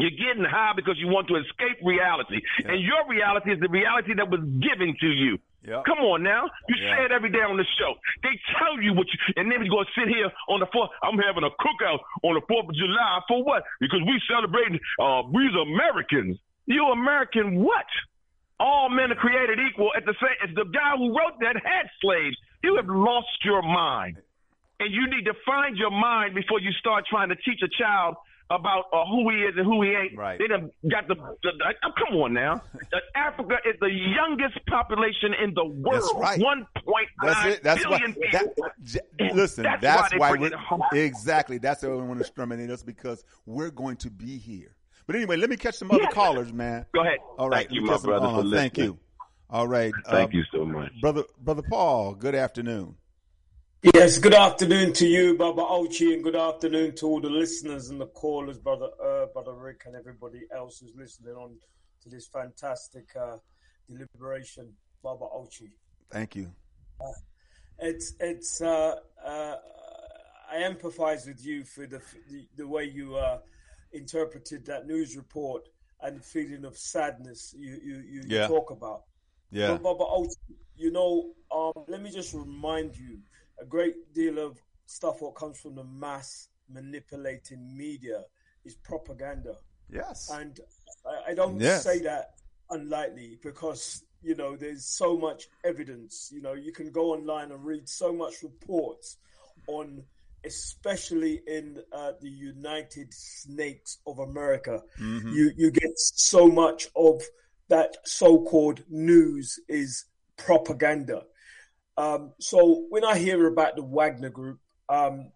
You're 0.00 0.16
getting 0.16 0.44
high 0.44 0.72
because 0.74 0.96
you 0.98 1.08
want 1.08 1.28
to 1.28 1.36
escape 1.36 1.78
reality, 1.84 2.40
and 2.64 2.80
your 2.80 3.06
reality 3.08 3.52
is 3.52 3.60
the 3.60 3.68
reality 3.68 4.14
that 4.16 4.28
was 4.30 4.40
given 4.58 4.96
to 5.00 5.06
you. 5.08 5.38
Yep. 5.62 5.84
Come 5.84 5.98
on 6.00 6.22
now. 6.22 6.48
You 6.68 6.76
Yeah. 6.80 6.96
say 6.96 7.04
it 7.04 7.12
every 7.12 7.28
day 7.28 7.42
on 7.44 7.58
the 7.58 7.66
show. 7.78 7.92
They 8.22 8.32
tell 8.58 8.80
you 8.80 8.94
what 8.94 9.06
you, 9.12 9.18
and 9.36 9.52
then 9.52 9.62
you 9.62 9.70
go 9.70 9.84
sit 9.94 10.08
here 10.08 10.32
on 10.48 10.60
the 10.60 10.66
fourth. 10.72 10.88
I'm 11.02 11.18
having 11.18 11.44
a 11.44 11.50
cookout 11.50 12.00
on 12.22 12.34
the 12.34 12.40
Fourth 12.48 12.70
of 12.70 12.74
July 12.74 13.20
for 13.28 13.44
what? 13.44 13.62
Because 13.78 14.00
we 14.02 14.18
celebrating. 14.26 14.80
Uh, 14.98 15.22
we's 15.30 15.54
Americans. 15.54 16.38
You 16.64 16.86
American 16.86 17.56
what? 17.62 17.84
All 18.58 18.88
men 18.88 19.12
are 19.12 19.16
created 19.16 19.58
equal. 19.60 19.92
At 19.96 20.06
the 20.06 20.14
same, 20.20 20.48
as 20.48 20.54
the 20.54 20.64
guy 20.64 20.96
who 20.96 21.16
wrote 21.16 21.38
that 21.40 21.56
had 21.56 21.90
slaves. 22.00 22.36
You 22.62 22.76
have 22.76 22.88
lost 22.88 23.42
your 23.44 23.62
mind. 23.62 24.16
And 24.80 24.92
you 24.92 25.06
need 25.08 25.24
to 25.26 25.34
find 25.44 25.76
your 25.76 25.90
mind 25.90 26.34
before 26.34 26.60
you 26.60 26.72
start 26.72 27.04
trying 27.06 27.28
to 27.30 27.36
teach 27.36 27.60
a 27.62 27.68
child 27.68 28.16
about 28.50 28.86
uh, 28.92 29.04
who 29.06 29.30
he 29.30 29.36
is 29.42 29.54
and 29.56 29.64
who 29.64 29.82
he 29.82 29.90
ain't. 29.90 30.16
Right. 30.18 30.38
They 30.38 30.48
done 30.48 30.70
got 30.90 31.06
the, 31.06 31.14
the, 31.14 31.50
the 31.58 31.74
oh, 31.84 31.90
come 31.96 32.16
on 32.18 32.34
now. 32.34 32.60
Africa 33.14 33.56
is 33.64 33.76
the 33.80 33.90
youngest 33.90 34.58
population 34.66 35.32
in 35.42 35.54
the 35.54 35.64
world. 35.64 36.02
That's 36.02 36.14
right. 36.16 36.40
One 36.40 36.66
point 36.74 37.08
That's 37.22 37.38
nine 37.44 37.52
it. 37.52 37.62
That's 37.62 37.84
why. 37.86 37.98
billion 37.98 38.16
That, 38.32 38.56
people. 38.56 38.70
j- 38.82 39.00
listen, 39.32 39.62
that's 39.62 39.80
that's, 39.80 40.14
why 40.16 40.32
why, 40.32 40.50
we're 40.92 40.98
exactly. 40.98 41.58
That's 41.58 41.82
why 41.82 41.90
we 41.90 41.96
want 42.02 42.14
to 42.16 42.20
exterminate 42.20 42.70
us 42.70 42.82
because 42.82 43.24
we're 43.46 43.70
going 43.70 43.96
to 43.98 44.10
be 44.10 44.36
here. 44.38 44.74
But 45.06 45.16
anyway, 45.16 45.36
let 45.36 45.50
me 45.50 45.56
catch 45.56 45.76
some 45.76 45.90
other 45.90 46.02
Yeah. 46.02 46.10
callers, 46.10 46.52
man. 46.52 46.86
Go 46.94 47.02
ahead. 47.02 47.18
All 47.38 47.48
right, 47.48 47.68
Thank 47.68 47.72
you, 47.72 47.82
my 47.82 47.98
brother, 47.98 48.50
Thank 48.50 48.78
you. 48.78 48.98
All 49.48 49.66
right. 49.66 49.92
Thank 50.06 50.32
uh, 50.32 50.38
you 50.38 50.44
so 50.52 50.64
much. 50.64 50.92
brother. 51.00 51.24
Brother 51.40 51.62
Paul. 51.62 52.14
Good 52.14 52.34
afternoon. 52.34 52.94
Yes, 53.82 54.18
good 54.18 54.34
afternoon 54.34 54.92
to 54.94 55.06
you, 55.06 55.38
Baba 55.38 55.62
Oshi, 55.62 56.12
and 56.12 56.22
good 56.22 56.36
afternoon 56.36 56.94
to 56.96 57.06
all 57.06 57.18
the 57.20 57.30
listeners 57.30 57.88
and 57.88 57.98
the 57.98 58.06
callers, 58.08 58.58
Brother 58.58 58.88
uh, 59.02 59.24
Brother 59.32 59.54
Rick, 59.54 59.84
and 59.86 59.96
everybody 59.96 60.42
else 60.54 60.80
who's 60.80 60.94
listening 60.94 61.34
on 61.34 61.56
to 62.02 62.10
this 62.10 62.26
fantastic 62.26 63.08
uh, 63.18 63.36
deliberation, 63.90 64.70
Baba 65.02 65.24
Oshi. 65.34 65.70
Thank 66.10 66.36
you. 66.36 66.52
It's 67.78 68.12
it's 68.20 68.60
uh, 68.60 68.96
uh, 69.24 69.56
I 70.52 70.56
empathize 70.56 71.26
with 71.26 71.42
you 71.42 71.64
for 71.64 71.86
the 71.86 72.02
the, 72.28 72.46
the 72.58 72.68
way 72.68 72.84
you 72.84 73.16
uh, 73.16 73.38
interpreted 73.94 74.66
that 74.66 74.86
news 74.86 75.16
report 75.16 75.70
and 76.02 76.18
the 76.18 76.22
feeling 76.22 76.66
of 76.66 76.76
sadness 76.76 77.54
you 77.58 77.80
you, 77.82 78.04
you, 78.10 78.22
Yeah. 78.26 78.42
you 78.42 78.48
talk 78.48 78.70
about. 78.72 79.04
Yeah. 79.50 79.68
But 79.68 79.82
Baba 79.84 80.04
Oshi, 80.04 80.36
you 80.76 80.92
know, 80.92 81.30
um, 81.50 81.84
let 81.88 82.02
me 82.02 82.10
just 82.10 82.34
remind 82.34 82.94
you, 82.94 83.20
a 83.60 83.64
great 83.64 84.12
deal 84.14 84.38
of 84.38 84.58
stuff 84.86 85.20
what 85.22 85.34
comes 85.34 85.58
from 85.60 85.74
the 85.74 85.84
mass 85.84 86.48
manipulating 86.68 87.76
media 87.76 88.24
is 88.64 88.74
propaganda. 88.76 89.56
Yes. 89.88 90.30
And 90.32 90.58
I, 91.06 91.30
I 91.30 91.34
don't 91.34 91.60
Yes. 91.60 91.82
say 91.82 92.00
that 92.00 92.34
unlightly 92.70 93.38
because, 93.42 94.04
you 94.22 94.34
know, 94.34 94.56
there's 94.56 94.84
so 94.86 95.16
much 95.16 95.48
evidence. 95.64 96.30
You 96.32 96.42
know, 96.42 96.54
you 96.54 96.72
can 96.72 96.90
go 96.90 97.12
online 97.12 97.52
and 97.52 97.64
read 97.64 97.88
so 97.88 98.12
much 98.12 98.42
reports 98.42 99.16
on, 99.66 100.02
especially 100.44 101.42
in 101.46 101.82
uh, 101.92 102.12
the 102.20 102.28
United 102.28 103.12
Snakes 103.12 103.98
of 104.06 104.18
America. 104.18 104.82
Mhm. 104.98 105.34
You, 105.34 105.52
you 105.56 105.70
get 105.70 105.92
so 105.96 106.46
much 106.48 106.88
of 106.96 107.22
that 107.68 107.96
so-called 108.04 108.82
news 108.88 109.58
is 109.68 110.04
propaganda. 110.36 111.22
Um, 112.00 112.32
so 112.38 112.86
when 112.88 113.04
I 113.04 113.18
hear 113.18 113.46
about 113.46 113.76
the 113.76 113.82
Wagner 113.82 114.30
Group, 114.30 114.58
um, 114.88 115.32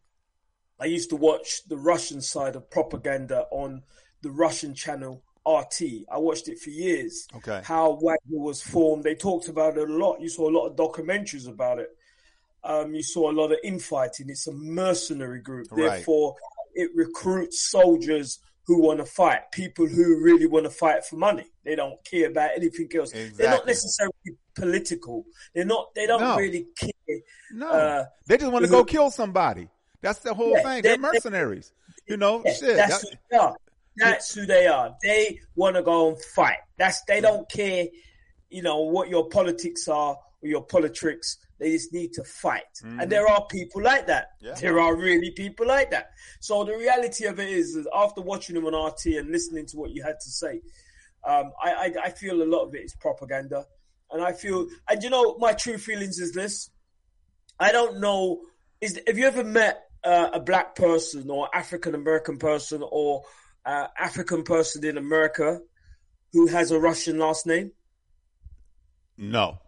I 0.80 0.86
used 0.86 1.10
to 1.10 1.16
watch 1.16 1.62
the 1.68 1.76
Russian 1.76 2.22
side 2.22 2.56
of 2.56 2.70
propaganda 2.70 3.46
on 3.50 3.82
the 4.22 4.30
Russian 4.30 4.74
channel 4.74 5.22
RT. 5.46 5.82
I 6.10 6.16
watched 6.16 6.48
it 6.48 6.58
for 6.58 6.70
years. 6.70 7.28
Okay. 7.36 7.60
How 7.62 7.98
Wagner 8.00 8.40
was 8.40 8.62
formed. 8.62 9.04
They 9.04 9.14
talked 9.14 9.48
about 9.48 9.76
it 9.76 9.90
a 9.90 9.92
lot. 9.92 10.22
You 10.22 10.30
saw 10.30 10.48
a 10.48 10.56
lot 10.56 10.66
of 10.66 10.76
documentaries 10.76 11.46
about 11.48 11.80
it. 11.80 11.90
Um, 12.64 12.94
you 12.94 13.02
saw 13.02 13.30
a 13.30 13.34
lot 13.34 13.52
of 13.52 13.58
infighting. 13.62 14.30
It's 14.30 14.46
a 14.46 14.52
mercenary 14.52 15.42
group. 15.42 15.68
Right. 15.70 15.90
Therefore, 15.90 16.34
it 16.74 16.90
recruits 16.94 17.70
soldiers 17.70 18.40
who 18.66 18.80
want 18.80 18.98
to 18.98 19.04
fight, 19.04 19.50
people 19.52 19.86
who 19.86 20.20
really 20.22 20.46
want 20.46 20.64
to 20.64 20.70
fight 20.70 21.04
for 21.04 21.16
money. 21.16 21.44
They 21.64 21.74
don't 21.76 22.02
care 22.04 22.28
about 22.30 22.50
anything 22.56 22.88
else. 22.96 23.12
They're 23.12 23.50
not 23.50 23.66
necessarily 23.66 24.14
political. 24.54 25.26
They're 25.54 25.64
not. 25.64 25.94
They 25.94 26.06
don't 26.06 26.20
No. 26.20 26.36
really 26.36 26.66
care. 26.76 27.20
No, 27.52 27.68
Uh, 27.68 28.04
they 28.26 28.38
just 28.38 28.50
want 28.50 28.64
to 28.64 28.70
go 28.70 28.84
kill 28.84 29.10
somebody. 29.10 29.68
That's 30.00 30.20
the 30.20 30.34
whole 30.34 30.52
Yeah, 30.52 30.62
thing. 30.62 30.74
they- 30.76 30.80
They're 30.88 30.96
they- 30.96 31.02
mercenaries. 31.02 31.72
you 32.06 32.16
know, 32.16 32.42
Yeah, 32.44 32.52
shit. 32.54 32.76
That's 32.76 33.02
that- 33.02 33.10
who 33.10 33.16
they 33.30 33.36
are. 33.36 33.56
That's 33.96 34.34
who 34.34 34.46
they 34.46 34.66
are. 34.66 34.96
They 35.02 35.40
want 35.54 35.76
to 35.76 35.82
go 35.82 36.08
and 36.08 36.20
fight. 36.20 36.58
That's 36.78 37.02
they 37.04 37.20
don't 37.20 37.48
care, 37.48 37.86
you 38.50 38.62
know, 38.62 38.80
what 38.80 39.08
your 39.08 39.28
politics 39.28 39.86
are 39.88 40.18
or 40.42 40.48
your 40.48 40.62
politics. 40.62 41.38
They 41.64 41.72
just 41.72 41.94
need 41.94 42.12
to 42.12 42.24
fight. 42.24 42.74
Mhm. 42.82 43.00
And 43.00 43.10
there 43.10 43.26
are 43.26 43.46
people 43.46 43.80
like 43.80 44.06
that. 44.08 44.32
Yeah. 44.42 44.52
There 44.52 44.78
are 44.78 44.94
really 44.94 45.30
people 45.30 45.66
like 45.66 45.90
that. 45.92 46.10
So 46.40 46.62
the 46.62 46.76
reality 46.76 47.24
of 47.24 47.40
it 47.40 47.48
is, 47.48 47.74
is 47.74 47.88
after 47.94 48.20
watching 48.20 48.54
them 48.54 48.66
on 48.66 48.74
RT 48.74 49.16
and 49.16 49.30
listening 49.30 49.64
to 49.68 49.78
what 49.78 49.90
you 49.92 50.02
had 50.02 50.20
to 50.20 50.30
say, 50.30 50.60
um, 51.26 51.52
I, 51.62 51.72
I, 51.72 51.94
I 52.04 52.10
feel 52.10 52.42
a 52.42 52.44
lot 52.44 52.66
of 52.66 52.74
it 52.74 52.82
is 52.84 52.94
propaganda. 53.00 53.64
And 54.10 54.22
I 54.22 54.32
feel, 54.32 54.68
and 54.90 55.02
you 55.02 55.08
know, 55.08 55.38
my 55.38 55.54
true 55.54 55.78
feelings 55.78 56.18
is 56.18 56.32
this. 56.32 56.68
I 57.58 57.72
don't 57.72 57.98
know. 57.98 58.42
Is 58.82 59.00
have 59.06 59.16
you 59.16 59.26
ever 59.26 59.42
met 59.42 59.84
uh, 60.04 60.28
a 60.34 60.40
black 60.40 60.74
person 60.74 61.30
or 61.30 61.48
African 61.54 61.94
American 61.94 62.36
person 62.36 62.82
or 62.86 63.22
uh, 63.64 63.86
African 63.98 64.42
person 64.42 64.84
in 64.84 64.98
America 64.98 65.60
who 66.34 66.48
has 66.48 66.72
a 66.72 66.78
Russian 66.78 67.18
last 67.18 67.46
name? 67.46 67.72
no. 69.16 69.60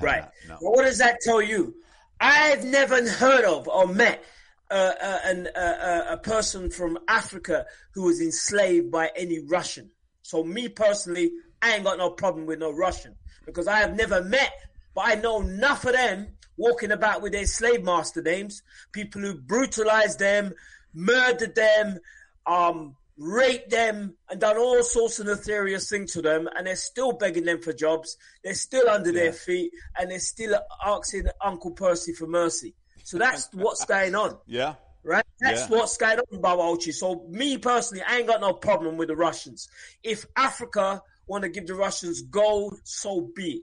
Right. 0.00 0.22
not, 0.22 0.32
no. 0.48 0.58
Well, 0.60 0.72
what 0.72 0.84
does 0.84 0.98
that 0.98 1.18
tell 1.22 1.42
you? 1.42 1.74
I've 2.20 2.64
never 2.64 3.06
heard 3.08 3.44
of 3.44 3.66
or 3.68 3.86
met 3.86 4.24
uh, 4.70 4.92
uh, 5.02 5.18
an, 5.24 5.48
uh, 5.48 6.06
a 6.10 6.16
person 6.16 6.70
from 6.70 6.98
Africa 7.08 7.66
who 7.94 8.04
was 8.04 8.20
enslaved 8.20 8.90
by 8.90 9.10
any 9.16 9.40
Russian. 9.40 9.90
So 10.22 10.44
me 10.44 10.68
personally, 10.68 11.32
I 11.60 11.74
ain't 11.74 11.84
got 11.84 11.98
no 11.98 12.10
problem 12.10 12.46
with 12.46 12.58
no 12.58 12.70
Russian 12.70 13.16
because 13.44 13.66
I 13.66 13.80
have 13.80 13.96
never 13.96 14.22
met, 14.22 14.52
but 14.94 15.04
I 15.06 15.16
know 15.16 15.42
enough 15.42 15.84
of 15.84 15.92
them 15.92 16.28
walking 16.56 16.92
about 16.92 17.22
with 17.22 17.32
their 17.32 17.46
slave 17.46 17.84
master 17.84 18.22
names, 18.22 18.62
people 18.92 19.20
who 19.20 19.34
brutalized 19.34 20.18
them, 20.18 20.54
murdered 20.94 21.54
them, 21.54 21.98
um, 22.46 22.96
raped 23.22 23.70
them, 23.70 24.16
and 24.28 24.40
done 24.40 24.58
all 24.58 24.82
sorts 24.82 25.20
of 25.20 25.26
nefarious 25.26 25.88
things 25.88 26.12
to 26.12 26.20
them, 26.22 26.48
and 26.56 26.66
they're 26.66 26.74
still 26.74 27.12
begging 27.12 27.44
them 27.44 27.60
for 27.62 27.72
jobs. 27.72 28.16
They're 28.42 28.54
still 28.54 28.88
under 28.88 29.12
their 29.12 29.32
feet, 29.32 29.70
and 29.96 30.10
they're 30.10 30.18
still 30.18 30.58
asking 30.84 31.26
Uncle 31.42 31.70
Percy 31.70 32.12
for 32.14 32.26
mercy. 32.26 32.74
So 33.04 33.18
that's 33.18 33.48
what's 33.52 33.84
going 33.84 34.14
on 34.16 34.38
Yeah. 34.46 34.74
right? 35.04 35.24
That's 35.40 35.70
Yeah. 35.70 35.76
what's 35.76 35.96
going 35.96 36.18
on, 36.18 36.40
Baba 36.40 36.62
Oshi. 36.62 36.92
So 36.92 37.24
me 37.30 37.58
personally, 37.58 38.02
I 38.06 38.18
ain't 38.18 38.26
got 38.26 38.40
no 38.40 38.54
problem 38.54 38.96
with 38.96 39.08
the 39.08 39.16
Russians. 39.16 39.68
If 40.02 40.26
Africa 40.36 41.00
want 41.28 41.42
to 41.44 41.48
give 41.48 41.66
the 41.68 41.74
Russians 41.74 42.22
gold, 42.22 42.74
so 42.84 43.30
be 43.36 43.62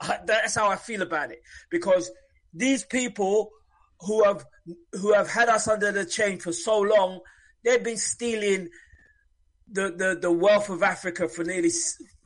That's 0.26 0.54
how 0.54 0.68
I 0.68 0.76
feel 0.76 1.00
about 1.02 1.32
it. 1.32 1.40
Because 1.70 2.10
these 2.52 2.84
people 2.84 3.50
who 4.00 4.22
have 4.24 4.44
who 5.00 5.12
have 5.14 5.28
had 5.30 5.48
us 5.48 5.66
under 5.66 5.92
the 5.92 6.04
chain 6.04 6.38
for 6.38 6.52
so 6.52 6.78
long, 6.80 7.20
they've 7.64 7.82
been 7.82 7.96
stealing 7.96 8.68
the, 9.72 9.90
the, 9.90 10.18
the 10.20 10.30
wealth 10.32 10.70
of 10.70 10.82
Africa 10.82 11.28
for 11.28 11.44
nearly 11.44 11.70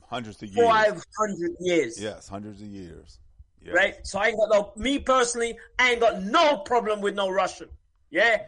Hundreds 0.09 0.41
of 0.43 0.49
years. 0.49 0.67
five 0.67 1.03
hundred 1.17 1.51
years. 1.59 1.99
Yes, 2.01 2.27
hundreds 2.27 2.61
of 2.61 2.67
years. 2.67 3.19
Yes. 3.61 3.73
right? 3.75 3.95
So 4.03 4.19
I 4.19 4.27
ain't 4.27 4.37
got 4.37 4.49
no, 4.51 4.73
me 4.75 4.99
personally, 4.99 5.57
I 5.79 5.91
ain't 5.91 5.99
got 6.01 6.21
no 6.21 6.57
problem 6.57 7.01
with 7.01 7.15
no 7.15 7.29
Russian. 7.29 7.69
Yeah. 8.11 8.43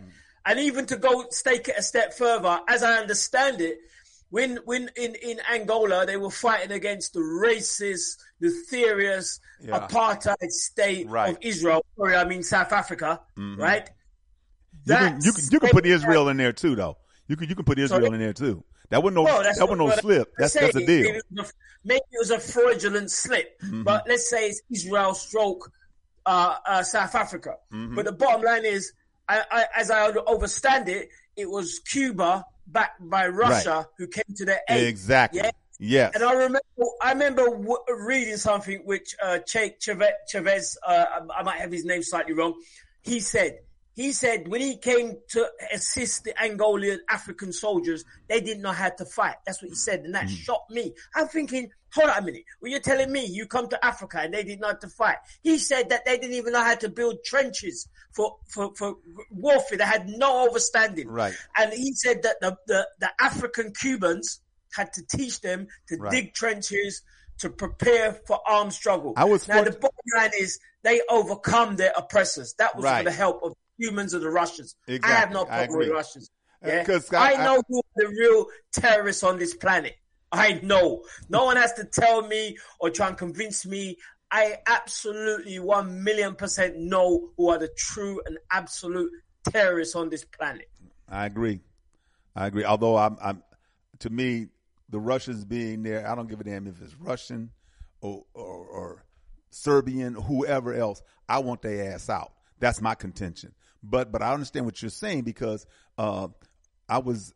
And 0.45 0.59
even 0.59 0.85
to 0.87 0.97
go 0.97 1.25
stake 1.31 1.67
it 1.69 1.75
a 1.77 1.81
step 1.81 2.13
further, 2.13 2.59
as 2.67 2.83
I 2.83 2.97
understand 2.97 3.61
it, 3.61 3.79
when, 4.29 4.57
when 4.65 4.91
in, 4.95 5.15
in 5.15 5.39
Angola, 5.51 6.05
they 6.05 6.17
were 6.17 6.29
fighting 6.29 6.71
against 6.71 7.13
the 7.13 7.19
racist, 7.21 8.17
nefarious 8.41 9.39
Yeah. 9.61 9.87
apartheid 9.87 10.49
state 10.51 11.07
Right. 11.09 11.31
of 11.31 11.37
Israel. 11.41 11.83
Sorry, 11.97 12.15
I 12.15 12.25
mean 12.25 12.43
South 12.43 12.71
Africa, 12.73 13.21
Mhm. 13.37 13.57
right? 13.57 13.89
You 14.85 14.95
can, 14.95 15.19
you 15.23 15.31
can 15.33 15.43
you 15.51 15.59
can 15.59 15.69
put 15.69 15.85
Israel 15.85 16.29
in 16.29 16.37
there 16.37 16.53
too, 16.53 16.75
though. 16.75 16.97
You 17.27 17.35
can 17.37 17.49
you 17.49 17.55
can 17.55 17.65
put 17.65 17.79
Israel 17.79 18.13
in 18.13 18.19
there 18.19 18.33
too. 18.33 18.63
That 18.89 19.01
wasn't 19.03 19.15
no 19.15 19.23
Well, 19.23 19.43
that's 19.43 19.59
that 19.59 19.65
wasn't 19.69 19.87
no 19.87 19.95
slip. 19.95 20.33
That's 20.37 20.53
that's 20.53 20.75
a 20.75 20.85
deal. 20.85 21.03
Maybe 21.03 21.17
it, 21.17 21.23
was 21.31 21.49
a, 21.49 21.53
maybe 21.83 22.01
it 22.11 22.19
was 22.19 22.31
a 22.31 22.39
fraudulent 22.39 23.11
slip, 23.11 23.59
Mhm. 23.61 23.83
but 23.83 24.07
let's 24.07 24.29
say 24.29 24.49
it's 24.49 24.61
Israel 24.71 25.13
stroke 25.13 25.71
uh, 26.25 26.55
uh, 26.65 26.83
South 26.83 27.13
Africa. 27.15 27.55
Mhm. 27.71 27.95
But 27.95 28.05
the 28.05 28.11
bottom 28.11 28.41
line 28.41 28.65
is, 28.65 28.93
I, 29.29 29.43
I, 29.51 29.65
as 29.75 29.91
I 29.91 30.07
understand 30.09 30.89
it, 30.89 31.09
it 31.35 31.49
was 31.49 31.79
Cuba 31.79 32.45
backed 32.67 33.07
by 33.09 33.27
Russia 33.27 33.87
who 33.97 34.07
came 34.07 34.23
to 34.37 34.45
their 34.45 34.61
aid. 34.69 34.87
Exactly. 34.87 35.41
Yeah? 35.41 35.51
Yes. 35.77 36.11
And 36.15 36.23
I 36.23 36.31
remember, 36.33 36.61
I 37.01 37.11
remember 37.11 37.43
w- 37.45 37.77
reading 37.89 38.37
something 38.37 38.79
which 38.85 39.13
uh, 39.21 39.39
Che 39.39 39.75
Chavez, 39.79 40.09
Chavez 40.29 40.77
uh, 40.87 41.05
I 41.35 41.43
might 41.43 41.59
have 41.59 41.71
his 41.71 41.83
name 41.85 42.01
slightly 42.01 42.33
wrong. 42.33 42.53
He 43.03 43.19
said, 43.19 43.59
he 43.95 44.11
said 44.11 44.47
when 44.47 44.61
he 44.61 44.77
came 44.77 45.17
to 45.29 45.47
assist 45.73 46.25
the 46.25 46.33
Angolan 46.33 46.99
African 47.09 47.53
soldiers, 47.53 48.03
they 48.27 48.41
didn't 48.41 48.61
know 48.61 48.71
how 48.71 48.89
to 48.89 49.05
fight. 49.05 49.35
That's 49.45 49.61
what 49.61 49.69
he 49.69 49.75
said, 49.75 50.01
and 50.01 50.13
that 50.15 50.25
mm-hmm. 50.25 50.35
shocked 50.35 50.69
me. 50.69 50.93
I'm 51.15 51.27
thinking, 51.27 51.71
hold 51.93 52.09
on 52.09 52.17
a 52.17 52.25
minute. 52.25 52.43
Well, 52.61 52.71
you're 52.71 52.81
telling 52.81 53.11
me 53.11 53.25
you 53.25 53.47
come 53.47 53.69
to 53.69 53.85
Africa 53.85 54.19
and 54.21 54.33
they 54.33 54.43
didn't 54.43 54.61
know 54.61 54.67
how 54.67 54.73
to 54.73 54.89
fight. 54.89 55.17
He 55.41 55.57
said 55.57 55.89
that 55.89 56.05
they 56.05 56.17
didn't 56.17 56.35
even 56.35 56.53
know 56.53 56.63
how 56.63 56.75
to 56.75 56.89
build 56.89 57.23
trenches 57.23 57.87
for 58.11 58.35
for, 58.47 58.75
for 58.75 58.97
warfare. 59.31 59.77
They 59.77 59.85
had 59.85 60.09
no 60.09 60.47
understanding. 60.47 61.07
Right. 61.07 61.33
And 61.57 61.73
he 61.73 61.93
said 61.93 62.23
that 62.23 62.41
the, 62.41 62.57
the, 62.67 62.87
the 62.99 63.09
African 63.19 63.73
Cubans 63.73 64.41
had 64.75 64.91
to 64.93 65.03
teach 65.07 65.39
them 65.41 65.67
to 65.87 65.95
Right. 65.95 66.11
dig 66.11 66.33
trenches, 66.33 67.01
to 67.39 67.49
prepare 67.49 68.13
for 68.27 68.39
armed 68.47 68.73
struggle. 68.73 69.13
I 69.17 69.25
was 69.25 69.47
now 69.47 69.63
the 69.63 69.71
bottom 69.71 69.97
line 70.17 70.31
is 70.37 70.59
they 70.83 71.01
overcome 71.09 71.75
their 71.75 71.93
oppressors. 71.95 72.53
That 72.59 72.75
was 72.75 72.83
Right. 72.83 73.03
with 73.03 73.13
the 73.13 73.17
help 73.17 73.41
of 73.43 73.53
Cubans 73.79 74.13
and 74.13 74.23
the 74.23 74.29
Russians. 74.29 74.75
I 74.87 74.91
have 74.91 74.95
Exactly. 74.97 75.33
no 75.33 75.45
problem 75.45 75.77
with. 75.79 75.89
Russians. 75.89 76.31
Uh, 76.63 76.67
Yeah? 76.69 76.99
I, 77.13 77.33
I- 77.35 77.43
know 77.43 77.61
who 77.67 77.79
are 77.79 77.83
the 77.95 78.07
real 78.07 78.45
terrorists 78.73 79.23
on 79.23 79.37
this 79.39 79.53
planet. 79.55 79.95
I 80.31 80.59
know. 80.63 81.03
No 81.29 81.45
one 81.45 81.55
has 81.57 81.73
to 81.73 81.85
tell 81.85 82.27
me 82.27 82.57
or 82.79 82.89
try 82.89 83.07
and 83.07 83.17
convince 83.17 83.65
me. 83.65 83.97
I 84.31 84.57
absolutely 84.67 85.59
one 85.59 86.03
million 86.03 86.35
percent 86.35 86.77
know 86.77 87.29
who 87.37 87.49
are 87.49 87.59
the 87.59 87.69
true 87.77 88.21
and 88.25 88.37
absolute 88.51 89.11
terrorists 89.49 89.95
on 89.95 90.09
this 90.09 90.25
planet. 90.25 90.67
I 91.07 91.25
agree. 91.27 91.61
I 92.35 92.47
agree. 92.47 92.65
Although 92.65 92.97
I'm, 92.97 93.17
I'm, 93.21 93.43
to 93.99 94.09
me, 94.09 94.47
the 94.89 94.99
Russians 94.99 95.45
being 95.45 95.83
there, 95.83 96.09
I 96.09 96.15
don't 96.15 96.27
give 96.27 96.41
a 96.41 96.43
damn 96.43 96.67
if 96.67 96.81
it's 96.81 96.95
Russian 96.95 97.51
or 98.01 98.25
or, 98.33 98.65
or 98.65 99.05
Serbian, 99.51 100.15
whoever 100.15 100.73
else. 100.73 101.01
I 101.29 101.39
want 101.39 101.61
their 101.61 101.93
ass 101.93 102.09
out. 102.09 102.33
That's 102.59 102.81
my 102.81 102.95
contention. 102.95 103.53
But 103.89 104.11
but 104.11 104.21
I 104.21 104.33
understand 104.33 104.65
what 104.65 104.81
you're 104.81 104.89
saying 104.89 105.23
because 105.23 105.65
uh, 105.97 106.27
I 106.89 106.97
was 106.99 107.33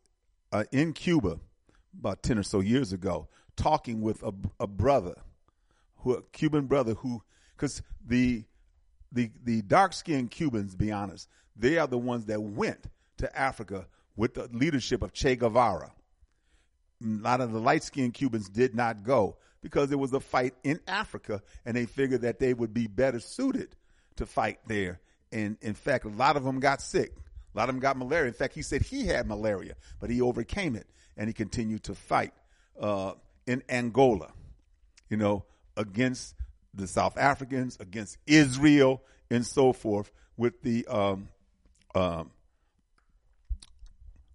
uh, 0.52 0.64
in 0.72 0.92
Cuba 0.92 1.38
about 1.98 2.22
ten 2.22 2.38
or 2.38 2.42
so 2.42 2.60
years 2.60 2.92
ago 2.92 3.28
talking 3.56 4.00
with 4.00 4.22
a, 4.22 4.32
a 4.58 4.66
brother, 4.66 5.14
who 5.98 6.14
a 6.14 6.22
Cuban 6.22 6.66
brother 6.66 6.94
who 6.94 7.22
because 7.56 7.82
the 8.04 8.44
the 9.12 9.30
the 9.44 9.62
dark 9.62 9.92
skinned 9.92 10.30
Cubans, 10.30 10.74
be 10.74 10.90
honest, 10.90 11.28
they 11.56 11.78
are 11.78 11.86
the 11.86 11.98
ones 11.98 12.26
that 12.26 12.40
went 12.40 12.88
to 13.18 13.38
Africa 13.38 13.86
with 14.16 14.34
the 14.34 14.48
leadership 14.52 15.02
of 15.02 15.12
Che 15.12 15.36
Guevara. 15.36 15.92
A 17.02 17.06
lot 17.06 17.40
of 17.40 17.52
the 17.52 17.60
light 17.60 17.82
skinned 17.82 18.14
Cubans 18.14 18.48
did 18.48 18.74
not 18.74 19.02
go 19.02 19.36
because 19.62 19.88
there 19.88 19.98
was 19.98 20.12
a 20.12 20.20
fight 20.20 20.54
in 20.64 20.80
Africa 20.86 21.42
and 21.64 21.76
they 21.76 21.86
figured 21.86 22.22
that 22.22 22.38
they 22.38 22.54
would 22.54 22.74
be 22.74 22.86
better 22.86 23.20
suited 23.20 23.76
to 24.16 24.26
fight 24.26 24.58
there. 24.66 25.00
And 25.32 25.56
in 25.60 25.74
fact, 25.74 26.04
a 26.04 26.08
lot 26.08 26.36
of 26.36 26.44
them 26.44 26.60
got 26.60 26.82
sick. 26.82 27.12
A 27.54 27.58
lot 27.58 27.68
of 27.68 27.74
them 27.74 27.80
got 27.80 27.96
malaria. 27.96 28.28
In 28.28 28.34
fact, 28.34 28.54
he 28.54 28.62
said 28.62 28.82
he 28.82 29.06
had 29.06 29.26
malaria, 29.26 29.74
but 30.00 30.10
he 30.10 30.20
overcame 30.20 30.76
it 30.76 30.86
and 31.16 31.28
he 31.28 31.32
continued 31.32 31.82
to 31.84 31.94
fight 31.94 32.32
uh, 32.80 33.12
in 33.46 33.62
Angola, 33.68 34.32
you 35.08 35.16
know, 35.16 35.44
against 35.76 36.34
the 36.74 36.86
South 36.86 37.18
Africans, 37.18 37.76
against 37.80 38.18
Israel, 38.26 39.02
and 39.30 39.44
so 39.44 39.72
forth, 39.72 40.10
with 40.36 40.62
the 40.62 40.86
um, 40.86 41.28
um, 41.94 42.30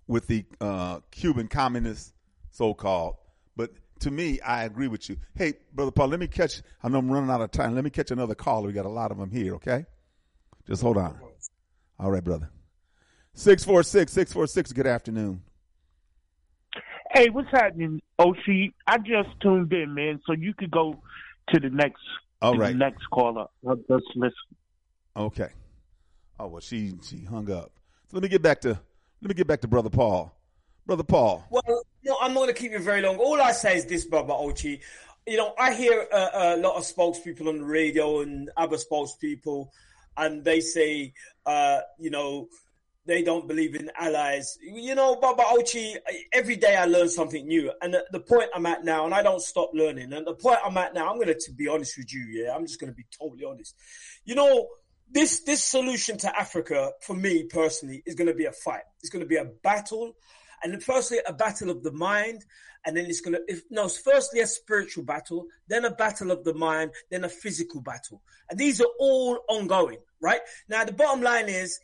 with 0.07 0.27
the 0.27 0.45
uh, 0.61 0.99
Cuban 1.11 1.47
communists, 1.47 2.13
so 2.51 2.73
called. 2.73 3.15
But 3.55 3.71
to 4.01 4.11
me, 4.11 4.39
I 4.41 4.65
agree 4.65 4.87
with 4.87 5.09
you. 5.09 5.17
Hey, 5.35 5.53
brother 5.73 5.91
Paul, 5.91 6.09
let 6.09 6.19
me 6.19 6.27
catch. 6.27 6.61
I 6.83 6.89
know 6.89 6.99
I'm 6.99 7.11
running 7.11 7.29
out 7.29 7.41
of 7.41 7.51
time. 7.51 7.73
Let 7.73 7.83
me 7.83 7.89
catch 7.89 8.11
another 8.11 8.35
caller. 8.35 8.67
We 8.67 8.73
got 8.73 8.85
a 8.85 8.89
lot 8.89 9.11
of 9.11 9.17
them 9.17 9.31
here. 9.31 9.55
Okay, 9.55 9.85
just 10.67 10.81
hold 10.81 10.97
on. 10.97 11.19
All 11.99 12.11
right, 12.11 12.23
brother. 12.23 12.49
Six 13.33 13.63
four 13.63 13.83
six 13.83 14.11
six 14.11 14.31
four 14.33 14.47
six. 14.47 14.71
Good 14.71 14.87
afternoon. 14.87 15.41
Hey, 17.11 17.29
what's 17.29 17.49
happening, 17.51 18.01
OC? 18.19 18.73
I 18.87 18.97
just 18.97 19.29
tuned 19.41 19.71
in, 19.71 19.93
man. 19.93 20.19
So 20.25 20.33
you 20.33 20.53
could 20.53 20.71
go 20.71 21.01
to 21.49 21.59
the 21.59 21.69
next, 21.69 22.01
All 22.41 22.53
to 22.53 22.59
right. 22.59 22.71
the 22.73 22.77
next 22.77 23.03
caller. 23.09 23.45
I'll 23.67 23.75
Just 23.75 24.05
listen. 24.15 24.33
Okay. 25.15 25.49
Oh 26.39 26.47
well, 26.47 26.61
she 26.61 26.93
she 27.03 27.23
hung 27.23 27.49
up. 27.51 27.71
So 28.09 28.17
let 28.17 28.23
me 28.23 28.29
get 28.29 28.41
back 28.41 28.61
to 28.61 28.69
let 29.21 29.29
me 29.29 29.33
get 29.33 29.47
back 29.47 29.61
to 29.61 29.67
brother 29.67 29.89
Paul. 29.89 30.35
Brother 30.85 31.03
Paul. 31.03 31.45
Well, 31.49 31.63
no, 32.03 32.17
I'm 32.21 32.33
not 32.33 32.41
going 32.41 32.53
to 32.53 32.61
keep 32.61 32.71
you 32.71 32.79
very 32.79 33.01
long. 33.01 33.17
All 33.17 33.41
I 33.41 33.51
say 33.53 33.77
is 33.77 33.85
this, 33.85 34.05
Brother 34.05 34.33
Oshi. 34.33 34.81
You 35.25 35.37
know, 35.37 35.55
I 35.57 35.73
hear 35.73 36.05
uh, 36.13 36.29
a 36.33 36.57
lot 36.57 36.75
of 36.75 36.83
spokespeople 36.83 37.47
on 37.47 37.57
the 37.57 37.63
radio 37.65 38.21
and 38.21 38.51
other 38.55 38.77
spokespeople, 38.77 39.69
and 40.17 40.43
they 40.43 40.59
say, 40.59 41.13
uh, 41.45 41.81
you 41.99 42.09
know, 42.09 42.47
they 43.05 43.21
don't 43.21 43.47
believe 43.47 43.75
in 43.75 43.91
allies. 43.97 44.57
You 44.61 44.95
know, 44.95 45.17
Baba 45.17 45.43
Oshi, 45.43 45.95
every 46.33 46.55
day 46.55 46.75
I 46.75 46.85
learn 46.85 47.07
something 47.09 47.47
new. 47.47 47.71
And 47.81 47.95
the, 48.11 48.19
point 48.19 48.49
I'm 48.55 48.65
at 48.65 48.83
now, 48.83 49.05
and 49.05 49.13
I 49.13 49.21
don't 49.21 49.41
stop 49.41 49.71
learning, 49.73 50.11
and 50.11 50.25
the 50.25 50.33
point 50.33 50.57
I'm 50.65 50.77
at 50.77 50.93
now, 50.93 51.09
I'm 51.09 51.17
going 51.17 51.27
to 51.27 51.51
be 51.53 51.67
honest 51.67 51.97
with 51.97 52.11
you, 52.13 52.25
yeah? 52.31 52.55
I'm 52.55 52.65
just 52.65 52.79
going 52.79 52.91
to 52.91 52.95
be 52.95 53.05
totally 53.17 53.45
honest. 53.45 53.75
You 54.23 54.35
know, 54.35 54.67
this 55.11 55.43
this 55.43 55.63
solution 55.63 56.17
to 56.17 56.39
Africa, 56.39 56.91
for 57.01 57.15
me 57.15 57.43
personally, 57.43 58.01
is 58.05 58.15
going 58.15 58.27
to 58.27 58.33
be 58.33 58.45
a 58.45 58.51
fight. 58.51 58.81
It's 59.01 59.09
going 59.09 59.23
to 59.23 59.29
be 59.29 59.35
a 59.35 59.45
battle, 59.45 60.15
and 60.63 60.81
firstly 60.83 61.19
a 61.27 61.33
battle 61.33 61.69
of 61.69 61.83
the 61.83 61.91
mind, 61.91 62.43
and 62.85 62.97
then 62.97 63.05
it's 63.05 63.21
going 63.21 63.35
to 63.35 63.41
if 63.47 63.63
no, 63.69 63.85
it's 63.85 63.97
firstly 63.99 64.39
a 64.39 64.47
spiritual 64.47 65.03
battle, 65.03 65.45
then 65.67 65.85
a 65.85 65.91
battle 65.91 66.31
of 66.31 66.43
the 66.43 66.53
mind, 66.53 66.91
then 67.11 67.23
a 67.23 67.29
physical 67.29 67.81
battle, 67.81 68.21
and 68.49 68.57
these 68.57 68.81
are 68.81 68.89
all 68.99 69.39
ongoing, 69.47 69.99
right? 70.21 70.41
Now 70.69 70.85
the 70.85 70.93
bottom 70.93 71.21
line 71.21 71.49
is, 71.49 71.79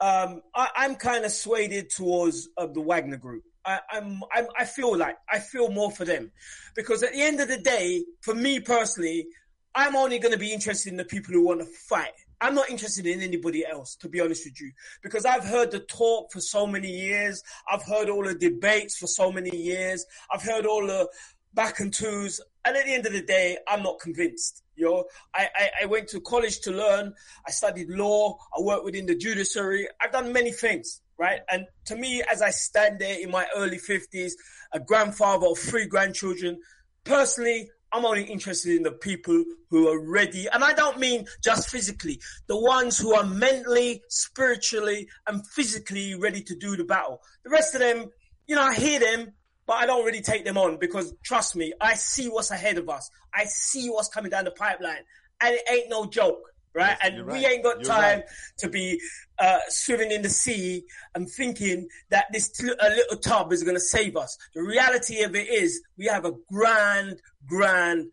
um, 0.00 0.42
I, 0.54 0.68
I'm 0.76 0.96
kind 0.96 1.24
of 1.24 1.30
swayed 1.30 1.88
towards 1.90 2.48
uh, 2.56 2.66
the 2.66 2.80
Wagner 2.80 3.16
Group. 3.16 3.44
I, 3.64 3.80
I'm, 3.90 4.20
I'm 4.34 4.46
I 4.58 4.64
feel 4.64 4.96
like 4.96 5.16
I 5.30 5.38
feel 5.38 5.70
more 5.70 5.90
for 5.90 6.04
them 6.04 6.30
because 6.76 7.02
at 7.02 7.12
the 7.12 7.22
end 7.22 7.40
of 7.40 7.48
the 7.48 7.58
day, 7.58 8.04
for 8.20 8.34
me 8.34 8.60
personally, 8.60 9.26
I'm 9.74 9.96
only 9.96 10.18
going 10.18 10.32
to 10.32 10.38
be 10.38 10.52
interested 10.52 10.90
in 10.90 10.96
the 10.96 11.04
people 11.04 11.32
who 11.32 11.44
want 11.44 11.60
to 11.60 11.66
fight. 11.66 12.12
I'm 12.40 12.54
not 12.54 12.68
interested 12.68 13.06
in 13.06 13.22
anybody 13.22 13.64
else, 13.64 13.96
to 13.96 14.08
be 14.08 14.20
honest 14.20 14.44
with 14.44 14.60
you, 14.60 14.70
because 15.02 15.24
I've 15.24 15.44
heard 15.44 15.70
the 15.70 15.80
talk 15.80 16.30
for 16.32 16.40
so 16.40 16.66
many 16.66 16.90
years. 16.90 17.42
I've 17.70 17.82
heard 17.82 18.10
all 18.10 18.24
the 18.24 18.34
debates 18.34 18.98
for 18.98 19.06
so 19.06 19.32
many 19.32 19.56
years. 19.56 20.04
I've 20.30 20.42
heard 20.42 20.66
all 20.66 20.86
the 20.86 21.08
back 21.54 21.80
and 21.80 21.92
twos. 21.92 22.40
And 22.64 22.76
at 22.76 22.84
the 22.84 22.94
end 22.94 23.06
of 23.06 23.12
the 23.12 23.22
day, 23.22 23.58
I'm 23.68 23.82
not 23.82 24.00
convinced. 24.00 24.62
You 24.76 24.86
know, 24.86 25.04
I, 25.34 25.48
I, 25.54 25.70
I 25.82 25.86
went 25.86 26.08
to 26.08 26.20
college 26.20 26.60
to 26.60 26.72
learn. 26.72 27.14
I 27.46 27.50
studied 27.50 27.88
law. 27.90 28.38
I 28.56 28.60
worked 28.60 28.84
within 28.84 29.06
the 29.06 29.14
judiciary. 29.14 29.88
I've 30.00 30.12
done 30.12 30.32
many 30.32 30.50
things, 30.50 31.00
right? 31.18 31.40
And 31.50 31.66
to 31.86 31.96
me, 31.96 32.22
as 32.30 32.42
I 32.42 32.50
stand 32.50 32.98
there 32.98 33.18
in 33.20 33.30
my 33.30 33.46
early 33.56 33.78
50s, 33.78 34.32
a 34.72 34.80
grandfather 34.80 35.46
of 35.46 35.58
three 35.58 35.86
grandchildren, 35.86 36.58
personally, 37.04 37.70
I'm 37.92 38.04
only 38.04 38.24
interested 38.24 38.76
in 38.76 38.82
the 38.82 38.90
people 38.90 39.44
who 39.70 39.88
are 39.88 40.00
ready. 40.00 40.48
And 40.52 40.64
I 40.64 40.72
don't 40.72 40.98
mean 40.98 41.26
just 41.44 41.70
physically, 41.70 42.20
the 42.48 42.60
ones 42.60 42.98
who 42.98 43.14
are 43.14 43.24
mentally, 43.24 44.02
spiritually, 44.08 45.08
and 45.28 45.46
physically 45.46 46.16
ready 46.16 46.42
to 46.42 46.56
do 46.56 46.76
the 46.76 46.82
battle. 46.82 47.20
The 47.44 47.50
rest 47.50 47.74
of 47.74 47.80
them, 47.80 48.10
you 48.48 48.56
know, 48.56 48.62
I 48.62 48.74
hear 48.74 48.98
them, 48.98 49.32
but 49.66 49.74
I 49.74 49.86
don't 49.86 50.04
really 50.04 50.20
take 50.20 50.44
them 50.44 50.58
on 50.58 50.78
because 50.78 51.14
trust 51.24 51.56
me, 51.56 51.72
I 51.80 51.94
see 51.94 52.28
what's 52.28 52.50
ahead 52.50 52.78
of 52.78 52.88
us. 52.88 53.10
I 53.32 53.44
see 53.44 53.88
what's 53.88 54.08
coming 54.08 54.30
down 54.30 54.44
the 54.44 54.50
pipeline. 54.50 55.02
And 55.40 55.54
it 55.54 55.62
ain't 55.70 55.90
no 55.90 56.06
joke, 56.06 56.40
right? 56.74 56.96
and 57.02 57.16
you're 57.16 57.26
we 57.26 57.44
ain't 57.46 57.64
got 57.64 57.76
You're 57.76 57.84
time 57.84 58.18
right. 58.20 58.24
to 58.58 58.68
be 58.68 59.00
uh, 59.38 59.58
swimming 59.68 60.10
in 60.12 60.22
the 60.22 60.30
sea 60.30 60.84
and 61.14 61.28
thinking 61.28 61.88
that 62.10 62.26
this 62.32 62.50
t- 62.50 62.68
a 62.68 62.88
little 62.90 63.16
tub 63.18 63.52
is 63.52 63.62
going 63.62 63.76
to 63.76 63.80
save 63.80 64.16
us. 64.16 64.36
The 64.54 64.62
reality 64.62 65.22
of 65.22 65.34
it 65.34 65.48
is 65.48 65.82
we 65.98 66.06
have 66.06 66.24
a 66.24 66.32
grand, 66.50 67.20
grand 67.46 68.06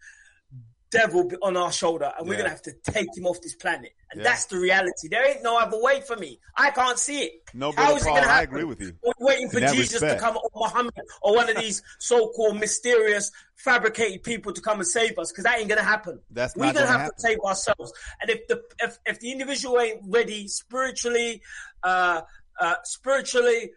devil 0.92 1.32
on 1.42 1.56
our 1.58 1.72
shoulder 1.72 2.12
and 2.18 2.28
we're 2.28 2.34
Yeah. 2.34 2.40
going 2.40 2.50
to 2.50 2.56
have 2.56 2.62
to 2.64 2.92
take 2.92 3.08
him 3.16 3.26
off 3.26 3.42
this 3.42 3.56
planet. 3.56 3.94
And 4.12 4.20
Yeah. 4.20 4.30
that's 4.30 4.46
the 4.48 4.58
reality. 4.58 5.08
There 5.10 5.26
ain't 5.26 5.42
no 5.42 5.58
other 5.58 5.82
way 5.82 6.02
for 6.02 6.18
me. 6.18 6.40
I 6.56 6.70
can't 6.72 7.00
see 7.00 7.24
it. 7.24 7.34
No, 7.54 7.72
How 7.72 7.96
is 7.96 8.04
it 8.04 8.08
gonna 8.10 8.22
happen? 8.22 8.32
I 8.32 8.42
agree 8.44 8.64
with 8.66 8.82
you. 8.82 8.94
We're 9.02 9.14
waiting 9.20 9.50
for 9.50 9.60
Jesus 9.62 9.94
respect. 9.94 10.20
to 10.20 10.26
come, 10.26 10.38
or 10.38 10.50
Muhammad, 10.54 10.94
or 11.22 11.36
one 11.36 11.50
of 11.50 11.56
these 11.56 11.82
so-called 12.00 12.60
mysterious, 12.60 13.32
fabricated 13.56 14.24
people 14.24 14.52
to 14.54 14.62
come 14.62 14.80
and 14.80 14.88
save 14.88 15.18
us, 15.18 15.32
because 15.32 15.46
that 15.46 15.60
ain't 15.60 15.70
gonna 15.70 15.82
happen. 15.84 16.22
That's 16.30 16.56
We're 16.56 16.74
gonna 16.74 16.86
gonna 16.88 17.00
have 17.00 17.16
to 17.16 17.22
save 17.22 17.40
ourselves. 17.40 17.94
And 18.22 18.30
if 18.30 18.48
the 18.48 18.62
if, 18.80 18.98
if 19.06 19.20
the 19.22 19.32
individual 19.32 19.80
ain't 19.80 20.02
ready 20.08 20.48
spiritually, 20.50 21.42
uh, 21.84 22.22
uh, 22.60 22.76
spiritually, 22.84 23.72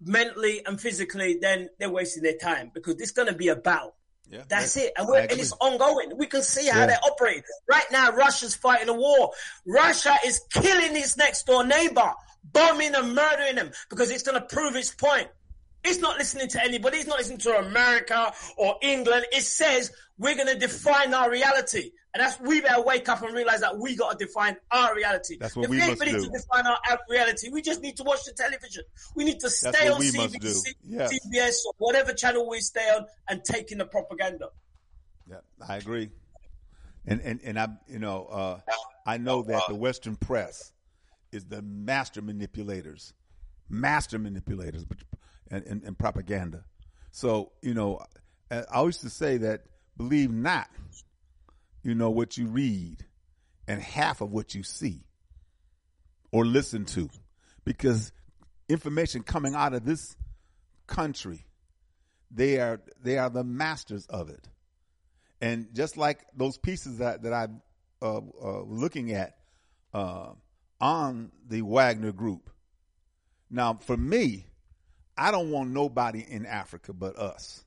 mentally, 0.00 0.64
and 0.64 0.80
physically, 0.80 1.38
then 1.40 1.68
they're 1.78 1.90
wasting 1.90 2.22
their 2.22 2.36
time 2.38 2.70
because 2.72 3.00
it's 3.00 3.10
gonna 3.12 3.34
be 3.34 3.48
a 3.48 3.56
battle. 3.56 3.94
Yeah, 4.32 4.44
That's 4.48 4.72
that- 4.74 4.84
it. 4.86 4.92
And, 4.96 5.06
we're, 5.08 5.18
and 5.20 5.32
it's 5.32 5.52
ongoing. 5.60 6.16
We 6.16 6.26
can 6.26 6.42
see 6.42 6.66
how 6.66 6.80
Yeah. 6.80 6.86
they 6.86 6.94
operate. 6.94 7.44
Right 7.68 7.84
now, 7.92 8.10
Russia's 8.12 8.54
fighting 8.54 8.88
a 8.88 8.94
war. 8.94 9.32
Russia 9.66 10.16
is 10.24 10.40
killing 10.52 10.96
its 10.96 11.18
next 11.18 11.44
door 11.46 11.64
neighbor, 11.64 12.12
bombing 12.42 12.94
and 12.94 13.14
murdering 13.14 13.56
them 13.56 13.70
because 13.90 14.10
it's 14.10 14.22
going 14.22 14.40
to 14.40 14.46
prove 14.46 14.74
its 14.74 14.90
point. 14.90 15.28
It's 15.84 15.98
not 15.98 16.16
listening 16.16 16.48
to 16.48 16.62
anybody. 16.64 16.98
It's 16.98 17.06
not 17.08 17.18
listening 17.18 17.38
to 17.40 17.58
America 17.58 18.32
or 18.56 18.76
England. 18.80 19.26
It 19.32 19.42
says 19.42 19.92
we're 20.16 20.34
going 20.36 20.46
to 20.48 20.58
define 20.58 21.12
our 21.12 21.30
reality. 21.30 21.90
And 22.14 22.20
that's, 22.22 22.38
we 22.40 22.60
better 22.60 22.82
wake 22.82 23.08
up 23.08 23.22
and 23.22 23.34
realize 23.34 23.60
that 23.60 23.78
we 23.78 23.96
got 23.96 24.18
to 24.18 24.26
define 24.26 24.56
our 24.70 24.94
reality. 24.94 25.38
That's 25.40 25.56
what 25.56 25.64
if 25.64 25.70
we 25.70 25.80
ain't 25.80 25.98
must 25.98 26.02
do. 26.02 26.24
to 26.24 26.28
define 26.30 26.66
our 26.66 26.78
our 26.90 26.98
reality, 27.08 27.48
we 27.50 27.62
just 27.62 27.80
need 27.80 27.96
to 27.96 28.02
watch 28.02 28.24
the 28.24 28.32
television. 28.32 28.84
We 29.16 29.24
need 29.24 29.40
to 29.40 29.48
stay 29.48 29.88
on 29.88 29.98
we 29.98 30.10
CBC. 30.10 30.74
CBS, 30.90 31.54
or 31.66 31.72
whatever 31.78 32.12
channel 32.12 32.46
we 32.48 32.60
stay 32.60 32.86
on 32.94 33.06
and 33.28 33.42
take 33.42 33.72
in 33.72 33.78
the 33.78 33.86
propaganda. 33.86 34.48
Yeah, 35.28 35.36
I 35.66 35.76
agree. 35.76 36.10
And 37.06 37.20
and 37.22 37.40
and 37.42 37.58
I, 37.58 37.68
you 37.88 37.98
know, 37.98 38.26
uh, 38.26 38.60
I 39.06 39.16
know 39.16 39.42
that 39.42 39.62
the 39.68 39.74
Western 39.74 40.16
press 40.16 40.72
is 41.32 41.46
the 41.46 41.62
master 41.62 42.20
manipulators, 42.20 43.14
master 43.70 44.18
manipulators, 44.18 44.84
but- 44.84 44.98
and, 45.50 45.66
and, 45.66 45.82
and 45.82 45.98
propaganda. 45.98 46.64
So 47.10 47.52
you 47.62 47.72
know, 47.74 48.00
I 48.50 48.64
I 48.70 48.82
used 48.84 49.00
to 49.00 49.10
say 49.10 49.38
that 49.38 49.62
believe 49.96 50.30
not, 50.30 50.68
you 51.82 51.94
know, 51.94 52.10
what 52.10 52.36
you 52.36 52.46
read 52.46 53.04
and 53.66 53.80
half 53.80 54.20
of 54.20 54.30
what 54.30 54.54
you 54.54 54.62
see 54.62 55.04
or 56.30 56.44
listen 56.44 56.84
to 56.84 57.08
because 57.64 58.12
information 58.68 59.22
coming 59.22 59.54
out 59.54 59.74
of 59.74 59.84
this 59.84 60.16
country 60.86 61.46
they 62.30 62.58
are 62.58 62.80
they 63.02 63.18
are 63.18 63.30
the 63.30 63.44
masters 63.44 64.06
of 64.06 64.28
it 64.30 64.48
and 65.40 65.68
just 65.74 65.96
like 65.96 66.20
those 66.34 66.56
pieces 66.56 66.98
that 66.98 67.22
that 67.22 67.32
I'm 67.32 67.60
uh, 68.00 68.18
uh, 68.18 68.62
looking 68.62 69.12
at 69.12 69.36
uh, 69.92 70.30
on 70.80 71.30
the 71.46 71.62
Wagner 71.62 72.12
Group. 72.12 72.50
Now, 73.50 73.74
for 73.74 73.96
me, 73.96 74.46
I 75.16 75.30
don't 75.30 75.50
want 75.50 75.70
nobody 75.70 76.24
in 76.26 76.46
Africa 76.46 76.92
but 76.92 77.16
us. 77.16 77.64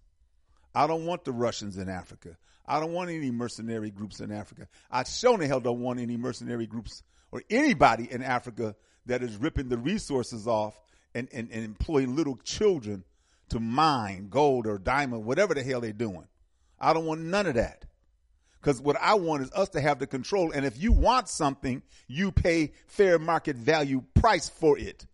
I 0.74 0.88
don't 0.88 1.06
want 1.06 1.24
the 1.26 1.32
Russians 1.32 1.78
in 1.78 1.90
Africa. 1.90 2.38
I 2.68 2.80
don't 2.80 2.94
want 2.94 3.10
any 3.10 3.32
mercenary 3.32 3.92
groups 3.92 4.20
in 4.20 4.32
Africa. 4.32 4.68
I 4.92 5.04
sure 5.04 5.38
the 5.38 5.48
hell 5.48 5.60
don't 5.60 5.82
want 5.82 6.00
any 6.00 6.18
mercenary 6.18 6.66
groups 6.66 7.04
or 7.32 7.44
anybody 7.50 8.12
in 8.12 8.24
Africa 8.24 8.76
that 9.06 9.22
is 9.22 9.38
ripping 9.38 9.70
the 9.70 9.78
resources 9.78 10.48
off 10.48 10.80
and, 11.14 11.28
and, 11.32 11.50
and 11.52 11.64
employing 11.64 12.16
little 12.16 12.38
children 12.44 13.04
to 13.50 13.60
mine 13.60 14.28
gold 14.30 14.66
or 14.68 14.78
diamond, 14.78 15.26
whatever 15.26 15.54
the 15.54 15.64
hell 15.64 15.82
they're 15.82 15.94
doing. 15.94 16.28
I 16.80 16.94
don't 16.94 17.06
want 17.06 17.22
none 17.22 17.46
of 17.46 17.56
that. 17.56 17.86
Because 18.60 18.82
what 18.82 18.98
I 19.00 19.14
want 19.14 19.44
is 19.44 19.52
us 19.52 19.70
to 19.70 19.82
have 19.82 20.00
the 20.00 20.08
control. 20.08 20.52
And 20.52 20.66
if 20.66 20.82
you 20.82 20.92
want 20.92 21.30
something, 21.30 21.84
you 22.08 22.32
pay 22.32 22.72
fair 22.88 23.20
market 23.20 23.56
value 23.56 24.04
price 24.16 24.50
for 24.50 24.78
it. 24.78 25.06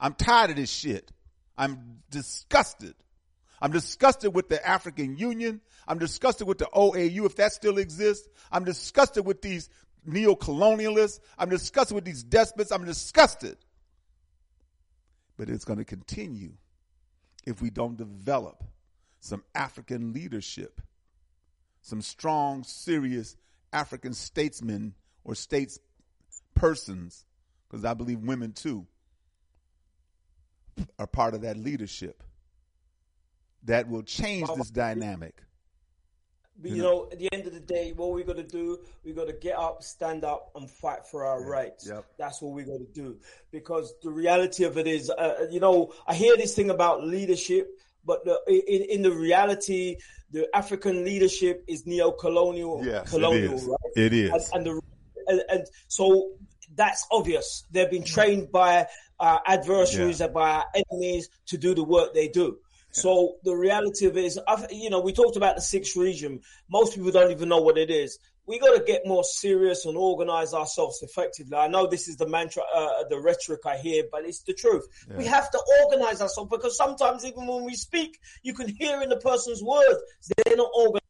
I'm 0.00 0.14
tired 0.14 0.50
of 0.50 0.56
this 0.56 0.70
shit. 0.70 1.12
I'm 1.56 2.00
disgusted. 2.10 2.94
I'm 3.62 3.70
disgusted 3.70 4.34
with 4.34 4.48
the 4.48 4.66
African 4.66 5.16
Union. 5.16 5.60
I'm 5.86 5.98
disgusted 5.98 6.48
with 6.48 6.58
the 6.58 6.68
OAU, 6.74 7.24
if 7.26 7.36
that 7.36 7.52
still 7.52 7.78
exists. 7.78 8.28
I'm 8.50 8.64
disgusted 8.64 9.24
with 9.24 9.40
these 9.40 9.70
neo-colonialists. 10.04 11.20
I'm 11.38 11.48
disgusted 11.48 11.94
with 11.94 12.04
these 12.04 12.24
despots. 12.24 12.72
I'm 12.72 12.84
disgusted. 12.84 13.56
But 15.38 15.48
it's 15.48 15.64
going 15.64 15.78
to 15.78 15.84
continue 15.84 16.54
if 17.46 17.62
we 17.62 17.70
don't 17.70 17.96
develop 17.96 18.64
some 19.20 19.44
African 19.54 20.12
leadership, 20.12 20.80
some 21.82 22.02
strong, 22.02 22.64
serious 22.64 23.36
African 23.72 24.12
statesmen 24.12 24.94
or 25.22 25.36
states 25.36 25.78
persons, 26.56 27.24
because 27.70 27.84
I 27.84 27.94
believe 27.94 28.18
women 28.18 28.54
too 28.54 28.88
are 30.98 31.06
part 31.06 31.34
of 31.34 31.42
that 31.42 31.56
leadership 31.56 32.24
that 33.64 33.88
will 33.88 34.02
change 34.02 34.48
this 34.56 34.70
dynamic. 34.70 35.42
You 36.62 36.82
know, 36.82 37.08
at 37.10 37.18
the 37.18 37.32
end 37.32 37.46
of 37.46 37.54
the 37.54 37.60
day, 37.60 37.92
what 37.92 38.12
we 38.12 38.22
got 38.22 38.36
to 38.36 38.44
do, 38.44 38.78
we 39.04 39.12
got 39.12 39.26
to 39.26 39.32
get 39.32 39.58
up, 39.58 39.82
stand 39.82 40.22
up, 40.22 40.52
and 40.54 40.70
fight 40.70 41.04
for 41.06 41.24
our 41.24 41.42
rights. 41.42 41.88
Yep. 41.88 42.04
That's 42.18 42.40
what 42.40 42.52
we 42.52 42.62
got 42.62 42.78
to 42.78 42.86
do. 42.92 43.18
Because 43.50 43.94
the 44.02 44.10
reality 44.10 44.62
of 44.62 44.78
it 44.78 44.86
is, 44.86 45.10
uh, 45.10 45.14
uh, 45.14 45.46
you 45.50 45.58
know, 45.58 45.92
I 46.06 46.14
hear 46.14 46.36
this 46.36 46.54
thing 46.54 46.70
about 46.70 47.04
leadership, 47.04 47.68
but 48.04 48.24
the, 48.24 48.38
in, 48.46 48.82
in 48.96 49.02
the 49.02 49.10
reality, 49.10 49.96
the 50.30 50.48
African 50.54 51.04
leadership 51.04 51.64
is 51.66 51.84
neo-colonial. 51.84 52.82
Yes, 52.84 53.08
it 53.08 53.10
colonial, 53.10 53.54
is. 53.54 53.64
right? 53.64 53.92
It 53.96 54.12
is. 54.12 54.30
And, 54.30 54.42
and, 54.52 54.66
the, 54.66 54.82
and, 55.26 55.42
and 55.48 55.66
so 55.88 56.32
that's 56.76 57.06
obvious. 57.10 57.64
They've 57.72 57.90
been 57.90 58.02
mm. 58.02 58.14
trained 58.14 58.52
by 58.52 58.86
our 59.18 59.42
adversaries 59.46 60.20
and 60.20 60.32
by 60.32 60.50
our 60.50 60.64
enemies 60.74 61.28
to 61.46 61.58
do 61.58 61.74
the 61.74 61.82
work 61.82 62.14
they 62.14 62.28
do. 62.28 62.58
So 62.92 63.36
the 63.42 63.54
reality 63.56 64.06
of 64.06 64.16
it 64.16 64.24
is, 64.24 64.38
I've- 64.46 64.74
you 64.74 64.90
know, 64.90 65.00
we 65.00 65.12
talked 65.12 65.36
about 65.36 65.56
the 65.56 65.62
sixth 65.62 65.96
region. 65.96 66.40
Most 66.70 66.94
people 66.94 67.10
don't 67.10 67.30
even 67.30 67.48
know 67.48 67.60
what 67.60 67.78
it 67.78 67.90
is. 67.90 68.18
We 68.44 68.58
got 68.58 68.76
to 68.76 68.82
get 68.82 69.06
more 69.06 69.22
serious 69.22 69.86
and 69.86 69.96
organize 69.96 70.52
ourselves 70.52 71.00
effectively. 71.02 71.56
I 71.56 71.68
know 71.68 71.86
this 71.86 72.08
is 72.08 72.16
the 72.16 72.26
mantra, 72.26 72.64
uh, 72.74 73.04
the 73.08 73.20
rhetoric 73.20 73.60
I 73.64 73.76
hear, 73.78 74.02
but 74.10 74.24
it's 74.26 74.40
the 74.42 74.52
truth. 74.52 74.84
We 75.16 75.24
have 75.26 75.48
to 75.52 75.60
organize 75.84 76.20
ourselves 76.20 76.50
because 76.50 76.76
sometimes 76.76 77.24
even 77.24 77.46
when 77.46 77.64
we 77.64 77.74
speak, 77.76 78.18
you 78.42 78.52
can 78.52 78.68
hear 78.68 79.00
in 79.00 79.10
the 79.10 79.16
person's 79.18 79.62
words 79.62 80.00
they're 80.44 80.56
not 80.56 80.70
organized. 80.74 81.01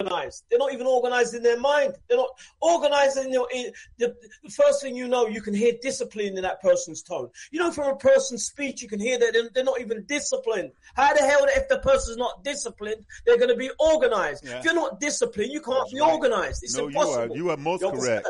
They're 0.48 0.58
not 0.58 0.72
even 0.72 0.86
organized 0.86 1.34
in 1.34 1.42
their 1.42 1.58
mind. 1.58 1.94
They're 2.08 2.18
not 2.18 2.30
organized 2.60 3.18
in 3.18 3.32
your. 3.32 3.48
In, 3.52 3.72
the, 3.98 4.14
the 4.42 4.50
first 4.50 4.82
thing 4.82 4.96
you 4.96 5.08
know, 5.08 5.26
you 5.26 5.40
can 5.40 5.54
hear 5.54 5.72
discipline 5.82 6.36
in 6.36 6.42
that 6.42 6.60
person's 6.60 7.02
tone. 7.02 7.28
You 7.50 7.60
know, 7.60 7.70
from 7.70 7.88
a 7.92 7.96
person's 7.96 8.44
speech, 8.44 8.82
you 8.82 8.88
can 8.88 9.00
hear 9.00 9.18
that 9.18 9.32
they're, 9.32 9.48
they're 9.54 9.64
not 9.64 9.80
even 9.80 10.04
disciplined. 10.04 10.72
How 10.94 11.12
the 11.14 11.22
hell, 11.22 11.46
if 11.48 11.68
the 11.68 11.78
person's 11.78 12.16
not 12.16 12.44
disciplined, 12.44 13.04
they're 13.26 13.38
going 13.38 13.50
to 13.50 13.56
be 13.56 13.70
organized? 13.78 14.46
Yeah. 14.46 14.58
If 14.58 14.64
you're 14.64 14.74
not 14.74 15.00
disciplined, 15.00 15.52
you 15.52 15.60
can't 15.60 15.90
be 15.90 16.00
organized. 16.00 16.62
It's 16.62 16.76
no, 16.76 16.88
impossible. 16.88 17.12
you 17.12 17.32
are 17.32 17.36
you 17.36 17.50
are 17.50 17.56
most 17.56 17.82
correct. 17.82 18.28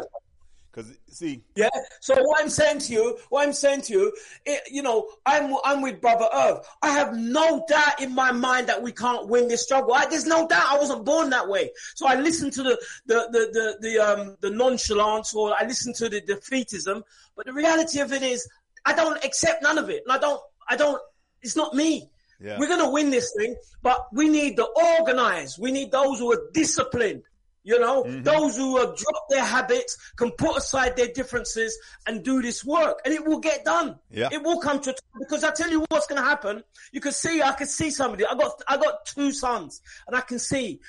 Because 0.72 0.96
see, 1.08 1.42
Yeah. 1.54 1.68
So 2.00 2.14
what 2.22 2.40
I'm 2.40 2.48
saying 2.48 2.78
to 2.80 2.92
you, 2.94 3.18
what 3.28 3.46
I'm 3.46 3.52
saying 3.52 3.82
to 3.82 3.92
you, 3.92 4.12
it, 4.46 4.62
you 4.70 4.82
know, 4.82 5.06
I'm 5.26 5.54
I'm 5.64 5.82
with 5.82 6.00
Brother 6.00 6.26
Irv. 6.32 6.60
I 6.80 6.90
have 6.90 7.14
no 7.14 7.64
doubt 7.68 8.00
in 8.00 8.14
my 8.14 8.32
mind 8.32 8.68
that 8.68 8.82
we 8.82 8.90
can't 8.92 9.28
win 9.28 9.48
this 9.48 9.62
struggle. 9.62 9.92
I, 9.92 10.06
there's 10.06 10.24
no 10.26 10.48
doubt. 10.48 10.64
I 10.66 10.78
wasn't 10.78 11.04
born 11.04 11.28
that 11.30 11.46
way. 11.46 11.72
So 11.94 12.06
I 12.06 12.14
listen 12.14 12.50
to 12.52 12.62
the 12.62 12.80
the 13.04 13.28
the 13.30 13.48
the, 13.52 13.88
the 13.88 13.98
um 13.98 14.36
the 14.40 14.50
nonchalance 14.50 15.34
or 15.34 15.54
I 15.54 15.66
listen 15.66 15.92
to 15.94 16.08
the 16.08 16.22
defeatism. 16.22 17.02
But 17.36 17.46
the 17.46 17.52
reality 17.52 18.00
of 18.00 18.12
it 18.12 18.22
is, 18.22 18.48
I 18.86 18.94
don't 18.94 19.22
accept 19.24 19.62
none 19.62 19.76
of 19.76 19.90
it, 19.90 20.04
and 20.06 20.16
I 20.16 20.18
don't 20.18 20.40
I 20.68 20.76
don't. 20.76 21.00
It's 21.42 21.56
not 21.56 21.74
me. 21.74 22.08
Yeah. 22.40 22.58
We're 22.58 22.68
gonna 22.68 22.90
win 22.90 23.10
this 23.10 23.32
thing, 23.36 23.56
but 23.82 24.06
we 24.12 24.28
need 24.28 24.56
the 24.56 24.66
organized. 24.98 25.58
We 25.60 25.70
need 25.70 25.92
those 25.92 26.18
who 26.18 26.32
are 26.32 26.48
disciplined. 26.52 27.22
You 27.64 27.78
know, 27.78 28.02
mm-hmm. 28.02 28.22
those 28.22 28.56
who 28.56 28.78
have 28.78 28.96
dropped 28.96 29.30
their 29.30 29.44
habits 29.44 29.96
can 30.16 30.32
put 30.32 30.56
aside 30.56 30.96
their 30.96 31.08
differences 31.08 31.78
and 32.06 32.24
do 32.24 32.42
this 32.42 32.64
work, 32.64 33.00
and 33.04 33.14
it 33.14 33.24
will 33.24 33.38
get 33.38 33.64
done. 33.64 33.98
Yeah. 34.10 34.28
It 34.32 34.42
will 34.42 34.60
come 34.60 34.80
to 34.80 34.94
because 35.18 35.44
I 35.44 35.52
tell 35.52 35.70
you 35.70 35.84
what's 35.88 36.06
going 36.06 36.20
to 36.20 36.28
happen. 36.28 36.64
You 36.90 37.00
can 37.00 37.12
see, 37.12 37.40
I 37.40 37.52
can 37.52 37.68
see 37.68 37.90
somebody. 37.90 38.26
I 38.26 38.34
got, 38.34 38.62
I 38.66 38.76
got 38.76 39.06
two 39.06 39.32
sons, 39.32 39.80
and 40.06 40.16
I 40.16 40.20
can 40.20 40.38
see. 40.38 40.80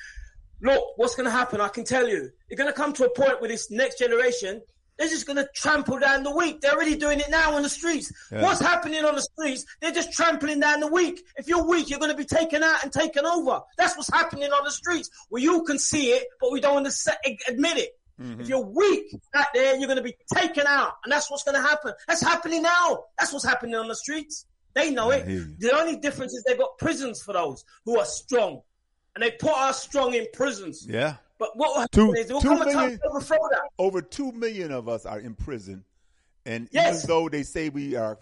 Look, 0.62 0.98
what's 0.98 1.16
going 1.16 1.26
to 1.26 1.32
happen? 1.32 1.60
I 1.60 1.68
can 1.68 1.84
tell 1.84 2.08
you. 2.08 2.32
You're 2.50 2.58
going 2.58 2.70
to 2.70 2.74
come 2.74 2.94
to 2.94 3.06
a 3.06 3.10
point 3.10 3.42
with 3.42 3.52
this 3.52 3.70
next 3.70 4.00
generation. 4.00 4.62
They're 4.98 5.10
just 5.10 5.26
going 5.26 5.38
to 5.38 5.48
trample 5.56 6.00
down 6.00 6.24
the 6.24 6.36
weak. 6.36 6.62
They're 6.62 6.74
already 6.74 6.96
doing 6.96 7.20
it 7.20 7.30
now 7.30 7.56
on 7.56 7.64
the 7.64 7.70
streets. 7.70 8.12
Yeah. 8.32 8.44
What's 8.44 8.60
happening 8.60 9.04
on 9.04 9.16
the 9.16 9.22
streets? 9.22 9.66
They're 9.82 9.92
just 9.92 10.14
trampling 10.14 10.60
down 10.60 10.80
the 10.82 10.88
weak. 10.88 11.24
If 11.36 11.48
you're 11.48 11.68
weak, 11.68 11.90
you're 11.90 12.00
going 12.00 12.12
to 12.12 12.18
be 12.18 12.26
taken 12.26 12.64
out 12.64 12.84
and 12.84 12.92
taken 12.92 13.26
over. 13.26 13.62
That's 13.78 13.98
what's 13.98 14.12
happening 14.12 14.52
on 14.52 14.64
the 14.64 14.72
streets. 14.72 15.10
We 15.32 15.48
all 15.50 15.64
can 15.64 15.80
see 15.80 16.12
it, 16.12 16.28
but 16.40 16.52
we 16.52 16.62
don't 16.62 16.76
want 16.76 16.86
to 16.88 17.18
admit 17.48 17.78
it. 17.78 17.90
Mm-hmm. 18.22 18.42
If 18.42 18.50
you're 18.50 18.66
weak 18.66 19.16
out 19.34 19.48
there, 19.56 19.76
you're 19.76 19.88
going 19.88 19.98
to 19.98 20.04
be 20.04 20.16
taken 20.34 20.66
out, 20.68 20.94
and 21.04 21.12
that's 21.12 21.32
what's 21.32 21.44
going 21.44 21.56
to 21.56 21.68
happen. 21.68 21.94
That's 22.08 22.22
happening 22.22 22.62
now. 22.62 23.06
That's 23.18 23.34
what's 23.34 23.46
happening 23.46 23.76
on 23.76 23.88
the 23.88 23.96
streets. 23.96 24.46
They 24.76 24.92
know 24.92 25.10
it. 25.12 25.26
The 25.60 25.76
only 25.76 25.98
difference 25.98 26.34
is 26.34 26.44
they've 26.48 26.58
got 26.58 26.78
prisons 26.78 27.22
for 27.22 27.34
those 27.34 27.66
who 27.86 28.00
are 28.00 28.06
strong, 28.06 28.62
and 29.16 29.24
they 29.24 29.32
put 29.32 29.52
us 29.52 29.82
strong 29.84 30.14
in 30.14 30.28
prisons. 30.34 30.86
yeah, 30.88 31.16
But 31.44 31.58
what 31.58 31.74
will 31.74 31.82
happen 31.82 32.08
two, 32.08 32.14
is 32.14 32.28
two 32.28 32.40
come 32.40 32.62
a 32.62 32.72
time 32.72 32.98
to 32.98 33.08
overthrow 33.10 33.38
that. 33.52 33.64
over 33.78 34.02
two 34.02 34.32
million 34.32 34.72
of 34.72 34.88
us 34.88 35.06
are 35.06 35.20
in 35.20 35.36
prison, 35.36 35.84
and 36.46 36.70
Yes. 36.72 37.04
even 37.04 37.08
though 37.10 37.28
they 37.28 37.44
say 37.44 37.68
we 37.68 37.98
are 37.98 38.18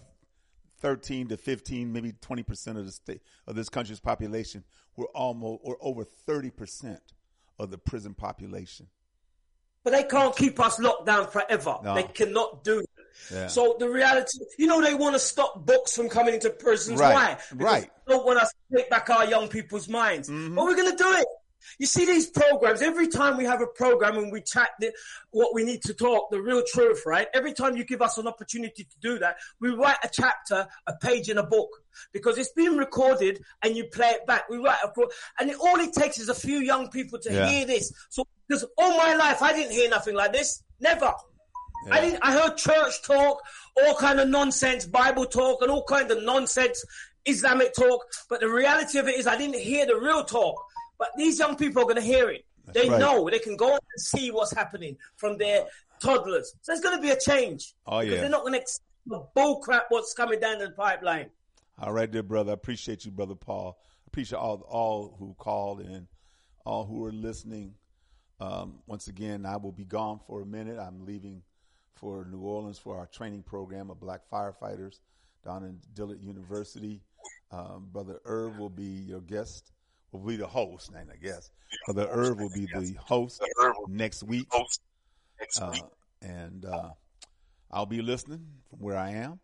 thirteen 0.79 1.27
to 1.27 1.37
fifteen, 1.37 1.93
maybe 1.93 2.13
twenty 2.19 2.41
percent 2.41 2.79
of 2.79 2.85
the 2.87 2.91
state 2.91 3.21
of 3.45 3.55
this 3.55 3.69
country's 3.69 3.99
population, 3.99 4.63
we're 4.95 5.05
almost 5.13 5.61
or 5.63 5.77
over 5.81 6.03
thirty 6.03 6.49
percent 6.49 6.99
of 7.59 7.69
the 7.69 7.77
prison 7.77 8.15
population. 8.15 8.87
But 9.83 9.93
they 9.93 10.03
can't 10.03 10.35
keep 10.35 10.59
us 10.59 10.79
locked 10.79 11.05
down 11.05 11.27
forever. 11.27 11.77
No. 11.83 11.93
They 11.93 12.03
cannot 12.03 12.63
do. 12.63 12.83
Yeah. 13.31 13.47
So 13.47 13.75
the 13.77 13.87
reality, 13.87 14.39
you 14.57 14.65
know, 14.65 14.81
they 14.81 14.95
want 14.95 15.13
to 15.13 15.19
stop 15.19 15.63
books 15.63 15.95
from 15.95 16.09
coming 16.09 16.33
into 16.33 16.49
prisons. 16.49 16.99
Right, 16.99 17.13
Why? 17.13 17.37
Because 17.51 17.57
right. 17.65 17.83
Mm-hmm. 17.83 17.91
They 18.07 18.13
don't 18.15 18.25
want 18.25 18.39
us 18.39 18.51
to 18.71 18.77
take 18.77 18.89
back 18.89 19.09
our 19.11 19.25
young 19.25 19.47
people's 19.47 19.87
minds. 19.87 20.27
But 20.27 20.55
we're 20.65 20.75
going 20.75 20.89
to 20.91 20.97
do 20.97 21.11
it. 21.13 21.27
You 21.79 21.85
see 21.87 22.05
these 22.05 22.27
programs, 22.27 22.81
every 22.81 23.07
time 23.07 23.37
we 23.37 23.45
have 23.45 23.61
a 23.61 23.67
program 23.67 24.17
and 24.17 24.31
we 24.31 24.41
chat 24.41 24.69
the, 24.79 24.91
what 25.31 25.53
we 25.53 25.63
need 25.63 25.81
to 25.83 25.93
talk, 25.93 26.29
the 26.31 26.41
real 26.41 26.63
truth, 26.65 27.03
right? 27.05 27.27
Every 27.33 27.53
time 27.53 27.75
you 27.75 27.83
give 27.83 28.01
us 28.01 28.17
an 28.17 28.27
opportunity 28.27 28.83
to 28.83 28.99
do 29.01 29.19
that, 29.19 29.37
we 29.59 29.69
write 29.69 29.97
a 30.03 30.09
chapter, 30.11 30.67
a 30.87 30.93
page 31.01 31.29
in 31.29 31.37
a 31.37 31.43
book 31.45 31.69
because 32.13 32.37
it's 32.37 32.51
being 32.53 32.77
recorded 32.77 33.43
and 33.63 33.75
you 33.75 33.85
play 33.85 34.07
it 34.09 34.25
back. 34.25 34.49
We 34.49 34.57
write 34.57 34.79
a 34.83 34.89
book 34.89 35.11
and 35.39 35.49
it, 35.49 35.57
all 35.59 35.79
it 35.79 35.93
takes 35.93 36.19
is 36.19 36.29
a 36.29 36.35
few 36.35 36.59
young 36.59 36.89
people 36.89 37.19
to 37.19 37.33
Yeah. 37.33 37.47
hear 37.47 37.65
this. 37.65 37.91
So, 38.09 38.23
because 38.47 38.65
all 38.77 38.97
my 38.97 39.15
life 39.15 39.41
I 39.41 39.53
didn't 39.53 39.71
hear 39.71 39.89
nothing 39.89 40.15
like 40.15 40.33
this. 40.33 40.63
Never. 40.79 41.13
I 41.89 41.99
didn't. 42.01 42.19
I 42.21 42.33
heard 42.33 42.57
church 42.57 43.01
talk, 43.03 43.41
all 43.81 43.95
kind 43.95 44.19
of 44.19 44.27
nonsense, 44.29 44.85
Bible 44.85 45.25
talk, 45.25 45.61
and 45.61 45.71
all 45.71 45.83
kind 45.83 46.11
of 46.11 46.21
nonsense, 46.23 46.83
Islamic 47.25 47.73
talk. 47.73 48.05
But 48.29 48.39
the 48.41 48.49
reality 48.49 48.99
of 48.99 49.07
it 49.07 49.17
is, 49.17 49.25
I 49.25 49.37
didn't 49.37 49.59
hear 49.59 49.85
the 49.85 49.95
real 49.95 50.23
talk. 50.23 50.63
But 51.01 51.09
these 51.17 51.39
young 51.39 51.55
people 51.55 51.81
are 51.81 51.85
going 51.85 51.95
to 51.95 52.01
hear 52.03 52.29
it. 52.29 52.45
they 52.73 52.87
right. 52.87 52.99
know 52.99 53.27
they 53.27 53.39
can 53.39 53.57
go 53.57 53.71
and 53.71 53.81
see 53.97 54.29
what's 54.29 54.53
happening 54.53 54.95
from 55.15 55.35
their 55.39 55.65
toddlers. 55.99 56.53
So 56.61 56.71
there's 56.71 56.79
going 56.79 56.95
to 56.95 57.01
be 57.01 57.09
a 57.09 57.19
change. 57.19 57.73
Oh, 57.87 58.01
Because 58.01 58.13
yeah. 58.13 58.21
they're 58.21 58.29
not 58.29 58.41
going 58.41 58.53
to 58.53 58.59
accept 58.59 58.85
the 59.07 59.25
bull 59.33 59.61
crap 59.61 59.85
what's 59.89 60.13
coming 60.13 60.39
down 60.39 60.59
the 60.59 60.69
pipeline. 60.69 61.31
All 61.79 61.91
right, 61.91 62.09
dear 62.09 62.21
brother. 62.21 62.51
I 62.51 62.53
appreciate 62.53 63.03
you, 63.03 63.09
brother 63.09 63.33
Paul. 63.33 63.79
I 63.81 64.05
appreciate 64.09 64.37
all 64.37 64.63
all 64.69 65.15
who 65.17 65.33
called 65.39 65.81
and 65.81 66.05
all 66.67 66.85
who 66.85 67.03
are 67.07 67.11
listening. 67.11 67.73
Um, 68.39 68.75
once 68.85 69.07
again, 69.07 69.43
I 69.47 69.57
will 69.57 69.71
be 69.71 69.85
gone 69.85 70.19
for 70.27 70.43
a 70.43 70.45
minute. 70.45 70.77
I'm 70.77 71.03
leaving 71.03 71.41
for 71.95 72.27
New 72.31 72.41
Orleans 72.41 72.77
for 72.77 72.95
our 72.95 73.07
training 73.07 73.41
program 73.41 73.89
of 73.89 73.99
black 73.99 74.21
firefighters 74.31 74.99
down 75.43 75.63
in 75.63 75.79
Dillard 75.95 76.21
University. 76.21 77.01
Um, 77.51 77.89
Brother 77.91 78.21
Irv 78.23 78.59
will 78.59 78.69
be 78.69 78.83
your 78.83 79.21
guest, 79.21 79.71
will 80.11 80.19
be 80.19 80.35
the 80.35 80.47
host, 80.47 80.91
not 80.91 81.03
a 81.13 81.17
guest. 81.17 81.51
the 81.87 82.07
Irv 82.09 82.39
will 82.39 82.49
be 82.49 82.65
the 82.65 82.95
host 82.99 83.41
next 83.87 84.23
week. 84.23 84.47
Uh, 85.59 85.73
and 86.21 86.65
uh, 86.65 86.89
I'll 87.71 87.85
be 87.85 88.01
listening 88.01 88.45
from 88.69 88.79
where 88.79 88.97
I 88.97 89.11
am 89.11 89.39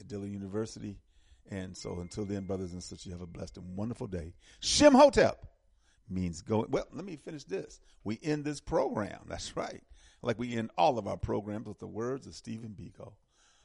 at 0.00 0.08
Dillard 0.08 0.30
University. 0.30 0.98
And 1.50 1.76
so 1.76 2.00
until 2.00 2.24
then, 2.24 2.44
brothers 2.44 2.72
and 2.72 2.82
sisters, 2.82 3.06
you 3.06 3.12
have 3.12 3.20
a 3.20 3.26
blessed 3.26 3.58
and 3.58 3.76
wonderful 3.76 4.06
day. 4.06 4.34
Shem 4.60 4.94
Hotep 4.94 5.46
means 6.08 6.42
going. 6.42 6.70
Well, 6.70 6.86
let 6.92 7.04
me 7.04 7.16
finish 7.16 7.44
this. 7.44 7.80
We 8.02 8.18
end 8.22 8.44
this 8.44 8.60
program. 8.60 9.20
That's 9.28 9.56
right. 9.56 9.82
Like 10.22 10.38
we 10.38 10.54
end 10.56 10.70
all 10.76 10.98
of 10.98 11.06
our 11.06 11.16
programs 11.16 11.66
with 11.66 11.78
the 11.78 11.86
words 11.86 12.26
of 12.26 12.34
Stephen 12.34 12.74
Biko. 12.78 13.12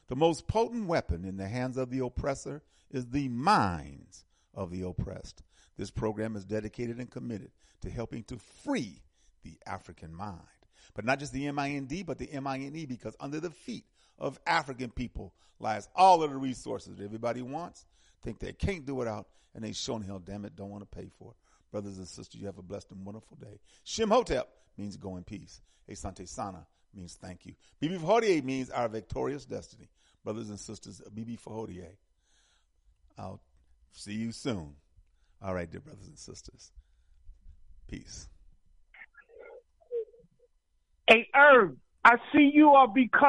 The 0.08 0.16
most 0.16 0.46
potent 0.46 0.86
weapon 0.86 1.24
in 1.24 1.36
the 1.36 1.48
hands 1.48 1.76
of 1.76 1.90
the 1.90 2.04
oppressor 2.04 2.62
is 2.90 3.06
the 3.06 3.28
minds 3.28 4.24
of 4.54 4.70
the 4.70 4.82
oppressed. 4.82 5.42
This 5.80 5.90
program 5.90 6.36
is 6.36 6.44
dedicated 6.44 6.98
and 6.98 7.10
committed 7.10 7.52
to 7.80 7.88
helping 7.88 8.22
to 8.24 8.36
free 8.36 9.00
the 9.42 9.56
African 9.64 10.14
mind. 10.14 10.38
But 10.92 11.06
not 11.06 11.20
just 11.20 11.32
the 11.32 11.46
M-I-N-D, 11.46 12.02
but 12.02 12.18
the 12.18 12.30
M-I-N-E, 12.30 12.84
because 12.84 13.16
under 13.18 13.40
the 13.40 13.48
feet 13.48 13.86
of 14.18 14.38
African 14.46 14.90
people 14.90 15.32
lies 15.58 15.88
all 15.96 16.22
of 16.22 16.32
the 16.32 16.36
resources 16.36 16.98
that 16.98 17.02
everybody 17.02 17.40
wants, 17.40 17.86
think 18.20 18.40
they 18.40 18.52
can't 18.52 18.84
do 18.84 18.94
without, 18.94 19.28
and 19.54 19.64
they 19.64 19.72
shown 19.72 20.02
hell, 20.02 20.18
damn 20.18 20.44
it, 20.44 20.54
don't 20.54 20.68
want 20.68 20.82
to 20.82 20.98
pay 20.98 21.08
for 21.18 21.30
it. 21.30 21.36
Brothers 21.72 21.96
and 21.96 22.06
sisters, 22.06 22.38
you 22.38 22.44
have 22.44 22.58
a 22.58 22.62
blessed 22.62 22.90
and 22.90 23.02
wonderful 23.02 23.38
day. 23.40 23.58
Shem 23.82 24.10
Hotep 24.10 24.50
means 24.76 24.98
go 24.98 25.16
in 25.16 25.24
peace. 25.24 25.62
Asante 25.88 26.28
Sana 26.28 26.66
means 26.92 27.14
thank 27.14 27.46
you. 27.46 27.54
Bibi 27.80 27.96
Fahodie 27.96 28.44
means 28.44 28.68
our 28.68 28.90
victorious 28.90 29.46
destiny. 29.46 29.88
Brothers 30.24 30.50
and 30.50 30.60
sisters, 30.60 31.00
Bibi 31.14 31.38
Fahodie. 31.38 31.86
I'll 33.16 33.40
see 33.92 34.12
you 34.12 34.32
soon. 34.32 34.74
All 35.42 35.54
right, 35.54 35.70
dear 35.70 35.80
brothers 35.80 36.06
and 36.06 36.18
sisters. 36.18 36.72
Peace. 37.88 38.28
Hey, 41.08 41.28
Irv, 41.34 41.76
I 42.04 42.16
see 42.32 42.50
you 42.52 42.70
are 42.70 42.88
becoming. 42.88 43.20